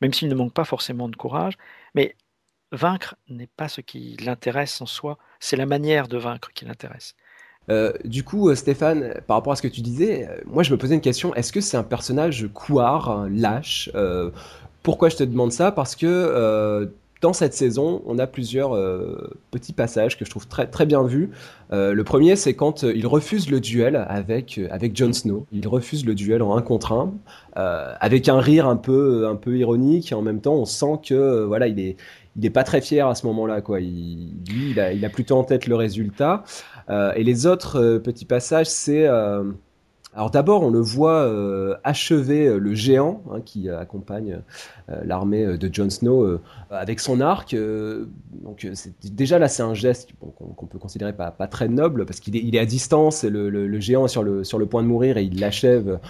même 0.00 0.12
s'il 0.12 0.28
ne 0.28 0.34
manque 0.36 0.54
pas 0.54 0.64
forcément 0.64 1.08
de 1.08 1.16
courage, 1.16 1.58
mais 1.96 2.14
vaincre 2.72 3.16
n'est 3.28 3.48
pas 3.48 3.68
ce 3.68 3.80
qui 3.80 4.16
l'intéresse 4.24 4.80
en 4.80 4.86
soi, 4.86 5.18
c'est 5.38 5.56
la 5.56 5.66
manière 5.66 6.08
de 6.08 6.18
vaincre 6.18 6.50
qui 6.54 6.64
l'intéresse. 6.64 7.14
Euh, 7.68 7.92
du 8.04 8.24
coup, 8.24 8.48
euh, 8.48 8.54
Stéphane, 8.54 9.14
par 9.26 9.36
rapport 9.36 9.52
à 9.52 9.56
ce 9.56 9.62
que 9.62 9.68
tu 9.68 9.80
disais, 9.80 10.26
euh, 10.28 10.40
moi 10.46 10.62
je 10.62 10.72
me 10.72 10.78
posais 10.78 10.94
une 10.94 11.00
question, 11.00 11.34
est-ce 11.34 11.52
que 11.52 11.60
c'est 11.60 11.76
un 11.76 11.82
personnage 11.82 12.48
couard, 12.52 13.28
lâche 13.30 13.90
Pourquoi 14.82 15.08
je 15.08 15.16
te 15.16 15.24
demande 15.24 15.52
ça? 15.52 15.72
Parce 15.72 15.94
que 15.94 16.90
dans 17.20 17.34
cette 17.34 17.52
saison, 17.52 18.00
on 18.06 18.18
a 18.18 18.26
plusieurs 18.26 18.70
petits 19.50 19.74
passages 19.74 20.18
que 20.18 20.24
je 20.24 20.30
trouve 20.30 20.48
très, 20.48 20.66
très 20.66 20.86
bien 20.86 21.02
vus. 21.02 21.30
le 21.70 22.02
premier, 22.02 22.34
c'est 22.34 22.54
quand 22.54 22.82
il 22.82 23.06
refuse 23.06 23.50
le 23.50 23.60
duel 23.60 24.06
avec, 24.08 24.58
avec 24.70 24.96
Jon 24.96 25.12
Snow. 25.12 25.46
Il 25.52 25.68
refuse 25.68 26.06
le 26.06 26.14
duel 26.14 26.40
en 26.42 26.56
un 26.56 26.62
contre 26.62 26.92
un, 26.92 27.12
avec 27.54 28.30
un 28.30 28.40
rire 28.40 28.66
un 28.66 28.76
peu, 28.76 29.28
un 29.28 29.36
peu 29.36 29.58
ironique, 29.58 30.12
et 30.12 30.14
en 30.14 30.22
même 30.22 30.40
temps, 30.40 30.54
on 30.54 30.64
sent 30.64 31.00
que 31.06 31.44
voilà, 31.44 31.68
il 31.68 31.78
est, 31.78 31.96
il 32.36 32.42
n'est 32.42 32.50
pas 32.50 32.64
très 32.64 32.80
fier 32.80 33.06
à 33.06 33.14
ce 33.14 33.26
moment-là. 33.26 33.60
Quoi. 33.60 33.80
Il, 33.80 34.34
lui, 34.48 34.70
il 34.70 35.04
a, 35.04 35.08
plutôt 35.10 35.36
en 35.36 35.44
tête 35.44 35.66
le 35.66 35.74
résultat. 35.74 36.44
Euh, 36.88 37.12
et 37.14 37.24
les 37.24 37.46
autres 37.46 37.80
euh, 37.80 37.98
petits 37.98 38.24
passages, 38.24 38.68
c'est... 38.68 39.06
Euh, 39.06 39.44
alors 40.12 40.32
d'abord, 40.32 40.64
on 40.64 40.70
le 40.70 40.80
voit 40.80 41.32
achever 41.84 42.58
le 42.58 42.74
géant 42.74 43.22
hein, 43.30 43.40
qui 43.44 43.70
accompagne 43.70 44.40
l'armée 45.04 45.56
de 45.56 45.72
Jon 45.72 45.88
Snow 45.88 46.40
avec 46.68 46.98
son 46.98 47.20
arc. 47.20 47.54
donc 47.54 48.66
déjà 49.04 49.38
là, 49.38 49.46
c'est 49.46 49.62
un 49.62 49.72
geste 49.72 50.10
qu'on 50.18 50.66
peut 50.66 50.80
considérer 50.80 51.12
pas, 51.12 51.30
très 51.46 51.68
noble 51.68 52.06
parce 52.06 52.18
qu'il 52.18 52.56
est, 52.56 52.58
à 52.58 52.66
distance 52.66 53.22
et 53.22 53.30
le, 53.30 53.78
géant 53.78 54.06
est 54.06 54.08
sur 54.08 54.24
le, 54.24 54.42
sur 54.42 54.58
le 54.58 54.66
point 54.66 54.82
de 54.82 54.88
mourir 54.88 55.16
et 55.16 55.22
il 55.22 55.38
l'achève 55.38 56.00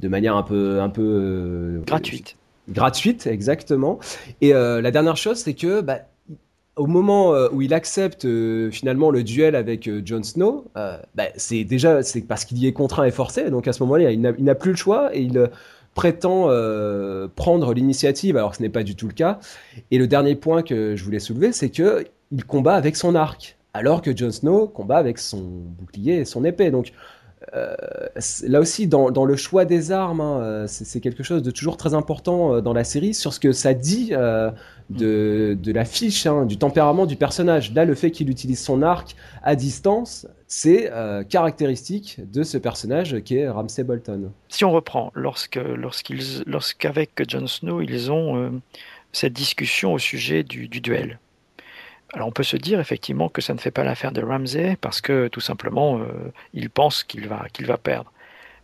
de 0.00 0.08
manière 0.08 0.34
un 0.34 0.44
peu, 0.44 0.80
un 0.80 0.88
peu 0.88 1.82
gratuite 1.86 2.38
gratuite, 2.68 3.26
exactement. 3.26 3.98
Et 4.40 4.54
euh, 4.54 4.80
la 4.80 4.90
dernière 4.90 5.16
chose, 5.16 5.38
c'est 5.38 5.54
que 5.54 5.80
bah, 5.80 6.00
au 6.76 6.86
moment 6.86 7.34
euh, 7.34 7.48
où 7.52 7.62
il 7.62 7.74
accepte 7.74 8.24
euh, 8.24 8.70
finalement 8.70 9.10
le 9.10 9.22
duel 9.22 9.54
avec 9.54 9.90
Jon 10.04 10.22
Snow, 10.22 10.66
bah, 10.74 11.24
c'est 11.36 11.64
déjà 11.64 12.02
c'est 12.02 12.22
parce 12.22 12.44
qu'il 12.44 12.58
y 12.58 12.66
est 12.66 12.72
contraint 12.72 13.04
et 13.04 13.10
forcé. 13.10 13.50
Donc 13.50 13.68
à 13.68 13.72
ce 13.72 13.82
moment-là, 13.82 14.10
il 14.10 14.20
n'a 14.20 14.54
plus 14.54 14.70
le 14.70 14.76
choix 14.76 15.14
et 15.14 15.20
il 15.22 15.50
prétend 15.94 16.48
prendre 17.36 17.74
l'initiative, 17.74 18.36
alors 18.36 18.52
que 18.52 18.56
ce 18.58 18.62
n'est 18.62 18.68
pas 18.68 18.82
du 18.82 18.96
tout 18.96 19.08
le 19.08 19.14
cas. 19.14 19.38
Et 19.90 19.98
le 19.98 20.06
dernier 20.06 20.36
point 20.36 20.62
que 20.62 20.96
je 20.96 21.04
voulais 21.04 21.20
soulever, 21.20 21.52
c'est 21.52 21.70
que 21.70 22.04
il 22.30 22.46
combat 22.46 22.76
avec 22.76 22.96
son 22.96 23.14
arc, 23.14 23.58
alors 23.74 24.00
que 24.00 24.16
Jon 24.16 24.30
Snow 24.30 24.66
combat 24.66 24.96
avec 24.96 25.18
son 25.18 25.42
bouclier 25.42 26.20
et 26.20 26.24
son 26.24 26.44
épée. 26.44 26.70
Donc 26.70 26.92
là 27.52 28.60
aussi, 28.60 28.86
dans, 28.86 29.10
dans, 29.10 29.24
le 29.24 29.36
choix 29.36 29.64
des 29.64 29.92
armes, 29.92 30.20
hein, 30.20 30.66
c'est 30.66 31.00
quelque 31.00 31.22
chose 31.22 31.42
de 31.42 31.50
toujours 31.50 31.76
très 31.76 31.94
important 31.94 32.60
dans 32.60 32.72
la 32.72 32.84
série 32.84 33.14
sur 33.14 33.32
ce 33.32 33.40
que 33.40 33.52
ça 33.52 33.74
dit 33.74 34.12
de, 34.90 35.56
de, 35.60 35.72
la 35.72 35.84
fiche, 35.84 36.26
hein, 36.26 36.44
du 36.44 36.58
tempérament 36.58 37.06
du 37.06 37.16
personnage. 37.16 37.72
Là, 37.74 37.84
le 37.84 37.94
fait 37.94 38.10
qu'il 38.10 38.30
utilise 38.30 38.60
son 38.60 38.82
arc 38.82 39.16
à 39.42 39.56
distance, 39.56 40.26
c'est 40.46 40.90
caractéristique 41.28 42.20
de 42.30 42.42
ce 42.42 42.58
personnage 42.58 43.20
qui 43.20 43.36
est 43.36 43.48
Ramsay 43.48 43.84
Bolton. 43.84 44.30
Si 44.48 44.64
on 44.64 44.72
reprend, 44.72 45.12
lorsqu'avec 45.14 47.10
Jon 47.28 47.46
Snow, 47.46 47.80
ils 47.80 48.12
ont 48.12 48.60
cette 49.12 49.32
discussion 49.34 49.92
au 49.92 49.98
sujet 49.98 50.42
du, 50.42 50.68
du 50.68 50.80
duel. 50.80 51.18
Alors 52.12 52.28
on 52.28 52.32
peut 52.32 52.42
se 52.42 52.56
dire 52.56 52.78
effectivement 52.78 53.28
que 53.28 53.40
ça 53.40 53.54
ne 53.54 53.58
fait 53.58 53.70
pas 53.70 53.84
l'affaire 53.84 54.12
de 54.12 54.22
Ramsey 54.22 54.76
parce 54.80 55.00
que 55.00 55.28
tout 55.28 55.40
simplement 55.40 55.98
euh, 55.98 56.32
il 56.52 56.68
pense 56.68 57.04
qu'il 57.04 57.26
va, 57.26 57.46
qu'il 57.52 57.66
va 57.66 57.78
perdre. 57.78 58.12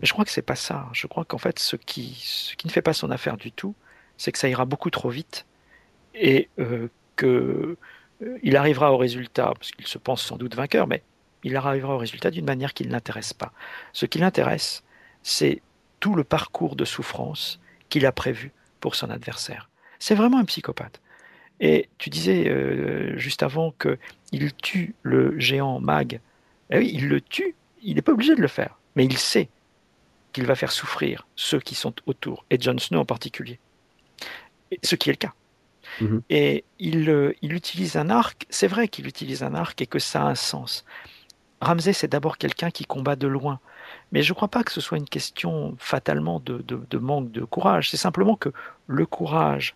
Mais 0.00 0.06
je 0.06 0.12
crois 0.12 0.24
que 0.24 0.30
c'est 0.30 0.42
pas 0.42 0.54
ça. 0.54 0.86
Je 0.92 1.06
crois 1.06 1.24
qu'en 1.24 1.38
fait 1.38 1.58
ce 1.58 1.76
qui, 1.76 2.20
ce 2.22 2.56
qui 2.56 2.66
ne 2.66 2.72
fait 2.72 2.82
pas 2.82 2.92
son 2.92 3.10
affaire 3.10 3.36
du 3.36 3.50
tout, 3.50 3.74
c'est 4.18 4.32
que 4.32 4.38
ça 4.38 4.48
ira 4.48 4.64
beaucoup 4.64 4.90
trop 4.90 5.08
vite 5.08 5.46
et 6.14 6.48
euh, 6.58 6.88
euh, 7.24 7.76
arrivera 8.54 8.92
au 8.92 8.96
résultat, 8.96 9.52
parce 9.54 9.70
qu'il 9.70 9.86
se 9.86 9.98
pense 9.98 10.22
sans 10.22 10.36
doute 10.36 10.54
vainqueur, 10.54 10.86
mais 10.86 11.02
il 11.44 11.56
arrivera 11.56 11.94
au 11.94 11.98
résultat 11.98 12.30
d'une 12.30 12.44
manière 12.44 12.74
qui 12.74 12.84
ne 12.84 12.90
l'intéresse 12.90 13.32
pas. 13.32 13.52
Ce 13.92 14.06
qui 14.06 14.18
l'intéresse, 14.18 14.82
c'est 15.22 15.62
tout 16.00 16.14
le 16.14 16.24
parcours 16.24 16.76
de 16.76 16.84
souffrance 16.84 17.60
qu'il 17.88 18.06
a 18.06 18.12
prévu 18.12 18.52
pour 18.80 18.94
son 18.94 19.10
adversaire. 19.10 19.68
C'est 19.98 20.14
vraiment 20.14 20.38
un 20.38 20.44
psychopathe. 20.44 21.00
Et 21.60 21.88
tu 21.98 22.10
disais 22.10 22.48
euh, 22.48 23.16
juste 23.16 23.42
avant 23.42 23.72
qu'il 23.72 24.54
tue 24.54 24.94
le 25.02 25.38
géant 25.38 25.80
Mag. 25.80 26.20
Eh 26.70 26.78
oui, 26.78 26.90
il 26.92 27.08
le 27.08 27.20
tue, 27.20 27.54
il 27.82 27.96
n'est 27.96 28.02
pas 28.02 28.12
obligé 28.12 28.34
de 28.34 28.40
le 28.40 28.48
faire, 28.48 28.78
mais 28.94 29.04
il 29.04 29.18
sait 29.18 29.48
qu'il 30.32 30.46
va 30.46 30.54
faire 30.54 30.72
souffrir 30.72 31.26
ceux 31.36 31.60
qui 31.60 31.74
sont 31.74 31.94
autour, 32.06 32.44
et 32.50 32.60
Jon 32.60 32.78
Snow 32.78 33.00
en 33.00 33.04
particulier. 33.04 33.58
ce 34.82 34.94
qui 34.94 35.08
est 35.08 35.14
le 35.14 35.16
cas. 35.16 35.32
Mhm. 36.00 36.22
Et 36.28 36.64
il, 36.78 37.08
euh, 37.08 37.32
il, 37.40 37.54
utilise 37.54 37.96
un 37.96 38.10
arc, 38.10 38.46
c'est 38.50 38.68
vrai 38.68 38.88
qu'il 38.88 39.06
utilise 39.06 39.42
un 39.42 39.54
arc 39.54 39.80
et 39.80 39.86
que 39.86 39.98
ça 39.98 40.22
a 40.22 40.26
un 40.26 40.34
sens. 40.34 40.84
Ramsay, 41.60 41.94
c'est 41.94 42.08
d'abord 42.08 42.38
quelqu'un 42.38 42.70
qui 42.70 42.84
combat 42.84 43.16
de 43.16 43.26
loin. 43.26 43.58
Mais 44.12 44.22
je 44.22 44.30
ne 44.32 44.34
crois 44.34 44.48
pas 44.48 44.62
que 44.62 44.70
ce 44.70 44.80
soit 44.80 44.98
une 44.98 45.08
question 45.08 45.74
fatalement 45.78 46.40
de, 46.40 46.58
de 46.58 46.98
manque 46.98 47.32
de 47.32 47.44
courage. 47.44 47.90
C'est 47.90 47.96
simplement 47.96 48.36
que 48.36 48.50
le 48.86 49.06
courage 49.06 49.74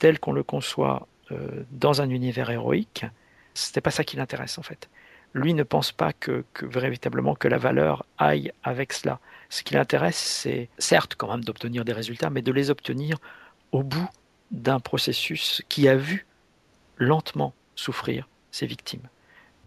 tel 0.00 0.18
qu'on 0.18 0.32
le 0.32 0.42
conçoit 0.42 1.06
euh, 1.30 1.62
dans 1.70 2.02
un 2.02 2.10
univers 2.10 2.50
héroïque, 2.50 3.06
c'était 3.54 3.80
pas 3.80 3.92
ça 3.92 4.02
qui 4.02 4.16
l'intéresse 4.16 4.58
en 4.58 4.62
fait. 4.62 4.88
Lui 5.32 5.54
ne 5.54 5.62
pense 5.62 5.92
pas 5.92 6.12
que, 6.12 6.44
véritablement 6.62 7.36
que 7.36 7.46
la 7.46 7.58
valeur 7.58 8.04
aille 8.18 8.50
avec 8.64 8.92
cela. 8.92 9.20
Ce 9.48 9.62
qui 9.62 9.74
l'intéresse, 9.74 10.16
c'est 10.16 10.68
certes 10.78 11.14
quand 11.16 11.30
même 11.30 11.44
d'obtenir 11.44 11.84
des 11.84 11.92
résultats, 11.92 12.30
mais 12.30 12.42
de 12.42 12.50
les 12.50 12.70
obtenir 12.70 13.18
au 13.70 13.84
bout 13.84 14.08
d'un 14.50 14.80
processus 14.80 15.62
qui 15.68 15.88
a 15.88 15.94
vu 15.94 16.26
lentement 16.96 17.54
souffrir 17.76 18.28
ses 18.50 18.66
victimes. 18.66 19.06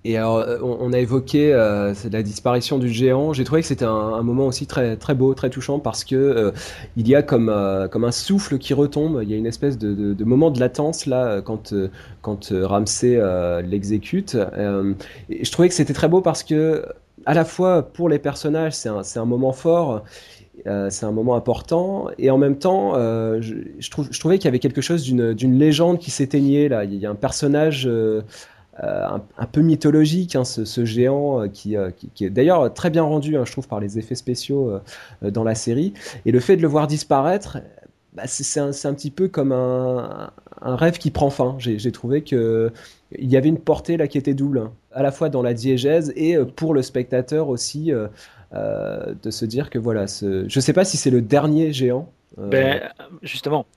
Et 0.05 0.17
alors, 0.17 0.39
euh, 0.39 0.57
on, 0.61 0.91
a 0.91 0.99
évoqué 0.99 1.53
euh, 1.53 1.93
la 2.11 2.23
disparition 2.23 2.77
du 2.77 2.89
géant. 2.89 3.31
J'ai 3.31 3.45
trouvé 3.45 3.61
que 3.61 3.67
c'était 3.67 3.85
un, 3.85 4.21
moment 4.21 4.47
aussi 4.47 4.67
très 4.67 4.97
très 4.97 5.15
beau, 5.15 5.34
très 5.34 5.49
touchant 5.49 5.80
parce 5.80 6.03
que 6.03 6.15
euh, 6.15 6.51
il 6.97 7.07
y 7.07 7.15
a 7.15 7.23
comme 7.23 7.53
comme 7.89 8.03
un 8.03 8.11
souffle 8.11 8.57
qui 8.57 8.73
retombe. 8.73 9.21
Il 9.23 9.30
y 9.30 9.34
a 9.34 9.38
une 9.38 9.45
espèce 9.45 9.77
de, 9.77 10.13
de, 10.13 10.25
moment 10.25 10.51
de 10.51 10.59
latence 10.59 11.05
là 11.05 11.41
quand 11.41 11.73
quand 12.21 12.51
Ramsey 12.51 13.21
l'exécute. 13.65 14.38
je 14.57 15.51
trouvais 15.51 15.69
que 15.69 15.75
c'était 15.75 15.93
très 15.93 16.09
beau 16.09 16.21
parce 16.21 16.43
que 16.43 16.85
à 17.25 17.34
la 17.34 17.45
fois 17.45 17.84
pour 17.84 18.09
les 18.09 18.19
personnages, 18.19 18.73
c'est 18.73 18.89
un, 18.89 19.03
un 19.15 19.25
moment 19.25 19.53
fort. 19.53 20.03
c'est 20.65 21.05
un 21.05 21.11
moment 21.11 21.35
important 21.35 22.09
et 22.17 22.30
en 22.30 22.38
même 22.38 22.57
temps, 22.57 22.95
je, 22.95 23.89
trouve, 23.89 24.09
je 24.11 24.19
trouvais 24.19 24.38
qu'il 24.38 24.45
y 24.45 24.49
avait 24.49 24.59
quelque 24.59 24.81
chose 24.81 25.03
d'une 25.03 25.57
légende 25.57 25.99
qui 25.99 26.11
s'éteignait 26.11 26.67
là. 26.67 26.84
Il 26.84 26.95
y 26.95 27.05
a 27.05 27.09
un 27.09 27.15
personnage 27.15 27.88
un, 28.81 29.45
peu 29.51 29.61
mythologique, 29.61 30.35
hein, 30.35 30.43
ce, 30.43 30.85
géant 30.85 31.41
euh, 31.41 31.47
euh, 31.67 31.91
qui, 31.91 32.25
est 32.25 32.29
d'ailleurs 32.29 32.73
très 32.73 32.89
bien 32.89 33.03
rendu, 33.03 33.37
hein, 33.37 33.43
je 33.45 33.51
trouve, 33.51 33.67
par 33.67 33.79
les 33.79 33.99
effets 33.99 34.15
spéciaux 34.15 34.79
dans 35.21 35.43
la 35.43 35.55
série. 35.55 35.93
Et 36.25 36.31
le 36.31 36.39
fait 36.39 36.57
de 36.57 36.61
le 36.61 36.67
voir 36.67 36.87
disparaître, 36.87 37.59
bah, 38.13 38.23
c'est 38.25 38.59
un, 38.59 38.69
un, 38.69 38.93
petit 38.93 39.11
peu 39.11 39.27
comme 39.27 39.51
un, 39.51 40.31
un 40.61 40.75
rêve 40.75 40.97
qui 40.97 41.11
prend 41.11 41.29
fin. 41.29 41.55
J'ai 41.59 41.91
trouvé 41.91 42.23
que 42.23 42.71
il 43.15 43.29
y 43.29 43.37
avait 43.37 43.49
une 43.49 43.59
portée 43.59 43.95
là 43.95 44.07
qui 44.07 44.17
était 44.17 44.33
double, 44.33 44.57
hein, 44.57 44.71
à 44.91 45.03
la 45.03 45.11
fois 45.11 45.29
dans 45.29 45.43
la 45.43 45.53
diégèse 45.53 46.11
et 46.15 46.35
pour 46.37 46.73
le 46.73 46.81
spectateur 46.81 47.49
aussi. 47.49 47.91
de 48.51 49.31
se 49.31 49.45
dire 49.45 49.69
que 49.69 49.79
voilà, 49.79 50.05
je 50.07 50.59
sais 50.59 50.73
pas 50.73 50.85
si 50.85 50.97
c'est 50.97 51.11
le 51.11 51.21
dernier 51.21 51.73
géant. 51.73 52.09
Ben, 52.37 52.81
justement, 53.21 53.67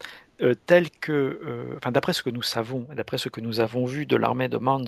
euh, 0.43 0.55
tel 0.67 0.91
que, 0.91 1.13
euh, 1.13 1.77
enfin, 1.79 1.93
d'après 1.93 2.13
ce 2.13 2.23
que 2.23 2.29
nous 2.29 2.43
savons, 2.43 2.87
d'après 2.95 3.17
ce 3.17 3.31
que 3.31 3.41
nous 3.41 3.61
avons 3.61 3.87
vu 3.87 4.05
de 4.05 4.17
l'armée 4.17 4.49
de 4.49 4.59
Mans 4.59 4.85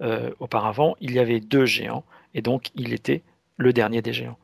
euh, 0.00 0.30
auparavant, 0.38 0.94
il 1.00 1.12
y 1.12 1.18
avait 1.18 1.40
deux 1.40 1.66
géants, 1.66 2.04
et 2.34 2.42
donc 2.42 2.70
il 2.76 2.92
était 2.92 3.22
le 3.56 3.72
dernier 3.72 4.02
des 4.02 4.12
géants. 4.12 4.38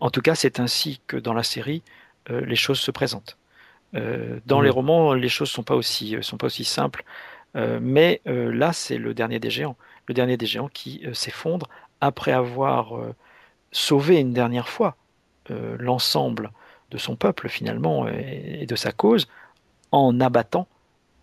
en 0.00 0.10
tout 0.10 0.20
cas, 0.20 0.34
c'est 0.34 0.60
ainsi 0.60 1.00
que 1.06 1.16
dans 1.16 1.34
la 1.34 1.42
série, 1.42 1.82
les 2.28 2.56
choses 2.56 2.80
se 2.80 2.90
présentent. 2.90 3.36
dans 4.46 4.60
les 4.60 4.70
romans, 4.70 5.14
les 5.14 5.28
choses 5.28 5.50
sont 5.50 5.62
pas 5.62 5.76
aussi, 5.76 6.16
sont 6.20 6.36
pas 6.36 6.46
aussi 6.46 6.64
simples, 6.64 7.04
mais 7.80 8.20
là, 8.24 8.72
c'est 8.72 8.98
le 8.98 9.14
dernier 9.14 9.38
des 9.38 9.50
géants, 9.50 9.76
le 10.08 10.14
dernier 10.14 10.36
des 10.36 10.46
géants 10.46 10.68
qui 10.68 11.04
s'effondre 11.12 11.68
après 12.00 12.32
avoir 12.32 12.92
sauvé 13.70 14.18
une 14.18 14.32
dernière 14.32 14.68
fois 14.68 14.96
l'ensemble 15.78 16.50
de 16.90 16.98
son 16.98 17.14
peuple 17.16 17.48
finalement 17.48 18.08
et 18.08 18.66
de 18.66 18.76
sa 18.76 18.90
cause 18.92 19.28
en 19.94 20.20
abattant 20.20 20.66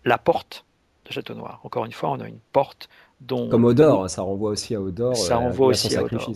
la 0.04 0.16
porte 0.16 0.64
de 1.04 1.12
Château 1.12 1.34
Noir. 1.34 1.60
Encore 1.62 1.84
une 1.84 1.92
fois, 1.92 2.10
on 2.10 2.20
a 2.20 2.26
une 2.26 2.40
porte 2.52 2.88
dont... 3.20 3.48
Comme 3.50 3.64
Odor, 3.64 4.08
ça 4.08 4.22
renvoie 4.22 4.50
aussi 4.50 4.74
à 4.74 4.80
Odor. 4.80 5.14
Ça 5.14 5.34
euh, 5.34 5.38
renvoie 5.38 5.66
aussi 5.68 5.94
à 5.94 6.02
Odor. 6.02 6.32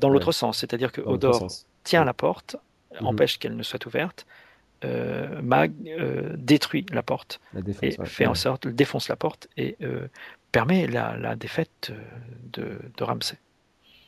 Dans 0.00 0.08
l'autre 0.08 0.32
sens, 0.32 0.58
c'est-à-dire 0.58 0.92
que 0.92 1.02
Odor 1.02 1.46
tient 1.84 2.04
la 2.04 2.14
porte, 2.14 2.56
mhm. 2.98 3.06
empêche 3.06 3.38
qu'elle 3.38 3.54
ne 3.54 3.62
soit 3.62 3.84
ouverte, 3.84 4.26
euh, 4.84 5.42
Mag 5.42 5.72
euh, 5.86 6.32
détruit 6.36 6.86
la 6.90 7.02
porte 7.02 7.40
et 7.82 7.96
fait 8.04 8.26
en 8.26 8.34
sorte, 8.34 8.66
défonce 8.66 9.08
la 9.08 9.16
porte 9.16 9.48
et 9.58 9.76
permet 10.52 10.86
la, 10.86 11.36
défaite 11.36 11.92
de, 12.52 12.78
de 12.96 13.04
Ramsay. 13.04 13.36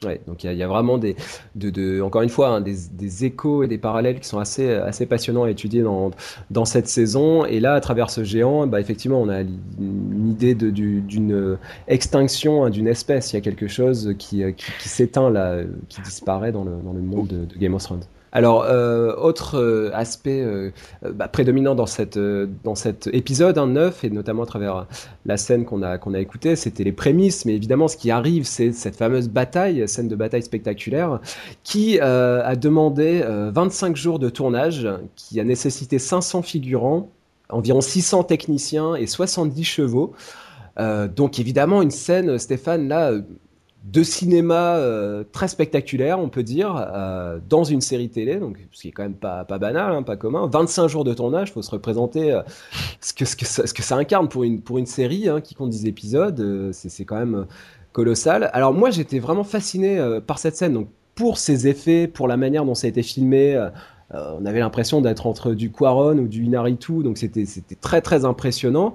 Ouais, 0.04 0.20
donc 0.26 0.44
il 0.44 0.52
y, 0.52 0.62
a 0.62 0.68
vraiment 0.68 0.98
des, 0.98 1.16
de, 1.54 2.02
encore 2.02 2.20
une 2.20 2.28
fois, 2.28 2.48
hein, 2.48 2.60
des, 2.60 3.24
échos 3.24 3.62
et 3.62 3.66
des 3.66 3.78
parallèles 3.78 4.20
qui 4.20 4.28
sont 4.28 4.38
assez, 4.38 4.74
assez 4.74 5.06
passionnants 5.06 5.44
à 5.44 5.50
étudier 5.50 5.82
dans, 5.82 6.10
dans 6.50 6.66
cette 6.66 6.86
saison. 6.86 7.46
Et 7.46 7.60
là, 7.60 7.72
à 7.72 7.80
travers 7.80 8.10
ce 8.10 8.22
géant, 8.22 8.66
bah, 8.66 8.78
effectivement, 8.78 9.20
on 9.22 9.30
a 9.30 9.40
une 9.40 10.28
idée 10.30 10.54
d'une 10.54 11.58
extinction 11.88 12.64
hein, 12.64 12.70
d'une 12.70 12.88
espèce. 12.88 13.32
Il 13.32 13.36
y 13.36 13.38
a 13.38 13.42
quelque 13.42 13.68
chose 13.68 14.14
qui, 14.18 14.42
qui, 14.54 14.88
s'éteint 14.88 15.30
là, 15.30 15.62
qui 15.88 16.02
disparaît 16.02 16.52
dans 16.52 16.64
le, 16.64 16.72
dans 16.84 16.92
le 16.92 17.00
monde 17.00 17.28
de, 17.28 17.44
de 17.46 17.58
Game 17.58 17.74
of 17.74 17.82
Thrones. 17.82 18.04
Alors, 18.32 18.64
euh, 18.64 19.14
autre 19.16 19.58
euh, 19.58 19.90
aspect 19.94 20.42
euh, 20.42 20.70
bah, 21.14 21.28
prédominant 21.28 21.74
dans, 21.74 21.86
cet 21.86 22.18
épisode 23.12 23.56
9, 23.56 24.04
et 24.04 24.10
notamment 24.10 24.42
à 24.42 24.46
travers 24.46 24.86
la 25.24 25.36
scène 25.36 25.64
qu'on 25.64 25.82
a 25.82 26.20
écoutée, 26.20 26.56
c'était 26.56 26.84
les 26.84 26.92
prémices, 26.92 27.44
mais 27.44 27.54
évidemment 27.54 27.88
ce 27.88 27.96
qui 27.96 28.10
arrive, 28.10 28.44
c'est 28.44 28.72
cette 28.72 28.96
fameuse 28.96 29.28
bataille, 29.28 29.88
scène 29.88 30.08
de 30.08 30.16
bataille 30.16 30.42
spectaculaire, 30.42 31.20
qui 31.62 32.00
a 32.00 32.56
demandé 32.56 33.24
25 33.26 33.96
jours 33.96 34.18
de 34.18 34.28
tournage, 34.28 34.88
qui 35.14 35.40
a 35.40 35.44
nécessité 35.44 35.98
500 35.98 36.42
figurants, 36.42 37.10
environ 37.48 37.80
600 37.80 38.24
techniciens 38.24 38.96
et 38.96 39.06
70 39.06 39.64
chevaux. 39.64 40.12
donc 40.78 41.38
évidemment 41.38 41.82
une 41.82 41.90
scène, 41.90 42.38
Stéphane, 42.38 42.88
là, 42.88 43.12
de 43.86 44.02
cinéma 44.02 44.76
euh, 44.76 45.22
très 45.30 45.46
spectaculaire, 45.46 46.18
on 46.18 46.28
peut 46.28 46.42
dire, 46.42 46.74
euh, 46.76 47.38
dans 47.48 47.62
une 47.62 47.80
série 47.80 48.08
télé, 48.08 48.36
donc 48.36 48.58
ce 48.72 48.82
qui 48.82 48.88
est 48.88 48.90
quand 48.90 49.04
même 49.04 49.14
pas, 49.14 49.44
pas 49.44 49.58
banal, 49.58 49.94
hein, 49.94 50.02
pas 50.02 50.16
commun. 50.16 50.48
25 50.52 50.88
jours 50.88 51.04
de 51.04 51.14
tournage, 51.14 51.52
faut 51.52 51.62
se 51.62 51.70
représenter 51.70 52.32
euh, 52.32 52.42
ce, 53.00 53.12
que, 53.12 53.24
ce, 53.24 53.36
que 53.36 53.44
ça, 53.44 53.66
ce 53.66 53.72
que 53.72 53.82
ça 53.82 53.96
incarne 53.96 54.28
pour 54.28 54.42
une, 54.42 54.60
pour 54.60 54.78
une 54.78 54.86
série 54.86 55.28
hein, 55.28 55.40
qui 55.40 55.54
compte 55.54 55.70
10 55.70 55.86
épisodes, 55.86 56.72
c'est 56.72 57.04
quand 57.04 57.16
même 57.16 57.46
colossal. 57.92 58.50
Alors 58.52 58.74
moi 58.74 58.90
j'étais 58.90 59.20
vraiment 59.20 59.44
fasciné 59.44 60.00
par 60.26 60.38
cette 60.38 60.56
scène, 60.56 60.72
donc 60.72 60.88
pour 61.14 61.38
ses 61.38 61.68
effets, 61.68 62.08
pour 62.08 62.26
la 62.26 62.36
manière 62.36 62.64
dont 62.64 62.74
ça 62.74 62.86
a 62.86 62.90
été 62.90 63.02
filmé. 63.02 63.56
on 64.12 64.44
avait 64.44 64.58
l'impression 64.58 65.00
d'être 65.00 65.26
entre 65.26 65.52
du 65.52 65.70
Quaron 65.70 66.18
ou 66.18 66.28
du 66.28 66.44
Inaritu, 66.44 67.02
donc 67.02 67.16
c'était 67.18 67.46
très 67.80 68.00
très 68.00 68.24
impressionnant. 68.24 68.94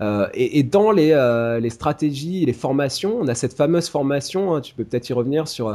Euh, 0.00 0.28
et, 0.34 0.62
dans 0.62 0.90
les, 0.90 1.12
euh, 1.12 1.60
les, 1.60 1.70
stratégies 1.70 2.44
les 2.44 2.52
formations, 2.52 3.18
on 3.20 3.28
a 3.28 3.34
cette 3.34 3.54
fameuse 3.54 3.88
formation, 3.88 4.54
hein, 4.54 4.60
tu 4.60 4.74
peux 4.74 4.84
peut-être 4.84 5.08
y 5.08 5.12
revenir 5.12 5.48
sur 5.48 5.68
euh, 5.68 5.74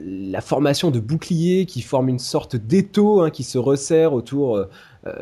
la 0.00 0.40
formation 0.40 0.90
de 0.90 1.00
boucliers 1.00 1.66
qui 1.66 1.82
forme 1.82 2.08
une 2.08 2.18
sorte 2.18 2.56
d'étau 2.56 3.20
hein, 3.20 3.30
qui 3.30 3.44
se 3.44 3.58
resserre 3.58 4.12
autour 4.12 4.66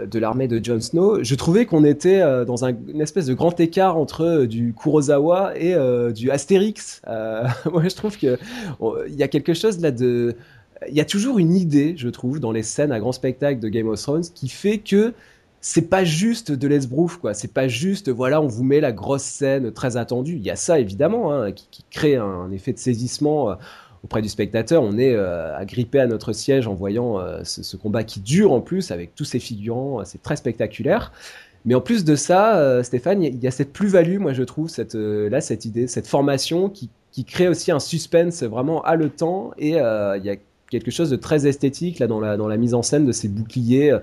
de 0.05 0.19
l'armée 0.19 0.49
de 0.49 0.63
Jon 0.63 0.81
Snow. 0.81 1.23
Je 1.23 1.35
trouvais 1.35 1.67
qu'on 1.67 1.85
était 1.85 2.21
dans 2.45 2.65
un, 2.65 2.75
une 2.89 3.01
espèce 3.01 3.27
de 3.27 3.35
grand 3.35 3.61
écart 3.61 3.97
entre 3.97 4.45
du 4.45 4.75
Kurosawa 4.75 5.53
et 5.57 5.77
du 6.13 6.31
Astérix. 6.31 7.03
moi, 7.07 7.83
je 7.85 7.95
trouve 7.95 8.17
qu'il 8.17 8.37
y 9.11 9.23
a 9.23 9.29
quelque 9.29 9.55
chose 9.55 9.81
là 9.81 9.93
de 9.93 10.35
il 10.89 10.95
y 10.95 11.01
a 11.01 11.05
toujours 11.05 11.39
une 11.39 11.55
idée, 11.55 11.95
je 11.97 12.09
trouve, 12.09 12.41
dans 12.41 12.53
les 12.53 12.63
scènes 12.63 12.93
à 12.93 13.01
grand 13.01 13.13
spectacle 13.13 13.61
de 13.61 13.69
Game 13.69 13.89
of 13.89 14.01
Thrones 14.01 14.25
qui 14.35 14.49
fait 14.49 14.79
que 14.79 15.15
c'est 15.69 15.91
pas 15.91 16.05
juste 16.05 16.53
de 16.53 16.69
l'esbrouf, 16.69 17.17
quoi. 17.17 17.35
C'est 17.35 17.53
pas 17.53 17.67
juste, 17.67 18.09
voilà, 18.09 18.41
on 18.41 18.47
vous 18.47 18.63
met 18.63 18.79
la 18.79 18.93
grosse 18.93 19.25
scène 19.25 19.73
très 19.73 19.97
attendue. 19.97 20.37
Il 20.37 20.43
y 20.43 20.51
a 20.51 20.55
ça, 20.55 20.79
évidemment, 20.79 21.33
hein, 21.33 21.51
qui, 21.51 21.85
crée 21.91 22.15
un, 22.15 22.53
effet 22.53 22.73
de 22.73 22.79
saisissement. 22.79 23.51
Euh, 23.51 23.55
auprès 24.05 24.23
du 24.23 24.29
spectateur, 24.29 24.85
on 24.85 24.97
est 24.97 25.13
euh, 25.13 25.57
agrippé 25.57 25.99
à 25.99 26.07
notre 26.07 26.33
siège 26.33 26.69
en 26.69 26.75
voyant 26.75 27.19
euh, 27.19 27.41
ce, 27.43 27.77
combat 27.77 28.05
qui 28.05 28.21
dure 28.21 28.53
en 28.53 28.61
plus 28.61 28.93
avec 28.93 29.17
tous 29.17 29.25
ces 29.25 29.41
figurants, 29.41 30.05
c'est 30.05 30.23
très 30.23 30.37
spectaculaire. 30.37 31.11
Mais 31.65 31.75
en 31.75 31.81
plus 31.81 32.05
de 32.05 32.15
ça, 32.15 32.85
Stéphane, 32.85 33.25
il 33.25 33.43
y, 33.43 33.49
a 33.49 33.51
cette 33.51 33.73
plus-value, 33.73 34.19
moi 34.19 34.33
je 34.35 34.45
trouve, 34.45 34.69
cette, 34.69 34.95
là, 34.95 35.41
cette 35.41 35.65
idée, 35.65 35.89
cette 35.89 36.07
formation 36.07 36.69
qui, 36.69 36.91
qui, 37.11 37.25
crée 37.25 37.49
aussi 37.49 37.73
un 37.73 37.81
suspense 37.81 38.45
vraiment 38.45 38.83
haletant 38.83 39.51
et 39.59 39.71
il 39.71 40.23
y 40.25 40.31
a 40.31 40.37
quelque 40.71 40.93
chose 40.93 41.11
de 41.11 41.17
très 41.17 41.49
esthétique 41.49 41.99
là 41.99 42.07
dans 42.07 42.21
la, 42.21 42.37
dans 42.37 42.47
la 42.47 42.57
mise 42.57 42.75
en 42.75 42.83
scène 42.83 43.05
de 43.05 43.11
ces 43.11 43.27
boucliers 43.27 43.99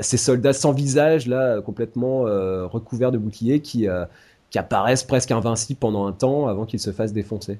ces 0.00 0.16
soldats 0.16 0.52
sans 0.52 0.72
visage, 0.72 1.26
là, 1.26 1.60
complètement 1.60 2.26
euh, 2.26 2.66
recouverts 2.66 3.12
de 3.12 3.18
boucliers, 3.18 3.60
qui, 3.60 3.88
euh, 3.88 4.04
qui 4.50 4.58
apparaissent 4.58 5.04
presque 5.04 5.30
invincibles 5.30 5.78
pendant 5.78 6.06
un 6.06 6.12
temps 6.12 6.46
avant 6.46 6.66
qu'ils 6.66 6.80
se 6.80 6.92
fassent 6.92 7.12
défoncer. 7.12 7.58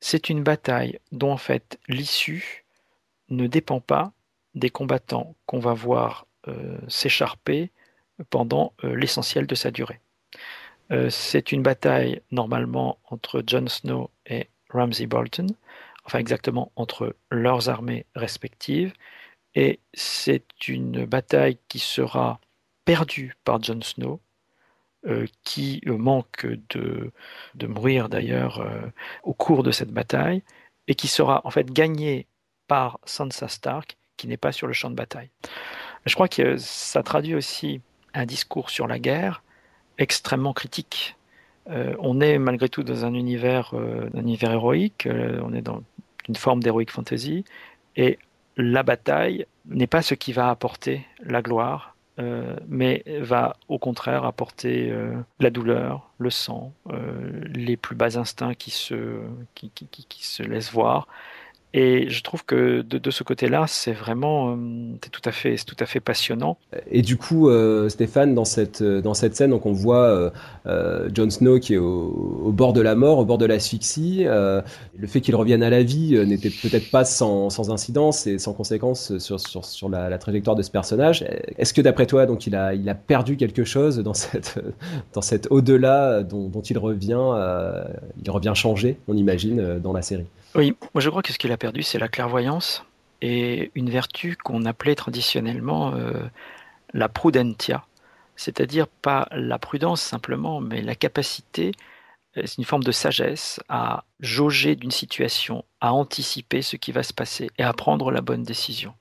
C'est 0.00 0.30
une 0.30 0.42
bataille 0.42 0.98
dont 1.12 1.32
en 1.32 1.36
fait 1.36 1.78
l'issue 1.88 2.64
ne 3.28 3.46
dépend 3.46 3.80
pas 3.80 4.12
des 4.54 4.70
combattants 4.70 5.34
qu'on 5.46 5.60
va 5.60 5.74
voir 5.74 6.26
euh, 6.48 6.78
s'écharper 6.88 7.70
pendant 8.30 8.74
l'essentiel 8.82 9.46
de 9.46 9.54
sa 9.54 9.70
durée. 9.70 9.98
c'est 11.08 11.52
une 11.52 11.62
bataille 11.62 12.20
normalement 12.30 12.98
entre 13.08 13.42
Jon 13.46 13.66
Snow 13.66 14.10
et 14.26 14.48
Ramsay 14.68 15.06
Bolton, 15.06 15.46
enfin 16.04 16.18
exactement 16.18 16.70
entre 16.76 17.16
leurs 17.30 17.70
armées 17.70 18.04
respectives, 18.14 18.92
et 19.54 19.80
c'est 19.94 20.68
une 20.68 21.04
bataille 21.06 21.58
qui 21.68 21.78
sera 21.78 22.40
perdue 22.84 23.34
par 23.44 23.62
Jon 23.62 23.80
Snow, 23.82 24.20
euh, 25.06 25.26
qui 25.44 25.80
manque 25.86 26.46
de, 26.68 27.10
de 27.54 27.66
mourir 27.66 28.08
d'ailleurs 28.08 28.60
euh, 28.60 28.82
au 29.22 29.32
cours 29.32 29.62
de 29.62 29.70
cette 29.70 29.90
bataille, 29.90 30.42
et 30.88 30.94
qui 30.94 31.08
sera 31.08 31.40
en 31.44 31.50
fait 31.50 31.70
gagnée 31.70 32.26
par 32.68 32.98
Sansa 33.04 33.48
Stark, 33.48 33.96
qui 34.16 34.28
n'est 34.28 34.36
pas 34.36 34.52
sur 34.52 34.66
le 34.66 34.72
champ 34.72 34.90
de 34.90 34.94
bataille. 34.94 35.30
Je 36.06 36.14
crois 36.14 36.28
que 36.28 36.56
ça 36.56 37.02
traduit 37.02 37.34
aussi 37.34 37.80
un 38.14 38.26
discours 38.26 38.70
sur 38.70 38.86
la 38.86 38.98
guerre 38.98 39.42
extrêmement 39.98 40.52
critique. 40.52 41.16
Euh, 41.68 41.94
on 41.98 42.20
est 42.20 42.38
malgré 42.38 42.68
tout 42.68 42.82
dans 42.82 43.04
un 43.04 43.14
univers, 43.14 43.74
un 43.74 44.20
univers 44.20 44.52
héroïque, 44.52 45.08
on 45.42 45.52
est 45.54 45.62
dans 45.62 45.82
une 46.28 46.36
forme 46.36 46.62
d'héroïque 46.62 46.90
fantasy, 46.90 47.44
et 47.96 48.18
la 48.56 48.82
bataille 48.82 49.46
n'est 49.66 49.86
pas 49.86 50.02
ce 50.02 50.14
qui 50.14 50.32
va 50.32 50.50
apporter 50.50 51.06
la 51.22 51.42
gloire, 51.42 51.94
euh, 52.18 52.56
mais 52.68 53.02
va 53.20 53.56
au 53.68 53.78
contraire 53.78 54.24
apporter 54.24 54.90
euh, 54.90 55.14
la 55.38 55.50
douleur, 55.50 56.10
le 56.18 56.30
sang, 56.30 56.72
euh, 56.90 57.42
les 57.46 57.76
plus 57.76 57.96
bas 57.96 58.18
instincts 58.18 58.54
qui 58.54 58.70
se, 58.70 59.20
qui, 59.54 59.70
qui 59.70 60.26
se 60.26 60.42
laissent 60.42 60.72
voir. 60.72 61.06
Et 61.72 62.08
je 62.08 62.22
trouve 62.22 62.44
que 62.44 62.82
de, 62.82 63.10
ce 63.10 63.22
côté-là, 63.22 63.66
c'est 63.68 63.92
vraiment, 63.92 64.52
euh, 64.52 64.56
tout 65.12 65.20
à 65.24 65.30
fait, 65.30 65.54
tout 65.64 65.76
à 65.78 65.86
fait 65.86 66.00
passionnant. 66.00 66.56
Et 66.90 67.02
du 67.02 67.16
coup, 67.16 67.48
euh, 67.48 67.88
Stéphane, 67.88 68.34
dans 68.34 68.44
cette 68.44 68.82
euh, 68.82 69.00
dans 69.00 69.14
cette 69.14 69.36
scène, 69.36 69.50
donc 69.50 69.66
on 69.66 69.72
voit 69.72 70.32
Jon 71.14 71.30
Snow 71.30 71.60
qui 71.60 71.74
est 71.74 71.78
au, 71.78 72.50
bord 72.52 72.72
de 72.72 72.80
la 72.80 72.96
mort, 72.96 73.18
au 73.18 73.24
bord 73.24 73.38
de 73.38 73.46
l'asphyxie. 73.46 74.24
le 74.24 75.06
fait 75.06 75.20
qu'il 75.20 75.36
revienne 75.36 75.62
à 75.62 75.70
la 75.70 75.82
vie 75.82 76.18
n'était 76.26 76.50
peut-être 76.50 76.90
pas 76.90 77.04
sans, 77.04 77.70
incidence 77.70 78.26
et 78.26 78.38
sans 78.38 78.52
conséquence 78.52 79.18
sur 79.18 79.38
sur, 79.38 79.88
la, 79.88 80.18
trajectoire 80.18 80.56
de 80.56 80.62
ce 80.62 80.70
personnage. 80.70 81.24
Est-ce 81.56 81.72
que 81.72 81.80
d'après 81.80 82.06
toi, 82.06 82.26
donc 82.26 82.46
il 82.48 82.56
a 82.56 82.74
il 82.74 82.88
a 82.88 82.94
perdu 82.94 83.36
quelque 83.36 83.64
chose 83.64 83.98
dans 83.98 84.14
cette 84.14 84.58
dans 85.12 85.22
cet 85.22 85.46
au-delà 85.50 86.24
dont, 86.24 86.48
dont, 86.48 86.62
il 86.62 86.78
revient, 86.78 87.20
il 88.24 88.30
revient 88.30 88.52
changé, 88.56 88.98
on 89.06 89.16
imagine, 89.16 89.78
dans 89.78 89.92
la 89.92 90.02
série? 90.02 90.26
Oui, 90.54 90.74
moi 90.94 91.00
je 91.00 91.08
crois 91.10 91.22
que 91.22 91.32
ce 91.32 91.38
qu'il 91.38 91.52
a 91.52 91.56
perdu, 91.56 91.82
c'est 91.82 91.98
la 91.98 92.08
clairvoyance 92.08 92.84
et 93.22 93.70
une 93.74 93.88
vertu 93.88 94.36
qu'on 94.36 94.64
appelait 94.64 94.96
traditionnellement 94.96 95.94
euh, 95.94 96.24
la 96.92 97.08
prudentia, 97.08 97.84
c'est-à-dire 98.34 98.88
pas 98.88 99.28
la 99.30 99.58
prudence 99.58 100.00
simplement, 100.02 100.60
mais 100.60 100.82
la 100.82 100.96
capacité, 100.96 101.72
euh, 102.36 102.42
c'est 102.46 102.58
une 102.58 102.64
forme 102.64 102.82
de 102.82 102.90
sagesse 102.90 103.60
à 103.68 104.04
jauger 104.18 104.74
d'une 104.74 104.90
situation, 104.90 105.64
à 105.80 105.92
anticiper 105.92 106.62
ce 106.62 106.76
qui 106.76 106.90
va 106.90 107.04
se 107.04 107.12
passer 107.12 107.50
et 107.58 107.62
à 107.62 107.72
prendre 107.72 108.10
la 108.10 108.20
bonne 108.20 108.42
décision. 108.42 108.94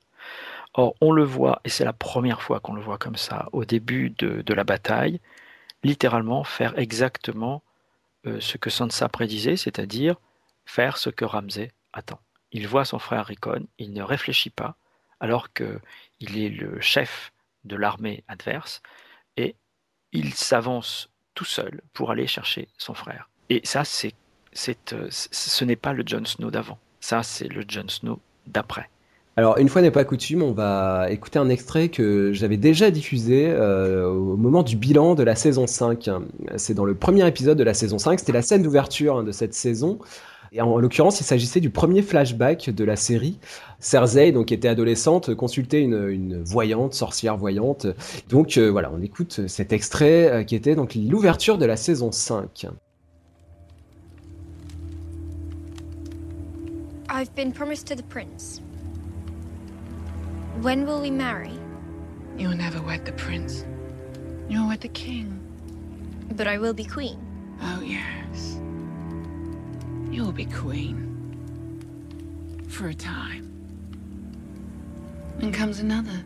Or, 0.76 0.94
on 1.02 1.12
le 1.12 1.24
voit, 1.24 1.62
et 1.66 1.70
c'est 1.70 1.86
la 1.86 1.94
première 1.94 2.44
fois 2.44 2.60
qu'on 2.60 2.74
le 2.74 2.82
voit 2.82 3.00
comme 3.00 3.16
ça, 3.16 3.50
au 3.54 3.66
début 3.66 4.12
de, 4.12 4.54
la 4.54 4.64
bataille, 4.64 5.20
littéralement 5.84 6.44
faire 6.44 6.78
exactement 6.78 7.64
euh, 8.28 8.40
ce 8.40 8.58
que 8.58 8.70
Sansa 8.70 9.10
prédisait, 9.10 9.58
c'est-à-dire 9.58 10.16
faire 10.70 10.98
ce 10.98 11.10
que 11.10 11.26
Ramsay 11.26 11.72
attend. 11.94 12.20
Il 12.52 12.68
voit 12.68 12.86
son 12.86 13.00
frère 13.00 13.26
Rickon, 13.26 13.66
il 13.80 13.92
ne 13.92 14.04
réfléchit 14.04 14.52
pas, 14.52 14.76
alors 15.20 15.52
qu'il 15.52 16.38
est 16.38 16.50
le 16.50 16.80
chef 16.80 17.34
de 17.64 17.76
l'armée 17.76 18.24
adverse, 18.28 18.82
et 19.36 19.56
il 20.12 20.34
s'avance 20.34 21.10
tout 21.34 21.46
seul 21.46 21.82
pour 21.94 22.12
aller 22.12 22.28
chercher 22.28 22.70
son 22.78 22.94
frère. 22.94 23.30
Et 23.50 23.62
ça, 23.64 23.84
c'est, 23.84 24.14
euh, 24.94 25.08
ce 25.10 25.66
n'est 25.66 25.76
pas 25.76 25.94
le 25.94 26.04
Jon 26.06 26.26
Snow 26.26 26.52
d'avant. 26.52 26.78
Ça, 27.00 27.24
c'est 27.24 27.48
le 27.48 27.64
Jon 27.68 27.88
Snow 27.88 28.20
d'après. 28.46 28.90
Alors, 29.38 29.58
une 29.58 29.70
fois 29.70 29.82
n'est 29.82 29.90
pas 29.90 30.04
coutume, 30.04 30.44
on 30.44 30.52
va 30.52 31.08
écouter 31.10 31.40
un 31.40 31.50
extrait 31.50 31.90
que 31.90 32.32
j'avais 32.34 32.58
déjà 32.58 32.92
diffusé 32.92 33.50
euh, 33.50 34.08
au 34.10 34.36
moment 34.36 34.64
du 34.64 34.76
bilan 34.76 35.16
de 35.16 35.24
la 35.24 35.36
saison 35.36 35.66
5. 35.66 36.10
C'est 36.58 36.74
dans 36.74 36.86
le 36.86 36.94
premier 36.94 37.26
épisode 37.28 37.58
de 37.58 37.64
la 37.64 37.74
saison 37.74 37.98
5, 37.98 38.20
c'était 38.20 38.34
la 38.34 38.42
scène 38.42 38.64
d'ouverture 38.64 39.18
hein, 39.18 39.24
de 39.24 39.32
cette 39.32 39.54
saison. 39.54 39.98
Et 40.52 40.62
en, 40.62 40.78
l'occurrence, 40.78 41.20
il 41.20 41.24
s'agissait 41.24 41.60
du 41.60 41.70
premier 41.70 42.02
flashback 42.02 42.70
de 42.70 42.84
la 42.84 42.96
série. 42.96 43.40
Cersei, 43.80 44.32
donc, 44.32 44.52
était 44.52 44.68
adolescente, 44.68 45.34
consultait 45.36 45.82
une, 45.82 46.42
voyante, 46.44 46.94
sorcière 46.94 47.38
voyante. 47.38 47.88
Donc, 48.30 48.58
euh, 48.58 48.70
voilà, 48.70 48.92
on 48.94 49.02
écoute 49.02 49.48
cet 49.48 49.74
extrait 49.74 50.32
euh, 50.32 50.44
qui 50.44 50.56
était 50.56 50.76
donc 50.76 50.96
l'ouverture 50.96 51.58
de 51.58 51.66
la 51.66 51.78
saison 51.78 52.12
5. 52.12 52.68
I've 57.12 57.34
been 57.36 57.52
promised 57.52 57.88
to 57.88 57.96
the 57.96 58.08
prince. 58.08 58.62
When 60.62 60.86
will 60.86 61.02
we 61.02 61.10
marry? 61.10 61.58
You'll 62.38 62.56
never 62.56 62.82
wed 62.82 63.04
the 63.06 63.14
prince. 63.14 63.66
You'll 64.48 64.68
wed 64.68 64.82
the 64.82 64.90
king. 64.90 65.40
But 66.36 66.48
I 66.48 66.58
will 66.58 66.74
be 66.74 66.86
queen. 66.86 67.18
Oh, 67.62 67.82
yes. 67.82 68.60
You'll 70.12 70.32
be 70.32 70.46
queen. 70.46 71.06
For 72.68 72.88
a 72.88 72.94
time. 72.94 73.46
And 75.40 75.54
comes 75.54 75.80
another. 75.80 76.24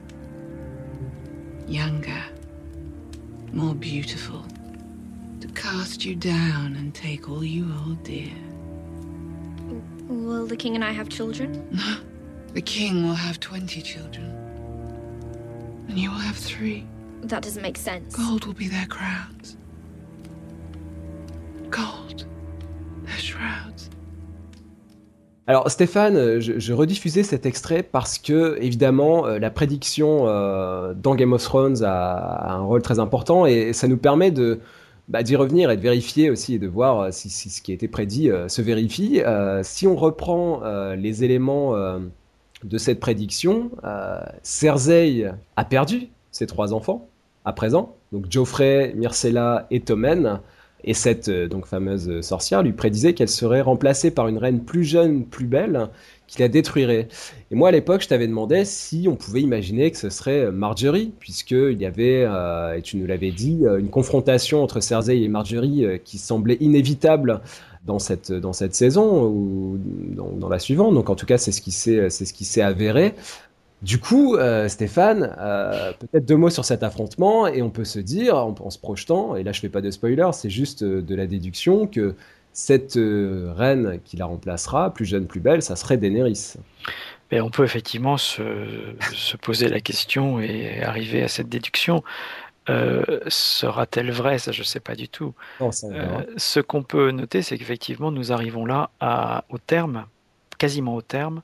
Younger. 1.68 2.24
More 3.52 3.76
beautiful. 3.76 4.46
To 5.42 5.48
cast 5.50 6.06
you 6.06 6.16
down 6.16 6.76
and 6.76 6.94
take 6.96 7.30
all 7.30 7.44
you 7.44 7.66
hold 7.70 8.04
dear. 8.04 8.32
Will 10.08 10.46
the 10.48 10.56
king 10.56 10.76
and 10.76 10.84
I 10.84 10.92
have 10.92 11.10
children? 11.10 11.68
the 12.54 12.62
king 12.62 13.04
will 13.06 13.16
have 13.16 13.40
20 13.40 13.82
children. 13.82 14.32
And 15.90 16.00
you 16.00 16.10
will 16.10 16.18
have 16.18 16.38
three. 16.38 16.86
That 17.24 17.44
doesn't 17.44 17.62
make 17.62 17.78
sense. 17.78 18.16
Gold 18.16 18.46
will 18.46 18.54
be 18.54 18.68
their 18.68 18.86
crowns. 18.86 19.58
Gold. 21.70 22.26
Alors 25.46 25.70
Stéphane, 25.70 26.40
je, 26.40 26.74
rediffusais 26.74 27.24
cet 27.24 27.46
extrait 27.46 27.84
parce 27.84 28.18
que 28.18 28.58
évidemment 28.62 29.28
euh, 29.28 29.40
la 29.40 29.50
prédiction 29.50 30.28
euh, 30.28 30.94
dans 30.94 31.16
Game 31.16 31.34
of 31.34 31.44
Thrones 31.44 31.84
a, 31.84 32.54
un 32.54 32.62
rôle 32.62 32.82
très 32.82 33.00
important 33.00 33.46
et, 33.46 33.74
ça 33.74 33.90
nous 33.90 33.98
permet 33.98 34.32
de 34.32 34.62
bah, 35.10 35.22
d'y 35.22 35.36
revenir 35.36 35.70
et 35.70 35.76
de 35.76 35.82
vérifier 35.82 36.30
aussi 36.30 36.54
et 36.54 36.60
de 36.60 36.68
voir 36.68 37.00
euh, 37.00 37.08
si, 37.12 37.30
ce 37.30 37.62
qui 37.62 37.72
a 37.72 37.76
été 37.76 37.90
prédit 37.90 38.32
se 38.48 38.62
vérifie. 38.62 39.22
si 39.64 39.86
on 39.86 39.98
reprend 39.98 40.62
les 40.96 41.26
éléments 41.26 41.76
de 42.64 42.78
cette 42.78 43.02
prédiction, 43.02 43.72
Cersei 44.44 45.26
a 45.58 45.66
perdu 45.66 46.08
ses 46.32 46.48
trois 46.48 46.74
enfants 46.74 47.10
à 47.44 47.52
présent, 47.52 47.96
donc 48.14 48.32
Geoffrey, 48.32 48.94
Myrcella 48.96 49.68
et 49.72 49.82
Tommen. 49.82 50.40
Et 50.84 50.94
cette 50.94 51.30
donc 51.30 51.66
fameuse 51.66 52.22
sorcière 52.22 52.62
lui 52.62 52.74
prédisait 52.74 53.14
qu'elle 53.14 53.30
serait 53.30 53.62
remplacée 53.62 54.12
par 54.12 54.28
une 54.28 54.38
reine 54.38 54.62
plus 54.62 54.84
jeune, 54.84 55.26
plus 55.26 55.46
belle, 55.46 55.90
qui 56.28 56.42
la 56.42 56.50
détruirait. 56.50 57.08
Et 57.52 57.56
moi, 57.56 57.70
à 57.70 57.72
l'époque, 57.72 58.02
je 58.02 58.08
t'avais 58.08 58.28
demandé 58.28 58.66
si 58.66 59.08
on 59.10 59.16
pouvait 59.16 59.42
imaginer 59.42 59.92
que 59.92 59.98
ce 59.98 60.10
serait 60.10 60.52
Marjorie, 60.52 61.14
puisqu'il 61.20 61.80
y 61.80 61.86
avait, 61.86 62.28
et 62.78 62.82
tu 62.82 62.98
nous 62.98 63.06
l'avais 63.06 63.32
dit, 63.32 63.64
une 63.80 63.90
confrontation 63.90 64.64
entre 64.64 64.82
Cersei 64.82 65.22
et 65.22 65.28
Marjorie 65.28 65.86
qui 66.04 66.18
semblait 66.18 66.58
inévitable 66.60 67.42
dans 67.86 68.00
cette, 68.00 68.32
dans 68.32 68.54
cette 68.54 68.76
saison 68.76 69.26
ou 69.26 69.78
dans, 70.16 70.50
la 70.50 70.60
suivante. 70.60 70.94
Donc 70.94 71.10
en 71.10 71.16
tout 71.16 71.26
cas, 71.26 71.38
c'est 71.38 71.52
ce 71.52 71.62
qui 71.62 71.72
s'est 71.72 72.62
avéré. 72.62 73.14
Du 73.84 74.00
coup, 74.00 74.36
euh, 74.36 74.68
Stéphane, 74.68 75.36
euh, 75.38 75.92
peut-être 76.00 76.26
deux 76.26 76.38
mots 76.38 76.50
sur 76.50 76.66
cet 76.66 76.82
affrontement 76.82 77.46
et 77.48 77.62
on 77.62 77.70
peut 77.70 77.84
se 77.84 78.00
dire, 78.00 78.36
en, 78.36 78.70
se 78.70 78.80
projetant, 78.80 79.36
et 79.36 79.44
là 79.44 79.52
je 79.52 79.60
fais 79.60 79.70
pas 79.70 79.82
de 79.82 79.92
spoiler, 79.92 80.30
c'est 80.34 80.50
juste 80.50 80.82
euh, 80.82 81.02
de 81.02 81.14
la 81.14 81.28
déduction 81.28 81.86
que 81.86 82.16
cette 82.54 82.94
reine 82.96 84.00
qui 84.06 84.16
la 84.16 84.26
remplacera, 84.26 84.94
plus 84.94 85.06
jeune, 85.06 85.26
plus 85.26 85.40
belle, 85.40 85.64
ça 85.64 85.76
serait 85.76 85.98
Daenerys. 85.98 86.54
Mais 87.32 87.42
on 87.42 87.50
peut 87.50 87.64
effectivement 87.64 88.18
se, 88.18 88.44
se, 89.12 89.38
poser 89.38 89.70
la 89.70 89.80
question 89.80 90.40
et 90.40 90.84
arriver 90.84 91.24
à 91.24 91.28
cette 91.28 91.50
déduction. 91.50 92.04
Euh, 92.70 93.20
sera-t-elle 93.28 94.12
vraie? 94.12 94.40
Ça, 94.40 94.52
je 94.52 94.62
ne 94.62 94.66
sais 94.66 94.80
pas 94.80 94.96
du 94.96 95.10
tout. 95.10 95.34
Euh, 95.62 96.24
ce 96.38 96.60
qu'on 96.60 96.84
peut 96.84 97.12
noter, 97.12 97.42
c'est 97.42 97.58
qu'effectivement, 97.58 98.12
nous 98.12 98.32
arrivons 98.32 98.66
là 98.66 98.90
à, 99.00 99.44
au 99.50 99.58
terme, 99.58 100.06
quasiment 100.58 100.96
au 100.96 101.02
terme, 101.02 101.42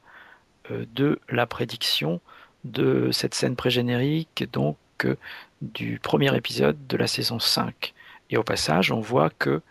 de 0.70 1.20
la 1.30 1.46
prédiction 1.46 2.22
de 2.64 3.10
cette 3.12 3.34
scène 3.34 3.56
pré-générique, 3.56 4.46
donc 4.52 4.78
du 5.62 6.00
premier 6.02 6.36
épisode 6.36 6.78
de 6.88 6.98
la 6.98 7.08
saison 7.08 7.40
5. 7.40 7.94
Et 8.30 8.38
au 8.38 8.44
passage, 8.44 8.91
on 8.91 9.00
voit 9.00 9.30
que 9.30 9.62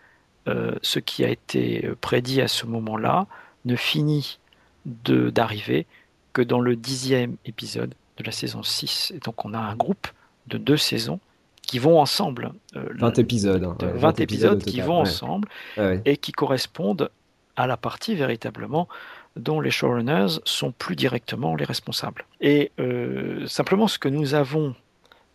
ce 0.81 0.99
qui 0.99 1.23
a 1.23 1.29
été 1.29 1.87
prédit 2.01 2.41
à 2.41 2.47
ce 2.47 2.65
moment-là 2.65 3.27
ne 3.65 3.75
finit 3.75 4.39
d'arriver 4.85 5.85
que 6.33 6.41
dans 6.41 6.59
le 6.59 6.75
dixième 6.75 7.35
épisode 7.45 7.93
de 8.17 8.23
la 8.23 8.31
saison 8.31 8.63
6. 8.63 9.13
Et 9.15 9.19
donc 9.19 9.45
on 9.45 9.53
a 9.53 9.59
un 9.59 9.75
groupe 9.75 10.07
de 10.47 10.57
deux 10.57 10.77
saisons 10.77 11.19
qui 11.61 11.79
vont 11.79 11.99
ensemble. 11.99 12.51
20 12.73 13.19
euh, 13.19 13.21
épisodes. 13.21 13.75
20, 13.81 14.19
épisodes, 14.19 14.63
qui 14.63 14.81
vont 14.81 14.99
ensemble 14.99 15.47
et 15.77 16.17
qui 16.17 16.31
correspondent 16.31 17.09
à 17.55 17.67
la 17.67 17.77
partie 17.77 18.15
véritablement 18.15 18.87
dont 19.35 19.61
les 19.61 19.71
showrunners 19.71 20.39
sont 20.43 20.71
plus 20.71 20.95
directement 20.95 21.55
les 21.55 21.65
responsables. 21.65 22.25
Et 22.41 22.71
euh, 22.79 23.45
simplement 23.47 23.87
ce 23.87 23.99
que 23.99 24.09
nous 24.09 24.33
avons 24.33 24.75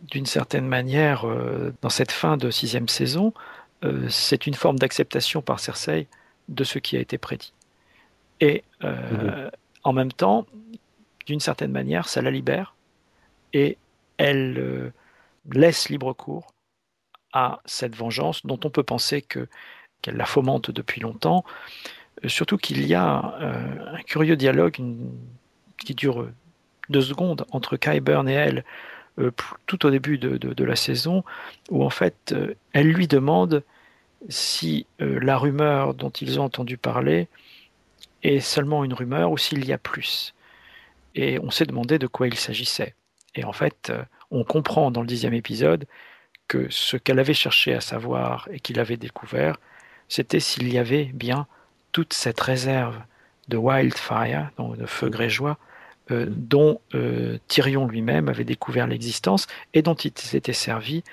d'une 0.03 0.27
certaine 0.27 0.67
manière 0.67 1.27
euh, 1.27 1.73
dans 1.81 1.89
cette 1.89 2.13
fin 2.13 2.37
de 2.37 2.51
sixième 2.51 2.89
saison, 2.89 3.33
c'est 4.09 4.47
une 4.47 4.55
forme 4.55 4.79
d'acceptation 4.79 5.43
par 5.43 5.61
Cersei 5.61 6.07
de 6.49 6.65
ce 6.65 6.79
qui 6.79 6.97
a 6.97 7.01
été 7.01 7.19
prédit. 7.19 7.53
Et 8.41 8.65
mhm. 8.83 9.51
en 9.83 9.93
même 9.93 10.11
temps, 10.11 10.47
d'une 11.27 11.39
certaine 11.39 11.71
manière, 11.71 12.09
ça 12.09 12.23
la 12.23 12.31
libère 12.31 12.75
et 13.53 13.77
elle 14.17 14.91
laisse 15.53 15.91
libre 15.91 16.15
cours 16.15 16.55
à 17.35 17.61
cette 17.67 17.95
vengeance 17.95 18.47
dont 18.47 18.59
on 18.65 18.71
peut 18.71 18.83
penser 18.83 19.21
que 19.21 19.49
qu'elle 20.01 20.17
la 20.17 20.27
fomente 20.27 20.71
depuis 20.71 21.01
longtemps. 21.01 21.45
Euh, 22.23 22.29
surtout 22.29 22.57
qu'il 22.57 22.87
y 22.87 22.95
a 22.95 23.37
euh, 23.41 23.97
un 23.97 24.03
curieux 24.03 24.37
dialogue 24.37 24.81
qui 25.79 25.95
dure 25.95 26.29
deux 26.89 27.01
secondes 27.01 27.47
entre 27.51 27.77
Kyburn 27.77 28.29
et 28.29 28.35
elle 28.35 28.65
euh, 29.19 29.31
tout 29.67 29.87
au 29.87 29.91
début 29.91 30.19
de, 30.19 30.65
la 30.65 30.77
saison, 30.77 31.25
où 31.71 31.85
en 31.85 31.91
fait 31.91 32.35
elle 32.73 32.91
lui 32.91 33.07
demande 33.07 33.63
si 34.29 34.87
la 34.99 35.37
rumeur 35.37 35.95
dont 35.95 36.11
ils 36.11 36.41
ont 36.41 36.45
entendu 36.45 36.79
parler 36.79 37.29
est 38.23 38.41
seulement 38.41 38.85
une 38.85 38.95
rumeur 38.95 39.31
ou 39.31 39.39
s'il 39.39 39.65
y 39.67 39.73
a 39.73 39.79
plus. 39.79 40.35
Et 41.15 41.39
on 41.39 41.51
s'est 41.51 41.67
demandé 41.67 41.99
de 41.99 42.07
quoi 42.07 42.27
il 42.27 42.37
s'agissait. 42.37 42.95
Et 43.35 43.45
en 43.45 43.53
fait, 43.53 43.93
on 44.31 44.43
comprend 44.45 44.91
dans 44.91 45.03
le 45.03 45.07
dixième 45.07 45.35
épisode 45.35 45.87
que 46.49 46.69
ce 46.71 46.97
qu'elle 46.97 47.19
avait 47.19 47.35
cherché 47.35 47.75
à 47.75 47.81
savoir 47.81 48.49
et 48.51 48.61
qu'il 48.61 48.81
avait 48.81 48.97
découvert, 48.97 49.59
c'était 50.09 50.41
s'il 50.41 50.73
y 50.73 50.79
avait 50.79 51.11
bien 51.15 51.47
toute 51.95 52.13
cette 52.13 52.41
réserve 52.41 52.97
de 53.49 53.57
wildfire, 53.57 54.51
donc 54.59 54.77
de 54.77 54.85
feu 54.85 55.09
grégeois, 55.09 55.57
euh, 56.11 56.27
dont 56.29 56.81
euh, 56.95 57.39
Tyrion 57.47 57.87
lui-même 57.87 58.29
avait 58.29 58.45
découvert 58.45 58.89
l'existence 58.89 59.47
et 59.75 59.81
dont 59.81 59.95
il 59.95 60.13
s'était 60.17 60.53
servi 60.53 61.05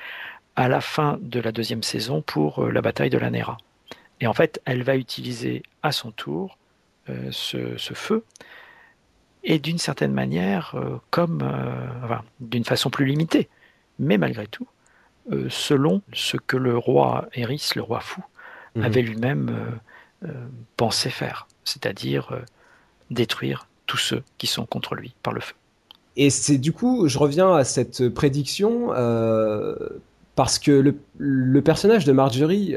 à 0.55 0.67
la 0.67 0.81
fin 0.81 1.19
de 1.21 1.39
la 1.39 1.51
deuxième 1.51 1.83
saison 1.83 2.23
pour 2.23 2.63
euh, 2.63 2.71
la 2.71 2.81
bataille 2.81 3.11
de 3.11 3.19
la 3.19 3.29
Nera. 3.29 3.57
Et 4.21 4.27
en 4.27 4.33
fait, 4.33 4.59
elle 4.65 4.81
va 4.81 4.97
utiliser 4.97 5.63
à 5.83 5.91
son 5.91 6.11
tour 6.11 6.57
ce, 7.31 7.75
feu 7.93 8.23
et 9.43 9.59
d'une 9.59 9.79
certaine 9.79 10.13
manière, 10.13 10.75
comme, 11.09 11.43
d'une 12.39 12.63
façon 12.63 12.91
plus 12.91 13.05
limitée, 13.05 13.49
mais 13.97 14.19
malgré 14.19 14.45
tout, 14.45 14.67
selon 15.49 16.03
ce 16.13 16.37
que 16.37 16.55
le 16.55 16.77
roi 16.77 17.27
Eris, 17.33 17.71
le 17.75 17.81
roi 17.81 17.99
fou, 17.99 18.23
mhm. 18.75 18.83
avait 18.83 19.01
lui-même 19.01 19.79
pensé 20.77 21.10
faire, 21.10 21.48
c'est-à-dire 21.64 22.39
détruire 23.10 23.68
tous 23.85 23.98
ceux 23.98 24.23
qui 24.38 24.48
sont 24.48 24.65
contre 24.65 24.95
lui 24.95 25.14
par 25.23 25.34
le 25.34 25.41
feu. 25.41 25.56
Et 26.15 26.30
c'est 26.30 26.57
du 26.57 26.73
coup, 26.73 27.07
je 27.07 27.18
reviens 27.18 27.53
à 27.56 27.64
cette 27.64 28.10
prédiction, 28.10 28.88
parce 30.35 30.60
que 30.60 30.72
le, 30.72 30.95
le, 31.18 31.61
personnage 31.61 32.06
de 32.06 32.11
Marjorie 32.11 32.76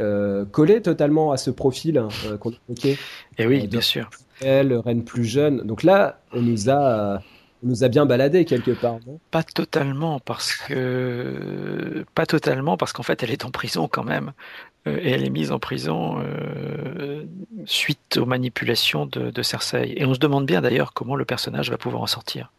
collait 0.52 0.80
totalement 0.80 1.32
à 1.32 1.36
ce 1.36 1.50
profil 1.50 1.98
hein, 1.98 2.08
qu'on 2.40 2.52
évoquait. 2.68 2.98
Et 3.38 3.46
oui, 3.46 3.66
bien 3.66 3.80
sûr 3.80 4.08
elle, 4.40 4.74
reine 4.74 5.04
plus 5.04 5.24
jeune. 5.24 5.62
Donc 5.62 5.82
là, 5.82 6.20
on 6.32 6.42
nous 6.42 6.70
a, 6.70 7.20
on 7.62 7.68
nous 7.68 7.84
a 7.84 7.88
bien 7.88 8.06
baladé 8.06 8.44
quelque 8.44 8.72
part. 8.72 8.98
Non? 9.06 9.18
Pas 9.30 9.42
totalement, 9.42 10.20
parce 10.20 10.54
que 10.54 12.04
pas 12.14 12.26
totalement, 12.26 12.76
parce 12.76 12.92
qu'en 12.92 13.02
fait, 13.02 13.22
elle 13.22 13.30
est 13.30 13.44
en 13.44 13.50
prison 13.50 13.88
quand 13.88 14.04
même, 14.04 14.32
euh, 14.32 14.73
et 14.86 15.10
elle 15.10 15.24
est 15.24 15.30
mise 15.30 15.50
en 15.50 15.58
prison 15.58 16.22
euh, 16.22 17.24
suite 17.64 18.18
aux 18.18 18.26
manipulations 18.26 19.06
de, 19.06 19.42
Cersei. 19.42 19.94
Et 19.96 20.04
on 20.04 20.14
se 20.14 20.18
demande 20.18 20.46
bien 20.46 20.60
d'ailleurs 20.60 20.92
comment 20.92 21.16
le 21.16 21.24
personnage 21.24 21.70
va 21.70 21.78
pouvoir 21.78 22.02
en 22.02 22.06
sortir. 22.06 22.52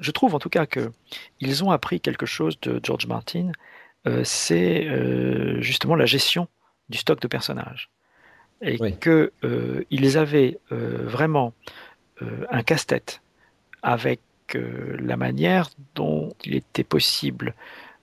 Je 0.00 0.10
trouve 0.10 0.34
en 0.34 0.38
tout 0.38 0.48
cas 0.48 0.66
que 0.66 0.90
ils 1.40 1.64
ont 1.64 1.70
appris 1.70 2.00
quelque 2.00 2.26
chose 2.26 2.58
de 2.60 2.80
George 2.82 3.06
Martin, 3.06 3.52
euh, 4.06 4.22
c'est 4.24 4.88
justement 5.60 5.94
la 5.94 6.06
gestion 6.06 6.48
du 6.88 6.98
stock 6.98 7.20
de 7.20 7.28
personnages 7.28 7.90
et 8.64 8.78
qu'ils 8.96 9.30
euh, 9.44 10.16
avaient 10.16 10.58
euh, 10.72 10.98
vraiment 11.02 11.52
euh, 12.22 12.46
un 12.50 12.62
casse-tête 12.62 13.20
avec 13.82 14.20
la 14.52 15.16
manière 15.16 15.70
dont 15.94 16.32
il 16.44 16.54
était 16.54 16.84
possible 16.84 17.54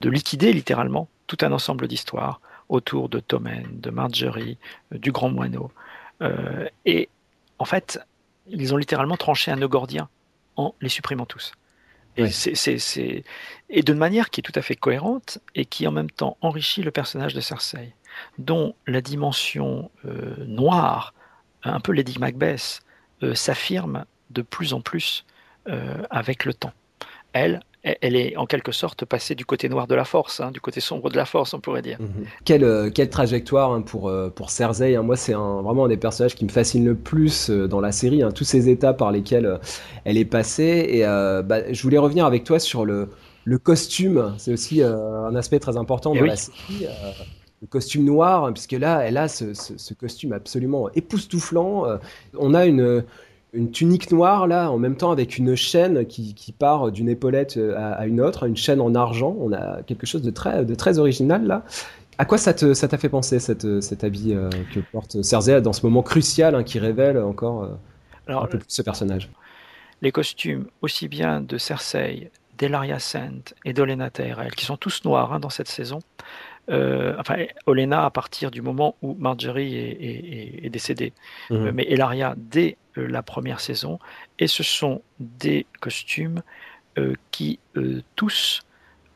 de 0.01 0.09
liquider 0.09 0.51
littéralement 0.51 1.07
tout 1.27 1.37
un 1.41 1.51
ensemble 1.53 1.87
d'histoires 1.87 2.41
autour 2.71 3.07
de 3.09 3.19
Tommen, 3.19 3.67
de 3.71 3.91
Marjorie, 3.91 4.57
du 4.91 5.11
Grand 5.11 5.29
Moineau. 5.29 5.71
et 6.85 7.09
en 7.59 7.65
fait, 7.65 7.99
ils 8.47 8.73
ont 8.73 8.77
littéralement 8.77 9.17
tranché 9.17 9.51
un 9.51 9.57
nœud 9.57 9.67
gordien 9.67 10.09
en 10.55 10.73
les 10.81 10.89
supprimant 10.89 11.25
tous. 11.25 11.53
Et, 12.17 12.29
c'est, 12.29 13.23
et 13.69 13.83
d'une 13.83 13.97
manière 13.97 14.29
qui 14.29 14.41
est 14.41 14.43
tout 14.43 14.51
à 14.55 14.61
fait 14.61 14.75
cohérente 14.75 15.39
et 15.55 15.65
qui 15.65 15.87
en 15.87 15.91
même 15.91 16.11
temps 16.11 16.37
enrichit 16.41 16.81
le 16.81 16.91
personnage 16.91 17.33
de 17.33 17.39
Cersei 17.39 17.93
dont 18.37 18.75
la 18.87 19.01
dimension 19.01 19.89
euh, 20.05 20.35
noire, 20.45 21.13
un 21.63 21.79
peu 21.79 21.91
Lady 21.93 22.19
Macbeth, 22.19 22.81
euh, 23.23 23.33
s'affirme 23.33 24.05
de 24.29 24.41
plus 24.41 24.73
en 24.73 24.81
plus 24.81 25.25
euh, 25.69 26.03
avec 26.09 26.45
le 26.45 26.53
temps. 26.53 26.73
Elle, 27.33 27.61
elle 27.83 28.15
est 28.15 28.35
en 28.37 28.45
quelque 28.45 28.71
sorte 28.71 29.05
passée 29.05 29.35
du 29.35 29.45
côté 29.45 29.67
noir 29.69 29.87
de 29.87 29.95
la 29.95 30.05
force, 30.05 30.39
hein, 30.39 30.51
du 30.51 30.61
côté 30.61 30.79
sombre 30.79 31.09
de 31.09 31.15
la 31.15 31.25
force, 31.25 31.53
on 31.53 31.59
pourrait 31.59 31.81
dire. 31.81 31.97
Mhm. 31.99 32.25
Quelle, 32.45 32.91
quelle, 32.93 33.09
trajectoire 33.09 33.71
hein, 33.71 33.81
pour, 33.81 34.11
pour 34.35 34.49
Cersei. 34.49 34.95
Hein. 34.95 35.01
Moi, 35.01 35.15
c'est 35.15 35.33
vraiment 35.33 35.85
un 35.85 35.89
des 35.89 35.97
personnages 35.97 36.35
qui 36.35 36.45
me 36.45 36.49
fascine 36.49 36.85
le 36.85 36.95
plus 36.95 37.49
dans 37.49 37.81
la 37.81 37.91
série, 37.91 38.21
tous 38.35 38.43
ces 38.43 38.69
états 38.69 38.93
par 38.93 39.11
lesquels 39.11 39.59
elle 40.05 40.17
est 40.17 40.25
passée. 40.25 40.87
Et 40.89 41.01
bah, 41.01 41.71
je 41.71 41.81
voulais 41.81 41.97
revenir 41.97 42.25
avec 42.25 42.43
toi 42.43 42.59
sur 42.59 42.85
le, 42.85 43.09
le 43.45 43.57
costume. 43.57 44.35
C'est 44.37 44.53
aussi 44.53 44.83
un 44.83 45.35
aspect 45.35 45.59
très 45.59 45.77
important 45.77 46.13
eh 46.15 46.19
dans 46.19 46.25
la 46.25 46.35
série 46.35 46.87
le 47.61 47.67
costume 47.67 48.05
noir, 48.05 48.51
puisque 48.53 48.71
là, 48.73 49.01
elle 49.01 49.17
a 49.17 49.27
ce, 49.27 49.93
costume 49.93 50.33
absolument 50.33 50.89
époustouflant. 50.93 51.85
Euh, 51.85 51.97
on 52.37 52.53
a 52.53 52.65
une, 52.65 53.03
une, 53.53 53.71
tunique 53.71 54.11
noire, 54.11 54.47
là, 54.47 54.71
en 54.71 54.77
même 54.77 54.95
temps, 54.95 55.11
avec 55.11 55.37
une 55.37 55.55
chaîne 55.55 56.05
qui, 56.05 56.55
part 56.57 56.91
d'une 56.91 57.09
épaulette 57.09 57.57
euh, 57.57 57.75
à, 57.77 58.05
une 58.05 58.21
autre, 58.21 58.45
une 58.47 58.57
chaîne 58.57 58.81
en 58.81 58.95
argent. 58.95 59.35
On 59.39 59.51
a 59.53 59.81
quelque 59.83 60.05
chose 60.05 60.21
de 60.21 60.31
très, 60.31 60.65
de 60.65 60.75
très 60.75 60.99
original, 60.99 61.45
là. 61.45 61.63
À 62.17 62.25
quoi 62.25 62.37
ça 62.37 62.53
t'a 62.53 62.75
ça 62.75 62.87
fait 62.87 63.09
penser, 63.09 63.39
cette, 63.39 63.81
cet 63.81 64.03
habit 64.03 64.33
euh, 64.33 64.49
que 64.73 64.79
porte 64.79 65.23
Cersei 65.23 65.59
dans 65.61 65.73
ce 65.73 65.83
moment 65.85 66.03
crucial 66.03 66.53
hein, 66.53 66.63
qui 66.63 66.77
révèle 66.77 67.17
encore 67.17 67.67
un 68.27 68.45
peu 68.45 68.59
plus 68.59 68.67
ce 68.67 68.81
personnage? 68.83 69.29
Les 70.03 70.11
costumes, 70.11 70.67
aussi 70.81 71.07
bien 71.07 71.41
de 71.41 71.57
Cersei, 71.57 72.29
d'Elaria 72.59 72.99
Sand 72.99 73.41
et 73.65 73.73
d'Olena 73.73 74.11
Tyrell, 74.11 74.53
qui 74.53 74.65
sont 74.65 74.77
tous 74.77 75.03
noirs 75.03 75.33
hein, 75.33 75.39
dans 75.39 75.49
cette 75.49 75.67
saison, 75.67 75.99
enfin, 76.69 77.45
Olena 77.65 78.05
à 78.05 78.09
partir 78.11 78.51
du 78.51 78.61
moment 78.61 78.95
où 79.01 79.15
Marjorie 79.15 79.75
est, 79.75 80.69
décédée, 80.69 81.13
mhm. 81.49 81.71
mais 81.71 81.85
Elaria 81.89 82.35
dès 82.37 82.77
la 82.95 83.23
première 83.23 83.59
saison, 83.59 83.99
et 84.39 84.47
ce 84.47 84.63
sont 84.63 85.01
des 85.19 85.65
costumes 85.79 86.41
qui 87.31 87.59
tous 88.15 88.61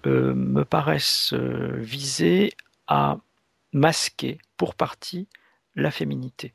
me 0.06 0.64
paraissent 0.64 1.34
viser 1.34 2.54
à 2.88 3.18
masquer 3.74 4.38
pour 4.58 4.76
partie 4.76 5.28
la 5.76 5.92
féminité. 5.92 6.54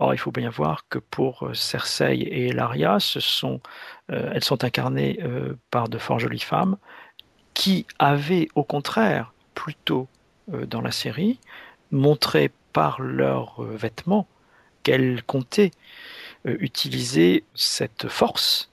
Or, 0.00 0.14
il 0.14 0.18
faut 0.18 0.30
bien 0.30 0.50
voir 0.50 0.88
que 0.88 0.98
pour 0.98 1.42
euh, 1.42 1.54
Cersei 1.54 2.20
et 2.20 2.52
euh, 2.52 3.00
elles 4.08 4.44
sont 4.44 4.64
incarnées 4.64 5.18
euh, 5.22 5.54
par 5.70 5.88
de 5.88 5.98
fort 5.98 6.20
jolies 6.20 6.38
femmes 6.38 6.76
qui 7.54 7.84
avaient, 7.98 8.48
au 8.54 8.62
contraire, 8.62 9.32
plutôt 9.54 10.06
dans 10.46 10.80
la 10.80 10.92
série, 10.92 11.40
montré 11.90 12.52
par 12.72 13.02
leurs 13.02 13.60
vêtements 13.60 14.28
qu'elles 14.84 15.22
comptaient 15.24 15.72
utiliser 16.58 17.44
cette 17.54 18.08
force. 18.08 18.70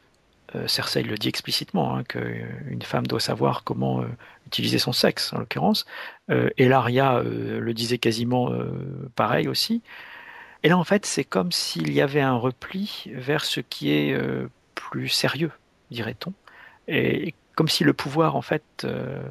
Cersei 0.68 1.03
le 1.03 1.18
dit 1.18 1.27
explicitement, 1.27 1.97
hein, 1.97 2.03
qu'une 2.03 2.81
femme 2.81 3.06
doit 3.07 3.19
savoir 3.19 3.64
comment 3.64 4.06
utiliser 4.47 4.77
son 4.77 4.93
sexe, 4.93 5.34
en 5.34 5.39
l'occurrence. 5.39 5.85
Elaria 6.30 7.22
le 7.22 7.73
disait 7.73 7.97
quasiment 7.97 8.52
pareil 9.15 9.49
aussi. 9.49 9.81
Et 10.65 10.68
là, 10.68 10.80
en 10.80 10.84
fait, 10.84 11.06
c'est 11.06 11.23
comme 11.23 11.52
s'il 11.52 11.93
y 11.93 12.02
avait 12.02 12.22
un 12.22 12.34
repli 12.34 13.03
vers 13.14 13.45
ce 13.45 13.60
qui 13.60 13.91
est 13.91 14.14
euh, 14.14 14.49
plus 14.73 15.10
sérieux, 15.10 15.52
dirait-on. 15.91 16.34
Et 16.88 17.35
comme 17.53 17.68
si 17.68 17.84
le 17.84 17.93
pouvoir, 17.93 18.35
en 18.35 18.41
fait, 18.41 18.64
euh, 18.84 19.22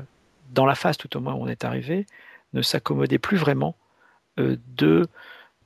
dans 0.53 0.65
la 0.65 0.77
phase 0.77 0.97
tout 0.97 1.17
au 1.17 1.21
moins 1.21 1.35
où 1.35 1.43
on 1.43 1.49
est 1.49 1.65
arrivé, 1.65 2.07
ne 2.53 2.63
s'accommodait 2.63 3.19
plus 3.19 3.37
vraiment 3.37 3.75
euh, 4.39 4.59
de 4.77 5.09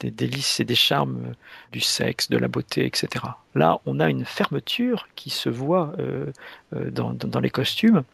des 0.00 0.10
délices 0.10 0.60
et 0.60 0.64
des 0.64 0.74
charmes 0.74 1.34
du 1.72 1.80
sexe, 1.80 2.30
de 2.30 2.38
la 2.38 2.48
beauté, 2.48 2.86
etc. 2.86 3.24
Là, 3.54 3.80
on 3.86 4.00
a 4.00 4.08
une 4.08 4.24
fermeture 4.24 5.08
qui 5.16 5.30
se 5.30 5.48
voit 5.48 5.92
dans, 6.72 7.40
les 7.40 7.50
costumes, 7.50 8.04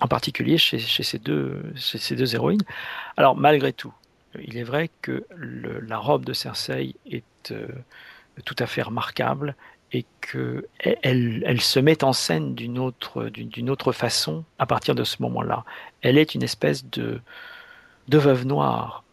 en 0.00 0.08
particulier 0.08 0.58
chez, 0.58 0.78
ces 0.78 1.18
deux, 1.18 1.62
chez 1.76 1.98
ces 1.98 2.16
deux 2.16 2.34
héroïnes. 2.34 2.62
Alors, 3.16 3.36
malgré 3.36 3.72
tout, 3.72 3.92
il 4.40 4.56
est 4.56 4.62
vrai 4.62 4.90
que 5.02 5.24
la 5.36 5.98
robe 5.98 6.24
de 6.24 6.32
Cersei 6.32 6.94
est 7.10 7.52
euh, 7.52 7.68
tout 8.44 8.56
à 8.58 8.66
fait 8.66 8.82
remarquable 8.82 9.54
et 9.92 10.06
qu'elle 10.20 10.64
elle, 10.82 11.60
se 11.60 11.78
met 11.78 12.02
en 12.02 12.14
scène 12.14 12.54
d'une 12.54 12.78
autre, 12.78 13.24
d'une 13.26 13.68
autre 13.68 13.92
façon 13.92 14.44
à 14.58 14.64
partir 14.64 14.94
de 14.94 15.04
ce 15.04 15.20
moment-là. 15.20 15.64
Elle 16.00 16.16
est 16.16 16.34
une 16.34 16.42
espèce 16.42 16.86
de, 16.86 17.20
de 18.08 18.18
veuve 18.18 18.46
noire 18.46 19.04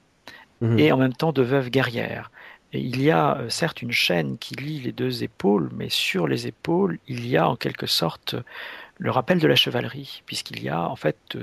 mhm. 0.62 0.80
et 0.80 0.92
en 0.92 0.98
même 0.98 1.14
temps 1.14 1.32
de 1.32 1.42
veuve 1.42 1.70
guerrière. 1.70 2.32
Et 2.72 2.80
il 2.80 3.02
y 3.02 3.10
a 3.10 3.38
euh, 3.38 3.50
certes 3.50 3.82
une 3.82 3.92
chaîne 3.92 4.38
qui 4.38 4.56
lie 4.56 4.80
les 4.80 4.92
deux 4.92 5.24
épaules, 5.24 5.70
mais 5.74 5.90
sur 5.90 6.28
les 6.28 6.48
épaules, 6.48 7.00
il 7.08 7.28
y 7.28 7.38
a 7.38 7.50
en 7.50 7.56
quelque 7.56 7.88
sorte 7.88 8.36
le 8.98 9.12
rappel 9.12 9.40
de 9.40 9.48
la 9.48 9.56
chevalerie, 9.56 10.24
puisqu'il 10.26 10.62
y 10.62 10.70
a 10.70 10.88
en 10.88 10.96
fait 10.96 11.38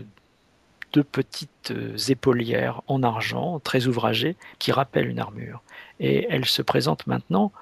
deux 0.93 1.05
petites 1.05 1.73
euh, 1.73 1.97
épaulières 2.09 2.83
en 2.87 3.03
argent, 3.03 3.61
très 3.61 3.87
ouvragées, 3.87 4.37
qui 4.59 4.73
rappellent 4.73 5.09
une 5.09 5.19
armure. 5.19 5.63
Et 6.01 6.27
elle 6.31 6.45
se 6.45 6.63
présente 6.63 7.07
maintenant, 7.07 7.53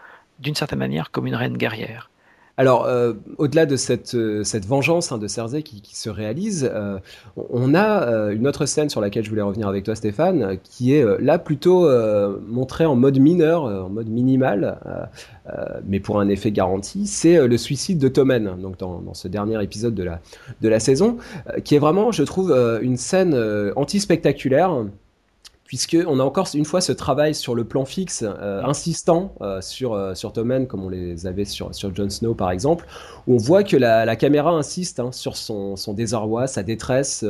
d'une 0.41 0.55
certaine 0.55 0.79
manière, 0.79 1.11
comme 1.11 1.27
une 1.27 1.35
reine 1.35 1.57
guerrière. 1.57 2.11
Alors, 2.57 2.87
euh, 2.87 3.15
au-delà 3.39 3.67
de 3.67 3.75
cette, 3.75 4.15
euh, 4.15 4.45
vengeance 4.67 5.11
hein, 5.11 5.19
de 5.19 5.27
Cersei 5.27 5.63
qui, 5.63 5.83
se 5.97 6.09
réalise, 6.09 6.71
euh, 6.73 6.99
on 7.37 7.75
a 7.75 8.31
une 8.33 8.47
autre 8.47 8.67
scène 8.67 8.89
sur 8.89 9.01
laquelle 9.01 9.25
je 9.25 9.31
voulais 9.31 9.43
revenir 9.43 9.67
avec 9.67 9.85
toi, 9.85 9.97
Stéphane, 9.97 10.59
qui 10.63 10.95
est 10.95 11.05
là 11.21 11.39
plutôt 11.39 11.89
montrée 12.47 12.87
en 12.87 12.95
mode 12.95 13.19
mineur, 13.19 13.65
en 13.65 13.89
mode 13.89 14.09
minimal, 14.09 14.79
mais 15.87 16.01
pour 16.01 16.21
un 16.21 16.29
effet 16.29 16.53
garanti. 16.53 17.07
C'est 17.07 17.47
le 17.47 17.57
suicide 17.57 17.99
de 17.99 18.09
Tommen, 18.09 18.57
donc 18.61 18.79
dans, 18.79 19.01
dans, 19.01 19.15
ce 19.15 19.29
dernier 19.29 19.63
épisode 19.63 19.95
de 19.95 20.05
la, 20.05 20.21
de 20.61 20.69
la 20.69 20.81
saison, 20.81 21.17
qui 21.65 21.75
est 21.75 21.79
vraiment, 21.79 22.13
je 22.13 22.23
trouve, 22.23 22.53
une 22.83 22.97
scène 22.97 23.37
anti-spectaculaire 23.77 24.85
puisqu'on 25.75 26.21
a 26.21 26.23
encore 26.23 26.49
une 26.55 26.65
fois 26.65 26.81
ce 26.81 26.93
travail 26.93 27.35
sur 27.35 27.57
le 27.57 27.65
plan 27.65 27.85
fixe, 27.85 28.23
euh, 28.25 28.63
insistant 28.63 29.35
euh, 29.41 29.61
sur, 29.61 29.93
euh, 29.93 30.15
sur 30.15 30.33
Tommen, 30.33 30.69
comme 30.69 30.85
on 30.85 30.89
les 30.89 31.27
avait 31.27 31.45
sur, 31.45 31.75
sur 31.75 31.93
Jon 31.93 32.09
Snow 32.09 32.33
par 32.33 32.53
exemple, 32.53 32.87
où 33.27 33.35
on 33.35 33.39
voit 33.39 33.65
que 33.65 33.77
la, 33.77 34.05
la 34.05 34.15
caméra 34.15 34.53
insiste 34.53 35.01
hein, 35.01 35.11
sur 35.11 35.37
son, 35.37 35.75
son, 35.75 35.93
désarroi, 35.93 36.47
sa 36.47 36.63
détresse, 36.63 37.25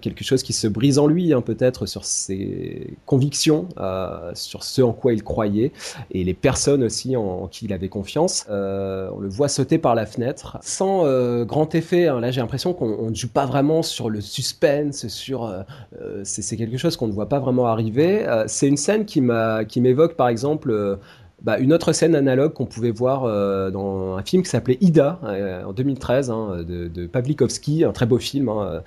quelque 0.00 0.24
chose 0.24 0.42
qui 0.42 0.52
se 0.52 0.66
brise 0.66 0.98
en 0.98 1.06
lui, 1.06 1.32
hein, 1.32 1.40
peut-être 1.40 1.86
sur 1.86 2.04
ses 2.04 2.96
convictions, 3.06 3.68
sur 4.34 4.64
ce 4.64 4.82
en 4.82 4.92
quoi 4.92 5.12
il 5.12 5.22
croyait, 5.22 5.72
et 6.10 6.24
les 6.24 6.34
personnes 6.34 6.82
aussi 6.82 7.16
en, 7.16 7.48
qui 7.48 7.66
il 7.66 7.72
avait 7.72 7.88
confiance. 7.88 8.46
on 8.48 9.20
le 9.20 9.28
voit 9.28 9.48
sauter 9.48 9.78
par 9.78 9.94
la 9.94 10.06
fenêtre, 10.06 10.58
sans 10.62 11.04
grand 11.44 11.74
effet. 11.74 12.08
Hein. 12.08 12.20
là, 12.20 12.30
j'ai 12.30 12.40
l'impression 12.40 12.72
qu'on 12.72 13.10
ne 13.10 13.14
joue 13.14 13.28
pas 13.28 13.46
vraiment 13.46 13.82
sur 13.82 14.10
le 14.10 14.20
suspense, 14.20 15.08
sur 15.08 15.52
c'est 16.24 16.56
quelque 16.56 16.78
chose 16.78 16.96
qu'on 16.96 17.08
ne 17.08 17.12
voit 17.12 17.28
pas 17.28 17.38
vraiment 17.38 17.66
arriver. 17.66 18.26
Euh, 18.26 18.44
c'est 18.46 18.68
une 18.68 18.76
scène 18.76 19.04
qui 19.04 19.20
m'évoque 19.20 20.14
par 20.14 20.28
exemple 20.28 20.70
euh, 20.70 20.96
bah, 21.42 21.58
une 21.58 21.72
autre 21.72 21.92
scène 21.92 22.14
analogue 22.14 22.52
qu'on 22.52 22.66
pouvait 22.66 22.90
voir 22.90 23.24
euh, 23.24 23.70
dans 23.70 24.16
un 24.16 24.22
film 24.22 24.42
qui 24.42 24.48
s'appelait 24.48 24.78
Ida 24.80 25.20
en 25.66 25.72
2013 25.72 26.30
hein, 26.30 26.64
de, 26.66 26.88
de, 26.88 27.06
Pawlikowski, 27.06 27.84
un 27.84 27.92
très 27.92 28.06
beau 28.06 28.18
film 28.18 28.48
hein, 28.48 28.82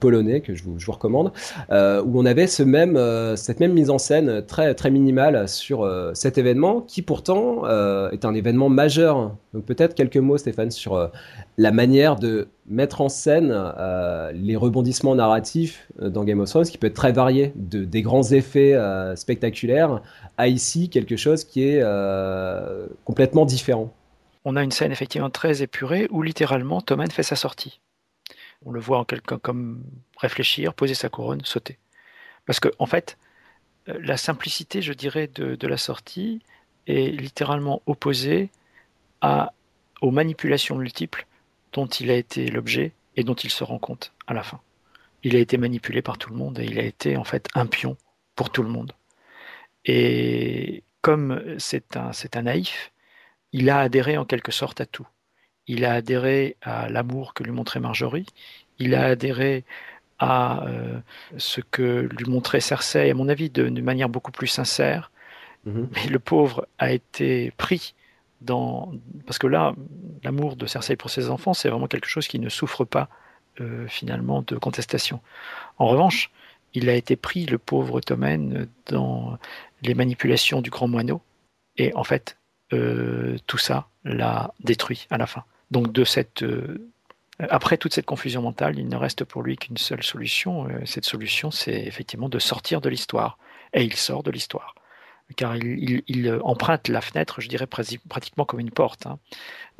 polonais 0.00 0.40
que 0.40 0.54
je 0.54 0.64
vous, 0.64 0.92
recommande, 0.92 1.32
où 1.70 2.20
on 2.20 2.26
avait 2.26 2.46
cette 2.46 2.66
même 2.66 3.72
mise 3.72 3.90
en 3.90 3.98
scène 3.98 4.44
très, 4.46 4.74
très 4.74 4.90
minimale 4.90 5.48
sur 5.48 5.90
cet 6.14 6.38
événement 6.38 6.80
qui 6.82 7.02
pourtant 7.02 7.66
est 8.10 8.24
un 8.24 8.34
événement 8.34 8.68
majeur. 8.68 9.32
Donc 9.52 9.64
peut-être 9.64 9.94
quelques 9.94 10.16
mots 10.16 10.36
Stéphane 10.36 10.70
sur 10.70 11.10
la 11.56 11.72
manière 11.72 12.16
de 12.16 12.48
mettre 12.66 13.00
en 13.00 13.08
scène 13.08 13.52
euh, 13.52 14.32
les 14.32 14.56
rebondissements 14.56 15.14
narratifs 15.14 15.88
euh, 16.00 16.08
dans 16.08 16.24
Game 16.24 16.40
of 16.40 16.48
Thrones, 16.48 16.64
qui 16.64 16.78
peut 16.78 16.86
être 16.86 16.94
très 16.94 17.12
varié, 17.12 17.52
de, 17.56 17.84
des 17.84 18.02
grands 18.02 18.22
effets 18.22 18.74
euh, 18.74 19.14
spectaculaires, 19.16 20.00
à 20.36 20.48
ici 20.48 20.88
quelque 20.88 21.16
chose 21.16 21.44
qui 21.44 21.62
est 21.62 21.82
complètement 23.04 23.44
différent. 23.44 23.92
On 24.44 24.56
a 24.56 24.62
une 24.62 24.72
scène 24.72 24.92
effectivement 24.92 25.30
très 25.30 25.62
épurée 25.62 26.06
où 26.10 26.22
littéralement 26.22 26.80
Tommen 26.80 27.10
fait 27.10 27.22
sa 27.22 27.36
sortie. 27.36 27.80
On 28.66 28.72
le 28.72 28.80
voit 28.80 28.98
en 28.98 29.04
quelqu'un 29.04 29.38
comme 29.38 29.82
réfléchir, 30.18 30.74
poser 30.74 30.94
sa 30.94 31.08
couronne, 31.08 31.42
sauter. 31.44 31.78
Parce 32.46 32.60
que 32.60 32.68
en 32.78 32.86
fait, 32.86 33.16
la 33.86 34.16
simplicité, 34.16 34.82
je 34.82 34.92
dirais, 34.92 35.28
de, 35.28 35.66
la 35.66 35.76
sortie 35.76 36.42
est 36.86 37.08
littéralement 37.08 37.82
opposée 37.86 38.50
aux 40.00 40.10
manipulations 40.10 40.76
multiples 40.76 41.26
dont 41.72 41.86
il 41.86 42.10
a 42.10 42.14
été 42.14 42.48
l'objet 42.48 42.92
et 43.16 43.24
dont 43.24 43.34
il 43.34 43.50
se 43.50 43.64
rend 43.64 43.78
compte 43.78 44.12
à 44.26 44.34
la 44.34 44.42
fin. 44.42 44.60
Il 45.22 45.36
a 45.36 45.38
été 45.38 45.56
manipulé 45.56 46.02
par 46.02 46.18
tout 46.18 46.30
le 46.30 46.36
monde 46.36 46.58
et 46.58 46.64
il 46.64 46.78
a 46.78 46.82
été 46.82 47.16
en 47.16 47.24
fait 47.24 47.48
un 47.54 47.66
pion 47.66 47.96
pour 48.36 48.50
tout 48.50 48.62
le 48.62 48.68
monde. 48.68 48.92
Et 49.84 50.82
comme 51.02 51.42
c'est 51.58 51.96
un, 51.96 52.12
c'est 52.12 52.36
un 52.36 52.42
naïf, 52.42 52.92
il 53.52 53.70
a 53.70 53.80
adhéré 53.80 54.16
en 54.16 54.24
quelque 54.24 54.52
sorte 54.52 54.80
à 54.80 54.86
tout. 54.86 55.06
Il 55.66 55.84
a 55.84 55.92
adhéré 55.92 56.56
à 56.62 56.88
l'amour 56.88 57.34
que 57.34 57.42
lui 57.42 57.52
montrait 57.52 57.80
Marjorie, 57.80 58.26
il 58.78 58.94
a 58.94 59.04
adhéré 59.04 59.64
à 60.18 60.64
euh, 60.66 60.98
ce 61.38 61.60
que 61.60 62.08
lui 62.10 62.26
montrait 62.26 62.60
Cersei, 62.60 63.10
à 63.10 63.14
mon 63.14 63.28
avis, 63.28 63.50
de, 63.50 63.68
manière 63.80 64.08
beaucoup 64.08 64.32
plus 64.32 64.46
sincère. 64.46 65.10
Mm-hmm. 65.66 65.86
Mais 65.92 66.06
le 66.06 66.18
pauvre 66.18 66.66
a 66.78 66.92
été 66.92 67.52
pris 67.56 67.94
parce 69.26 69.38
que 69.38 69.46
là, 69.46 69.74
l'amour 70.22 70.56
de 70.56 70.66
Cersei 70.66 70.96
pour 70.96 71.10
ses 71.10 71.30
enfants, 71.30 71.54
c'est 71.54 71.68
vraiment 71.68 71.86
quelque 71.86 72.08
chose 72.08 72.28
qui 72.28 72.38
ne 72.38 72.48
souffre 72.48 72.84
pas 72.84 73.08
euh, 73.60 73.86
finalement 73.88 74.42
de 74.42 74.56
contestation. 74.56 75.20
En 75.78 75.86
revanche, 75.86 76.30
il 76.74 76.88
a 76.88 76.94
été 76.94 77.16
pris, 77.16 77.46
le 77.46 77.58
pauvre 77.58 78.00
Tommen, 78.00 78.66
dans 78.86 79.38
les 79.84 79.94
manipulations 79.94 80.60
du 80.60 80.70
grand 80.70 80.88
moineau, 80.88 81.20
et 81.76 81.94
en 81.94 82.04
fait, 82.04 82.38
euh, 82.72 83.36
tout 83.46 83.58
ça 83.58 83.88
l'a 84.04 84.52
détruit 84.60 85.06
à 85.10 85.18
la 85.18 85.26
fin. 85.26 85.44
Donc 85.70 85.92
de 85.92 86.04
cette 86.04 86.42
euh, 86.42 86.90
après 87.38 87.78
toute 87.78 87.94
cette 87.94 88.06
confusion 88.06 88.42
mentale, 88.42 88.78
il 88.78 88.88
ne 88.88 88.96
reste 88.96 89.24
pour 89.24 89.42
lui 89.42 89.56
qu'une 89.56 89.76
seule 89.76 90.04
solution. 90.04 90.68
cette 90.84 91.04
solution, 91.04 91.50
c'est 91.50 91.82
effectivement 91.82 92.28
de 92.28 92.38
sortir 92.38 92.80
de 92.80 92.88
l'histoire. 92.88 93.38
Et 93.72 93.82
il 93.82 93.94
sort 93.94 94.22
de 94.22 94.30
l'histoire 94.30 94.76
car 95.36 95.56
il, 95.56 96.28
euh, 96.28 96.40
emprunte 96.42 96.88
la 96.88 97.00
fenêtre, 97.00 97.40
je 97.40 97.48
dirais 97.48 97.66
pratiquement 97.66 98.44
comme 98.44 98.60
une 98.60 98.70
porte. 98.70 99.06
Hein. 99.06 99.18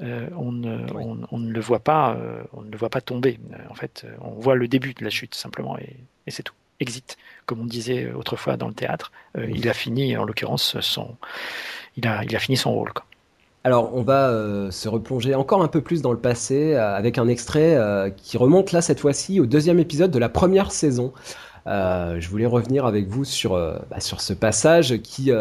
Euh, 0.03 0.29
on, 0.37 0.53
ne 0.53 1.53
le 1.53 1.61
voit 1.61 1.81
pas, 1.81 2.15
euh, 2.15 2.43
on 2.53 2.63
ne 2.63 2.71
le 2.71 2.77
voit 2.77 2.91
pas 2.91 3.01
tomber. 3.01 3.39
En 3.71 3.75
fait, 3.75 4.07
on 4.21 4.31
voit 4.31 4.55
le 4.55 4.69
début 4.69 4.95
de 4.95 5.05
la 5.05 5.11
chute 5.11 5.35
simplement, 5.35 5.79
et, 5.79 5.97
c'est 6.29 6.43
tout. 6.43 6.55
Exit, 6.81 7.17
comme 7.47 7.61
on 7.61 7.65
disait 7.65 8.13
autrefois 8.13 8.57
dans 8.57 8.69
le 8.69 8.75
théâtre. 8.75 9.13
Il 9.37 9.69
a 9.69 9.73
fini, 9.73 10.17
en 10.17 10.25
l'occurrence, 10.25 10.79
son, 10.81 11.17
il 11.97 12.07
a, 12.07 12.25
il 12.25 12.35
a 12.35 12.39
fini 12.39 12.57
son 12.57 12.73
rôle. 12.73 12.93
Alors, 13.65 13.95
on 13.95 14.03
va 14.03 14.31
se 14.71 14.89
replonger 14.89 15.35
encore 15.35 15.63
un 15.63 15.69
peu 15.69 15.81
plus 15.81 16.03
dans 16.03 16.13
le 16.13 16.19
passé 16.19 16.75
avec 16.75 17.17
un 17.17 17.29
extrait 17.29 17.79
qui 18.17 18.37
remonte 18.37 18.73
là 18.73 18.83
cette 18.83 19.01
fois-ci 19.01 19.41
au 19.41 19.47
deuxième 19.47 19.79
épisode 19.79 20.11
de 20.11 20.19
la 20.19 20.29
première 20.29 20.71
saison. 20.71 21.13
je 21.67 22.29
voulais 22.29 22.47
revenir 22.47 22.85
avec 22.85 23.07
vous 23.09 23.25
sur, 23.25 23.53
bah, 23.55 24.01
sur 24.01 24.21
ce 24.21 24.35
passage 24.35 24.99
qui 24.99 25.33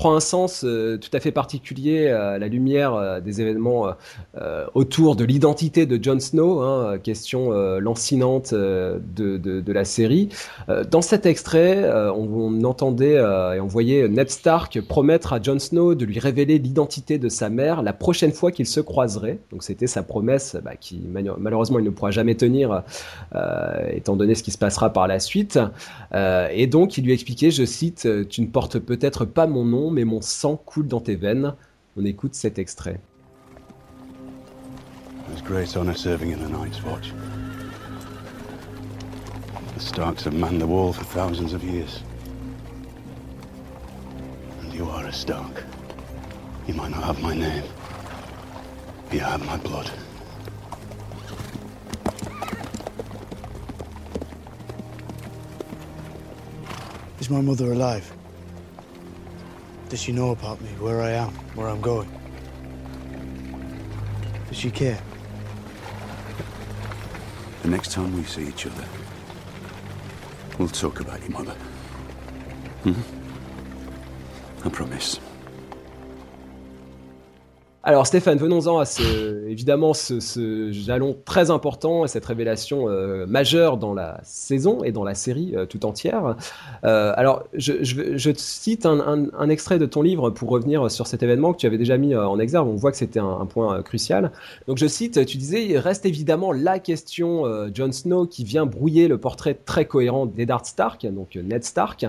prend 0.00 0.16
un 0.16 0.20
sens 0.20 0.64
euh, 0.64 0.96
tout 0.96 1.10
à 1.12 1.20
fait 1.20 1.30
particulier 1.30 2.08
à 2.08 2.38
la 2.38 2.48
lumière 2.48 2.94
euh, 2.94 3.20
des 3.20 3.42
événements 3.42 3.88
euh, 4.40 4.64
autour 4.72 5.14
de 5.14 5.24
l'identité 5.24 5.84
de 5.84 6.02
Jon 6.02 6.18
Snow, 6.18 6.60
hein, 6.62 6.96
question 6.96 7.50
lancinante 7.78 8.54
de, 8.54 9.72
la 9.72 9.84
série. 9.84 10.30
dans 10.90 11.02
cet 11.02 11.26
extrait, 11.26 11.88
on, 12.16 12.64
entendait 12.64 13.16
et 13.16 13.60
on 13.60 13.66
voyait 13.66 14.08
Ned 14.08 14.30
Stark 14.30 14.80
promettre 14.80 15.32
à 15.34 15.42
Jon 15.42 15.58
Snow 15.58 15.94
de 15.94 16.04
lui 16.04 16.18
révéler 16.18 16.58
l'identité 16.58 17.18
de 17.18 17.28
sa 17.28 17.50
mère 17.50 17.82
la 17.82 17.92
prochaine 17.92 18.32
fois 18.32 18.50
qu'il 18.52 18.66
se 18.66 18.80
croiserait. 18.80 19.38
Donc 19.52 19.62
c'était 19.62 19.86
sa 19.86 20.02
promesse 20.02 20.56
bah, 20.64 20.76
qui 20.80 21.00
malheureusement 21.38 21.78
il 21.78 21.84
ne 21.84 21.90
pourra 21.90 22.10
jamais 22.10 22.34
tenir 22.34 22.82
étant 23.92 24.16
donné 24.16 24.34
ce 24.34 24.42
qui 24.42 24.50
se 24.50 24.58
passera 24.58 24.92
par 24.92 25.06
la 25.06 25.20
suite. 25.20 25.58
et 26.14 26.66
donc 26.66 26.96
il 26.96 27.04
lui 27.04 27.12
expliquait, 27.12 27.50
je 27.50 27.64
cite, 27.64 28.08
Tu 28.28 28.40
ne 28.40 28.46
portes 28.46 28.78
peut-être 28.78 29.24
pas 29.24 29.46
mon 29.46 29.64
nom, 29.64 29.89
mais 29.90 30.04
mon 30.04 30.20
sang 30.20 30.56
coule 30.56 30.86
dans 30.86 31.00
tes 31.00 31.16
veines. 31.16 31.54
On 31.96 32.04
écoute 32.04 32.34
cet 32.34 32.58
extrait. 32.58 33.00
There's 35.28 35.42
great 35.42 35.76
honor 35.76 35.94
serving 35.94 36.32
in 36.32 36.38
the 36.38 36.48
Night's 36.48 36.82
Watch. 36.84 37.12
The 39.74 39.80
Starks 39.80 40.24
have 40.24 40.34
manned 40.34 40.60
the 40.60 40.66
wall 40.66 40.92
for 40.92 41.04
thousands 41.04 41.52
of 41.52 41.62
years. 41.62 42.02
And 44.62 44.72
you 44.72 44.88
are 44.88 45.06
a 45.06 45.12
Stark. 45.12 45.64
You 46.66 46.74
might 46.74 46.90
not 46.90 47.04
have 47.04 47.22
my 47.22 47.34
name. 47.34 47.64
But 49.06 49.14
you 49.14 49.20
have 49.20 49.44
my 49.46 49.56
blood. 49.58 49.90
Is 57.20 57.30
my 57.30 57.40
mother 57.40 57.72
alive? 57.72 58.19
Does 59.90 60.00
she 60.00 60.12
know 60.12 60.30
about 60.30 60.60
me, 60.60 60.68
where 60.78 61.02
I 61.02 61.10
am, 61.10 61.30
where 61.56 61.66
I'm 61.68 61.80
going? 61.80 62.08
Does 64.48 64.56
she 64.56 64.70
care? 64.70 65.00
The 67.62 67.68
next 67.68 67.90
time 67.90 68.16
we 68.16 68.22
see 68.22 68.46
each 68.46 68.66
other, 68.66 68.84
we'll 70.58 70.68
talk 70.68 71.00
about 71.00 71.20
your 71.22 71.30
mother. 71.30 71.56
Hmm? 72.84 72.92
I 74.64 74.68
promise. 74.68 75.18
Alors 77.82 78.06
Stéphane, 78.06 78.36
venons-en 78.36 78.78
à 78.78 78.84
ce, 78.84 79.48
évidemment 79.48 79.94
ce, 79.94 80.70
jalon 80.70 81.16
très 81.24 81.50
important 81.50 82.04
et 82.04 82.08
cette 82.08 82.26
révélation 82.26 82.90
euh, 82.90 83.24
majeure 83.24 83.78
dans 83.78 83.94
la 83.94 84.20
saison 84.22 84.84
et 84.84 84.92
dans 84.92 85.02
la 85.02 85.14
série 85.14 85.54
euh, 85.56 85.64
tout 85.64 85.86
entière. 85.86 86.36
Euh, 86.84 87.14
alors 87.16 87.44
je, 87.54 87.82
je, 87.82 88.30
cite 88.36 88.84
un, 88.84 89.48
extrait 89.48 89.78
de 89.78 89.86
ton 89.86 90.02
livre 90.02 90.28
pour 90.28 90.50
revenir 90.50 90.90
sur 90.90 91.06
cet 91.06 91.22
événement 91.22 91.54
que 91.54 91.58
tu 91.58 91.66
avais 91.66 91.78
déjà 91.78 91.96
mis 91.96 92.14
en 92.14 92.38
exergue. 92.38 92.68
On 92.68 92.76
voit 92.76 92.90
que 92.90 92.98
c'était 92.98 93.18
un, 93.18 93.46
point 93.46 93.82
crucial. 93.82 94.30
Donc 94.68 94.76
je 94.76 94.86
cite, 94.86 95.24
tu 95.24 95.38
disais, 95.38 95.64
il 95.64 95.78
reste 95.78 96.04
évidemment 96.04 96.52
la 96.52 96.78
question 96.80 97.44
Jon 97.74 97.92
Snow 97.92 98.26
qui 98.26 98.44
vient 98.44 98.66
brouiller 98.66 99.08
le 99.08 99.16
portrait 99.16 99.54
très 99.54 99.86
cohérent 99.86 100.26
d'Eddard 100.26 100.66
Stark, 100.66 101.06
donc 101.06 101.36
Ned 101.36 101.64
Stark. 101.64 102.06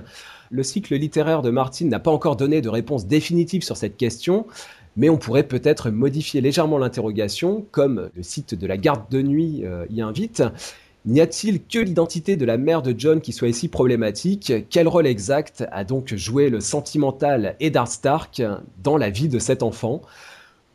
Le 0.49 0.63
cycle 0.63 0.95
littéraire 0.95 1.41
de 1.41 1.49
Martin 1.49 1.85
n'a 1.85 1.99
pas 1.99 2.11
encore 2.11 2.35
donné 2.35 2.59
de 2.59 2.67
réponse 2.67 3.07
définitive 3.07 3.63
sur 3.63 3.77
cette 3.77 3.95
question 3.95 4.45
mais 4.97 5.09
on 5.09 5.17
pourrait 5.17 5.43
peut-être 5.43 5.89
modifier 5.89 6.41
légèrement 6.41 6.77
l'interrogation, 6.77 7.65
comme 7.71 8.09
le 8.15 8.23
site 8.23 8.55
de 8.55 8.67
la 8.67 8.77
garde 8.77 9.09
de 9.09 9.21
nuit 9.21 9.61
euh, 9.63 9.85
y 9.89 10.01
invite. 10.01 10.43
N'y 11.05 11.19
a-t-il 11.19 11.63
que 11.63 11.79
l'identité 11.79 12.35
de 12.35 12.45
la 12.45 12.57
mère 12.57 12.83
de 12.83 12.93
John 12.95 13.21
qui 13.21 13.33
soit 13.33 13.47
ici 13.47 13.69
problématique? 13.69 14.53
Quel 14.69 14.87
rôle 14.87 15.07
exact 15.07 15.65
a 15.71 15.83
donc 15.83 16.13
joué 16.13 16.49
le 16.49 16.59
sentimental 16.59 17.55
Eddard 17.59 17.87
Stark 17.87 18.41
dans 18.83 18.97
la 18.97 19.09
vie 19.09 19.27
de 19.27 19.39
cet 19.39 19.63
enfant? 19.63 20.03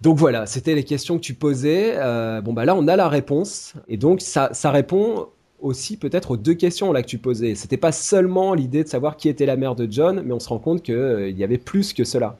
Donc 0.00 0.18
voilà, 0.18 0.46
c'était 0.46 0.74
les 0.74 0.82
questions 0.82 1.16
que 1.16 1.22
tu 1.22 1.34
posais. 1.34 1.94
Euh, 1.96 2.40
bon 2.40 2.52
bah 2.52 2.64
là, 2.64 2.74
on 2.74 2.88
a 2.88 2.96
la 2.96 3.08
réponse, 3.08 3.74
et 3.88 3.96
donc 3.96 4.20
ça, 4.20 4.50
répond 4.64 5.28
aussi 5.60 5.96
peut-être 5.96 6.32
aux 6.32 6.36
deux 6.36 6.54
questions 6.54 6.92
là 6.92 7.02
que 7.02 7.08
tu 7.08 7.18
posais. 7.18 7.54
C'était 7.54 7.78
pas 7.78 7.92
seulement 7.92 8.52
l'idée 8.52 8.82
de 8.82 8.88
savoir 8.88 9.16
qui 9.16 9.28
était 9.28 9.46
la 9.46 9.56
mère 9.56 9.74
de 9.74 9.86
John, 9.90 10.22
mais 10.24 10.34
on 10.34 10.40
se 10.40 10.48
rend 10.48 10.58
compte 10.58 10.82
qu'il 10.82 11.34
y 11.36 11.44
avait 11.44 11.56
plus 11.58 11.92
que 11.92 12.04
cela. 12.04 12.36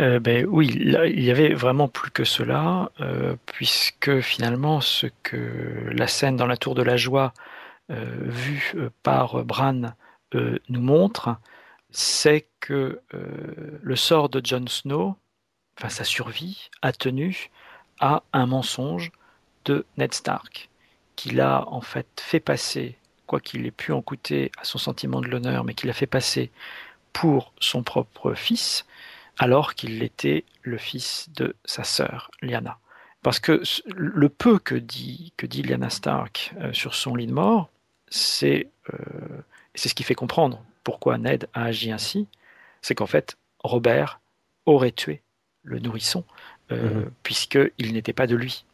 Euh, 0.00 0.18
ben, 0.18 0.46
oui, 0.48 0.68
il 0.72 1.22
y 1.22 1.30
avait 1.30 1.52
vraiment 1.52 1.88
plus 1.88 2.10
que 2.10 2.24
cela, 2.24 2.90
euh, 3.00 3.36
puisque 3.46 4.20
finalement, 4.20 4.80
ce 4.80 5.06
que 5.22 5.90
la 5.92 6.06
scène 6.06 6.36
dans 6.36 6.46
la 6.46 6.56
Tour 6.56 6.74
de 6.74 6.82
la 6.82 6.96
Joie, 6.96 7.34
euh, 7.90 8.06
vue 8.20 8.74
par 9.02 9.44
Bran, 9.44 9.92
nous 10.68 10.80
montre, 10.80 11.36
c'est 11.90 12.46
que 12.60 13.00
le 13.82 13.96
sort 13.96 14.28
de 14.28 14.40
Jon 14.44 14.66
Snow, 14.68 15.16
enfin 15.76 15.88
sa 15.88 16.04
survie, 16.04 16.70
a 16.82 16.92
tenu 16.92 17.50
à 17.98 18.22
un 18.32 18.46
mensonge 18.46 19.10
de 19.64 19.84
Ned 19.96 20.14
Stark, 20.14 20.70
qu'il 21.16 21.40
a 21.40 21.68
en 21.68 21.80
fait 21.80 22.06
fait 22.20 22.38
passer, 22.38 22.96
quoi 23.26 23.40
qu'il 23.40 23.66
ait 23.66 23.72
pu 23.72 23.92
en 23.92 24.02
coûter 24.02 24.52
à 24.56 24.64
son 24.64 24.78
sentiment 24.78 25.20
de 25.20 25.26
l'honneur, 25.26 25.64
mais 25.64 25.74
qu'il 25.74 25.90
a 25.90 25.94
fait 25.94 26.06
passer 26.06 26.52
pour 27.12 27.52
son 27.58 27.82
propre 27.82 28.34
fils, 28.34 28.86
alors 29.40 29.74
qu'il 29.74 30.02
était 30.02 30.44
le 30.60 30.76
fils 30.76 31.30
de 31.34 31.56
sa 31.64 31.82
sœur, 31.82 32.30
Lyanna. 32.42 32.78
Parce 33.22 33.40
que 33.40 33.62
le 33.96 34.28
peu 34.28 34.58
que 34.58 34.74
dit, 34.74 35.32
que 35.38 35.46
dit 35.46 35.62
Lyanna 35.62 35.88
Stark 35.88 36.52
euh, 36.60 36.74
sur 36.74 36.94
son 36.94 37.16
lit 37.16 37.26
de 37.26 37.32
mort, 37.32 37.70
c'est 38.08 38.68
euh, 38.92 38.96
c'est 39.74 39.88
ce 39.88 39.94
qui 39.94 40.02
fait 40.02 40.14
comprendre 40.14 40.62
pourquoi 40.84 41.16
Ned 41.16 41.48
a 41.54 41.64
agi 41.64 41.90
ainsi, 41.90 42.28
c'est 42.82 42.94
qu'en 42.94 43.06
fait, 43.06 43.38
Robert 43.64 44.20
aurait 44.66 44.92
tué 44.92 45.22
le 45.62 45.78
nourrisson, 45.78 46.24
euh, 46.70 47.04
mhm. 47.04 47.10
puisqu'il 47.22 47.92
n'était 47.94 48.12
pas 48.12 48.26
de 48.26 48.36
lui. 48.36 48.66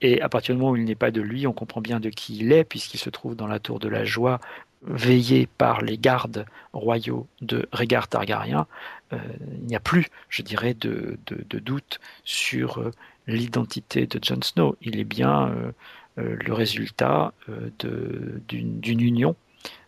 Et 0.00 0.20
à 0.20 0.28
partir 0.28 0.54
du 0.54 0.60
moment 0.60 0.72
où 0.72 0.76
il 0.76 0.84
n'est 0.84 0.94
pas 0.94 1.10
de 1.10 1.20
lui, 1.20 1.46
on 1.46 1.52
comprend 1.52 1.80
bien 1.80 1.98
de 1.98 2.10
qui 2.10 2.38
il 2.38 2.52
est, 2.52 2.64
puisqu'il 2.64 2.98
se 2.98 3.10
trouve 3.10 3.34
dans 3.34 3.46
la 3.48 3.58
tour 3.58 3.80
de 3.80 3.88
la 3.88 4.04
joie, 4.04 4.40
veillé 4.82 5.48
par 5.58 5.80
les 5.82 5.98
gardes 5.98 6.46
royaux 6.72 7.26
de 7.40 7.68
Régard 7.72 8.08
Targaryen, 8.08 8.66
il 9.12 9.66
n'y 9.66 9.76
a 9.76 9.80
plus, 9.80 10.08
je 10.28 10.42
dirais, 10.42 10.74
de, 10.74 11.18
doute 11.60 12.00
sur 12.24 12.80
euh, 12.80 12.90
l'identité 13.26 14.06
de 14.06 14.18
Jon 14.22 14.42
Snow. 14.42 14.76
Il 14.80 14.98
est 14.98 15.04
bien 15.04 15.48
euh, 15.48 15.72
le 16.16 16.52
résultat 16.52 17.32
d'une 17.78 18.80
union, 18.82 19.36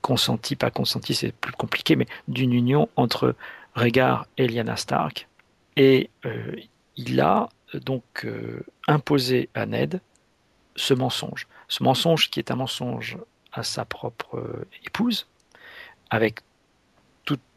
consentie, 0.03 0.57
pas 0.57 0.71
consentie, 0.71 1.15
c'est 1.15 1.33
plus 1.33 1.53
compliqué, 1.53 1.97
mais 1.97 2.07
d'une 2.29 2.53
union 2.53 2.89
entre 2.97 3.35
Régard 3.75 4.27
et 4.37 4.47
Lyanna 4.47 4.77
Stark. 4.77 5.27
Et 5.77 6.11
il 6.97 7.21
a 7.21 7.49
donc 7.73 8.27
imposé 8.87 9.49
à 9.55 9.65
Ned 9.65 10.03
ce 10.77 10.93
mensonge. 10.93 11.47
Ce 11.69 11.83
mensonge 11.83 12.29
qui 12.29 12.41
est 12.41 12.51
un 12.51 12.57
mensonge 12.57 13.17
à 13.55 13.63
sa 13.63 13.87
propre 13.87 14.67
épouse, 14.85 15.27
avec 16.11 16.41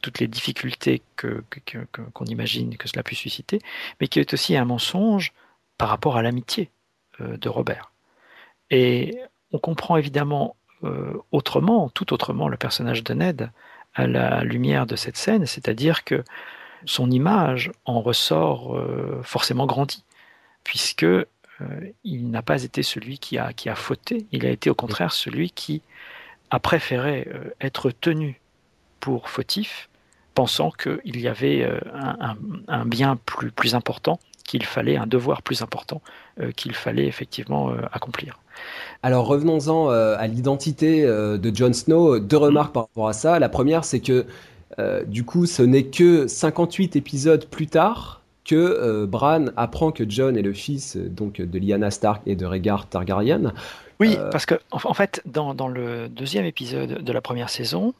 toutes 0.02 0.20
les 0.20 0.28
difficultés 0.28 1.02
qu'on 1.20 1.42
que, 1.66 2.32
imagine 2.32 2.78
que 2.78 2.88
cela 2.88 3.04
puisse 3.04 3.20
susciter, 3.20 3.60
mais 4.00 4.08
qui 4.08 4.20
est 4.20 4.34
aussi 4.34 4.56
un 4.58 4.66
mensonge 4.66 5.34
par 5.78 5.90
rapport 5.90 6.18
à 6.18 6.22
l'amitié 6.22 6.70
euh, 7.22 7.38
de 7.38 7.50
Robert. 7.50 7.92
Et 8.70 9.18
on 9.52 9.60
comprend 9.60 9.98
évidemment 9.98 10.56
euh, 10.84 11.14
autrement, 11.32 11.90
tout 11.90 12.14
autrement, 12.14 12.48
le 12.48 12.58
personnage 12.58 13.04
de 13.04 13.14
Ned 13.14 13.52
à 13.94 14.08
la 14.08 14.44
lumière 14.44 14.86
de 14.86 14.96
cette 14.96 15.18
scène, 15.18 15.46
c'est-à-dire 15.46 16.04
que 16.04 16.24
son 16.86 17.12
image 17.12 17.72
en 17.86 18.02
ressort 18.02 18.76
euh, 18.76 19.22
forcément 19.24 19.66
grandie, 19.66 20.04
puisque 20.64 21.06
il 22.04 22.32
n'a 22.32 22.42
pas 22.42 22.64
été 22.64 22.82
celui 22.82 23.20
qui 23.20 23.38
a, 23.38 23.54
qui 23.54 23.70
a 23.70 23.76
fauté, 23.76 24.26
il 24.32 24.48
a 24.48 24.50
été 24.50 24.72
au 24.72 24.74
contraire 24.74 25.12
celui 25.12 25.52
qui 25.52 25.84
a 26.50 26.60
préféré 26.60 27.28
être 27.62 27.92
tenu 27.92 28.41
pour 29.02 29.30
fautif, 29.30 29.90
pensant 30.34 30.72
qu'il 30.72 31.20
y 31.20 31.28
avait 31.28 31.64
euh, 31.64 31.80
un, 32.68 32.86
bien 32.86 33.18
plus, 33.26 33.52
plus 33.52 33.76
important 33.76 34.20
qu'il 34.46 34.66
fallait, 34.66 34.98
un 34.98 35.08
devoir 35.08 35.42
plus 35.42 35.62
important 35.62 36.02
euh, 36.40 36.52
qu'il 36.52 36.74
fallait 36.74 37.06
effectivement 37.06 37.72
euh, 37.72 37.82
accomplir. 37.92 38.40
Alors 39.04 39.26
revenons-en 39.26 39.90
à 39.90 40.28
l'identité 40.28 41.04
de 41.04 41.56
Jon 41.56 41.74
Snow. 41.74 42.20
Deux 42.20 42.38
remarques 42.38 42.74
par 42.74 42.84
rapport 42.84 43.08
à 43.08 43.14
ça. 43.14 43.40
La 43.40 43.50
première, 43.50 43.86
c'est 43.86 44.02
que 44.02 44.28
du 45.08 45.24
coup, 45.24 45.48
ce 45.48 45.64
n'est 45.64 45.86
que 45.86 46.28
58 46.28 46.96
épisodes 46.96 47.46
plus 47.48 47.66
tard 47.66 48.22
que 48.46 49.06
Bran 49.06 49.46
apprend 49.58 49.92
que 49.92 50.08
Jon 50.08 50.36
est 50.36 50.44
le 50.44 50.54
fils 50.54 50.96
donc 50.96 51.42
de 51.42 51.58
Lyanna 51.58 51.90
Stark 51.90 52.22
et 52.28 52.36
de 52.36 52.46
Rhaegar 52.46 52.88
Targaryen. 52.88 53.54
Oui, 54.00 54.16
parce 54.32 54.46
que 54.46 54.56
en 54.72 54.94
fait, 54.94 55.24
dans, 55.26 55.56
dans, 55.56 55.68
le 55.68 56.08
deuxième 56.08 56.46
épisode 56.46 57.02
de 57.04 57.12
la 57.14 57.22
première 57.22 57.50
saison, 57.50 57.96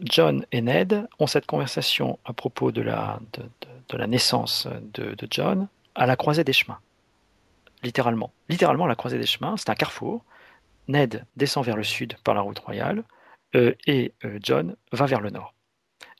John 0.00 0.44
et 0.52 0.60
Ned 0.60 1.06
ont 1.18 1.26
cette 1.26 1.46
conversation 1.46 2.18
à 2.24 2.32
propos 2.32 2.72
de 2.72 2.82
la, 2.82 3.20
naissance 4.06 4.66
de, 4.92 5.16
John 5.30 5.68
à 5.94 6.06
la 6.06 6.16
croisée 6.16 6.44
des 6.44 6.52
chemins. 6.52 6.78
Littéralement. 7.82 8.32
Littéralement, 8.48 8.86
la 8.86 8.96
croisée 8.96 9.18
des 9.18 9.26
chemins, 9.26 9.56
c'est 9.56 9.70
un 9.70 9.74
carrefour. 9.74 10.24
Ned 10.88 11.24
descend 11.36 11.64
vers 11.64 11.76
le 11.76 11.84
sud 11.84 12.16
par 12.24 12.34
la 12.34 12.40
route 12.40 12.58
royale. 12.58 13.04
et 13.54 14.12
John 14.42 14.76
va 14.92 15.06
vers 15.06 15.20
le 15.20 15.30
nord. 15.30 15.54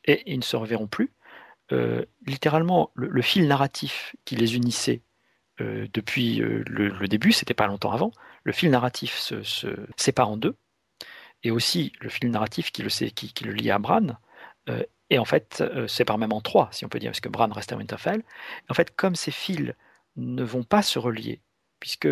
Et 0.04 0.22
ils 0.26 0.38
ne 0.38 0.42
se 0.42 0.56
reverront 0.56 0.86
plus. 0.86 1.10
littéralement, 2.26 2.90
le, 2.94 3.22
fil 3.22 3.48
narratif 3.48 4.14
qui 4.24 4.36
les 4.36 4.56
unissait 4.56 5.02
depuis 5.58 6.36
le, 6.36 7.08
début, 7.08 7.32
c'était 7.32 7.54
pas 7.54 7.66
longtemps 7.66 7.92
avant, 7.92 8.12
le 8.44 8.52
fil 8.52 8.70
narratif 8.70 9.18
se, 9.18 9.42
sépare 9.96 10.28
en 10.28 10.36
deux, 10.36 10.54
et 11.44 11.50
aussi 11.50 11.92
le 12.00 12.08
fil 12.08 12.30
narratif 12.30 12.72
qui 12.72 12.82
le, 12.82 13.52
lie 13.52 13.70
à 13.70 13.78
Bran, 13.78 14.18
et 15.10 15.18
en 15.18 15.24
fait, 15.24 15.62
sépare 15.86 16.18
même 16.18 16.32
en 16.32 16.40
trois, 16.40 16.68
si 16.72 16.84
on 16.84 16.88
peut 16.88 16.98
dire, 16.98 17.10
parce 17.10 17.20
que 17.20 17.28
Bran 17.28 17.48
reste 17.52 17.72
à 17.72 17.76
Winterfell. 17.76 18.22
En 18.68 18.74
fait, 18.74 18.96
comme 18.96 19.14
ces 19.14 19.30
fils 19.30 19.74
ne 20.16 20.42
vont 20.42 20.64
pas 20.64 20.82
se 20.82 20.98
relier, 20.98 21.40
puisque 21.80 22.08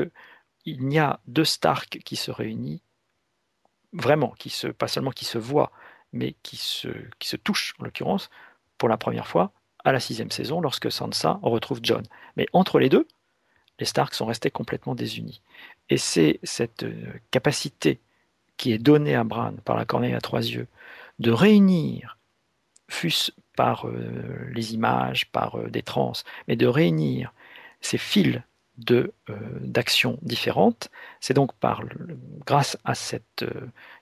il 0.64 0.86
n'y 0.86 0.98
a 0.98 1.20
deux 1.26 1.44
Stark 1.44 2.00
qui 2.04 2.16
se 2.16 2.30
réunissent, 2.30 2.82
vraiment, 3.92 4.34
qui 4.38 4.50
se, 4.50 4.68
pas 4.68 4.88
seulement 4.88 5.10
qui 5.10 5.24
se 5.24 5.38
voient, 5.38 5.72
mais 6.12 6.34
qui 6.42 6.56
se, 6.56 6.88
qui 7.18 7.28
se 7.28 7.36
touchent, 7.36 7.74
en 7.78 7.84
l'occurrence, 7.84 8.30
pour 8.78 8.88
la 8.88 8.96
première 8.96 9.26
fois, 9.26 9.52
à 9.84 9.92
la 9.92 10.00
sixième 10.00 10.30
saison, 10.30 10.60
lorsque 10.60 10.90
Sansa 10.90 11.40
retrouve 11.42 11.80
John. 11.82 12.04
Mais 12.36 12.46
entre 12.52 12.78
les 12.78 12.88
deux, 12.88 13.06
les 13.78 13.86
Stark 13.86 14.14
sont 14.14 14.26
restés 14.26 14.50
complètement 14.50 14.94
désunis. 14.94 15.42
Et 15.88 15.98
c'est 15.98 16.38
cette 16.42 16.84
euh, 16.84 17.12
capacité 17.30 18.00
qui 18.56 18.72
est 18.72 18.78
donnée 18.78 19.14
à 19.14 19.24
Bran 19.24 19.54
par 19.64 19.76
la 19.76 19.84
corneille 19.84 20.14
à 20.14 20.20
trois 20.20 20.40
yeux 20.40 20.66
de 21.18 21.30
réunir, 21.30 22.18
fût-ce 22.88 23.32
par 23.56 23.86
euh, 23.86 24.50
les 24.52 24.74
images, 24.74 25.30
par 25.30 25.58
euh, 25.58 25.68
des 25.68 25.82
trans, 25.82 26.12
mais 26.48 26.56
de 26.56 26.66
réunir 26.66 27.32
ces 27.80 27.98
fils 27.98 28.40
de 28.78 29.12
d'actions 29.60 30.18
différentes. 30.22 30.90
C'est 31.20 31.34
donc 31.34 31.52
par 31.54 31.82
grâce 32.46 32.78
à 32.84 32.94
cette 32.94 33.44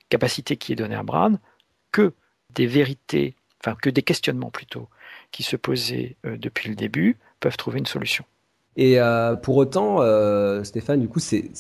capacité 0.09 0.57
qui 0.57 0.73
est 0.73 0.77
donnée 0.77 0.95
à 0.95 1.03
Bran 1.03 1.35
que 1.91 2.15
des 2.55 2.67
vérités, 2.67 3.35
enfin 3.61 3.75
que 3.75 3.91
des 3.91 4.03
questionnements 4.03 4.51
plutôt, 4.51 4.89
qui 5.33 5.43
se 5.43 5.57
posaient 5.57 6.17
depuis 6.25 6.69
le 6.69 6.77
début 6.77 7.17
peuvent 7.41 7.57
trouver 7.57 7.81
une 7.81 7.87
solution. 7.87 8.25
Et 8.77 9.01
euh, 9.01 9.35
pour 9.37 9.57
autant, 9.57 10.01
euh, 10.01 10.63
Stéphane, 10.63 11.01
du 11.01 11.09
coup, 11.09 11.19
c'est 11.21 11.51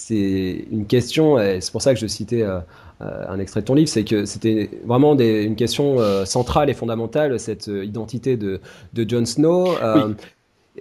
une 0.70 0.87
question, 0.87 1.39
et 1.39 1.61
c'est 1.61 1.73
pour 1.73 1.82
ça 1.82 1.93
que 1.93 2.01
je 2.01 2.07
citais 2.07 2.43
euh, 2.43 2.61
un 3.01 3.39
extrait 3.39 3.61
de 3.61 3.66
ton 3.66 3.74
livre, 3.74 3.89
c'est 3.89 4.05
que 4.05 4.24
c'était 4.24 4.70
vraiment 4.85 5.16
une 5.19 5.57
question 5.57 5.99
centrale 6.24 6.70
et 6.70 6.74
fondamentale, 6.74 7.41
cette 7.41 7.66
identité 7.66 8.37
de, 8.37 8.61
de 8.93 9.09
Jon 9.09 9.24
Snow. 9.24 9.69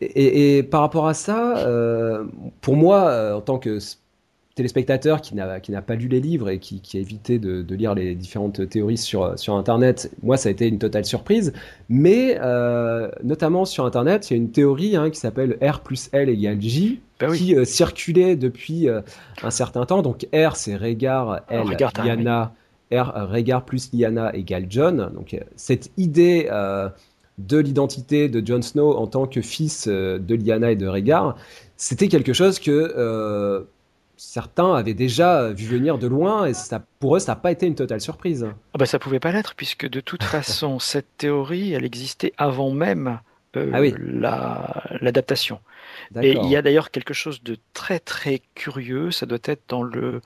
Et, 0.02 0.58
et, 0.58 0.64
par 0.64 0.82
rapport 0.82 1.08
à 1.08 1.14
ça, 1.14 1.66
pour 2.62 2.76
moi, 2.76 3.34
en 3.36 3.42
tant 3.42 3.58
que 3.58 3.80
téléspectateur 4.60 5.22
qui 5.22 5.36
n'a 5.36 5.62
qui 5.62 5.72
n'a 5.72 5.82
pas 5.82 5.96
lu 5.96 6.10
les 6.10 6.20
livres 6.20 6.50
et 6.50 6.60
qui, 6.60 6.82
qui 6.82 6.98
a 6.98 7.00
évité 7.00 7.40
de, 7.40 7.62
de, 7.62 7.76
lire 7.76 7.96
les 7.96 8.14
différentes 8.14 8.68
théories 8.68 8.98
sur 8.98 9.40
sur 9.40 9.56
internet, 9.56 10.12
moi 10.22 10.36
ça 10.36 10.50
a 10.50 10.52
été 10.52 10.68
une 10.68 10.80
totale 10.80 11.06
surprise. 11.06 11.54
Mais 11.88 12.38
euh, 12.42 13.10
notamment 13.24 13.64
sur 13.64 13.86
internet, 13.86 14.30
il 14.30 14.34
y 14.34 14.36
a 14.38 14.38
une 14.38 14.52
théorie 14.52 14.98
hein, 14.98 15.10
qui 15.12 15.18
s'appelle 15.18 15.58
R 15.62 15.80
plus 15.80 16.10
L 16.12 16.28
égale 16.28 16.62
J. 16.62 17.00
Ben 17.22 17.32
qui 17.32 17.56
euh, 17.56 17.64
circulait 17.64 18.36
depuis 18.36 18.90
euh, 18.90 19.00
un 19.44 19.50
certain 19.50 19.86
temps. 19.86 20.02
Donc 20.02 20.28
R 20.34 20.58
c'est 20.58 20.76
Régard, 20.76 21.40
L 21.48 21.64
oh, 21.66 22.04
Liana, 22.04 22.54
R 22.92 23.14
Régard 23.30 23.64
plus 23.64 23.94
Liana 23.94 24.36
égale 24.36 24.66
John. 24.70 25.10
Donc 25.16 25.40
cette 25.56 25.90
idée 25.96 26.50
de 27.38 27.58
l'identité 27.58 28.28
de 28.28 28.46
Jon 28.46 28.62
Snow 28.62 28.92
en 28.92 29.08
tant 29.08 29.26
que 29.26 29.42
fils 29.42 29.88
de 29.88 30.36
Liana 30.36 30.72
et 30.72 30.76
de 30.76 30.88
Régard, 30.88 31.38
c'était 31.78 32.10
quelque 32.10 32.34
chose 32.34 32.60
que 32.60 33.66
certains 34.20 34.76
avaient 34.76 34.94
déjà 34.94 35.54
vu 35.54 35.66
venir 35.66 35.98
de 35.98 36.06
loin 36.06 36.46
et 36.46 36.54
ça, 36.54 36.84
pour 37.00 37.16
eux, 37.16 37.20
ça 37.20 37.32
n'a 37.32 37.36
pas 37.38 37.52
été 37.52 37.66
une 37.66 37.76
totale 37.76 38.02
surprise. 38.02 38.48
Ah 38.74 38.78
bah, 38.78 38.86
ça 38.86 39.00
pouvait 39.00 39.22
pas 39.22 39.32
l'être 39.32 39.56
puisque 39.56 39.88
de 39.88 40.02
toute 40.02 40.24
façon, 40.36 40.78
cette 40.78 41.18
théorie, 41.18 41.72
elle 41.72 41.86
existait 41.86 42.34
avant 42.38 42.70
même 42.70 43.22
euh, 43.56 43.72
ah 43.74 44.98
l'adaptation. 45.02 45.62
et 46.22 46.34
il 46.34 46.50
y 46.50 46.58
a 46.58 46.62
d'ailleurs 46.62 46.92
quelque 46.92 47.14
chose 47.14 47.42
de 47.44 47.58
très 47.74 48.00
très 48.00 48.42
curieux, 48.56 49.10
ça 49.10 49.26
doit 49.26 49.40
être 49.46 49.64
dans 49.70 49.84
le, 49.84 50.22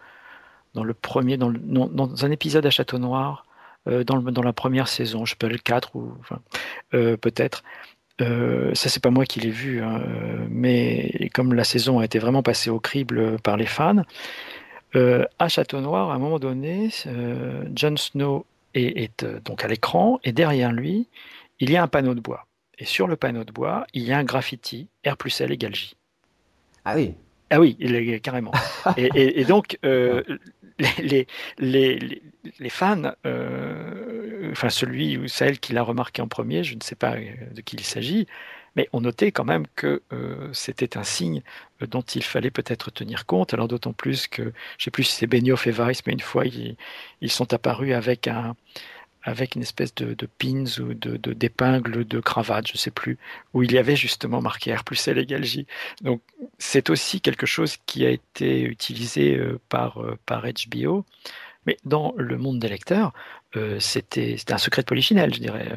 dans 0.74 0.84
le 0.84 0.94
premier, 0.96 1.38
dans, 1.38 1.52
dans 1.52 2.26
un 2.26 2.32
épisode 2.32 2.66
à 2.66 2.72
Château 2.72 2.98
Noir, 2.98 3.46
euh, 3.88 4.04
dans, 4.04 4.16
le, 4.16 4.32
dans, 4.32 4.42
la 4.42 4.54
première 4.54 4.88
saison, 4.88 5.26
je 5.26 5.36
peux 5.36 5.48
le 5.48 5.58
4 5.58 5.96
ou 5.96 6.14
enfin, 6.20 6.40
euh, 6.94 7.16
peut-être. 7.16 7.64
Euh, 8.22 8.74
ça, 8.76 8.90
c'est 8.90 9.02
pas 9.02 9.10
moi 9.10 9.26
qui 9.26 9.40
l'ai 9.40 9.50
vu, 9.50 9.82
hein, 9.82 10.02
mais 10.50 11.30
comme 11.34 11.54
la 11.54 11.64
saison 11.64 12.00
a 12.00 12.06
été 12.06 12.20
vraiment 12.20 12.44
passée 12.44 12.70
au 12.70 12.80
crible 12.80 13.40
par 13.42 13.58
les 13.58 13.66
fans, 13.66 14.04
euh, 14.96 15.26
à 15.40 15.50
Château 15.50 15.82
Noir, 15.82 16.12
à 16.12 16.16
un 16.16 16.20
moment 16.20 16.40
donné, 16.40 16.90
euh, 17.08 17.66
Jon 17.76 17.98
Snow 17.98 18.46
est, 18.76 19.26
donc 19.46 19.64
à 19.64 19.68
l'écran 19.68 20.20
et 20.24 20.32
derrière 20.32 20.72
lui, 20.72 21.08
il 21.60 21.72
y 21.72 21.78
a 21.78 21.84
un 21.84 21.88
panneau 21.88 22.14
de 22.14 22.20
bois. 22.20 22.46
Et 22.78 22.86
sur 22.86 23.08
le 23.08 23.16
panneau 23.16 23.44
de 23.44 23.52
bois, 23.52 23.86
il 23.94 24.04
y 24.04 24.12
a 24.12 24.18
un 24.18 24.24
graffiti 24.24 24.88
R 25.08 25.18
plus 25.18 25.42
L 25.42 25.52
égale 25.52 25.76
J. 25.76 25.96
Ah 26.86 26.96
oui. 26.96 27.14
Ah 27.50 27.60
oui, 27.60 27.76
il 27.80 27.96
est 27.96 28.20
carrément. 28.20 28.52
et, 28.98 29.46
donc, 29.46 29.78
les, 30.80 31.28
les, 31.60 32.22
les, 32.60 32.70
fans, 32.70 33.14
euh, 33.26 34.13
enfin 34.54 34.70
celui 34.70 35.18
ou 35.18 35.28
celle 35.28 35.60
qui 35.60 35.74
l'a 35.74 35.84
remarqué 35.84 36.22
en 36.22 36.28
premier, 36.28 36.64
je 36.64 36.76
ne 36.76 36.82
sais 36.82 36.96
pas 36.96 37.16
euh, 37.16 37.54
de 37.54 37.62
qui 37.62 37.76
il 37.76 37.84
s'agit, 37.84 38.28
mais 38.76 38.88
on 38.94 39.02
notait 39.02 39.32
quand 39.32 39.44
même 39.44 39.66
que 39.76 40.02
euh, 40.14 40.50
c'était 40.54 40.98
un 40.98 41.04
signe 41.04 41.42
dont 41.82 42.02
il 42.02 42.24
fallait 42.24 42.52
peut-être 42.52 42.92
tenir 42.92 43.26
compte. 43.26 43.54
Alors 43.54 43.68
d'autant 43.68 43.94
plus 43.94 44.28
que, 44.28 44.44
je 44.44 44.48
ne 44.48 44.54
sais 44.80 44.92
plus 44.92 45.04
si 45.04 45.14
c'est 45.14 45.28
Benioff 45.28 45.68
et 45.68 45.72
Weiss, 45.72 46.06
mais 46.08 46.14
une 46.14 46.20
fois 46.22 46.46
ils, 46.46 46.78
ils 47.22 47.32
sont 47.32 47.54
apparus 47.54 47.94
avec 47.94 48.28
un, 48.28 48.56
avec 49.24 49.56
une 49.56 49.62
espèce 49.62 49.96
de, 49.96 50.16
pins 50.38 50.66
ou 50.80 50.94
de, 50.94 51.34
d'épingles 51.34 52.06
de, 52.06 52.20
cravate, 52.20 52.68
je 52.68 52.74
ne 52.74 52.78
sais 52.78 52.92
plus, 52.92 53.18
où 53.54 53.64
il 53.64 53.72
y 53.72 53.78
avait 53.78 53.96
justement 53.96 54.42
marqué 54.42 54.76
R 54.76 54.84
plus 54.84 55.08
L 55.08 55.18
égale 55.18 55.44
J. 55.44 55.66
Donc 56.02 56.22
c'est 56.58 56.90
aussi 56.90 57.22
quelque 57.22 57.46
chose 57.46 57.78
qui 57.86 58.06
a 58.06 58.10
été 58.10 58.64
utilisé 58.64 59.38
euh, 59.38 59.60
par, 59.70 60.02
euh, 60.02 60.18
par 60.26 60.44
HBO. 60.44 61.06
Mais 61.66 61.78
dans 61.86 62.14
le 62.18 62.38
monde 62.38 62.60
des 62.60 62.68
lecteurs, 62.68 63.14
euh, 63.56 63.80
c'était 63.80 64.38
un 64.50 64.58
secret 64.58 64.82
de 64.82 64.88
polichinelle, 64.88 65.34
je 65.34 65.40
dirais, 65.40 65.72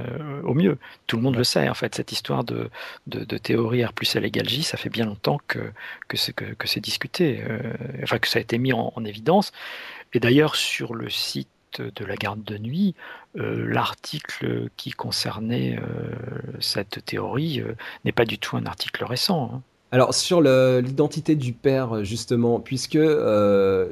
au 0.45 0.55
mieux. 0.55 0.79
Tout 1.07 1.17
le 1.17 1.23
monde 1.23 1.37
le 1.37 1.45
sait, 1.45 1.69
en 1.69 1.75
fait, 1.75 1.95
cette 1.95 2.13
histoire 2.13 2.45
de, 2.45 2.71
de, 3.07 3.39
théorie 3.39 3.85
R 3.85 3.93
plus 3.93 4.15
L 4.17 4.25
égale 4.25 4.49
J, 4.49 4.63
ça 4.63 4.77
fait 4.77 4.89
bien 4.89 5.07
longtemps 5.07 5.41
que, 5.47 5.59
que 6.09 6.17
c'est 6.17 6.33
que, 6.33 6.81
discuté, 6.81 7.43
enfin 8.03 8.19
que 8.19 8.29
ça 8.29 8.39
a 8.39 8.43
été 8.43 8.59
mis 8.59 8.73
en 8.73 9.05
évidence. 9.05 9.53
Et 10.15 10.21
d'ailleurs, 10.21 10.57
sur 10.57 10.95
le 10.95 11.11
site 11.11 11.49
de 11.81 12.05
la 12.05 12.17
garde 12.17 12.43
de 12.43 12.59
nuit, 12.59 12.95
euh, 13.37 13.67
l'article 13.69 14.69
qui 14.77 14.91
concernait 14.91 15.79
euh, 15.79 16.11
cette 16.61 17.05
théorie 17.05 17.61
euh, 17.61 17.75
n'est 18.05 18.13
pas 18.13 18.25
du 18.25 18.39
tout 18.39 18.57
un 18.57 18.67
article 18.67 19.05
récent. 19.05 19.51
Hein. 19.53 19.63
Alors 19.93 20.15
sur 20.15 20.41
l'identité 20.41 21.37
du 21.37 21.53
père 21.53 22.05
justement, 22.05 22.59
puisque 22.59 22.97
euh, 22.97 23.87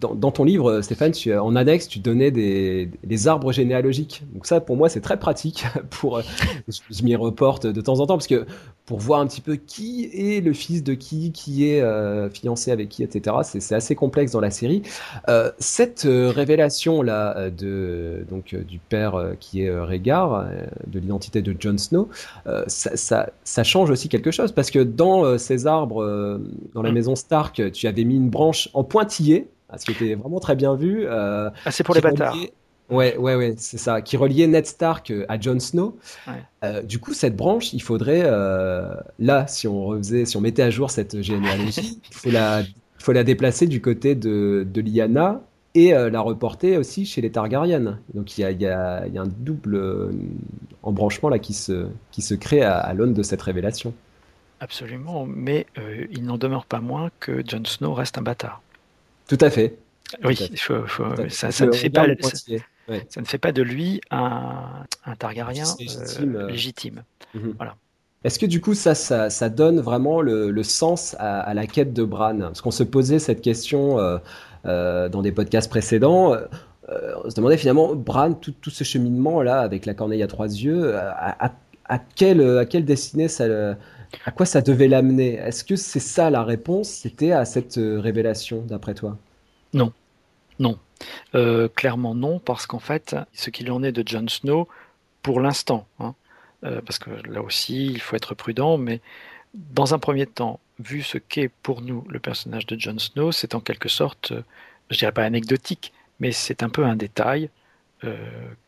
dans, 0.00 0.30
ton 0.30 0.44
livre 0.44 0.82
Stéphane, 0.82 1.12
en 1.40 1.56
annexe 1.56 1.88
tu 1.88 1.98
donnais 1.98 2.30
des, 2.30 3.26
arbres 3.26 3.50
généalogiques. 3.50 4.22
Donc 4.34 4.46
ça 4.46 4.60
pour 4.60 4.76
moi 4.76 4.88
c'est 4.88 5.00
très 5.00 5.18
pratique 5.18 5.64
pour 5.90 6.22
je, 6.68 7.02
m'y 7.02 7.16
reporte 7.16 7.66
de 7.66 7.80
temps 7.80 7.98
en 7.98 8.06
temps 8.06 8.14
parce 8.14 8.28
que 8.28 8.46
pour 8.86 8.98
voir 8.98 9.20
un 9.20 9.26
petit 9.26 9.40
peu 9.40 9.56
qui 9.56 10.10
est 10.12 10.44
le 10.44 10.52
fils 10.52 10.84
de 10.84 10.94
qui, 10.94 11.32
qui 11.32 11.68
est 11.68 11.80
euh, 11.80 12.28
fiancé 12.30 12.70
avec 12.70 12.88
qui, 12.88 13.02
etc. 13.02 13.36
C'est 13.42 13.74
assez 13.74 13.94
complexe 13.94 14.32
dans 14.32 14.40
la 14.40 14.50
série. 14.50 14.82
Euh, 15.28 15.50
cette 15.58 16.06
révélation 16.06 17.02
là 17.02 17.50
de 17.50 18.24
donc 18.30 18.54
du 18.54 18.78
père 18.78 19.34
qui 19.40 19.62
est 19.62 19.70
Rhaegar, 19.70 20.46
de 20.86 21.00
l'identité 21.00 21.42
de 21.42 21.54
Jon 21.58 21.78
Snow, 21.78 22.08
ça, 22.68 23.30
ça 23.42 23.64
change 23.64 23.90
aussi 23.90 24.08
quelque 24.08 24.30
chose 24.30 24.52
parce 24.52 24.70
que 24.70 24.78
dans 24.78 25.31
euh, 25.32 25.38
ces 25.38 25.66
arbres 25.66 26.02
euh, 26.02 26.38
dans 26.74 26.82
la 26.82 26.90
mm. 26.90 26.94
maison 26.94 27.16
Stark, 27.16 27.72
tu 27.72 27.86
avais 27.86 28.04
mis 28.04 28.16
une 28.16 28.30
branche 28.30 28.68
en 28.74 28.84
pointillé, 28.84 29.48
ce 29.76 29.84
qui 29.84 29.92
était 29.92 30.14
vraiment 30.14 30.40
très 30.40 30.56
bien 30.56 30.74
vu. 30.74 31.04
Euh, 31.06 31.50
ah, 31.64 31.70
c'est 31.70 31.84
pour 31.84 31.94
les 31.94 32.00
bâtards. 32.00 32.36
Ouais, 32.90 33.16
ouais, 33.16 33.34
ouais, 33.36 33.54
c'est 33.56 33.78
ça, 33.78 34.02
qui 34.02 34.18
reliait 34.18 34.46
Ned 34.46 34.66
Stark 34.66 35.12
à 35.28 35.40
Jon 35.40 35.58
Snow. 35.58 35.96
du 36.84 36.98
coup, 36.98 37.14
cette 37.14 37.36
branche, 37.36 37.72
il 37.72 37.80
faudrait, 37.80 38.22
là, 39.18 39.46
si 39.46 39.66
on 39.66 39.86
refaisait, 39.86 40.26
si 40.26 40.36
on 40.36 40.40
mettait 40.40 40.62
à 40.62 40.70
jour 40.70 40.90
cette 40.90 41.22
généalogie, 41.22 42.00
il 42.10 42.14
faut 42.14 42.30
la, 42.30 42.62
faut 42.98 43.12
la 43.12 43.24
déplacer 43.24 43.66
du 43.66 43.80
côté 43.80 44.14
de, 44.14 44.66
de 44.70 44.80
Lyanna 44.82 45.40
et 45.74 45.92
la 45.92 46.20
reporter 46.20 46.76
aussi 46.76 47.06
chez 47.06 47.22
les 47.22 47.30
Targaryen. 47.30 47.98
Donc 48.12 48.36
il 48.36 48.42
y 48.42 48.44
a, 48.44 48.50
y, 48.50 48.66
a, 48.66 49.06
y 49.06 49.16
a, 49.16 49.22
un 49.22 49.28
double 49.38 50.10
embranchement 50.82 51.30
là 51.30 51.38
qui 51.38 51.54
se, 51.54 51.86
qui 52.10 52.20
se 52.20 52.34
crée 52.34 52.62
à, 52.62 52.76
à 52.76 52.92
l'aune 52.92 53.14
de 53.14 53.22
cette 53.22 53.40
révélation. 53.40 53.94
Absolument, 54.62 55.26
mais 55.26 55.66
euh, 55.76 56.06
il 56.12 56.22
n'en 56.22 56.38
demeure 56.38 56.66
pas 56.66 56.78
moins 56.78 57.10
que 57.18 57.42
Jon 57.44 57.64
Snow 57.64 57.94
reste 57.94 58.16
un 58.16 58.22
bâtard. 58.22 58.62
Tout 59.26 59.38
à 59.40 59.50
fait. 59.50 59.76
Oui, 60.22 60.36
ça, 60.36 60.44
ne 60.46 61.72
fait 61.72 61.90
pas, 61.90 62.06
ça, 63.08 63.20
ne 63.20 63.26
fait 63.26 63.38
pas 63.38 63.50
de 63.50 63.62
lui 63.62 64.00
un, 64.12 64.84
Targaryen 65.18 65.64
légitime. 66.48 67.02
Euh, 67.34 67.38
euh. 67.38 67.40
Mhm. 67.40 67.54
Voilà. 67.56 67.74
Est-ce 68.22 68.38
que 68.38 68.46
du 68.46 68.60
coup 68.60 68.74
ça, 68.74 68.94
ça, 68.94 69.48
donne 69.48 69.80
vraiment 69.80 70.20
le, 70.20 70.62
sens 70.62 71.16
à, 71.18 71.52
la 71.54 71.66
quête 71.66 71.92
de 71.92 72.04
Bran? 72.04 72.38
Parce 72.38 72.60
qu'on 72.60 72.70
se 72.70 72.84
posait 72.84 73.18
cette 73.18 73.40
question 73.40 73.96
dans 74.62 75.22
des 75.22 75.32
podcasts 75.32 75.70
précédents. 75.70 76.36
on 76.88 77.28
se 77.28 77.34
demandait 77.34 77.56
finalement, 77.56 77.96
Bran, 77.96 78.34
tout, 78.34 78.52
tout, 78.52 78.70
ce 78.70 78.84
cheminement-là 78.84 79.58
avec 79.58 79.86
la 79.86 79.94
corneille 79.94 80.22
à 80.22 80.28
trois 80.28 80.46
yeux, 80.46 80.94
à, 80.94 81.46
à, 81.46 81.52
à 81.86 81.98
quelle, 81.98 82.58
à 82.58 82.64
quelle 82.64 82.84
destinée 82.84 83.26
ça, 83.26 83.74
à 84.24 84.30
quoi 84.30 84.46
ça 84.46 84.60
devait 84.60 84.88
l'amener? 84.88 85.34
Est-ce 85.34 85.64
que 85.64 85.76
c'est 85.76 86.00
ça 86.00 86.30
la 86.30 86.44
réponse? 86.44 86.88
C'était 86.88 87.32
à 87.32 87.44
cette 87.44 87.74
révélation, 87.76 88.62
d'après 88.62 88.94
toi? 88.94 89.16
Non, 89.74 89.92
non. 90.58 90.78
Euh, 91.34 91.68
clairement 91.68 92.14
non, 92.14 92.38
parce 92.38 92.66
qu'en 92.66 92.78
fait, 92.78 93.16
ce 93.32 93.50
qu'il 93.50 93.70
en 93.70 93.82
est 93.82 93.92
de 93.92 94.06
Jon 94.06 94.28
Snow, 94.28 94.68
pour 95.22 95.40
l'instant, 95.40 95.86
hein, 95.98 96.14
euh, 96.64 96.80
parce 96.80 96.98
que 96.98 97.10
là 97.28 97.42
aussi, 97.42 97.86
il 97.86 98.00
faut 98.00 98.16
être 98.16 98.34
prudent, 98.34 98.78
mais 98.78 99.00
dans 99.54 99.94
un 99.94 99.98
premier 99.98 100.26
temps, 100.26 100.60
vu 100.78 101.02
ce 101.02 101.18
qu'est 101.18 101.50
pour 101.62 101.82
nous 101.82 102.04
le 102.08 102.20
personnage 102.20 102.66
de 102.66 102.78
Jon 102.78 102.98
Snow, 102.98 103.32
c'est 103.32 103.54
en 103.54 103.60
quelque 103.60 103.88
sorte, 103.88 104.32
je 104.90 104.98
dirais 104.98 105.12
pas 105.12 105.24
anecdotique, 105.24 105.92
mais 106.20 106.32
c'est 106.32 106.62
un 106.62 106.68
peu 106.68 106.84
un 106.84 106.96
détail 106.96 107.50
euh, 108.04 108.16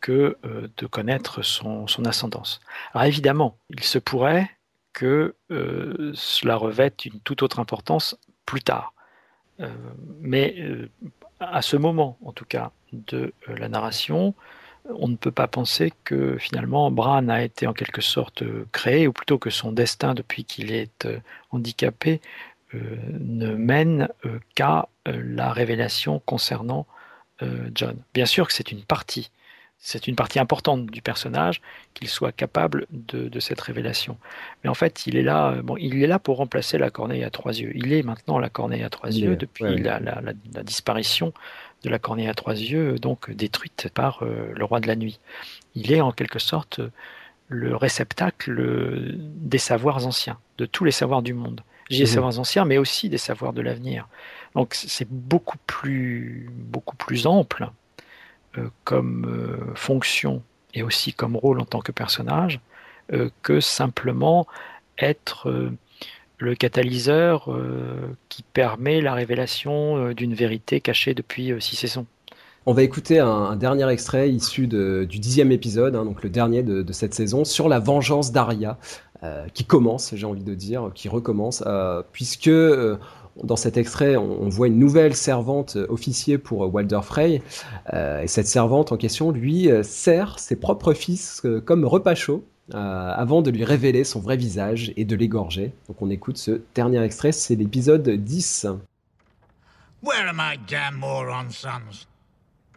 que 0.01 0.37
de 0.77 0.87
connaître 0.87 1.43
son, 1.43 1.87
son, 1.87 2.05
ascendance. 2.05 2.61
Alors 2.93 3.07
évidemment, 3.07 3.57
il 3.71 3.83
se 3.83 3.99
pourrait 3.99 4.51
que 4.95 5.35
cela 6.15 6.57
revête 6.57 7.05
une 7.05 7.21
toute 7.21 7.43
autre 7.43 7.61
importance 7.61 8.17
plus 8.47 8.63
tard. 8.63 8.95
mais 10.21 10.57
à 11.41 11.63
ce 11.63 11.77
moment, 11.77 12.17
en 12.25 12.33
tout 12.33 12.45
cas, 12.45 12.71
de 12.93 13.33
euh, 13.49 13.57
la 13.57 13.69
narration, 13.69 14.35
on 14.89 15.09
ne 15.09 15.17
peut 15.17 15.33
pas 15.33 15.49
penser 15.49 15.93
que 16.05 16.37
finalement 16.39 16.91
Bran 16.91 17.29
a 17.29 17.43
été 17.43 17.67
en 17.67 17.73
quelque 17.73 18.03
sorte 18.03 18.43
euh, 18.43 18.67
créé, 18.73 19.07
ou 19.07 19.13
plutôt 19.13 19.39
que 19.39 19.51
son 19.51 19.73
destin 19.73 20.15
depuis 20.15 20.45
qu'il 20.45 20.73
est 20.73 21.07
euh, 21.07 21.19
handicapé 21.51 22.21
ne 22.73 23.55
mène 23.55 24.09
qu'à 24.57 24.89
la 25.07 25.53
révélation 25.53 26.21
concernant 26.27 26.89
John. 27.73 27.97
Bien 28.15 28.27
sûr 28.27 28.49
que 28.49 28.53
c'est 28.53 28.73
une 28.73 28.83
partie 28.83 29.31
c'est 29.79 30.09
une 30.09 30.17
partie 30.17 30.39
importante 30.39 30.87
du 30.87 31.03
personnage 31.03 31.61
qu'il 31.93 32.09
soit 32.09 32.33
capable 32.33 32.87
de, 32.91 33.39
cette 33.39 33.61
révélation. 33.61 34.17
Mais 34.63 34.71
en 34.71 34.75
fait, 34.75 35.07
il 35.07 35.17
est 35.17 35.23
là, 35.23 35.53
euh, 35.53 35.63
bon, 35.63 35.77
il 35.77 36.03
est 36.03 36.07
là 36.07 36.19
pour 36.19 36.39
remplacer 36.39 36.79
la 36.79 36.89
corneille 36.89 37.23
à 37.23 37.31
trois 37.31 37.53
yeux. 37.53 37.71
Il 37.75 37.93
est 37.93 38.03
maintenant 38.03 38.39
la 38.39 38.49
corneille 38.49 38.83
à 38.83 38.89
trois 38.89 39.11
yeux 39.11 39.37
depuis 39.37 39.77
la, 39.77 40.01
disparition 40.63 41.35
de 41.83 41.91
la 41.91 41.99
corneille 41.99 42.29
à 42.29 42.35
trois 42.35 42.55
yeux, 42.55 42.99
donc 42.99 43.31
détruite 43.31 43.91
par 43.93 44.23
euh, 44.23 44.53
le 44.57 44.65
roi 44.65 44.81
de 44.81 44.87
la 44.87 44.97
nuit. 44.97 45.21
Il 45.75 45.93
est 45.93 46.01
en 46.01 46.13
quelque 46.13 46.39
sorte 46.39 46.81
le 47.49 47.77
réceptacle 47.77 49.15
des 49.19 49.59
savoirs 49.59 50.07
anciens, 50.07 50.39
de 50.57 50.65
tous 50.65 50.85
les 50.85 50.93
savoirs 50.93 51.21
du 51.21 51.35
monde. 51.35 51.61
J'ai 51.91 52.05
des 52.05 52.11
mhm. 52.11 52.15
savoirs 52.15 52.39
anciens, 52.39 52.65
mais 52.65 52.79
aussi 52.79 53.11
des 53.11 53.19
savoirs 53.19 53.53
de 53.53 53.61
l'avenir. 53.61 54.09
Donc 54.55 54.75
c'est 54.75 55.09
beaucoup 55.11 55.59
plus, 55.67 56.49
beaucoup 56.51 56.97
plus 56.97 57.27
ample 57.27 57.69
comme 58.85 59.27
euh, 59.27 59.75
fonction 59.75 60.43
et 60.75 60.83
aussi 60.83 61.13
comme 61.13 61.37
rôle 61.37 61.61
en 61.61 61.65
tant 61.65 61.81
que 61.81 61.93
personnage 61.93 62.61
euh, 63.13 63.31
que 63.43 63.61
simplement 63.61 64.47
être 64.99 65.49
le 66.39 66.55
catalyseur 66.55 67.49
qui 68.29 68.45
permet 68.45 69.01
la 69.01 69.13
révélation 69.13 70.13
d'une 70.13 70.35
vérité 70.35 70.81
cachée 70.81 71.13
depuis 71.13 71.53
six 71.59 71.75
saisons. 71.75 72.07
On 72.65 72.73
va 72.73 72.85
écouter 72.85 73.19
un, 73.19 73.57
dernier 73.57 73.89
extrait 73.89 74.31
issu 74.31 74.69
du 74.69 75.19
dixième 75.19 75.51
épisode, 75.51 75.97
hein, 75.97 76.05
donc 76.05 76.23
le 76.23 76.31
dernier 76.31 76.63
de, 76.63 76.93
cette 76.93 77.13
saison, 77.13 77.45
sur 77.45 77.69
la 77.69 77.81
vengeance 77.81 78.31
d'Aria, 78.31 78.79
qui 79.53 79.65
commence, 79.65 80.15
j'ai 80.15 80.27
envie 80.27 80.45
de 80.45 80.55
dire, 80.55 80.93
qui 80.95 81.09
recommence, 81.09 81.65
puisque 82.13 82.51
dans 83.43 83.57
cet 83.57 83.77
extrait, 83.77 84.17
on, 84.17 84.49
voit 84.49 84.69
une 84.69 84.79
nouvelle 84.79 85.17
servante 85.17 85.77
euh, 85.77 85.87
officier 85.89 86.39
pour 86.39 86.65
euh, 86.65 86.69
Walder 86.69 87.01
Frey. 87.03 87.43
Euh, 87.93 88.23
et 88.23 88.29
cette 88.29 88.47
servante 88.47 88.93
en 88.93 88.97
question, 88.97 89.31
lui, 89.33 89.69
sert 89.83 90.39
ses 90.39 90.57
propres 90.57 90.95
fils 90.95 91.43
comme 91.65 91.85
repas 91.85 92.15
chaud 92.15 92.45
avant 92.73 93.43
de 93.43 93.51
lui 93.51 93.63
révéler 93.63 94.05
son 94.05 94.21
vrai 94.21 94.39
visage 94.39 94.93
et 94.97 95.05
de 95.05 95.15
l'égorger. 95.17 95.73
Donc 95.87 96.01
on 96.01 96.09
écoute 96.09 96.39
ce 96.39 96.63
dernier 96.75 97.03
extrait, 97.03 97.33
c'est 97.33 97.57
l'épisode 97.57 98.09
10. 98.09 98.69
Where 100.03 100.27
are 100.27 100.35
my 100.35 100.57
damn 100.67 100.97
moron 100.97 101.51
sons? 101.51 102.07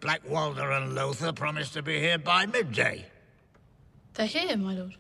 Black 0.02 0.22
Walder 0.30 0.74
and 0.74 0.94
Lothar 0.94 1.32
promised 1.32 1.74
to 1.74 1.82
be 1.82 2.00
here 2.00 2.18
by 2.18 2.46
midday. 2.46 3.06
They're 4.16 4.28
here, 4.28 4.58
my 4.58 4.76
lord. 4.76 4.96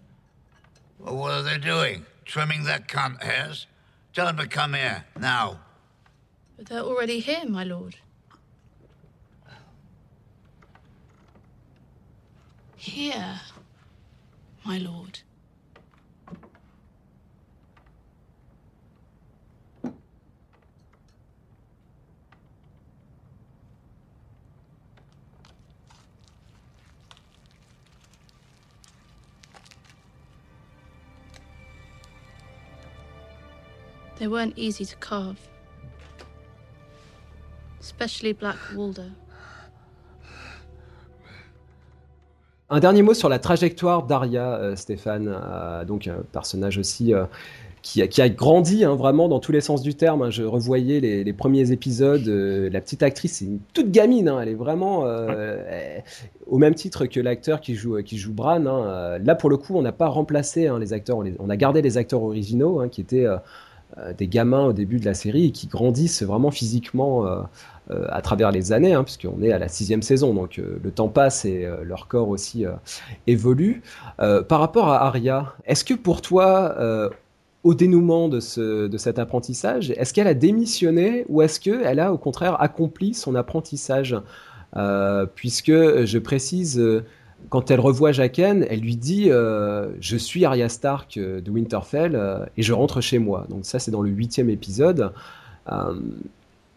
Well, 0.99 1.17
what 1.17 1.31
are 1.31 1.43
they 1.43 1.57
doing? 1.57 2.05
Trimming 2.25 2.63
their 2.63 2.79
cunt 2.79 3.21
hairs? 3.21 3.67
Tell 4.17 4.25
them 4.25 4.37
to 4.37 4.47
come 4.47 4.73
here, 4.73 5.05
now. 5.19 5.59
But 6.57 6.65
they're 6.65 6.79
already 6.79 7.19
here, 7.19 7.45
my 7.45 7.63
lord. 7.63 7.97
Here, 12.75 13.41
my 14.65 14.79
lord. 14.79 15.19
They 34.19 34.27
weren't 34.27 34.53
easy 34.57 34.85
to 34.85 34.95
carve. 34.99 35.37
Especially 37.79 38.33
Black 38.33 38.57
Walder. 38.75 39.11
Un 42.69 42.79
dernier 42.81 43.01
mot 43.01 43.13
sur 43.13 43.29
la 43.29 43.39
trajectoire 43.39 44.03
d'Aria, 44.03 44.55
euh, 44.55 44.75
Stéphane, 44.75 45.29
euh, 45.29 45.85
donc 45.85 46.07
un 46.07 46.17
personnage 46.33 46.77
aussi 46.77 47.13
euh, 47.13 47.23
qui, 47.81 48.01
a, 48.01 48.07
qui, 48.07 48.21
a, 48.21 48.27
grandi 48.27 48.83
hein, 48.83 48.95
vraiment 48.95 49.29
dans 49.29 49.39
tous 49.39 49.53
les 49.53 49.61
sens 49.61 49.81
du 49.81 49.95
terme. 49.95 50.23
Hein. 50.23 50.31
Je 50.31 50.43
revoyais 50.43 50.99
les, 50.99 51.23
les 51.23 51.33
premiers 51.33 51.71
épisodes, 51.71 52.27
la 52.27 52.81
petite 52.81 53.03
actrice, 53.03 53.37
c'est 53.37 53.45
une 53.45 53.59
toute 53.73 53.89
gamine, 53.89 54.27
hein. 54.27 54.41
elle 54.41 54.49
est 54.49 54.55
vraiment 54.55 55.05
au 56.45 56.57
même 56.57 56.75
titre 56.75 57.05
que 57.05 57.21
l'acteur 57.21 57.61
qui 57.61 57.75
joue, 57.75 58.01
qui 58.03 58.17
joue 58.17 58.33
Bran. 58.33 58.65
Hein. 58.65 59.19
là, 59.19 59.35
pour 59.35 59.49
le 59.49 59.55
coup, 59.55 59.77
on 59.77 59.81
n'a 59.81 59.93
pas 59.93 60.07
remplacé 60.07 60.69
les 60.77 60.91
acteurs, 60.91 61.19
on, 61.19 61.25
on, 61.39 61.49
a 61.49 61.55
gardé 61.55 61.81
les 61.81 61.97
acteurs 61.97 62.23
originaux 62.23 62.85
qui 62.89 62.99
étaient 62.99 63.25
euh, 63.25 63.37
des 64.17 64.27
gamins 64.27 64.65
au 64.65 64.73
début 64.73 64.99
de 64.99 65.05
la 65.05 65.13
série 65.13 65.45
et 65.45 65.51
qui 65.51 65.67
grandissent 65.67 66.23
vraiment 66.23 66.51
physiquement 66.51 67.25
euh, 67.25 67.41
euh, 67.89 68.05
à 68.09 68.21
travers 68.21 68.51
les 68.51 68.73
années, 68.73 68.93
hein, 68.93 69.03
puisqu'on 69.03 69.41
est 69.41 69.51
à 69.51 69.59
la 69.59 69.69
sixième 69.69 70.01
saison, 70.01 70.33
donc 70.33 70.57
le 70.57 70.91
temps 70.91 71.07
passe 71.07 71.45
et 71.45 71.67
leur 71.83 72.07
corps 72.07 72.29
aussi 72.29 72.65
évolue. 73.27 73.81
par 74.17 74.59
rapport 74.59 74.89
à 74.89 75.05
Arya, 75.05 75.53
est-ce 75.65 75.85
que 75.85 75.93
pour 75.93 76.21
toi, 76.21 76.75
au 77.63 77.73
dénouement 77.73 78.27
de, 78.27 78.39
ce, 78.39 78.87
de 78.87 78.97
cet 78.97 79.19
apprentissage, 79.19 79.91
est-ce 79.91 80.13
qu'elle 80.13 80.27
a 80.27 80.33
démissionné 80.33 81.25
ou 81.29 81.41
est-ce 81.41 81.59
qu'elle 81.59 81.99
a 81.99 82.13
au 82.13 82.17
contraire 82.17 82.61
accompli 82.61 83.13
son 83.13 83.35
apprentissage? 83.35 84.17
Puisque 85.35 85.71
je 85.71 86.17
précise 86.17 87.03
quand 87.49 87.71
elle 87.71 87.79
revoit 87.79 88.11
Jaqen, 88.11 88.65
elle 88.69 88.81
lui 88.81 88.95
dit 88.95 89.29
euh, 89.29 89.89
Je 90.01 90.17
suis 90.17 90.45
Arya 90.45 90.69
Stark 90.69 91.17
euh, 91.17 91.41
de 91.41 91.49
Winterfell 91.51 92.15
euh, 92.15 92.45
et 92.57 92.63
je 92.63 92.73
rentre 92.73 93.01
chez 93.01 93.19
moi. 93.19 93.45
Donc, 93.49 93.65
ça, 93.65 93.79
c'est 93.79 93.91
dans 93.91 94.01
le 94.01 94.09
huitième 94.09 94.49
épisode. 94.49 95.13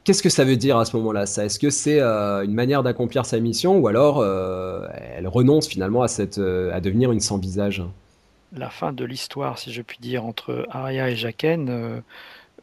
Qu'est-ce 0.02 0.22
que 0.22 0.28
ça 0.28 0.44
veut 0.44 0.56
dire 0.56 0.78
à 0.78 0.84
ce 0.84 0.96
moment-là 0.96 1.26
ça? 1.26 1.44
Est-ce 1.44 1.60
que 1.60 1.70
c'est 1.70 2.00
une 2.00 2.54
manière 2.54 2.82
d'accomplir 2.82 3.24
sa 3.24 3.38
mission 3.38 3.78
ou 3.78 3.86
alors 3.86 4.24
elle 4.24 5.28
renonce 5.28 5.68
finalement 5.68 6.02
à, 6.02 6.80
devenir 6.80 7.12
une 7.12 7.20
sans 7.20 7.38
visage? 7.38 7.84
La 8.52 8.68
fin 8.68 8.92
de 8.92 9.04
l'histoire, 9.04 9.58
si 9.58 9.72
je 9.72 9.82
puis 9.82 9.98
dire, 10.00 10.24
entre 10.24 10.66
Arya 10.70 11.10
et 11.10 11.14
Jaqen 11.14 12.02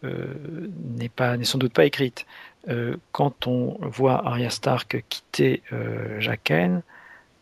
n'est 0.03 1.09
pas 1.09 1.37
n'est 1.37 1.45
sans 1.45 1.59
doute 1.59 1.71
pas 1.71 1.85
écrite. 1.85 2.25
quand 3.13 3.47
on 3.47 3.77
voit 3.83 4.27
Arya 4.27 4.49
Stark 4.49 5.05
quitter 5.07 5.61
Jaqen, 6.19 6.81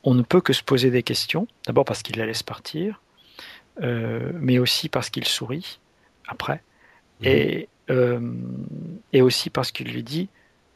on 0.06 0.14
ne 0.14 0.22
peut 0.22 0.40
que 0.40 0.54
se 0.54 0.64
poser 0.64 0.92
des 0.92 1.04
questions. 1.04 1.48
D'abord 1.66 1.84
parce 1.84 2.04
qu'il 2.04 2.18
la 2.18 2.26
laisse 2.26 2.44
partir, 2.44 3.02
euh, 3.82 4.32
mais 4.36 4.60
aussi 4.60 4.88
parce 4.88 5.10
qu'il 5.10 5.26
sourit 5.26 5.80
après, 6.28 6.62
mhm. 7.20 7.28
et, 7.28 7.70
euh, 7.90 8.34
et, 9.12 9.22
aussi 9.22 9.50
parce 9.50 9.72
qu'il 9.72 9.92
lui 9.92 10.04
dit 10.04 10.30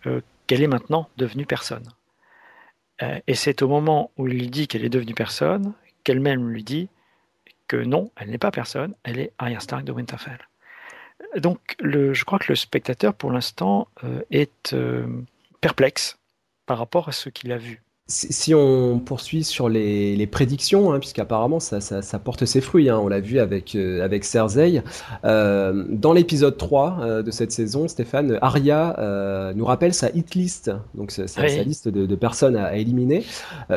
euh, 0.05 0.21
qu'elle 0.47 0.61
est 0.61 0.67
maintenant 0.67 1.09
devenue 1.17 1.45
personne. 1.45 1.87
et 3.27 3.35
c'est 3.35 3.61
au 3.61 3.69
moment 3.69 4.11
où 4.17 4.27
il 4.27 4.33
lui 4.33 4.49
dit 4.49 4.67
qu'elle 4.67 4.83
est 4.83 4.89
devenue 4.89 5.13
personne 5.13 5.73
qu'elle-même 6.03 6.49
lui 6.49 6.63
dit 6.63 6.89
que 7.67 7.77
non, 7.77 8.11
elle 8.17 8.29
n'est 8.29 8.37
pas 8.37 8.51
personne, 8.51 8.93
elle 9.03 9.19
est 9.19 9.31
Arya 9.37 9.59
Stark 9.59 9.85
de 9.85 9.91
Winterfell. 9.93 10.39
Donc 11.37 11.75
le, 11.79 12.13
je 12.13 12.25
crois 12.25 12.39
que 12.39 12.47
le 12.49 12.55
spectateur, 12.55 13.13
pour 13.13 13.31
l'instant, 13.31 13.87
est 14.31 14.75
perplexe 15.61 16.17
par 16.65 16.77
rapport 16.77 17.07
à 17.07 17.11
ce 17.11 17.29
qu'il 17.29 17.51
a 17.51 17.57
vu. 17.57 17.81
Si, 18.11 18.55
on 18.55 18.97
poursuit 18.97 19.43
sur 19.43 19.69
les, 19.69 20.25
prédictions, 20.25 20.91
hein, 20.91 20.97
puisqu'apparemment 20.97 21.59
ça, 21.59 21.79
ça, 21.79 22.19
porte 22.19 22.45
ses 22.45 22.59
fruits, 22.59 22.89
hein, 22.89 22.97
on 22.97 23.07
l'a 23.07 23.19
vu 23.19 23.39
avec, 23.39 23.75
euh, 23.75 24.03
avec 24.03 24.25
Cersei. 24.25 24.81
Euh, 25.25 25.85
dans 25.89 26.11
l'épisode 26.11 26.57
3 26.57 26.97
euh, 27.01 27.21
de 27.21 27.29
cette 27.29 27.51
saison, 27.51 27.87
Stéphane, 27.87 28.39
Arya 28.41 28.95
nous 29.55 29.63
rappelle 29.63 29.93
sa 29.93 30.09
hit 30.09 30.33
list, 30.33 30.71
donc 30.95 31.11
sa, 31.11 31.27
sa 31.27 31.45
liste 31.45 31.87
de, 31.87 32.15
personnes 32.15 32.55
à, 32.55 32.75
éliminer. 32.77 33.23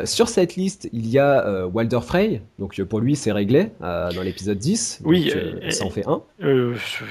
sur 0.03 0.27
cette 0.27 0.55
liste, 0.55 0.89
il 0.93 1.07
y 1.07 1.19
a 1.19 1.67
Walder 1.67 1.99
Frey, 2.01 2.41
donc 2.57 2.81
pour 2.81 3.01
lui 3.01 3.15
c'est 3.15 3.31
réglé 3.31 3.69
dans 3.81 4.23
l'épisode 4.23 4.57
10. 4.57 5.01
Oui, 5.05 5.31
ça 5.69 5.85
en 5.85 5.91
fait 5.91 6.05
un. 6.07 6.23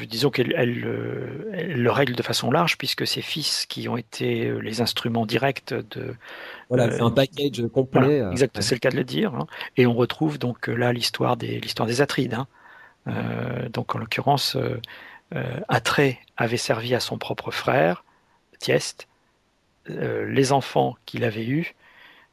disons 0.09 0.31
qu'elle 0.31 0.53
elle, 0.57 0.81
le 1.77 1.91
règle 1.93 2.17
de 2.17 2.23
façon 2.23 2.51
large, 2.51 2.79
puisque 2.79 3.07
ses 3.07 3.23
fils 3.23 3.65
qui 3.67 3.89
ont 3.89 3.97
été 3.97 4.53
les 4.61 4.81
instruments 4.81 5.25
directs 5.25 5.73
de 5.73 6.15
voilà, 6.73 6.91
c'est 6.91 7.03
un 7.03 7.11
package 7.11 7.67
complet. 7.69 8.23
Euh, 8.23 8.31
exact, 8.31 8.59
c'est 8.63 8.75
le 8.75 8.79
cas 8.79 8.89
de 8.89 8.97
le 8.97 9.05
dire. 9.05 9.35
Hein. 9.35 9.47
Et 9.77 9.87
on 9.87 9.93
retrouve 9.93 10.39
donc 10.39 10.71
euh, 10.71 10.75
là 10.75 10.95
l'histoire 10.95 11.37
des, 11.37 11.61
l'histoire 11.61 11.87
des 11.87 12.01
Atrides. 12.01 12.33
Hein. 12.33 12.47
Euh, 13.09 13.69
donc 13.69 13.95
en 13.95 13.99
l'occurrence, 13.99 14.57
Atrée 15.69 16.19
avait 16.39 16.57
servi 16.57 16.95
à 16.95 17.01
son 17.01 17.19
propre 17.19 17.51
frère, 17.51 18.05
Tieste, 18.59 19.07
les 19.87 20.53
enfants 20.53 20.97
qu'il 21.05 21.25
avait 21.25 21.45
eus, 21.45 21.75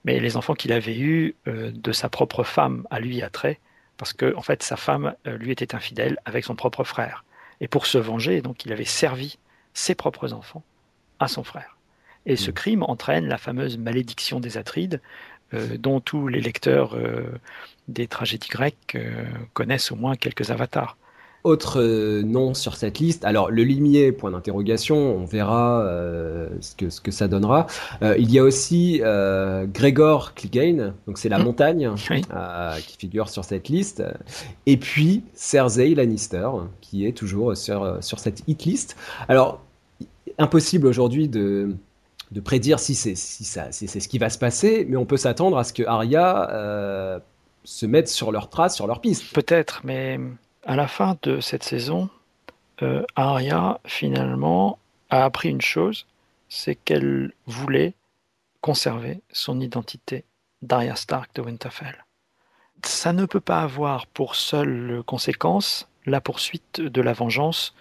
mais 0.06 0.22
les 0.22 0.38
enfants 0.38 0.54
qu'il 0.54 0.72
avait 0.72 0.98
eus 0.98 1.36
de 1.46 1.92
sa 1.92 2.08
propre 2.08 2.44
femme 2.44 2.86
à 2.90 3.00
lui, 3.00 3.22
Atrée, 3.22 3.60
parce 3.98 4.14
que 4.14 4.34
en 4.36 4.42
fait 4.42 4.64
sa 4.64 4.78
femme 4.78 5.16
lui 5.26 5.52
était 5.52 5.76
infidèle 5.76 6.18
avec 6.24 6.46
son 6.46 6.56
propre 6.56 6.86
frère. 6.86 7.26
Et 7.62 7.68
pour 7.68 7.86
se 7.86 7.98
venger, 7.98 8.42
donc 8.42 8.66
il 8.66 8.72
avait 8.72 8.86
servi 8.86 9.38
ses 9.74 9.96
propres 9.96 10.34
enfants 10.34 10.64
à 11.20 11.28
son 11.28 11.44
frère. 11.44 11.79
Et 12.26 12.36
ce 12.36 12.52
mm. 12.52 12.54
crime 12.54 12.84
entraîne 12.84 13.28
la 13.28 13.38
fameuse 13.38 13.78
malédiction 13.78 14.40
des 14.40 14.58
Atrides, 14.58 15.02
euh, 15.54 15.78
dont 15.80 16.00
tous 16.00 16.28
les 16.28 16.42
lecteurs 16.42 16.96
euh, 16.96 17.24
des 17.88 18.06
tragédies 18.06 18.50
grecques 18.50 18.96
euh, 18.96 19.24
connaissent 19.54 19.92
au 19.92 19.96
moins 19.96 20.16
quelques 20.16 20.52
avatars. 20.52 20.96
Autre 21.44 21.82
nom 22.22 22.54
sur 22.54 22.76
cette 22.76 23.00
liste, 23.00 23.24
alors 23.24 23.50
le 23.50 23.64
limier, 23.64 24.12
point 24.12 24.30
d'interrogation, 24.30 24.98
on 24.98 25.24
verra 25.24 25.90
ce, 26.60 26.76
que, 26.76 26.90
ce 26.90 27.00
que 27.00 27.12
ça 27.12 27.30
donnera. 27.30 27.66
il 28.02 28.30
y 28.30 28.40
a 28.40 28.44
aussi 28.44 29.00
Gregor 29.00 30.34
Clegane, 30.34 30.96
donc 31.08 31.18
c'est 31.18 31.30
la 31.30 31.40
mm. 31.40 31.44
montagne 31.44 31.92
qui 32.86 32.98
figure 32.98 33.30
sur 33.30 33.46
cette 33.46 33.70
liste. 33.70 34.04
Et 34.66 34.76
puis 34.76 35.24
Cersei 35.34 35.96
Lannister, 35.96 36.50
qui 36.82 37.08
est 37.08 37.14
toujours 37.14 37.56
sur, 37.56 38.04
sur 38.04 38.20
cette 38.20 38.44
hit 38.48 38.66
list. 38.66 38.98
Alors, 39.30 39.62
impossible 40.40 40.88
aujourd'hui 40.88 41.30
de, 41.30 41.78
de 42.32 42.40
prédire 42.40 42.80
si 42.80 42.96
c'est 42.96 43.16
si 43.16 43.44
ça 43.44 43.72
c'est 43.72 43.88
ce 43.88 44.08
qui 44.08 44.18
va 44.18 44.30
se 44.30 44.38
passer, 44.38 44.86
mais 44.88 44.98
on 44.98 45.06
peut 45.06 45.18
s'attendre 45.18 45.58
à 45.58 45.64
ce 45.64 45.74
que 45.74 45.84
Arya 45.84 46.50
euh, 46.52 47.20
se 47.64 47.86
mette 47.86 48.08
sur 48.08 48.32
leur 48.32 48.50
trace, 48.50 48.76
sur 48.76 48.88
leur 48.88 49.02
piste. 49.02 49.34
Peut-être, 49.34 49.82
mais 49.84 50.20
à 50.66 50.76
la 50.76 50.88
fin 50.88 51.18
de 51.24 51.40
cette 51.40 51.64
saison, 51.64 52.10
euh, 52.82 53.04
Arya 53.16 53.80
finalement 53.86 54.80
a 55.10 55.26
appris 55.26 55.50
une 55.50 55.62
chose, 55.62 56.06
c'est 56.50 56.76
qu'elle 56.76 57.34
voulait 57.48 57.94
conserver 58.62 59.22
son 59.32 59.60
identité 59.60 60.26
d'Arya 60.62 60.96
Stark 60.96 61.34
de 61.36 61.42
Winterfell. 61.42 62.06
Ça 62.86 63.14
ne 63.14 63.26
peut 63.26 63.40
pas 63.40 63.62
avoir 63.62 64.08
pour 64.08 64.36
seule 64.36 65.02
conséquence 65.06 65.88
la 66.06 66.22
poursuite 66.22 66.82
de 66.82 67.02
la 67.02 67.14
vengeance 67.14 67.74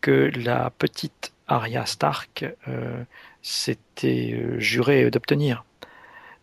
que 0.00 0.30
la 0.34 0.70
petite 0.70 1.32
Arya 1.46 1.84
Stark 1.84 2.46
euh, 2.68 3.04
s'était 3.42 4.32
euh, 4.34 4.58
juré 4.58 5.10
d'obtenir. 5.10 5.64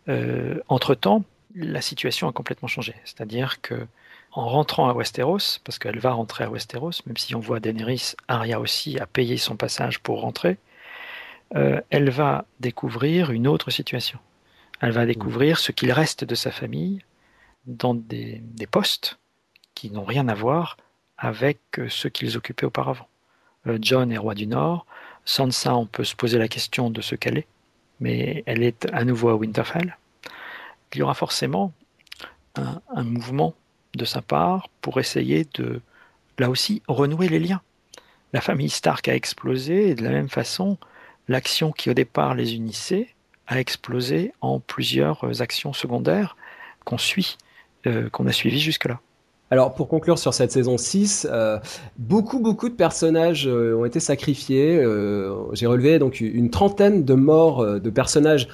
Euh, 0.08 0.60
entre-temps, 0.68 1.24
la 1.54 1.80
situation 1.80 2.28
a 2.28 2.32
complètement 2.32 2.68
changé. 2.68 2.94
C'est-à-dire 3.04 3.60
que 3.60 3.86
en 4.32 4.46
rentrant 4.48 4.88
à 4.88 4.92
Westeros, 4.92 5.58
parce 5.64 5.78
qu'elle 5.78 5.98
va 5.98 6.12
rentrer 6.12 6.44
à 6.44 6.50
Westeros, 6.50 7.02
même 7.06 7.16
si 7.16 7.34
on 7.34 7.40
voit 7.40 7.60
Daenerys, 7.60 8.14
Arya 8.28 8.60
aussi 8.60 8.98
a 8.98 9.06
payé 9.06 9.36
son 9.36 9.56
passage 9.56 10.00
pour 10.00 10.20
rentrer, 10.20 10.58
elle 11.88 12.10
va 12.10 12.44
découvrir 12.60 13.30
une 13.30 13.48
autre 13.48 13.70
situation. 13.70 14.18
Elle 14.80 14.92
va 14.92 15.06
découvrir 15.06 15.58
ce 15.58 15.72
qu'il 15.72 15.90
reste 15.92 16.24
de 16.24 16.34
sa 16.34 16.50
famille 16.50 17.02
dans 17.64 17.94
des 17.94 18.42
postes 18.70 19.18
qui 19.74 19.90
n'ont 19.90 20.04
rien 20.04 20.28
à 20.28 20.34
voir 20.34 20.76
avec 21.16 21.58
ceux 21.88 22.10
qu'ils 22.10 22.36
occupaient 22.36 22.66
auparavant. 22.66 23.08
John 23.80 24.12
est 24.12 24.18
roi 24.18 24.34
du 24.34 24.46
Nord, 24.46 24.86
Sansa, 25.28 25.76
on 25.76 25.84
peut 25.84 26.04
se 26.04 26.16
poser 26.16 26.38
la 26.38 26.48
question 26.48 26.88
de 26.88 27.02
ce 27.02 27.14
qu'elle 27.14 27.36
est, 27.36 27.46
mais 28.00 28.42
elle 28.46 28.62
est 28.62 28.86
à 28.94 29.04
nouveau 29.04 29.28
à 29.28 29.34
Winterfell. 29.34 29.98
Il 30.94 31.00
y 31.00 31.02
aura 31.02 31.12
forcément 31.12 31.74
un, 32.56 33.04
mouvement 33.04 33.54
de 33.94 34.06
sa 34.06 34.22
part 34.22 34.70
pour 34.80 34.98
essayer 34.98 35.46
de, 35.52 35.82
là 36.38 36.48
aussi, 36.48 36.80
renouer 36.88 37.28
les 37.28 37.40
liens. 37.40 37.60
La 38.32 38.40
famille 38.40 38.70
Stark 38.70 39.06
a 39.06 39.14
explosé 39.14 39.90
et 39.90 39.94
de 39.94 40.02
la 40.02 40.10
même 40.10 40.30
façon, 40.30 40.78
l'action 41.28 41.72
qui 41.72 41.90
au 41.90 41.94
départ 41.94 42.34
les 42.34 42.54
unissait 42.54 43.14
a 43.48 43.60
explosé 43.60 44.32
en 44.40 44.60
plusieurs 44.60 45.42
actions 45.42 45.74
secondaires 45.74 46.38
qu'on 46.86 46.96
suit, 46.96 47.36
euh, 47.86 48.08
qu'on 48.08 48.26
a 48.26 48.32
suivies 48.32 48.60
jusque-là. 48.60 48.98
Alors 49.50 49.74
pour 49.74 49.88
conclure 49.88 50.18
sur 50.18 50.34
cette 50.34 50.52
saison 50.52 50.76
6, 50.76 51.26
euh, 51.30 51.58
beaucoup 51.96 52.38
beaucoup 52.38 52.68
de 52.68 52.74
personnages 52.74 53.48
euh, 53.48 53.78
ont 53.78 53.86
été 53.86 53.98
sacrifiés. 53.98 54.76
Euh, 54.76 55.34
j'ai 55.52 55.66
relevé 55.66 55.98
donc 55.98 56.20
une 56.20 56.50
trentaine 56.50 57.04
de 57.04 57.14
morts 57.14 57.64
de 57.80 57.90
personnages 57.90 58.48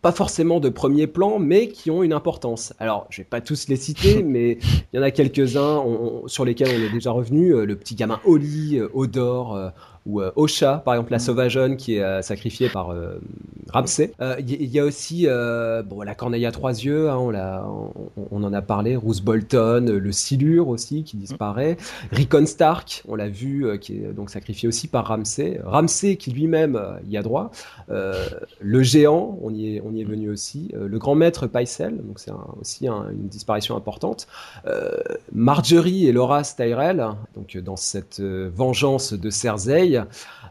pas 0.00 0.10
forcément 0.10 0.58
de 0.58 0.68
premier 0.68 1.06
plan, 1.06 1.38
mais 1.38 1.68
qui 1.68 1.88
ont 1.88 2.02
une 2.02 2.12
importance. 2.12 2.72
Alors, 2.80 3.06
je 3.08 3.18
vais 3.18 3.24
pas 3.24 3.40
tous 3.40 3.68
les 3.68 3.76
citer, 3.76 4.22
mais 4.24 4.58
il 4.92 4.96
y 4.96 4.98
en 4.98 5.02
a 5.02 5.12
quelques-uns 5.12 5.84
sur 6.26 6.44
lesquels 6.44 6.70
on 6.76 6.82
est 6.82 6.92
déjà 6.92 7.12
revenu. 7.12 7.64
le 7.64 7.76
petit 7.76 7.94
gamin 7.94 8.18
Oli, 8.24 8.80
Odor, 8.94 9.72
ou 10.06 10.20
euh, 10.20 10.32
Osha, 10.36 10.78
par 10.84 10.94
exemple 10.94 11.12
la 11.12 11.18
mm. 11.18 11.20
sauvageonne 11.20 11.76
qui 11.76 11.96
est 11.96 12.02
euh, 12.02 12.22
sacrifiée 12.22 12.68
par 12.68 12.90
euh, 12.90 13.20
Ramsay. 13.72 14.12
Il 14.40 14.64
y, 14.64 14.78
a 14.78 14.84
aussi 14.84 15.26
bon, 15.26 16.02
la 16.02 16.14
corneille 16.14 16.44
à 16.44 16.52
trois 16.52 16.72
yeux, 16.72 17.08
hein, 17.08 17.16
on, 17.16 17.90
on, 18.30 18.42
en 18.44 18.52
a 18.52 18.60
parlé, 18.60 18.96
Roose 18.96 19.22
Bolton, 19.22 19.86
le 19.86 20.12
Silure 20.12 20.68
aussi 20.68 21.04
qui 21.04 21.16
disparaît, 21.16 21.76
Rickon 22.10 22.44
Stark, 22.44 23.02
on 23.08 23.14
l'a 23.14 23.28
vu, 23.28 23.78
qui 23.78 23.94
est 23.94 24.12
donc 24.12 24.30
sacrifié 24.30 24.68
aussi 24.68 24.88
par 24.88 25.06
Ramsay, 25.06 25.60
Ramsay 25.64 26.16
qui 26.16 26.32
lui-même 26.32 26.80
y 27.08 27.16
a 27.16 27.22
droit, 27.22 27.50
le 27.88 28.82
géant, 28.82 29.38
on 29.42 29.54
y 29.54 29.76
est, 29.76 29.82
on 29.84 29.94
y 29.94 30.02
est 30.02 30.06
venu 30.06 30.28
aussi, 30.28 30.70
le 30.74 30.98
grand 30.98 31.14
maître 31.14 31.46
Pycelle, 31.46 31.96
donc 31.96 32.18
c'est 32.18 32.32
aussi 32.60 32.88
une 32.88 33.28
disparition 33.28 33.76
importante, 33.76 34.26
Marjorie 35.32 36.06
et 36.06 36.12
Laura 36.12 36.42
Tyrell, 36.42 37.06
donc 37.34 37.56
dans 37.56 37.76
cette 37.76 38.20
vengeance 38.20 39.14
de 39.14 39.30
Cersei, 39.30 39.91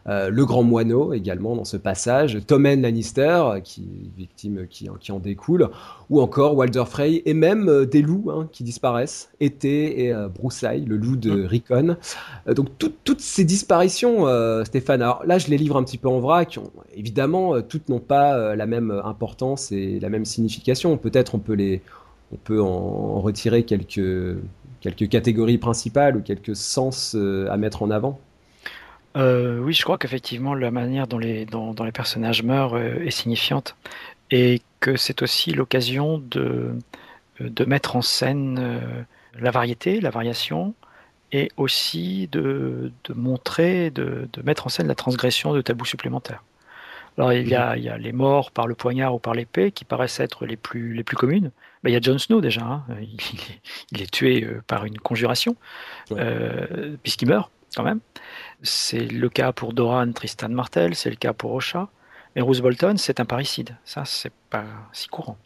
euh, 0.08 0.30
le 0.30 0.44
grand 0.44 0.64
moineau 0.64 1.12
également 1.12 1.54
dans 1.54 1.64
ce 1.64 1.76
passage, 1.76 2.38
Tommen 2.46 2.82
Lannister, 2.82 3.44
qui 3.62 4.10
victime 4.16 4.66
qui, 4.68 4.88
qui, 5.00 5.12
en 5.12 5.20
découle, 5.20 5.68
ou 6.10 6.20
encore 6.20 6.56
Walder 6.56 6.84
Frey, 6.86 7.22
et 7.24 7.34
même 7.34 7.68
euh, 7.68 7.86
des 7.86 8.02
loups 8.02 8.30
hein, 8.30 8.48
qui 8.50 8.64
disparaissent, 8.64 9.30
Été 9.40 10.04
et 10.04 10.12
euh, 10.12 10.28
Broussailles, 10.28 10.84
le 10.84 10.96
loup 10.96 11.16
de 11.16 11.30
mm. 11.30 11.46
Rickon. 11.46 11.96
donc 12.48 12.68
toutes 12.78 13.20
ces 13.20 13.44
disparitions, 13.44 14.26
Stéphane, 14.64 15.02
alors 15.02 15.24
là 15.24 15.38
je 15.38 15.48
les 15.48 15.58
livre 15.58 15.76
un 15.76 15.84
petit 15.84 15.98
peu 15.98 16.08
en 16.08 16.18
vrac, 16.18 16.58
évidemment 16.94 17.60
toutes 17.62 17.88
n'ont 17.88 18.00
pas 18.00 18.54
la 18.56 18.66
même 18.66 18.90
importance 19.04 19.72
et 19.72 20.00
la 20.00 20.08
même 20.08 20.24
signification, 20.24 20.96
peut-être 20.96 21.34
on 21.34 21.38
peut 21.38 21.54
les... 21.54 21.82
On 22.34 22.36
peut 22.36 22.62
en 22.62 23.20
retirer 23.20 23.64
quelques, 23.64 24.38
quelques 24.80 25.06
catégories 25.10 25.58
principales 25.58 26.16
ou 26.16 26.22
quelques 26.22 26.56
sens 26.56 27.14
à 27.14 27.56
mettre 27.58 27.82
en 27.82 27.90
avant. 27.90 28.18
Euh, 29.16 29.58
oui, 29.58 29.74
je 29.74 29.82
crois 29.82 29.98
qu'effectivement, 29.98 30.54
la 30.54 30.70
manière 30.70 31.06
dont 31.06 31.18
les, 31.18 31.44
dont, 31.44 31.74
les 31.84 31.92
personnages 31.92 32.42
meurent 32.42 32.76
euh, 32.76 33.04
est 33.04 33.10
signifiante 33.10 33.76
et 34.30 34.62
que 34.80 34.96
c'est 34.96 35.22
aussi 35.22 35.52
l'occasion 35.52 36.18
de, 36.18 36.74
de 37.40 37.64
mettre 37.64 37.96
en 37.96 38.02
scène 38.02 38.58
euh, 38.58 39.02
la 39.38 39.50
variété, 39.50 40.00
la 40.00 40.10
variation 40.10 40.74
et 41.32 41.50
aussi 41.56 42.28
de, 42.32 42.92
de 43.04 43.14
montrer, 43.14 43.90
de, 43.90 44.28
de, 44.32 44.42
mettre 44.42 44.66
en 44.66 44.70
scène 44.70 44.86
la 44.86 44.94
transgression 44.94 45.52
de 45.52 45.60
tabous 45.60 45.84
supplémentaires. 45.84 46.42
Alors, 47.18 47.34
il 47.34 47.46
y, 47.46 47.54
a, 47.54 47.76
il 47.76 47.84
y 47.84 47.90
a 47.90 47.98
les 47.98 48.12
morts 48.12 48.50
par 48.50 48.66
le 48.66 48.74
poignard 48.74 49.14
ou 49.14 49.18
par 49.18 49.34
l'épée 49.34 49.70
qui 49.70 49.84
paraissent 49.84 50.20
être 50.20 50.46
les 50.46 50.56
plus, 50.56 50.94
les 50.94 51.04
plus 51.04 51.16
communes. 51.16 51.50
Ben, 51.82 51.90
il 51.90 51.92
y 51.92 51.96
a 51.96 52.00
Jon 52.00 52.16
Snow 52.16 52.40
déjà, 52.40 52.62
hein. 52.62 52.84
il, 53.02 53.18
il, 53.92 54.02
est, 54.02 54.10
tué 54.10 54.46
par 54.66 54.86
une 54.86 54.98
conjuration, 54.98 55.56
puisqu'il 57.02 57.28
meurt 57.28 57.50
quand 57.76 57.82
même. 57.82 58.00
C'est 58.62 59.00
le 59.00 59.28
cas 59.28 59.52
pour 59.52 59.72
Doran, 59.72 60.12
Tristan 60.12 60.48
Martel, 60.48 60.94
c'est 60.94 61.10
le 61.10 61.16
cas 61.16 61.32
pour 61.32 61.52
Osha. 61.52 61.88
Mais 62.34 62.42
Roose 62.42 62.62
Bolton, 62.62 62.96
c'est 62.96 63.20
un 63.20 63.24
parricide. 63.24 63.76
Ça, 63.84 64.04
c'est 64.04 64.32
pas 64.50 64.64
si 64.92 65.08
courant. 65.08 65.36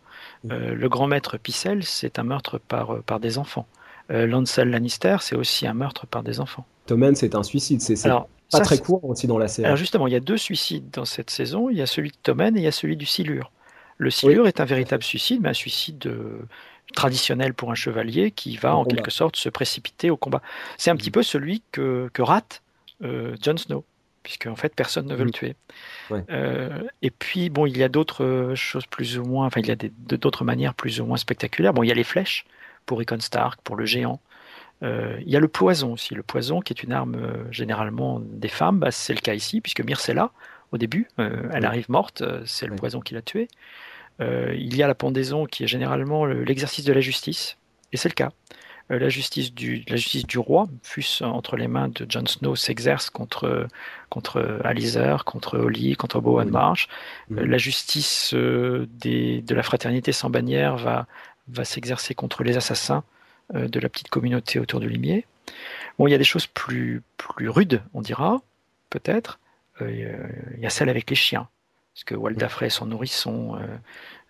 Euh, 0.50 0.74
le 0.74 0.88
grand 0.88 1.06
maître 1.06 1.36
Picel, 1.38 1.82
c'est 1.84 2.18
un 2.18 2.22
meurtre 2.22 2.58
par, 2.58 2.94
euh, 2.94 3.02
par 3.04 3.20
des 3.20 3.38
enfants. 3.38 3.66
Euh, 4.10 4.26
Lancel 4.26 4.70
Lannister, 4.70 5.16
c'est 5.20 5.34
aussi 5.34 5.66
un 5.66 5.74
meurtre 5.74 6.06
par 6.06 6.22
des 6.22 6.40
enfants. 6.40 6.64
Tommen, 6.86 7.14
c'est 7.16 7.34
un 7.34 7.42
suicide. 7.42 7.80
C'est 7.80 8.08
pas 8.52 8.60
très 8.60 8.78
court 8.78 9.04
aussi 9.04 9.26
dans 9.26 9.38
la 9.38 9.48
série. 9.48 9.66
Alors 9.66 9.76
justement, 9.76 10.06
il 10.06 10.12
y 10.12 10.16
a 10.16 10.20
deux 10.20 10.36
suicides 10.36 10.90
dans 10.92 11.04
cette 11.04 11.30
saison. 11.30 11.68
Il 11.68 11.76
y 11.76 11.82
a 11.82 11.86
celui 11.86 12.10
de 12.10 12.16
Tommen 12.22 12.56
et 12.56 12.60
il 12.60 12.64
y 12.64 12.68
a 12.68 12.72
celui 12.72 12.96
du 12.96 13.06
Silure. 13.06 13.50
Le 13.98 14.10
silure 14.10 14.46
est 14.46 14.60
un 14.60 14.66
véritable 14.66 15.02
suicide, 15.02 15.40
mais 15.42 15.48
un 15.48 15.54
suicide 15.54 16.08
traditionnel 16.94 17.54
pour 17.54 17.72
un 17.72 17.74
chevalier 17.74 18.30
qui 18.30 18.58
va 18.58 18.76
en 18.76 18.84
quelque 18.84 19.10
sorte 19.10 19.36
se 19.36 19.48
précipiter 19.48 20.10
au 20.10 20.18
combat. 20.18 20.42
C'est 20.76 20.90
un 20.90 20.96
petit 20.96 21.10
peu 21.10 21.22
celui 21.22 21.62
que, 21.72 22.10
que 22.12 22.20
rate 22.20 22.62
Jon 23.00 23.56
Snow 23.56 23.84
puisque 24.22 24.46
en 24.46 24.56
fait 24.56 24.74
personne 24.74 25.06
ne 25.06 25.14
veut 25.14 25.24
le 25.24 25.30
tuer. 25.30 25.54
et 27.00 27.10
puis 27.10 27.48
bon, 27.48 27.64
il 27.64 27.78
y 27.78 27.84
a 27.84 27.88
d'autres 27.88 28.54
choses 28.56 28.84
plus 28.86 29.18
ou 29.18 29.24
moins, 29.24 29.46
enfin 29.46 29.60
il 29.60 29.68
y 29.68 29.70
a 29.70 29.76
d'autres 29.76 30.44
manières 30.44 30.74
plus 30.74 31.00
ou 31.00 31.06
moins 31.06 31.16
spectaculaires. 31.16 31.72
Bon, 31.72 31.84
il 31.84 31.88
y 31.88 31.92
a 31.92 31.94
les 31.94 32.02
flèches 32.02 32.44
pour 32.86 32.98
Rickon 32.98 33.20
Stark, 33.20 33.60
pour 33.62 33.76
le 33.76 33.84
géant. 33.84 34.20
Euh, 34.82 35.18
il 35.20 35.28
y 35.28 35.36
a 35.36 35.40
le 35.40 35.48
poison 35.48 35.92
aussi. 35.92 36.14
Le 36.14 36.22
poison, 36.22 36.60
qui 36.60 36.72
est 36.72 36.82
une 36.82 36.92
arme 36.92 37.16
euh, 37.16 37.44
généralement 37.50 38.20
des 38.20 38.48
femmes, 38.48 38.78
bah, 38.78 38.90
c'est 38.90 39.14
le 39.14 39.20
cas 39.20 39.34
ici, 39.34 39.60
puisque 39.60 39.82
Myrcella, 39.82 40.30
au 40.72 40.78
début, 40.78 41.08
euh, 41.18 41.48
elle 41.52 41.64
arrive 41.64 41.90
morte, 41.90 42.22
c'est 42.44 42.66
le 42.66 42.76
poison 42.76 43.00
qui 43.00 43.14
l'a 43.14 43.22
tuée. 43.22 43.48
il 44.20 44.76
y 44.76 44.82
a 44.82 44.86
la 44.86 44.94
pendaison, 44.94 45.46
qui 45.46 45.64
est 45.64 45.66
généralement 45.66 46.24
l'exercice 46.24 46.84
de 46.84 46.92
la 46.92 47.00
justice, 47.00 47.56
et 47.92 47.96
c'est 47.96 48.08
le 48.08 48.14
cas. 48.14 48.30
La, 48.88 49.08
justice 49.08 49.52
du, 49.52 49.84
la 49.88 49.96
justice 49.96 50.26
du 50.26 50.38
roi, 50.38 50.66
fût 50.82 51.04
entre 51.22 51.56
les 51.56 51.68
mains 51.68 51.88
de 51.88 52.06
Jon 52.08 52.26
Snow, 52.26 52.56
s'exerce 52.56 53.10
contre, 53.10 53.66
contre 54.08 54.60
contre 55.24 55.58
Holly, 55.58 55.96
contre 55.96 56.20
Bowen 56.20 56.50
March. 56.50 56.88
la 57.30 57.58
justice 57.58 58.34
des, 58.34 59.42
de 59.42 59.54
la 59.54 59.62
fraternité 59.62 60.12
sans 60.12 60.30
bannière 60.30 60.76
va, 60.76 61.06
va 61.48 61.64
s'exercer 61.64 62.14
contre 62.14 62.42
les 62.42 62.56
assassins 62.56 63.04
euh, 63.54 63.68
de 63.68 63.78
la 63.78 63.88
petite 63.88 64.08
communauté 64.08 64.58
autour 64.58 64.80
du 64.80 64.88
limier. 64.88 65.24
Bon, 65.98 66.08
il 66.08 66.10
y 66.10 66.14
a 66.14 66.18
des 66.18 66.24
choses 66.24 66.48
plus, 66.48 67.02
plus 67.16 67.48
rudes, 67.48 67.80
on 67.94 68.02
dira, 68.02 68.42
peut-être. 68.90 69.38
Euh, 69.80 70.16
il 70.56 70.60
y 70.60 70.66
a 70.66 70.70
celle 70.70 70.88
avec 70.88 71.08
les 71.08 71.16
chiens, 71.16 71.48
parce 71.96 72.04
que 72.04 72.14
Walda 72.14 72.48
Frey, 72.48 72.68
son 72.68 72.86
nourrisson, 72.86 73.58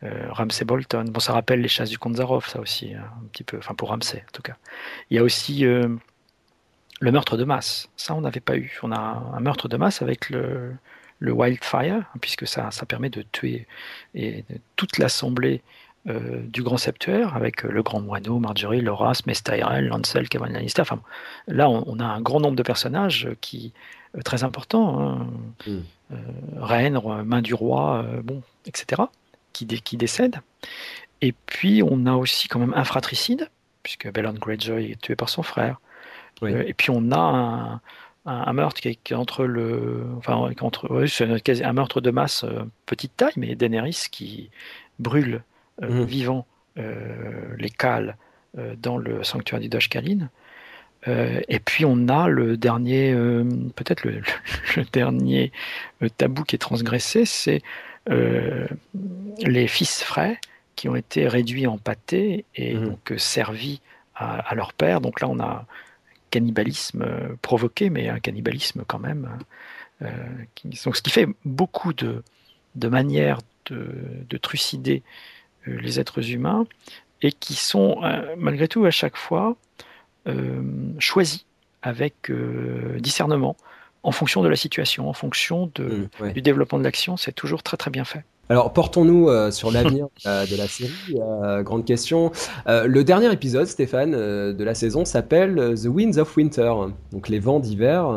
euh, 0.04 0.28
Ramsay 0.30 0.64
Bolton, 0.64 1.04
bon, 1.08 1.18
ça 1.18 1.32
rappelle 1.32 1.60
les 1.60 1.68
chasses 1.68 1.90
du 1.90 1.98
Zaroff, 2.14 2.48
ça 2.48 2.60
aussi, 2.60 2.94
hein, 2.94 3.10
un 3.20 3.26
petit 3.26 3.42
peu, 3.42 3.58
enfin 3.58 3.74
pour 3.74 3.88
Ramsay 3.88 4.24
en 4.26 4.32
tout 4.32 4.42
cas. 4.42 4.56
Il 5.10 5.16
y 5.16 5.18
a 5.18 5.24
aussi 5.24 5.64
le 5.64 5.98
meurtre 7.00 7.36
de 7.36 7.44
masse, 7.44 7.88
ça 7.96 8.14
on 8.14 8.20
n'avait 8.20 8.40
pas 8.40 8.56
eu. 8.56 8.78
On 8.82 8.92
a 8.92 8.98
un 8.98 9.40
meurtre 9.40 9.68
de 9.68 9.76
masse 9.76 10.00
avec 10.00 10.30
le, 10.30 10.76
le 11.18 11.32
Wildfire, 11.32 12.04
puisque 12.20 12.46
ça, 12.46 12.70
ça 12.70 12.86
permet 12.86 13.10
de 13.10 13.22
tuer 13.32 13.66
et, 14.14 14.44
toute 14.76 14.98
l'assemblée 14.98 15.62
euh, 16.08 16.42
du 16.42 16.62
grand 16.62 16.76
septuaire, 16.76 17.34
avec 17.34 17.64
euh, 17.64 17.68
le 17.68 17.82
grand 17.82 18.00
moineau, 18.00 18.38
Marjorie, 18.38 18.80
Loras, 18.80 19.22
Mestyrel, 19.26 19.88
Lancel, 19.88 20.28
Cameron 20.28 20.52
Lannister. 20.52 20.82
Enfin, 20.82 21.00
là, 21.48 21.68
on, 21.68 21.98
a 21.98 22.04
un 22.04 22.20
grand 22.20 22.40
nombre 22.40 22.56
de 22.56 22.62
personnages 22.62 23.28
qui 23.40 23.72
euh, 24.16 24.22
très 24.22 24.44
importants. 24.44 25.00
Hein. 25.00 25.26
Mm. 25.66 25.78
Reine, 26.56 27.00
main 27.24 27.42
du 27.42 27.54
roi, 27.54 28.04
bon, 28.22 28.42
etc., 28.64 29.02
qui, 29.52 29.66
qui 29.66 29.96
décèdent. 29.96 30.40
Et 31.20 31.32
puis, 31.32 31.82
on 31.82 32.06
a 32.06 32.14
aussi 32.14 32.48
quand 32.48 32.58
même 32.58 32.74
un 32.74 32.84
fratricide, 32.84 33.48
puisque 33.82 34.10
Bellon 34.12 34.34
Greyjoy 34.34 34.92
est 34.92 35.00
tué 35.00 35.16
par 35.16 35.28
son 35.28 35.42
frère. 35.42 35.80
et 36.42 36.74
puis, 36.74 36.90
on 36.90 37.10
a 37.12 37.80
un, 38.26 38.52
meurtre 38.52 38.80
qui 38.80 38.88
est, 38.88 39.12
entre 39.12 39.44
le. 39.44 40.06
Enfin, 40.18 40.34
entre, 40.60 40.88
un 41.62 41.72
meurtre 41.72 42.00
de 42.00 42.10
masse, 42.10 42.44
petite 42.86 43.16
taille, 43.16 43.32
mais 43.36 43.54
Daenerys 43.54 44.06
qui 44.10 44.50
brûle 44.98 45.42
euh, 45.82 45.90
mhm. 45.90 46.04
vivant 46.04 46.46
euh, 46.78 47.54
les 47.58 47.70
cales 47.70 48.16
euh, 48.56 48.74
dans 48.78 48.96
le 48.96 49.22
sanctuaire 49.24 49.60
du 49.60 49.68
Dashkalin. 51.06 51.40
et 51.48 51.58
puis 51.58 51.84
on 51.84 52.08
a 52.08 52.28
le 52.28 52.56
dernier, 52.56 53.14
peut-être 53.74 54.04
le, 54.04 54.22
dernier 54.92 55.52
tabou 56.16 56.44
qui 56.44 56.56
est 56.56 56.60
transgressé, 56.60 57.24
c'est 57.24 57.62
les 58.08 59.68
fils 59.68 60.02
frais 60.02 60.38
qui 60.74 60.88
ont 60.88 60.96
été 60.96 61.26
réduits 61.26 61.66
en 61.66 61.78
pâté 61.78 62.44
et 62.54 62.74
mhm. 62.74 62.84
donc 62.84 63.14
servis 63.16 63.80
à, 64.14 64.54
leur 64.54 64.72
père. 64.72 65.00
Donc 65.00 65.20
là, 65.20 65.28
on 65.28 65.40
a 65.40 65.66
cannibalisme 66.30 67.06
provoqué, 67.42 67.90
mais 67.90 68.08
un 68.08 68.20
cannibalisme 68.20 68.84
quand 68.86 68.98
même. 68.98 69.28
donc, 70.00 70.96
ce 70.96 71.02
qui 71.02 71.10
fait 71.10 71.28
beaucoup 71.44 71.92
de, 71.92 72.22
de 72.76 72.88
manières 72.88 73.38
de, 73.66 73.88
de, 74.28 74.36
trucider 74.36 75.02
euh, 75.68 75.78
les 75.80 75.98
êtres 75.98 76.30
humains, 76.30 76.66
et 77.22 77.32
qui 77.32 77.54
sont 77.54 77.98
euh, 78.02 78.34
malgré 78.36 78.68
tout 78.68 78.84
à 78.84 78.90
chaque 78.90 79.16
fois 79.16 79.56
euh, 79.80 79.84
choisis 80.98 81.44
avec 81.82 82.30
discernement 82.98 83.56
en 84.02 84.12
fonction 84.12 84.42
de 84.42 84.48
la 84.48 84.56
situation, 84.56 85.08
en 85.08 85.12
fonction 85.12 85.70
de, 85.74 86.08
mmh, 86.20 86.32
du 86.32 86.42
développement 86.42 86.78
de 86.78 86.84
l'action. 86.84 87.16
C'est 87.16 87.32
toujours 87.32 87.62
très 87.62 87.76
très 87.76 87.90
bien 87.90 88.04
fait. 88.04 88.24
Alors 88.48 88.72
portons-nous 88.72 89.50
sur 89.50 89.70
l'avenir 89.72 90.08
de 90.24 90.56
la 90.56 90.66
série. 90.66 91.18
grande 91.64 91.84
question. 91.84 92.32
le 92.66 93.02
dernier 93.02 93.32
épisode, 93.32 93.66
Stéphane, 93.66 94.12
de 94.12 94.64
la 94.64 94.74
saison 94.74 95.04
s'appelle 95.04 95.74
The 95.80 95.86
Winds 95.86 96.18
of 96.18 96.36
Winter, 96.36 96.72
donc 97.12 97.28
les 97.28 97.38
vents 97.38 97.60
d'hiver. 97.60 98.08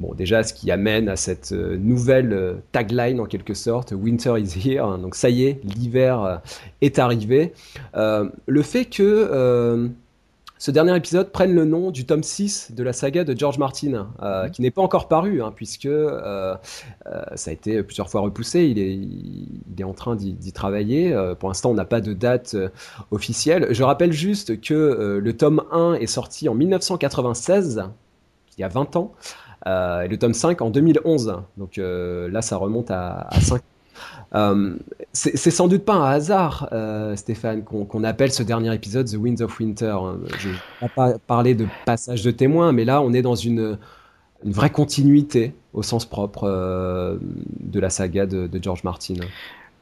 Bon, 0.00 0.14
déjà, 0.14 0.42
ce 0.42 0.54
qui 0.54 0.70
amène 0.70 1.10
à 1.10 1.16
cette 1.16 1.52
euh, 1.52 1.76
nouvelle 1.76 2.32
euh, 2.32 2.54
tagline 2.72 3.20
en 3.20 3.26
quelque 3.26 3.52
sorte, 3.52 3.92
Winter 3.92 4.36
is 4.38 4.58
here. 4.58 4.96
Donc 4.96 5.14
ça 5.14 5.28
y 5.28 5.44
est, 5.44 5.60
l'hiver 5.62 6.22
euh, 6.22 6.36
est 6.80 6.98
arrivé. 6.98 7.52
le 7.94 8.62
fait 8.62 8.86
que 8.86 9.90
ce 10.60 10.70
dernier 10.70 10.96
épisode 10.96 11.32
prenne 11.32 11.52
le 11.52 11.64
nom 11.64 11.90
du 11.90 12.06
tome 12.06 12.22
6 12.22 12.70
de 12.76 12.84
la 12.84 12.92
saga 12.92 13.24
de 13.24 13.36
George 13.36 13.58
Martin, 13.58 14.12
mhm. 14.22 14.50
qui 14.52 14.62
n'est 14.62 14.70
pas 14.70 14.82
encore 14.82 15.08
paru, 15.08 15.42
hein, 15.42 15.52
puisque 15.54 15.88
ça 15.88 17.50
a 17.50 17.52
été 17.52 17.82
plusieurs 17.82 18.08
fois 18.08 18.20
repoussé. 18.20 18.64
Il 18.66 18.78
est, 18.78 18.94
il 18.94 19.74
est 19.78 19.84
en 19.84 19.94
train 19.94 20.14
d'y 20.14 20.52
travailler. 20.52 21.12
pour 21.40 21.48
l'instant, 21.48 21.70
on 21.70 21.74
n'a 21.74 21.84
pas 21.84 22.00
de 22.00 22.12
date 22.12 22.56
officielle. 23.10 23.68
Je 23.70 23.82
rappelle 23.82 24.12
juste 24.12 24.60
que 24.60 25.18
le 25.20 25.36
tome 25.36 25.64
1 25.72 25.94
est 25.94 26.06
sorti 26.06 26.48
en 26.48 26.54
1996, 26.54 27.82
il 28.56 28.60
y 28.60 28.64
a 28.64 28.68
20 28.68 28.94
ans. 28.96 29.14
Euh, 29.66 30.02
et 30.02 30.08
le 30.08 30.18
tome 30.18 30.34
5 30.34 30.62
en 30.62 30.70
2011. 30.70 31.42
Donc 31.56 31.78
euh, 31.78 32.28
là, 32.30 32.42
ça 32.42 32.56
remonte 32.56 32.90
à, 32.90 33.28
5 33.40 33.62
euh, 34.34 34.76
c'est 35.12 35.50
sans 35.50 35.68
doute 35.68 35.84
pas 35.84 35.94
un 35.94 36.10
hasard, 36.10 36.68
Stéphane, 37.16 37.64
qu'on 37.64 38.04
appelle 38.04 38.32
ce 38.32 38.42
dernier 38.42 38.72
épisode 38.74 39.06
The 39.10 39.16
Winds 39.16 39.42
of 39.42 39.58
Winter. 39.58 39.96
Je 40.38 40.48
ne 40.48 40.54
vais 40.54 40.88
pas 40.94 41.18
parler 41.18 41.54
de 41.54 41.66
passage 41.84 42.22
de 42.22 42.30
témoin, 42.30 42.72
mais 42.72 42.84
là, 42.84 43.02
on 43.02 43.12
est 43.12 43.22
dans 43.22 43.34
une, 43.34 43.78
vraie 44.44 44.70
continuité, 44.70 45.52
au 45.74 45.82
sens 45.82 46.06
propre, 46.06 46.48
de 46.48 47.80
la 47.80 47.90
saga 47.90 48.26
de, 48.26 48.48
George 48.62 48.84
Martin. 48.84 49.14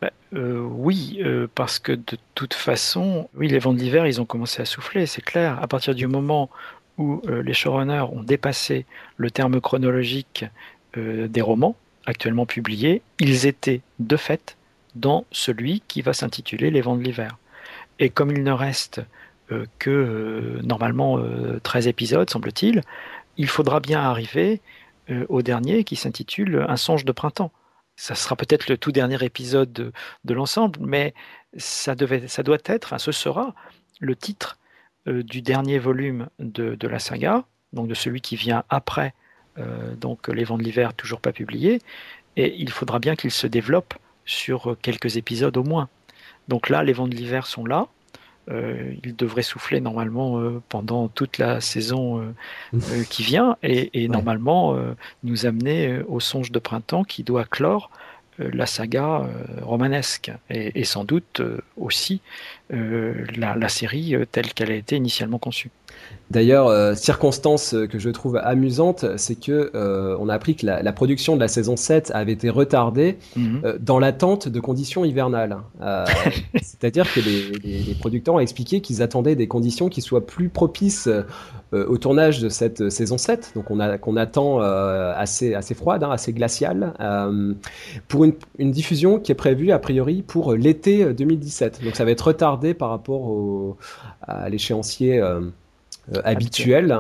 Bah, 0.01 0.11
oui, 0.33 1.21
parce 1.55 1.79
que 1.79 1.93
de 1.93 2.17
toute 2.35 2.55
façon, 2.55 3.29
oui, 3.37 3.49
les 3.49 3.59
vents 3.59 3.75
de 3.75 3.79
l'hiver, 3.79 4.07
ils 4.07 4.21
ont 4.21 4.25
commencé 4.25 4.63
à 4.63 4.65
souffler, 4.65 5.05
c'est 5.05 5.23
clair. 5.23 5.59
À 5.63 5.67
partir 5.67 5.95
du 5.95 6.07
moment 6.07 6.49
où 6.99 7.23
euh, 7.29 7.43
les 7.43 7.55
showrunners 7.55 8.05
ont 8.13 8.23
dépassé 8.23 8.85
le 9.17 9.31
terme 9.31 9.61
chronologique 9.61 10.45
euh, 10.97 11.29
des 11.29 11.41
romans 11.41 11.77
actuellement 12.09 12.47
publiés, 12.47 13.03
ils 13.21 13.47
étaient 13.47 13.83
de 13.99 14.17
fait 14.17 14.57
dans 14.95 15.25
celui 15.31 15.83
qui 15.87 16.03
va 16.03 16.13
s'intituler 16.13 16.71
Les 16.71 16.81
Vents 16.81 16.97
de 16.97 17.03
l'hiver. 17.03 17.37
Et 17.99 18.11
comme 18.11 18.31
il 18.31 18.43
ne 18.43 18.53
reste 18.53 19.01
euh, 19.53 19.67
que 19.79 20.59
normalement 20.63 21.21
13 21.63 21.87
épisodes, 21.87 22.29
semble-t-il, 22.29 22.83
il 23.37 23.49
faudra 23.49 23.81
bien 23.81 24.01
arriver 24.01 24.61
au 25.29 25.41
dernier 25.41 25.85
qui 25.85 25.97
s'intitule 25.97 26.67
Un 26.69 26.77
songe 26.77 27.05
de 27.05 27.13
printemps. 27.13 27.53
Ça 27.97 28.15
sera 28.15 28.37
peut-être 28.37 28.69
le 28.69 28.77
tout 28.77 28.93
dernier 28.93 29.23
épisode 29.25 29.73
de, 29.73 30.35
l'ensemble, 30.35 30.79
mais 30.83 31.15
ça, 31.57 31.95
devait, 31.95 32.29
ça 32.29 32.43
doit 32.43 32.59
être, 32.67 33.01
ce 33.01 33.11
sera 33.11 33.55
le 34.01 34.15
titre 34.15 34.59
euh, 35.09 35.23
du 35.23 35.43
dernier 35.43 35.79
volume 35.79 36.29
de, 36.39 36.87
la 36.87 36.99
saga, 36.99 37.45
donc 37.73 37.89
de 37.89 37.95
celui 37.95 38.21
qui 38.21 38.37
vient 38.37 38.65
après 38.69 39.09
euh, 39.09 39.28
donc 40.01 40.29
Les 40.29 40.45
Vents 40.45 40.59
de 40.59 40.63
l'hiver, 40.63 40.95
toujours 40.95 41.21
pas 41.21 41.33
publié, 41.33 41.81
et 42.37 42.55
il 42.59 42.71
faudra 42.71 42.99
bien 42.99 43.17
qu'il 43.17 43.31
se 43.31 43.47
développe 43.47 43.95
sur 44.25 44.77
quelques 44.83 45.17
épisodes 45.17 45.57
au 45.57 45.65
moins. 45.65 45.89
Donc 46.49 46.69
là, 46.69 46.83
Les 46.85 46.93
Vents 46.93 47.09
de 47.09 47.15
l'hiver 47.15 47.47
sont 47.47 47.65
là. 47.65 47.87
Euh, 48.51 48.95
il 49.05 49.15
devrait 49.15 49.43
souffler 49.43 49.81
normalement 49.81 50.41
pendant 50.69 51.09
toute 51.09 51.39
la 51.39 51.61
saison 51.61 52.35
qui 53.11 53.23
vient 53.23 53.57
et, 53.63 54.09
normalement 54.09 54.77
nous 55.23 55.47
amener 55.47 56.01
au 56.09 56.21
songe 56.21 56.51
de 56.51 56.59
printemps 56.59 57.05
qui 57.05 57.25
doit 57.25 57.45
clore 57.45 57.91
la 58.39 58.67
saga 58.67 59.29
romanesque 59.63 60.31
et, 60.49 60.85
sans 60.85 61.05
doute 61.05 61.43
aussi 61.77 62.21
euh, 62.73 63.25
la, 63.37 63.69
série 63.69 64.15
euh, 64.15 64.27
telle 64.31 64.53
qu'elle 64.53 64.71
a 64.71 64.75
été 64.75 64.97
initialement 64.97 65.39
conçue. 65.39 65.71
D'ailleurs, 66.31 66.67
euh, 66.67 66.95
circonstance 66.95 67.75
que 67.91 67.99
je 67.99 68.11
trouve 68.11 68.37
amusante, 68.37 69.07
c'est 69.17 69.41
que 69.41 69.71
on 70.21 70.29
a 70.29 70.35
appris 70.35 70.57
que 70.57 70.67
la, 70.67 70.93
production 70.93 71.37
de 71.37 71.41
la 71.41 71.49
saison 71.49 71.77
7 71.77 72.11
avait 72.15 72.33
été 72.33 72.51
retardée 72.51 73.17
mhm. 73.37 73.79
dans 73.81 73.99
l'attente 73.99 74.49
de 74.49 74.61
conditions 74.61 75.05
hivernales. 75.05 75.59
C'est-à-dire 76.55 77.11
que 77.13 77.21
les, 77.21 77.95
producteurs 77.99 78.35
ont 78.35 78.41
expliqué 78.41 78.81
qu'ils 78.81 79.03
attendaient 79.03 79.37
des 79.37 79.49
conditions 79.49 79.89
qui 79.89 80.03
soient 80.03 80.27
plus 80.27 80.49
propices 80.49 81.09
au 81.73 81.99
tournage 81.99 82.41
de 82.41 82.49
cette 82.49 82.89
saison 82.89 83.19
7, 83.19 83.53
donc 83.55 83.71
on 83.71 83.79
a 83.79 83.99
qu'on 83.99 84.17
attend 84.17 84.61
assez 84.61 85.55
assez 85.55 85.75
froide, 85.75 86.03
hein, 86.03 86.11
assez 86.11 86.33
glaciale, 86.33 86.93
pour 88.09 88.25
une, 88.25 88.35
une, 88.59 88.71
diffusion 88.71 89.19
qui 89.19 89.33
est 89.33 89.37
prévue 89.37 89.73
a 89.73 89.79
priori 89.79 90.23
pour 90.23 90.55
l'été 90.55 91.13
2017. 91.13 91.85
Donc 91.85 91.97
ça 91.97 92.05
va 92.05 92.11
être 92.11 92.29
retardé 92.29 92.75
par 92.75 92.91
rapport 92.91 93.23
au, 93.23 93.77
à 94.23 94.49
l'échéancier. 94.49 95.23
Euh, 96.17 96.23
habituel. 96.25 96.97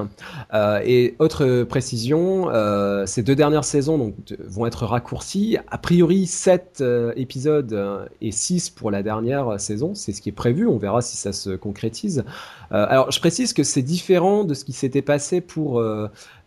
Euh, 0.52 0.80
et 0.85 1.14
autre 1.18 1.62
précision, 1.62 2.51
euh, 2.51 3.06
ces 3.06 3.22
deux 3.22 3.35
dernières 3.35 3.64
saisons 3.64 3.97
donc, 3.97 4.14
vont 4.47 4.66
être 4.66 4.85
raccourcies. 4.85 5.56
A 5.70 5.78
priori, 5.78 6.26
7 6.26 6.82
épisodes 7.16 8.09
et 8.20 8.32
6 8.32 8.70
pour 8.70 8.90
la 8.90 9.02
dernière 9.02 9.59
saison. 9.60 9.94
C'est 9.94 10.12
ce 10.12 10.20
qui 10.20 10.28
est 10.28 10.32
prévu. 10.32 10.66
On 10.66 10.76
verra 10.78 11.01
si 11.01 11.16
ça 11.16 11.32
se 11.32 11.51
concrétise. 11.51 12.24
alors, 12.70 13.10
je 13.10 13.18
précise 13.20 13.52
que 13.52 13.62
c'est 13.62 13.82
différent 13.82 14.44
de 14.44 14.55
ce 14.55 14.64
qui 14.64 14.72
s'était 14.72 15.02
passé 15.02 15.40
pour 15.40 15.82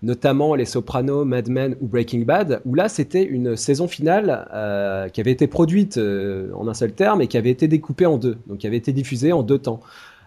notamment 0.03 0.55
Les 0.55 0.65
Sopranos, 0.65 1.25
Mad 1.25 1.49
Men 1.49 1.75
ou 1.81 1.88
Breaking 1.88 2.21
Bad, 2.21 2.61
où 2.65 2.75
là, 2.75 2.89
c'était 2.89 3.23
une 3.23 3.55
saison 3.55 3.88
finale 3.88 4.47
qui 5.13 5.21
avait 5.21 5.31
été 5.31 5.47
produite 5.47 5.97
en 5.97 6.67
un 6.67 6.73
seul 6.73 6.93
terme 6.93 7.21
et 7.21 7.27
qui 7.27 7.38
avait 7.38 7.49
été 7.49 7.67
découpée 7.67 8.05
en 8.05 8.17
deux. 8.17 8.38
Donc, 8.47 8.59
qui 8.59 8.67
avait 8.67 8.77
été 8.77 8.93
diffusée 8.93 9.31
en 9.31 9.43
deux 9.43 9.59
temps. 9.59 9.79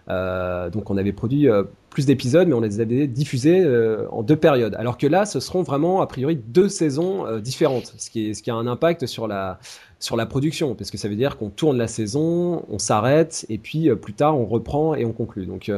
Euh, 0.07 0.69
donc 0.69 0.91
on 0.91 0.97
avait 0.97 1.13
produit 1.13 1.49
euh, 1.49 1.63
plus 1.89 2.05
d'épisodes, 2.05 2.47
mais 2.47 2.53
on 2.53 2.61
les 2.61 2.79
avait 2.79 3.07
diffusés 3.07 3.61
euh, 3.61 4.07
en 4.11 4.21
deux 4.21 4.35
périodes. 4.35 4.75
Alors 4.75 4.97
que 4.97 5.07
là, 5.07 5.25
ce 5.25 5.39
seront 5.39 5.63
vraiment 5.63 6.01
a 6.01 6.07
priori 6.07 6.35
deux 6.35 6.69
saisons 6.69 7.39
différentes, 7.39 7.93
ce 7.97 8.09
qui, 8.09 8.49
a 8.49 8.53
un 8.53 8.67
impact 8.67 9.05
sur 9.05 9.27
la 9.27 9.59
sur 9.99 10.17
la 10.17 10.25
production, 10.25 10.75
parce 10.75 10.91
que 10.91 10.97
ça 10.97 11.07
veut 11.07 11.15
dire 11.15 11.37
qu'on 11.37 11.49
tourne 11.49 11.77
la 11.77 11.87
saison, 11.87 12.65
on 12.69 12.77
s'arrête, 12.77 13.45
et 13.49 13.57
puis 13.57 13.89
plus 13.95 14.13
tard 14.13 14.37
on 14.37 14.45
reprend 14.45 14.93
et 14.93 15.05
on 15.05 15.13
conclut. 15.13 15.45
Donc 15.45 15.71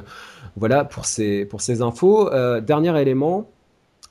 voilà 0.55 0.83
pour 0.83 1.05
ces 1.05 1.45
pour 1.45 1.61
ces 1.61 1.81
infos. 1.81 2.29
dernier 2.61 2.99
élément, 2.99 3.49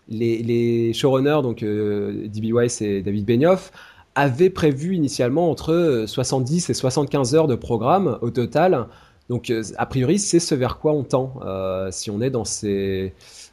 les, 0.09 0.43
les 0.43 0.93
showrunners 0.93 1.43
donc 1.43 1.61
D.B. 1.61 2.55
Weiss 2.55 2.81
et 2.81 3.03
David 3.03 3.27
Benioff 3.27 3.73
avaient 4.15 4.51
prévu 4.51 4.95
initialement 4.95 5.51
entre 5.51 6.05
70 6.07 6.71
et 6.71 6.75
75 6.75 7.35
heures 7.35 7.49
de 7.49 7.55
programme 7.55 8.19
au 8.23 8.31
total 8.31 8.87
donc, 9.29 9.51
euh, 9.51 9.63
a 9.77 9.87
priori, 9.87 10.19
c'est 10.19 10.39
ce 10.39 10.55
vers 10.55 10.79
quoi 10.79 10.93
on 10.93 11.03
tend 11.03 11.41
euh, 11.45 11.89
si 11.91 12.11
on 12.11 12.21
est 12.21 12.31
dans 12.31 12.45
ces 12.45 13.13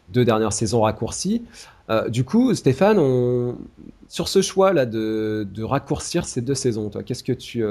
deux 0.10 0.26
dernières 0.26 0.54
saisons 0.54 0.82
raccourcies. 0.82 1.44
Euh, 1.90 2.10
du 2.10 2.24
coup, 2.24 2.54
Stéphane, 2.54 3.00
on... 3.00 3.58
sur 4.08 4.28
ce 4.28 4.42
choix-là 4.42 4.86
de, 4.86 5.64
raccourcir 5.64 6.26
ces 6.26 6.42
deux 6.42 6.56
saisons, 6.56 6.90
toi, 6.90 7.04
qu'est-ce 7.04 7.24
que 7.24 7.34
tu, 7.34 7.64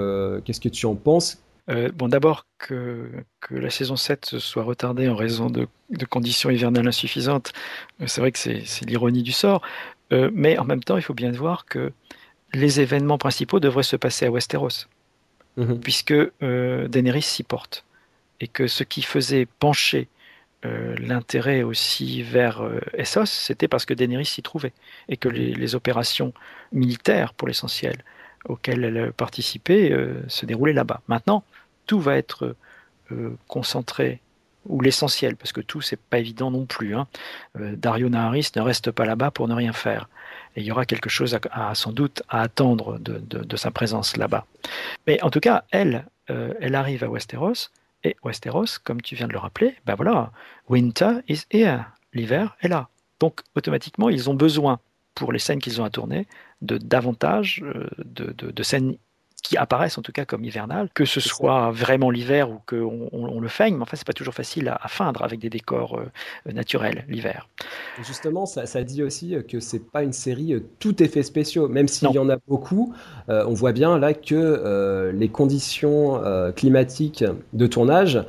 qu'est-ce 0.45 0.61
que 0.61 0.69
tu 0.69 0.87
en 0.87 0.95
penses? 0.95 1.43
Bon, 1.95 2.09
d'abord 2.09 2.45
que, 2.59 3.09
que, 3.41 3.55
la 3.55 3.71
saison 3.71 3.97
7 3.97 4.39
soit 4.39 4.65
retardée 4.65 5.09
en 5.09 5.15
raison 5.15 5.49
de, 5.49 5.69
de 5.91 6.05
conditions 6.05 6.51
hivernales 6.51 6.89
insuffisantes, 6.89 7.53
c'est 8.05 8.21
vrai 8.21 8.33
que 8.33 8.39
c'est, 8.39 8.65
l'ironie 8.85 9.23
du 9.23 9.33
sort, 9.33 9.63
mais 10.11 10.59
en 10.59 10.65
même 10.65 10.83
temps, 10.83 10.97
il 10.97 11.03
faut 11.03 11.15
bien 11.15 11.31
voir 11.31 11.65
que 11.65 11.93
les 12.53 12.81
événements 12.81 13.17
principaux 13.17 13.61
devraient 13.61 13.85
se 13.85 13.97
passer 13.97 14.27
à 14.27 14.31
Westeros, 14.31 14.87
mhm. 15.57 15.79
puisque 15.81 16.15
Daenerys 16.43 17.23
s'y 17.23 17.45
porte 17.45 17.87
et 18.43 18.49
que 18.49 18.67
ce 18.67 18.83
qui 18.83 19.03
faisait 19.03 19.47
pencher 19.47 20.09
euh, 20.67 20.97
l'intérêt 20.99 21.63
aussi 21.63 22.23
vers 22.25 22.61
euh, 22.63 22.81
Essos, 22.93 23.27
c'était 23.27 23.69
parce 23.69 23.87
que 23.87 23.95
Daenerys 23.95 24.27
s'y 24.27 24.43
trouvait 24.43 24.73
et 25.09 25.17
que 25.17 25.29
les, 25.29 25.75
opérations 25.77 26.35
militaires, 26.73 27.35
pour 27.35 27.47
l'essentiel, 27.47 27.97
auxquelles 28.45 28.85
elle 28.85 29.13
participait, 29.13 29.93
euh, 29.93 30.23
se 30.27 30.45
déroulaient 30.45 30.73
là-bas. 30.73 31.01
Maintenant, 31.09 31.45
tout 31.87 32.01
va 32.01 32.17
être 32.17 32.57
concentré 33.47 34.21
ou 34.65 34.81
l'essentiel, 34.81 35.37
parce 35.37 35.53
que 35.53 35.61
tout 35.61 35.83
c'est 35.83 36.01
pas 36.01 36.19
évident 36.19 36.51
non 36.51 36.65
plus. 36.65 36.97
Hein. 36.97 37.07
Dario 37.55 38.09
Naharis 38.09 38.53
ne 38.57 38.63
reste 38.63 38.91
pas 38.91 39.05
là-bas 39.05 39.31
pour 39.31 39.49
ne 39.49 39.55
rien 39.55 39.75
faire. 39.75 40.09
Et 40.57 40.63
il 40.63 40.67
y 40.67 40.73
aura 40.73 40.87
quelque 40.87 41.11
chose 41.11 41.39
sans 41.75 41.93
doute 41.93 42.23
à 42.31 42.41
attendre 42.41 42.99
de, 42.99 43.19
de, 43.19 43.57
sa 43.57 43.71
présence 43.71 44.17
là-bas. 44.17 44.47
Mais 45.07 45.23
en 45.23 45.29
tout 45.29 45.41
cas, 45.41 45.65
elle, 45.73 46.07
elle 46.29 46.75
arrive 46.75 47.05
à 47.05 47.11
Westeros 47.11 47.69
et 48.05 48.17
Westeros, 48.25 48.79
comme 48.83 49.01
tu 49.01 49.15
viens 49.15 49.29
de 49.29 49.33
le 49.33 49.39
rappeler, 49.39 49.75
ben 49.87 49.95
voilà, 49.95 50.33
winter 50.69 51.21
is 51.29 51.43
here, 51.51 51.85
l'hiver 52.13 52.57
est 52.61 52.69
là. 52.69 52.89
Donc 53.21 53.41
automatiquement, 53.55 54.09
ils 54.09 54.29
ont 54.31 54.35
besoin, 54.35 54.81
pour 55.15 55.33
les 55.33 55.39
scènes 55.39 55.61
qu'ils 55.61 55.81
ont 55.81 55.85
à 55.85 55.91
tourner, 55.91 56.27
de 56.61 56.79
davantage 56.79 57.63
euh, 57.63 57.89
de, 57.99 58.33
de 58.33 58.63
scènes 58.63 58.97
qui 59.43 59.57
apparaissent 59.57 59.99
en 59.99 60.03
tout 60.03 60.13
cas 60.13 60.25
comme 60.25 60.45
hivernales, 60.45 60.89
que 60.95 61.05
ce 61.05 61.21
soit 61.21 61.71
vraiment 61.73 62.11
l'hiver 62.11 62.51
ou 62.51 62.61
qu'on 62.67 63.09
on, 63.13 63.41
le 63.41 63.49
feigne, 63.49 63.75
mais 63.75 63.83
enfin 63.83 63.97
c'est 63.97 64.07
pas 64.07 64.13
toujours 64.13 64.35
facile 64.35 64.69
à, 64.69 64.89
feindre 64.89 65.23
avec 65.23 65.41
des 65.41 65.51
décors 65.51 65.99
euh, 65.99 66.53
naturels 66.53 67.05
l'hiver. 67.09 67.49
Justement, 68.03 68.47
ça, 68.47 68.85
dit 68.85 69.03
aussi 69.03 69.37
que 69.49 69.61
c'est 69.61 69.91
pas 69.91 70.03
une 70.03 70.13
série 70.13 70.55
euh, 70.55 70.61
tout 70.79 71.03
effets 71.03 71.23
spéciaux, 71.23 71.69
même 71.69 71.89
s'il 71.89 72.11
y 72.13 72.19
en 72.19 72.29
a 72.29 72.37
beaucoup, 72.49 72.95
euh, 73.29 73.45
on 73.47 73.55
voit 73.55 73.73
bien 73.73 73.99
là 73.99 74.15
que 74.15 75.13
les 75.15 75.29
conditions 75.29 76.23
climatiques 76.55 77.25
de 77.53 77.67
tournage 77.67 78.19
euh, 78.19 78.25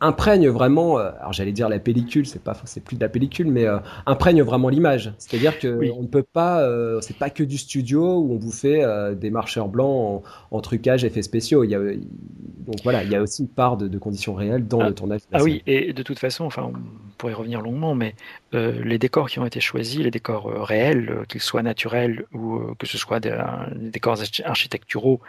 imprègne 0.00 0.48
vraiment, 0.48 0.98
euh, 0.98 1.10
alors 1.20 1.32
j'allais 1.32 1.52
dire 1.52 1.68
la 1.68 1.78
pellicule, 1.78 2.26
c'est 2.26 2.42
pas, 2.42 2.56
c'est 2.64 2.82
plus 2.82 2.96
de 2.96 3.00
la 3.02 3.10
pellicule, 3.10 3.48
mais 3.48 3.66
euh, 3.66 3.78
imprègne 4.06 4.42
vraiment 4.42 4.70
l'image. 4.70 5.12
C'est-à-dire 5.18 5.58
que 5.58 5.92
on 5.92 6.02
ne 6.02 6.06
peut 6.06 6.22
pas, 6.22 6.66
c'est 7.02 7.16
pas 7.16 7.30
que 7.30 7.42
du 7.42 7.58
studio 7.58 8.20
où 8.20 8.32
on 8.32 8.38
vous 8.38 8.52
fait 8.52 8.82
des 9.16 9.30
marcheurs 9.30 9.68
blancs 9.68 10.22
en, 10.50 10.60
trucage, 10.60 11.04
effets 11.04 11.22
spéciaux. 11.22 11.64
Il 11.64 11.70
y 11.70 11.74
a, 11.74 11.78
donc 11.78 12.76
voilà, 12.82 13.04
il 13.04 13.10
y 13.10 13.16
a 13.16 13.20
aussi 13.20 13.42
une 13.42 13.48
part 13.48 13.76
de, 13.76 13.98
conditions 13.98 14.34
réelles 14.34 14.66
dans 14.66 14.80
ah, 14.80 14.88
le 14.88 14.94
tournage. 14.94 15.20
ah 15.32 15.42
oui, 15.42 15.62
et 15.66 15.92
de 15.92 16.02
toute 16.02 16.18
façon, 16.18 16.44
enfin, 16.44 16.70
on 16.74 16.78
pourrait 17.18 17.34
revenir 17.34 17.60
longuement, 17.60 17.94
mais 17.94 18.14
les 18.52 18.98
décors 18.98 19.28
qui 19.28 19.38
ont 19.38 19.46
été 19.46 19.60
choisis, 19.60 20.00
les 20.00 20.10
décors 20.10 20.46
réels, 20.66 21.24
qu'ils 21.28 21.42
soient 21.42 21.62
naturels 21.62 22.24
ou 22.32 22.60
que 22.78 22.86
ce 22.86 22.96
soit 22.96 23.20
des 23.20 23.36
décors 23.74 24.18
architecturaux 24.44 25.20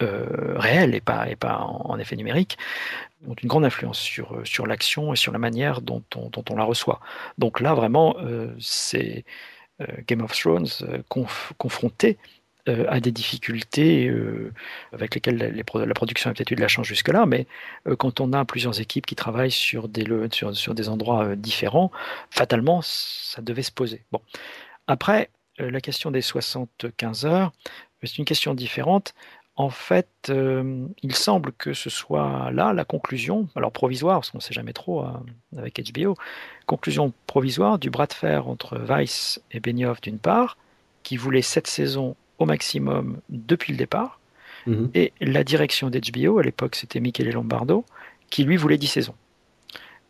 euh, 0.00 0.54
réel 0.56 0.94
et 0.94 1.00
pas, 1.00 1.28
et 1.28 1.34
pas 1.34 1.58
en, 1.58 1.98
effet 1.98 2.14
numérique, 2.14 2.56
ont 3.26 3.34
une 3.42 3.48
grande 3.48 3.64
influence 3.64 3.98
sur, 3.98 4.32
euh, 4.32 4.44
sur 4.44 4.64
l'action 4.64 5.12
et 5.12 5.16
sur 5.16 5.32
la 5.32 5.40
manière 5.40 5.80
dont 5.80 6.04
on, 6.14 6.28
dont 6.28 6.44
on 6.50 6.54
la 6.54 6.62
reçoit. 6.62 7.00
Donc 7.36 7.58
là, 7.58 7.74
vraiment, 7.74 8.14
euh, 8.20 8.54
c'est 8.60 9.24
Game 10.06 10.22
of 10.22 10.32
Thrones 10.38 10.68
confronté 11.08 12.18
à 12.66 13.00
des 13.00 13.12
difficultés 13.12 14.12
avec 14.92 15.14
lesquelles 15.14 15.64
la 15.74 15.94
production 15.94 16.30
a 16.30 16.34
peut-être 16.34 16.50
eu 16.50 16.56
de 16.56 16.60
la 16.60 16.68
chance 16.68 16.86
jusque-là, 16.86 17.26
mais 17.26 17.46
quand 17.96 18.20
on 18.20 18.32
a 18.32 18.44
plusieurs 18.44 18.80
équipes 18.80 19.06
qui 19.06 19.14
travaillent 19.14 19.52
sur 19.52 19.88
des, 19.88 20.04
sur 20.32 20.74
des 20.74 20.88
endroits 20.88 21.36
différents, 21.36 21.92
fatalement, 22.30 22.80
ça 22.82 23.40
devait 23.40 23.62
se 23.62 23.70
poser. 23.70 24.02
Bon. 24.10 24.20
Après, 24.88 25.30
la 25.58 25.80
question 25.80 26.10
des 26.10 26.20
75 26.20 27.24
heures, 27.24 27.52
c'est 28.02 28.18
une 28.18 28.24
question 28.24 28.54
différente 28.54 29.14
en 29.58 29.70
fait, 29.70 30.08
euh, 30.30 30.86
il 31.02 31.16
semble 31.16 31.50
que 31.50 31.72
ce 31.74 31.90
soit 31.90 32.50
là 32.52 32.72
la 32.72 32.84
conclusion, 32.84 33.48
alors 33.56 33.72
provisoire, 33.72 34.20
parce 34.20 34.30
qu'on 34.30 34.38
ne 34.38 34.42
sait 34.42 34.54
jamais 34.54 34.72
trop 34.72 35.00
hein, 35.00 35.24
avec 35.56 35.82
HBO, 35.92 36.14
conclusion 36.66 37.12
provisoire 37.26 37.80
du 37.80 37.90
bras 37.90 38.06
de 38.06 38.12
fer 38.12 38.46
entre 38.46 38.78
Weiss 38.78 39.42
et 39.50 39.58
Benioff 39.58 40.00
d'une 40.00 40.20
part, 40.20 40.56
qui 41.02 41.16
voulait 41.16 41.42
sept 41.42 41.66
saisons 41.66 42.14
au 42.38 42.46
maximum 42.46 43.20
depuis 43.30 43.72
le 43.72 43.78
départ, 43.78 44.20
mhm. 44.68 44.90
et 44.94 45.12
la 45.20 45.42
direction 45.42 45.90
d'HBO, 45.90 46.38
à 46.38 46.44
l'époque 46.44 46.76
c'était 46.76 47.00
Michele 47.00 47.32
Lombardo, 47.32 47.84
qui 48.30 48.44
lui 48.44 48.56
voulait 48.56 48.78
dix 48.78 48.86
saisons. 48.86 49.16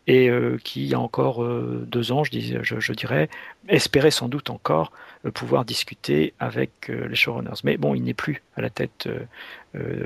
Et 0.08 0.30
euh, 0.30 0.56
qui, 0.64 0.84
il 0.84 0.88
y 0.88 0.94
a 0.94 1.00
encore 1.00 1.44
euh, 1.44 1.84
deux 1.86 2.12
ans, 2.12 2.24
je, 2.24 2.92
dirais, 2.92 3.28
espérait 3.68 4.10
sans 4.10 4.30
doute 4.30 4.48
encore 4.48 4.90
euh, 5.26 5.30
pouvoir 5.30 5.66
discuter 5.66 6.32
avec 6.40 6.88
les 6.88 7.14
showrunners. 7.14 7.60
Mais 7.62 7.76
bon, 7.76 7.94
il 7.94 8.02
n'est 8.02 8.14
plus 8.14 8.42
à 8.56 8.62
la 8.62 8.70
tête 8.70 9.08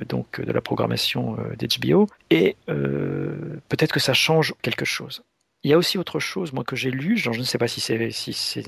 donc 0.09 0.41
de 0.41 0.53
la 0.53 0.61
programmation 0.61 1.37
d'HBO 1.57 2.09
et 2.31 2.57
peut-être 2.67 3.93
que 3.93 4.01
ça 4.01 4.13
change 4.13 4.55
quelque 4.61 4.85
chose. 4.85 5.23
Il 5.63 5.71
y 5.71 5.75
a 5.75 5.79
aussi 5.79 5.97
autre 5.97 6.19
chose, 6.19 6.53
moi, 6.53 6.65
que 6.65 6.75
j'ai 6.75 6.91
lu, 6.91 7.17
je 7.17 7.31
ne 7.31 7.45
sais 7.45 7.59
pas 7.59 7.69
si 7.69 7.81
c'est, 7.81 8.65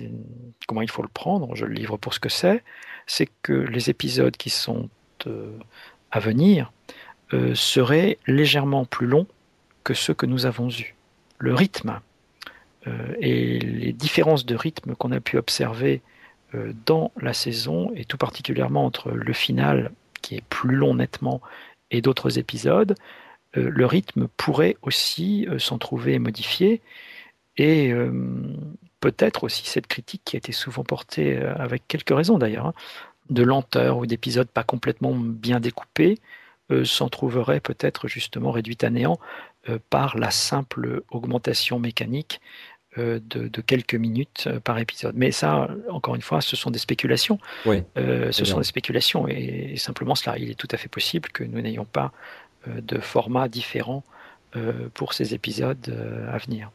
comment 0.68 0.82
il 0.82 0.90
faut 0.90 1.02
le 1.02 1.08
prendre, 1.08 1.56
je 1.56 1.66
le 1.66 1.74
livre 1.74 1.96
pour 1.96 2.14
ce 2.14 2.20
que 2.20 2.28
c'est, 2.28 2.62
c'est 3.06 3.28
que 3.42 3.52
les 3.52 3.90
épisodes 3.90 4.36
qui 4.36 4.50
sont 4.50 4.88
à 6.12 6.20
venir 6.20 6.72
seraient 7.54 8.18
légèrement 8.28 8.84
plus 8.84 9.08
longs 9.08 9.26
que 9.82 9.94
ceux 9.94 10.14
que 10.14 10.26
nous 10.26 10.46
avons 10.46 10.70
eus. 10.70 10.94
Le 11.38 11.54
rythme 11.54 12.00
et 13.18 13.58
les 13.58 13.94
différences 13.94 14.44
de 14.44 14.54
rythme 14.54 14.94
qu'on 14.94 15.10
a 15.12 15.20
pu 15.20 15.38
observer 15.38 16.02
euh, 16.54 16.72
dans 16.86 17.10
la 17.20 17.32
saison, 17.32 17.90
et 17.94 18.04
tout 18.04 18.18
particulièrement 18.18 18.84
entre 18.84 19.10
le 19.10 19.32
final, 19.32 19.90
qui 20.22 20.36
est 20.36 20.44
plus 20.48 20.76
long 20.76 20.94
nettement, 20.94 21.40
et 21.90 22.00
d'autres 22.00 22.38
épisodes, 22.38 22.94
euh, 23.56 23.70
le 23.70 23.86
rythme 23.86 24.28
pourrait 24.36 24.76
aussi 24.82 25.46
euh, 25.48 25.58
s'en 25.58 25.78
trouver 25.78 26.18
modifié. 26.18 26.80
Et 27.56 27.94
peut-être 28.98 29.44
aussi 29.44 29.64
cette 29.64 29.86
critique 29.86 30.22
qui 30.24 30.34
a 30.34 30.38
été 30.38 30.50
souvent 30.50 30.82
portée, 30.82 31.36
avec 31.36 31.86
quelques 31.86 32.10
raisons 32.10 32.36
d'ailleurs, 32.36 32.66
hein, 32.66 32.74
de 33.30 33.44
lenteur 33.44 33.98
ou 33.98 34.06
d'épisodes 34.06 34.48
pas 34.48 34.64
complètement 34.64 35.14
bien 35.14 35.60
découpés, 35.60 36.18
s'en 36.82 37.08
trouverait 37.08 37.60
peut-être 37.60 38.08
justement 38.08 38.50
réduite 38.50 38.82
à 38.82 38.90
néant 38.90 39.20
par 39.90 40.18
la 40.18 40.30
simple 40.30 41.02
augmentation 41.10 41.78
mécanique 41.78 42.40
de, 42.96 43.18
de, 43.18 43.60
quelques 43.60 43.94
minutes 43.94 44.48
par 44.62 44.78
épisode. 44.78 45.14
Mais 45.16 45.32
ça, 45.32 45.68
encore 45.90 46.14
une 46.14 46.22
fois, 46.22 46.40
ce 46.40 46.54
sont 46.54 46.70
des 46.70 46.78
spéculations. 46.78 47.38
Oui, 47.66 47.82
ce 47.96 48.44
sont 48.44 48.58
des 48.58 48.64
spéculations 48.64 49.26
et, 49.26 49.74
simplement 49.76 50.14
cela, 50.14 50.38
il 50.38 50.50
est 50.50 50.54
tout 50.54 50.68
à 50.70 50.76
fait 50.76 50.88
possible 50.88 51.30
que 51.30 51.44
nous 51.44 51.60
n'ayons 51.60 51.86
pas 51.86 52.12
de 52.66 52.98
format 52.98 53.48
différent 53.48 54.04
euh, 54.06 54.23
pour 54.94 55.14
ces 55.14 55.34
épisodes 55.34 55.76
euh, 55.88 56.32
à 56.32 56.38
venir. 56.38 56.70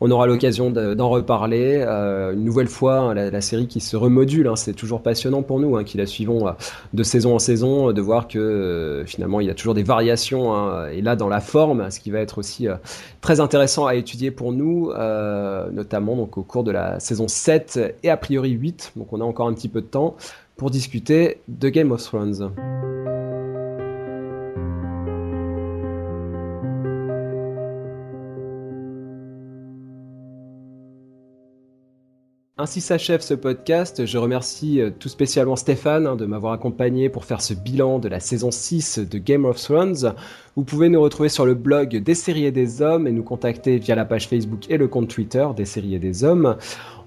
On 0.00 0.10
aura 0.10 0.26
l'occasion 0.26 0.70
d'en 0.70 1.08
reparler 1.08 1.82
euh, 1.86 2.32
une 2.32 2.44
nouvelle 2.44 2.68
fois, 2.68 2.98
hein, 2.98 3.14
la, 3.14 3.40
série 3.40 3.68
qui 3.68 3.80
se 3.80 3.96
remodule, 3.96 4.48
hein, 4.48 4.56
c'est 4.56 4.72
toujours 4.74 5.02
passionnant 5.02 5.42
pour 5.42 5.60
nous 5.60 5.76
hein, 5.76 5.84
qui 5.84 5.96
la 5.96 6.06
suivons 6.06 6.54
de 6.92 7.02
saison 7.02 7.34
en 7.34 7.38
saison, 7.38 7.92
de 7.92 8.00
voir 8.00 8.28
que 8.28 9.04
finalement 9.06 9.40
il 9.40 9.46
y 9.46 9.50
a 9.50 9.54
toujours 9.54 9.74
des 9.74 9.82
variations, 9.82 10.86
et 10.88 11.00
là 11.00 11.16
dans 11.16 11.28
la 11.28 11.40
forme, 11.40 11.90
ce 11.90 12.00
qui 12.00 12.10
va 12.10 12.18
être 12.18 12.38
aussi 12.38 12.66
très 13.20 13.40
intéressant 13.40 13.86
à 13.86 13.94
étudier 13.94 14.30
pour 14.30 14.52
nous, 14.52 14.92
notamment 15.72 16.16
donc, 16.16 16.36
au 16.36 16.42
cours 16.42 16.64
de 16.64 16.72
la 16.72 17.00
saison 17.00 17.28
7 17.28 17.96
et 18.02 18.10
a 18.10 18.16
priori 18.16 18.50
8, 18.50 18.92
donc 18.96 19.12
on 19.12 19.20
a 19.20 19.24
encore 19.24 19.46
un 19.46 19.54
petit 19.54 19.68
peu 19.68 19.80
de 19.80 19.86
temps 19.86 20.16
pour 20.56 20.70
discuter 20.70 21.38
de 21.48 21.68
Game 21.68 21.92
of 21.92 22.02
Thrones. 22.02 22.52
Ainsi 32.58 32.82
s'achève 32.82 33.22
ce 33.22 33.32
podcast. 33.32 34.04
Je 34.04 34.18
remercie 34.18 34.78
euh, 34.82 34.90
tout 34.90 35.08
spécialement 35.08 35.56
Stéphane 35.56 36.06
hein, 36.06 36.16
de 36.16 36.26
m'avoir 36.26 36.52
accompagné 36.52 37.08
pour 37.08 37.24
faire 37.24 37.40
ce 37.40 37.54
bilan 37.54 37.98
de 37.98 38.08
la 38.08 38.20
saison 38.20 38.50
6 38.50 38.98
de 38.98 39.16
Game 39.16 39.46
of 39.46 39.58
Thrones. 39.58 40.14
Vous 40.54 40.62
pouvez 40.62 40.90
nous 40.90 41.00
retrouver 41.00 41.30
sur 41.30 41.46
le 41.46 41.54
blog 41.54 41.96
des 41.96 42.14
séries 42.14 42.44
et 42.44 42.52
des 42.52 42.82
hommes 42.82 43.06
et 43.06 43.12
nous 43.12 43.22
contacter 43.22 43.78
via 43.78 43.94
la 43.94 44.04
page 44.04 44.28
Facebook 44.28 44.66
et 44.68 44.76
le 44.76 44.86
compte 44.86 45.08
Twitter 45.08 45.46
des 45.56 45.64
séries 45.64 45.94
et 45.94 45.98
des 45.98 46.24
hommes. 46.24 46.58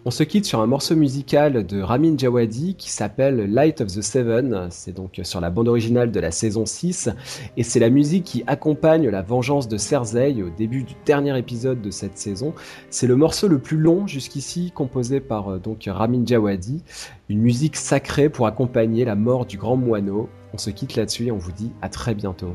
On 0.08 0.12
se 0.12 0.22
quitte 0.22 0.46
sur 0.46 0.62
un 0.62 0.68
morceau 0.68 0.96
musical 0.96 1.66
de 1.66 1.82
Ramin 1.82 2.16
Djawadi 2.16 2.76
qui 2.76 2.92
s'appelle 2.92 3.52
Light 3.52 3.82
of 3.82 3.88
the 3.88 4.04
Seven. 4.04 4.68
C'est 4.70 4.96
donc 4.96 5.20
sur 5.24 5.42
la 5.42 5.50
bande 5.50 5.68
originale 5.68 6.12
de 6.12 6.20
la 6.20 6.30
saison 6.30 6.68
6 6.68 7.10
et 7.58 7.64
c'est 7.64 7.80
la 7.80 7.90
musique 7.90 8.24
qui 8.24 8.44
accompagne 8.46 9.10
la 9.10 9.24
vengeance 9.24 9.68
de 9.68 9.78
Cersei 9.78 10.44
au 10.44 10.52
début 10.52 10.84
du 10.84 10.94
dernier 11.08 11.36
épisode 11.40 11.82
de 11.82 11.90
cette 11.90 12.20
saison. 12.20 12.54
C'est 12.92 13.08
le 13.08 13.16
morceau 13.16 13.48
le 13.48 13.58
plus 13.58 13.78
long 13.78 14.06
jusqu'ici 14.06 14.72
composé 14.76 15.22
par 15.22 15.54
euh, 15.54 15.58
donc 15.58 15.86
Ramin 15.88 16.24
Djawadi, 16.24 16.84
une 17.28 17.42
musique 17.42 17.76
sacrée 17.76 18.30
pour 18.30 18.46
accompagner 18.46 19.06
la 19.06 19.16
mort 19.16 19.48
du 19.48 19.58
grand 19.58 19.76
moineau. 19.76 20.30
On 20.54 20.60
se 20.60 20.70
quitte 20.70 20.96
là-dessus 20.96 21.26
et 21.26 21.32
on 21.32 21.40
vous 21.40 21.52
dit 21.52 21.72
à 21.82 21.90
très 21.90 22.14
bientôt. 22.14 22.54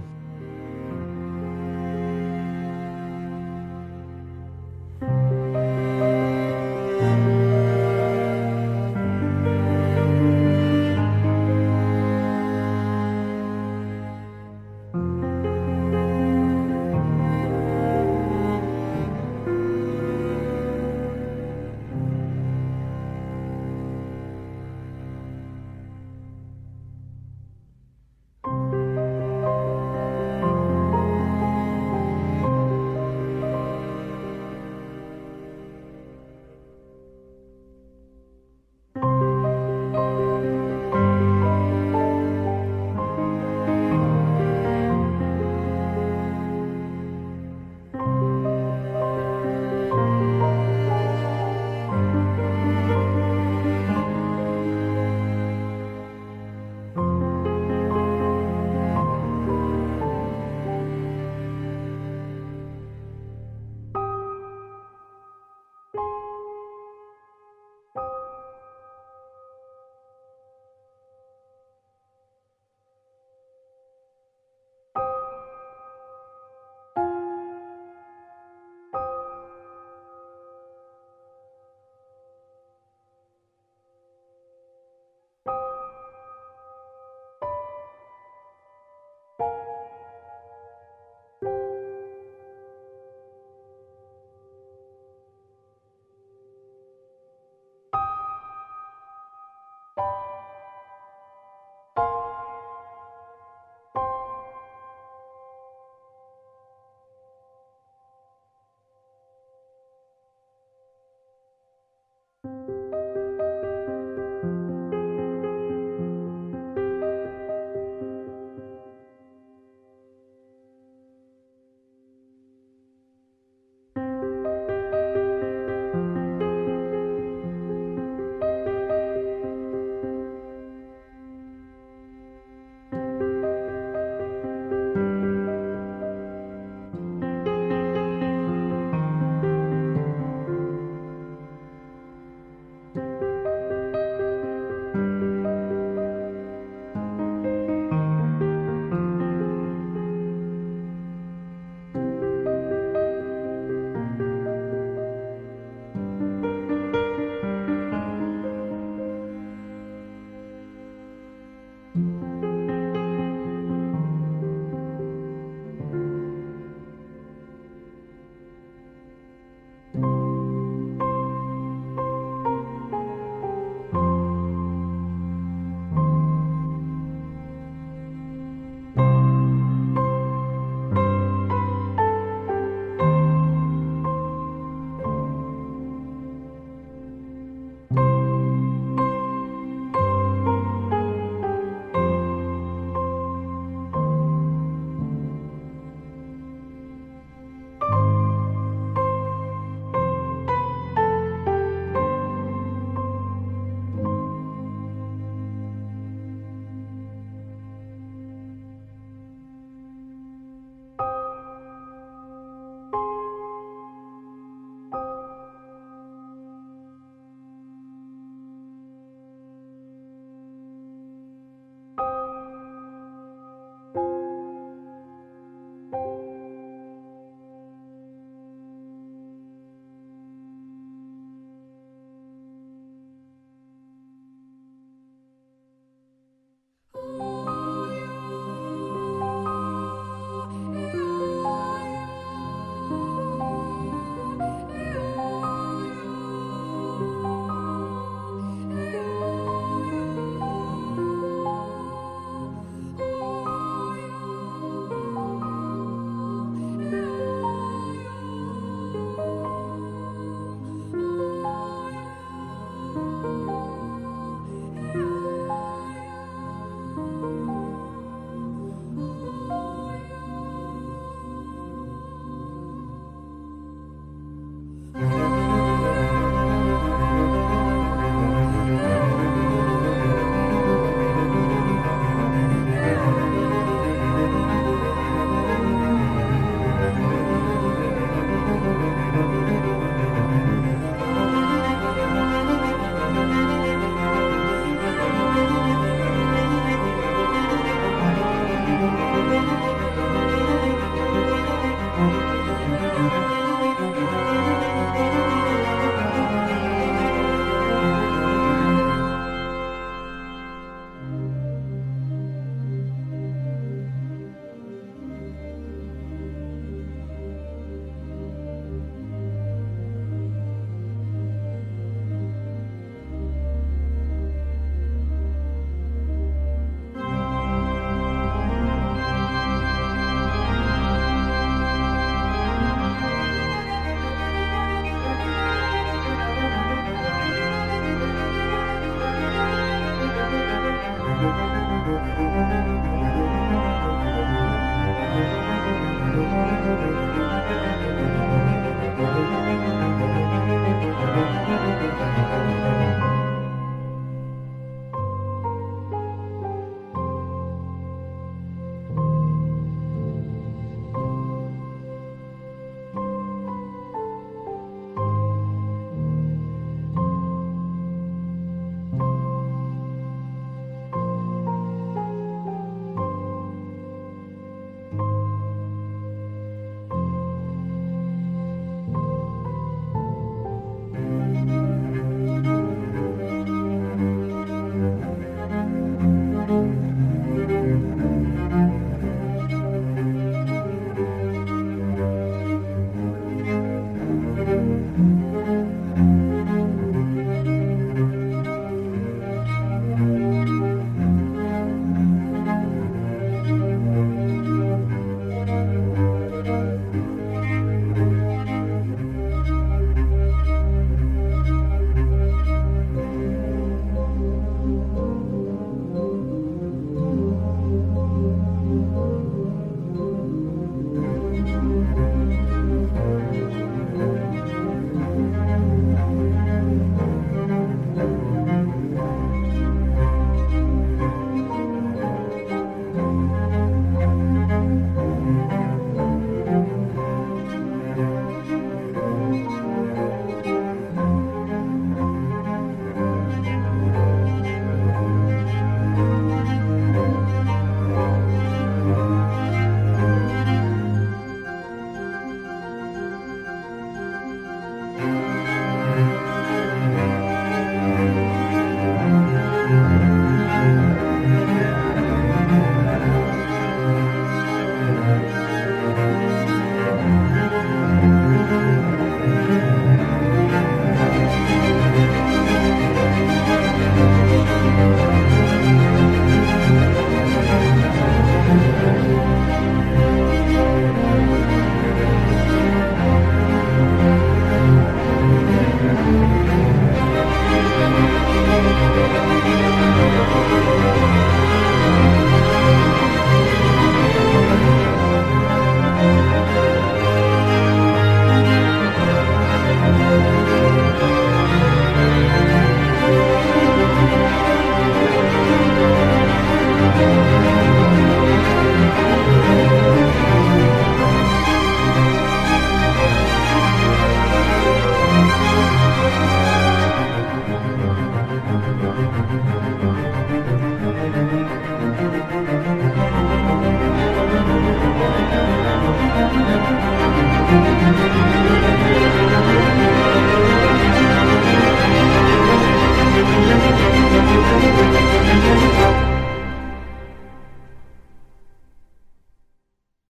you 112.44 112.89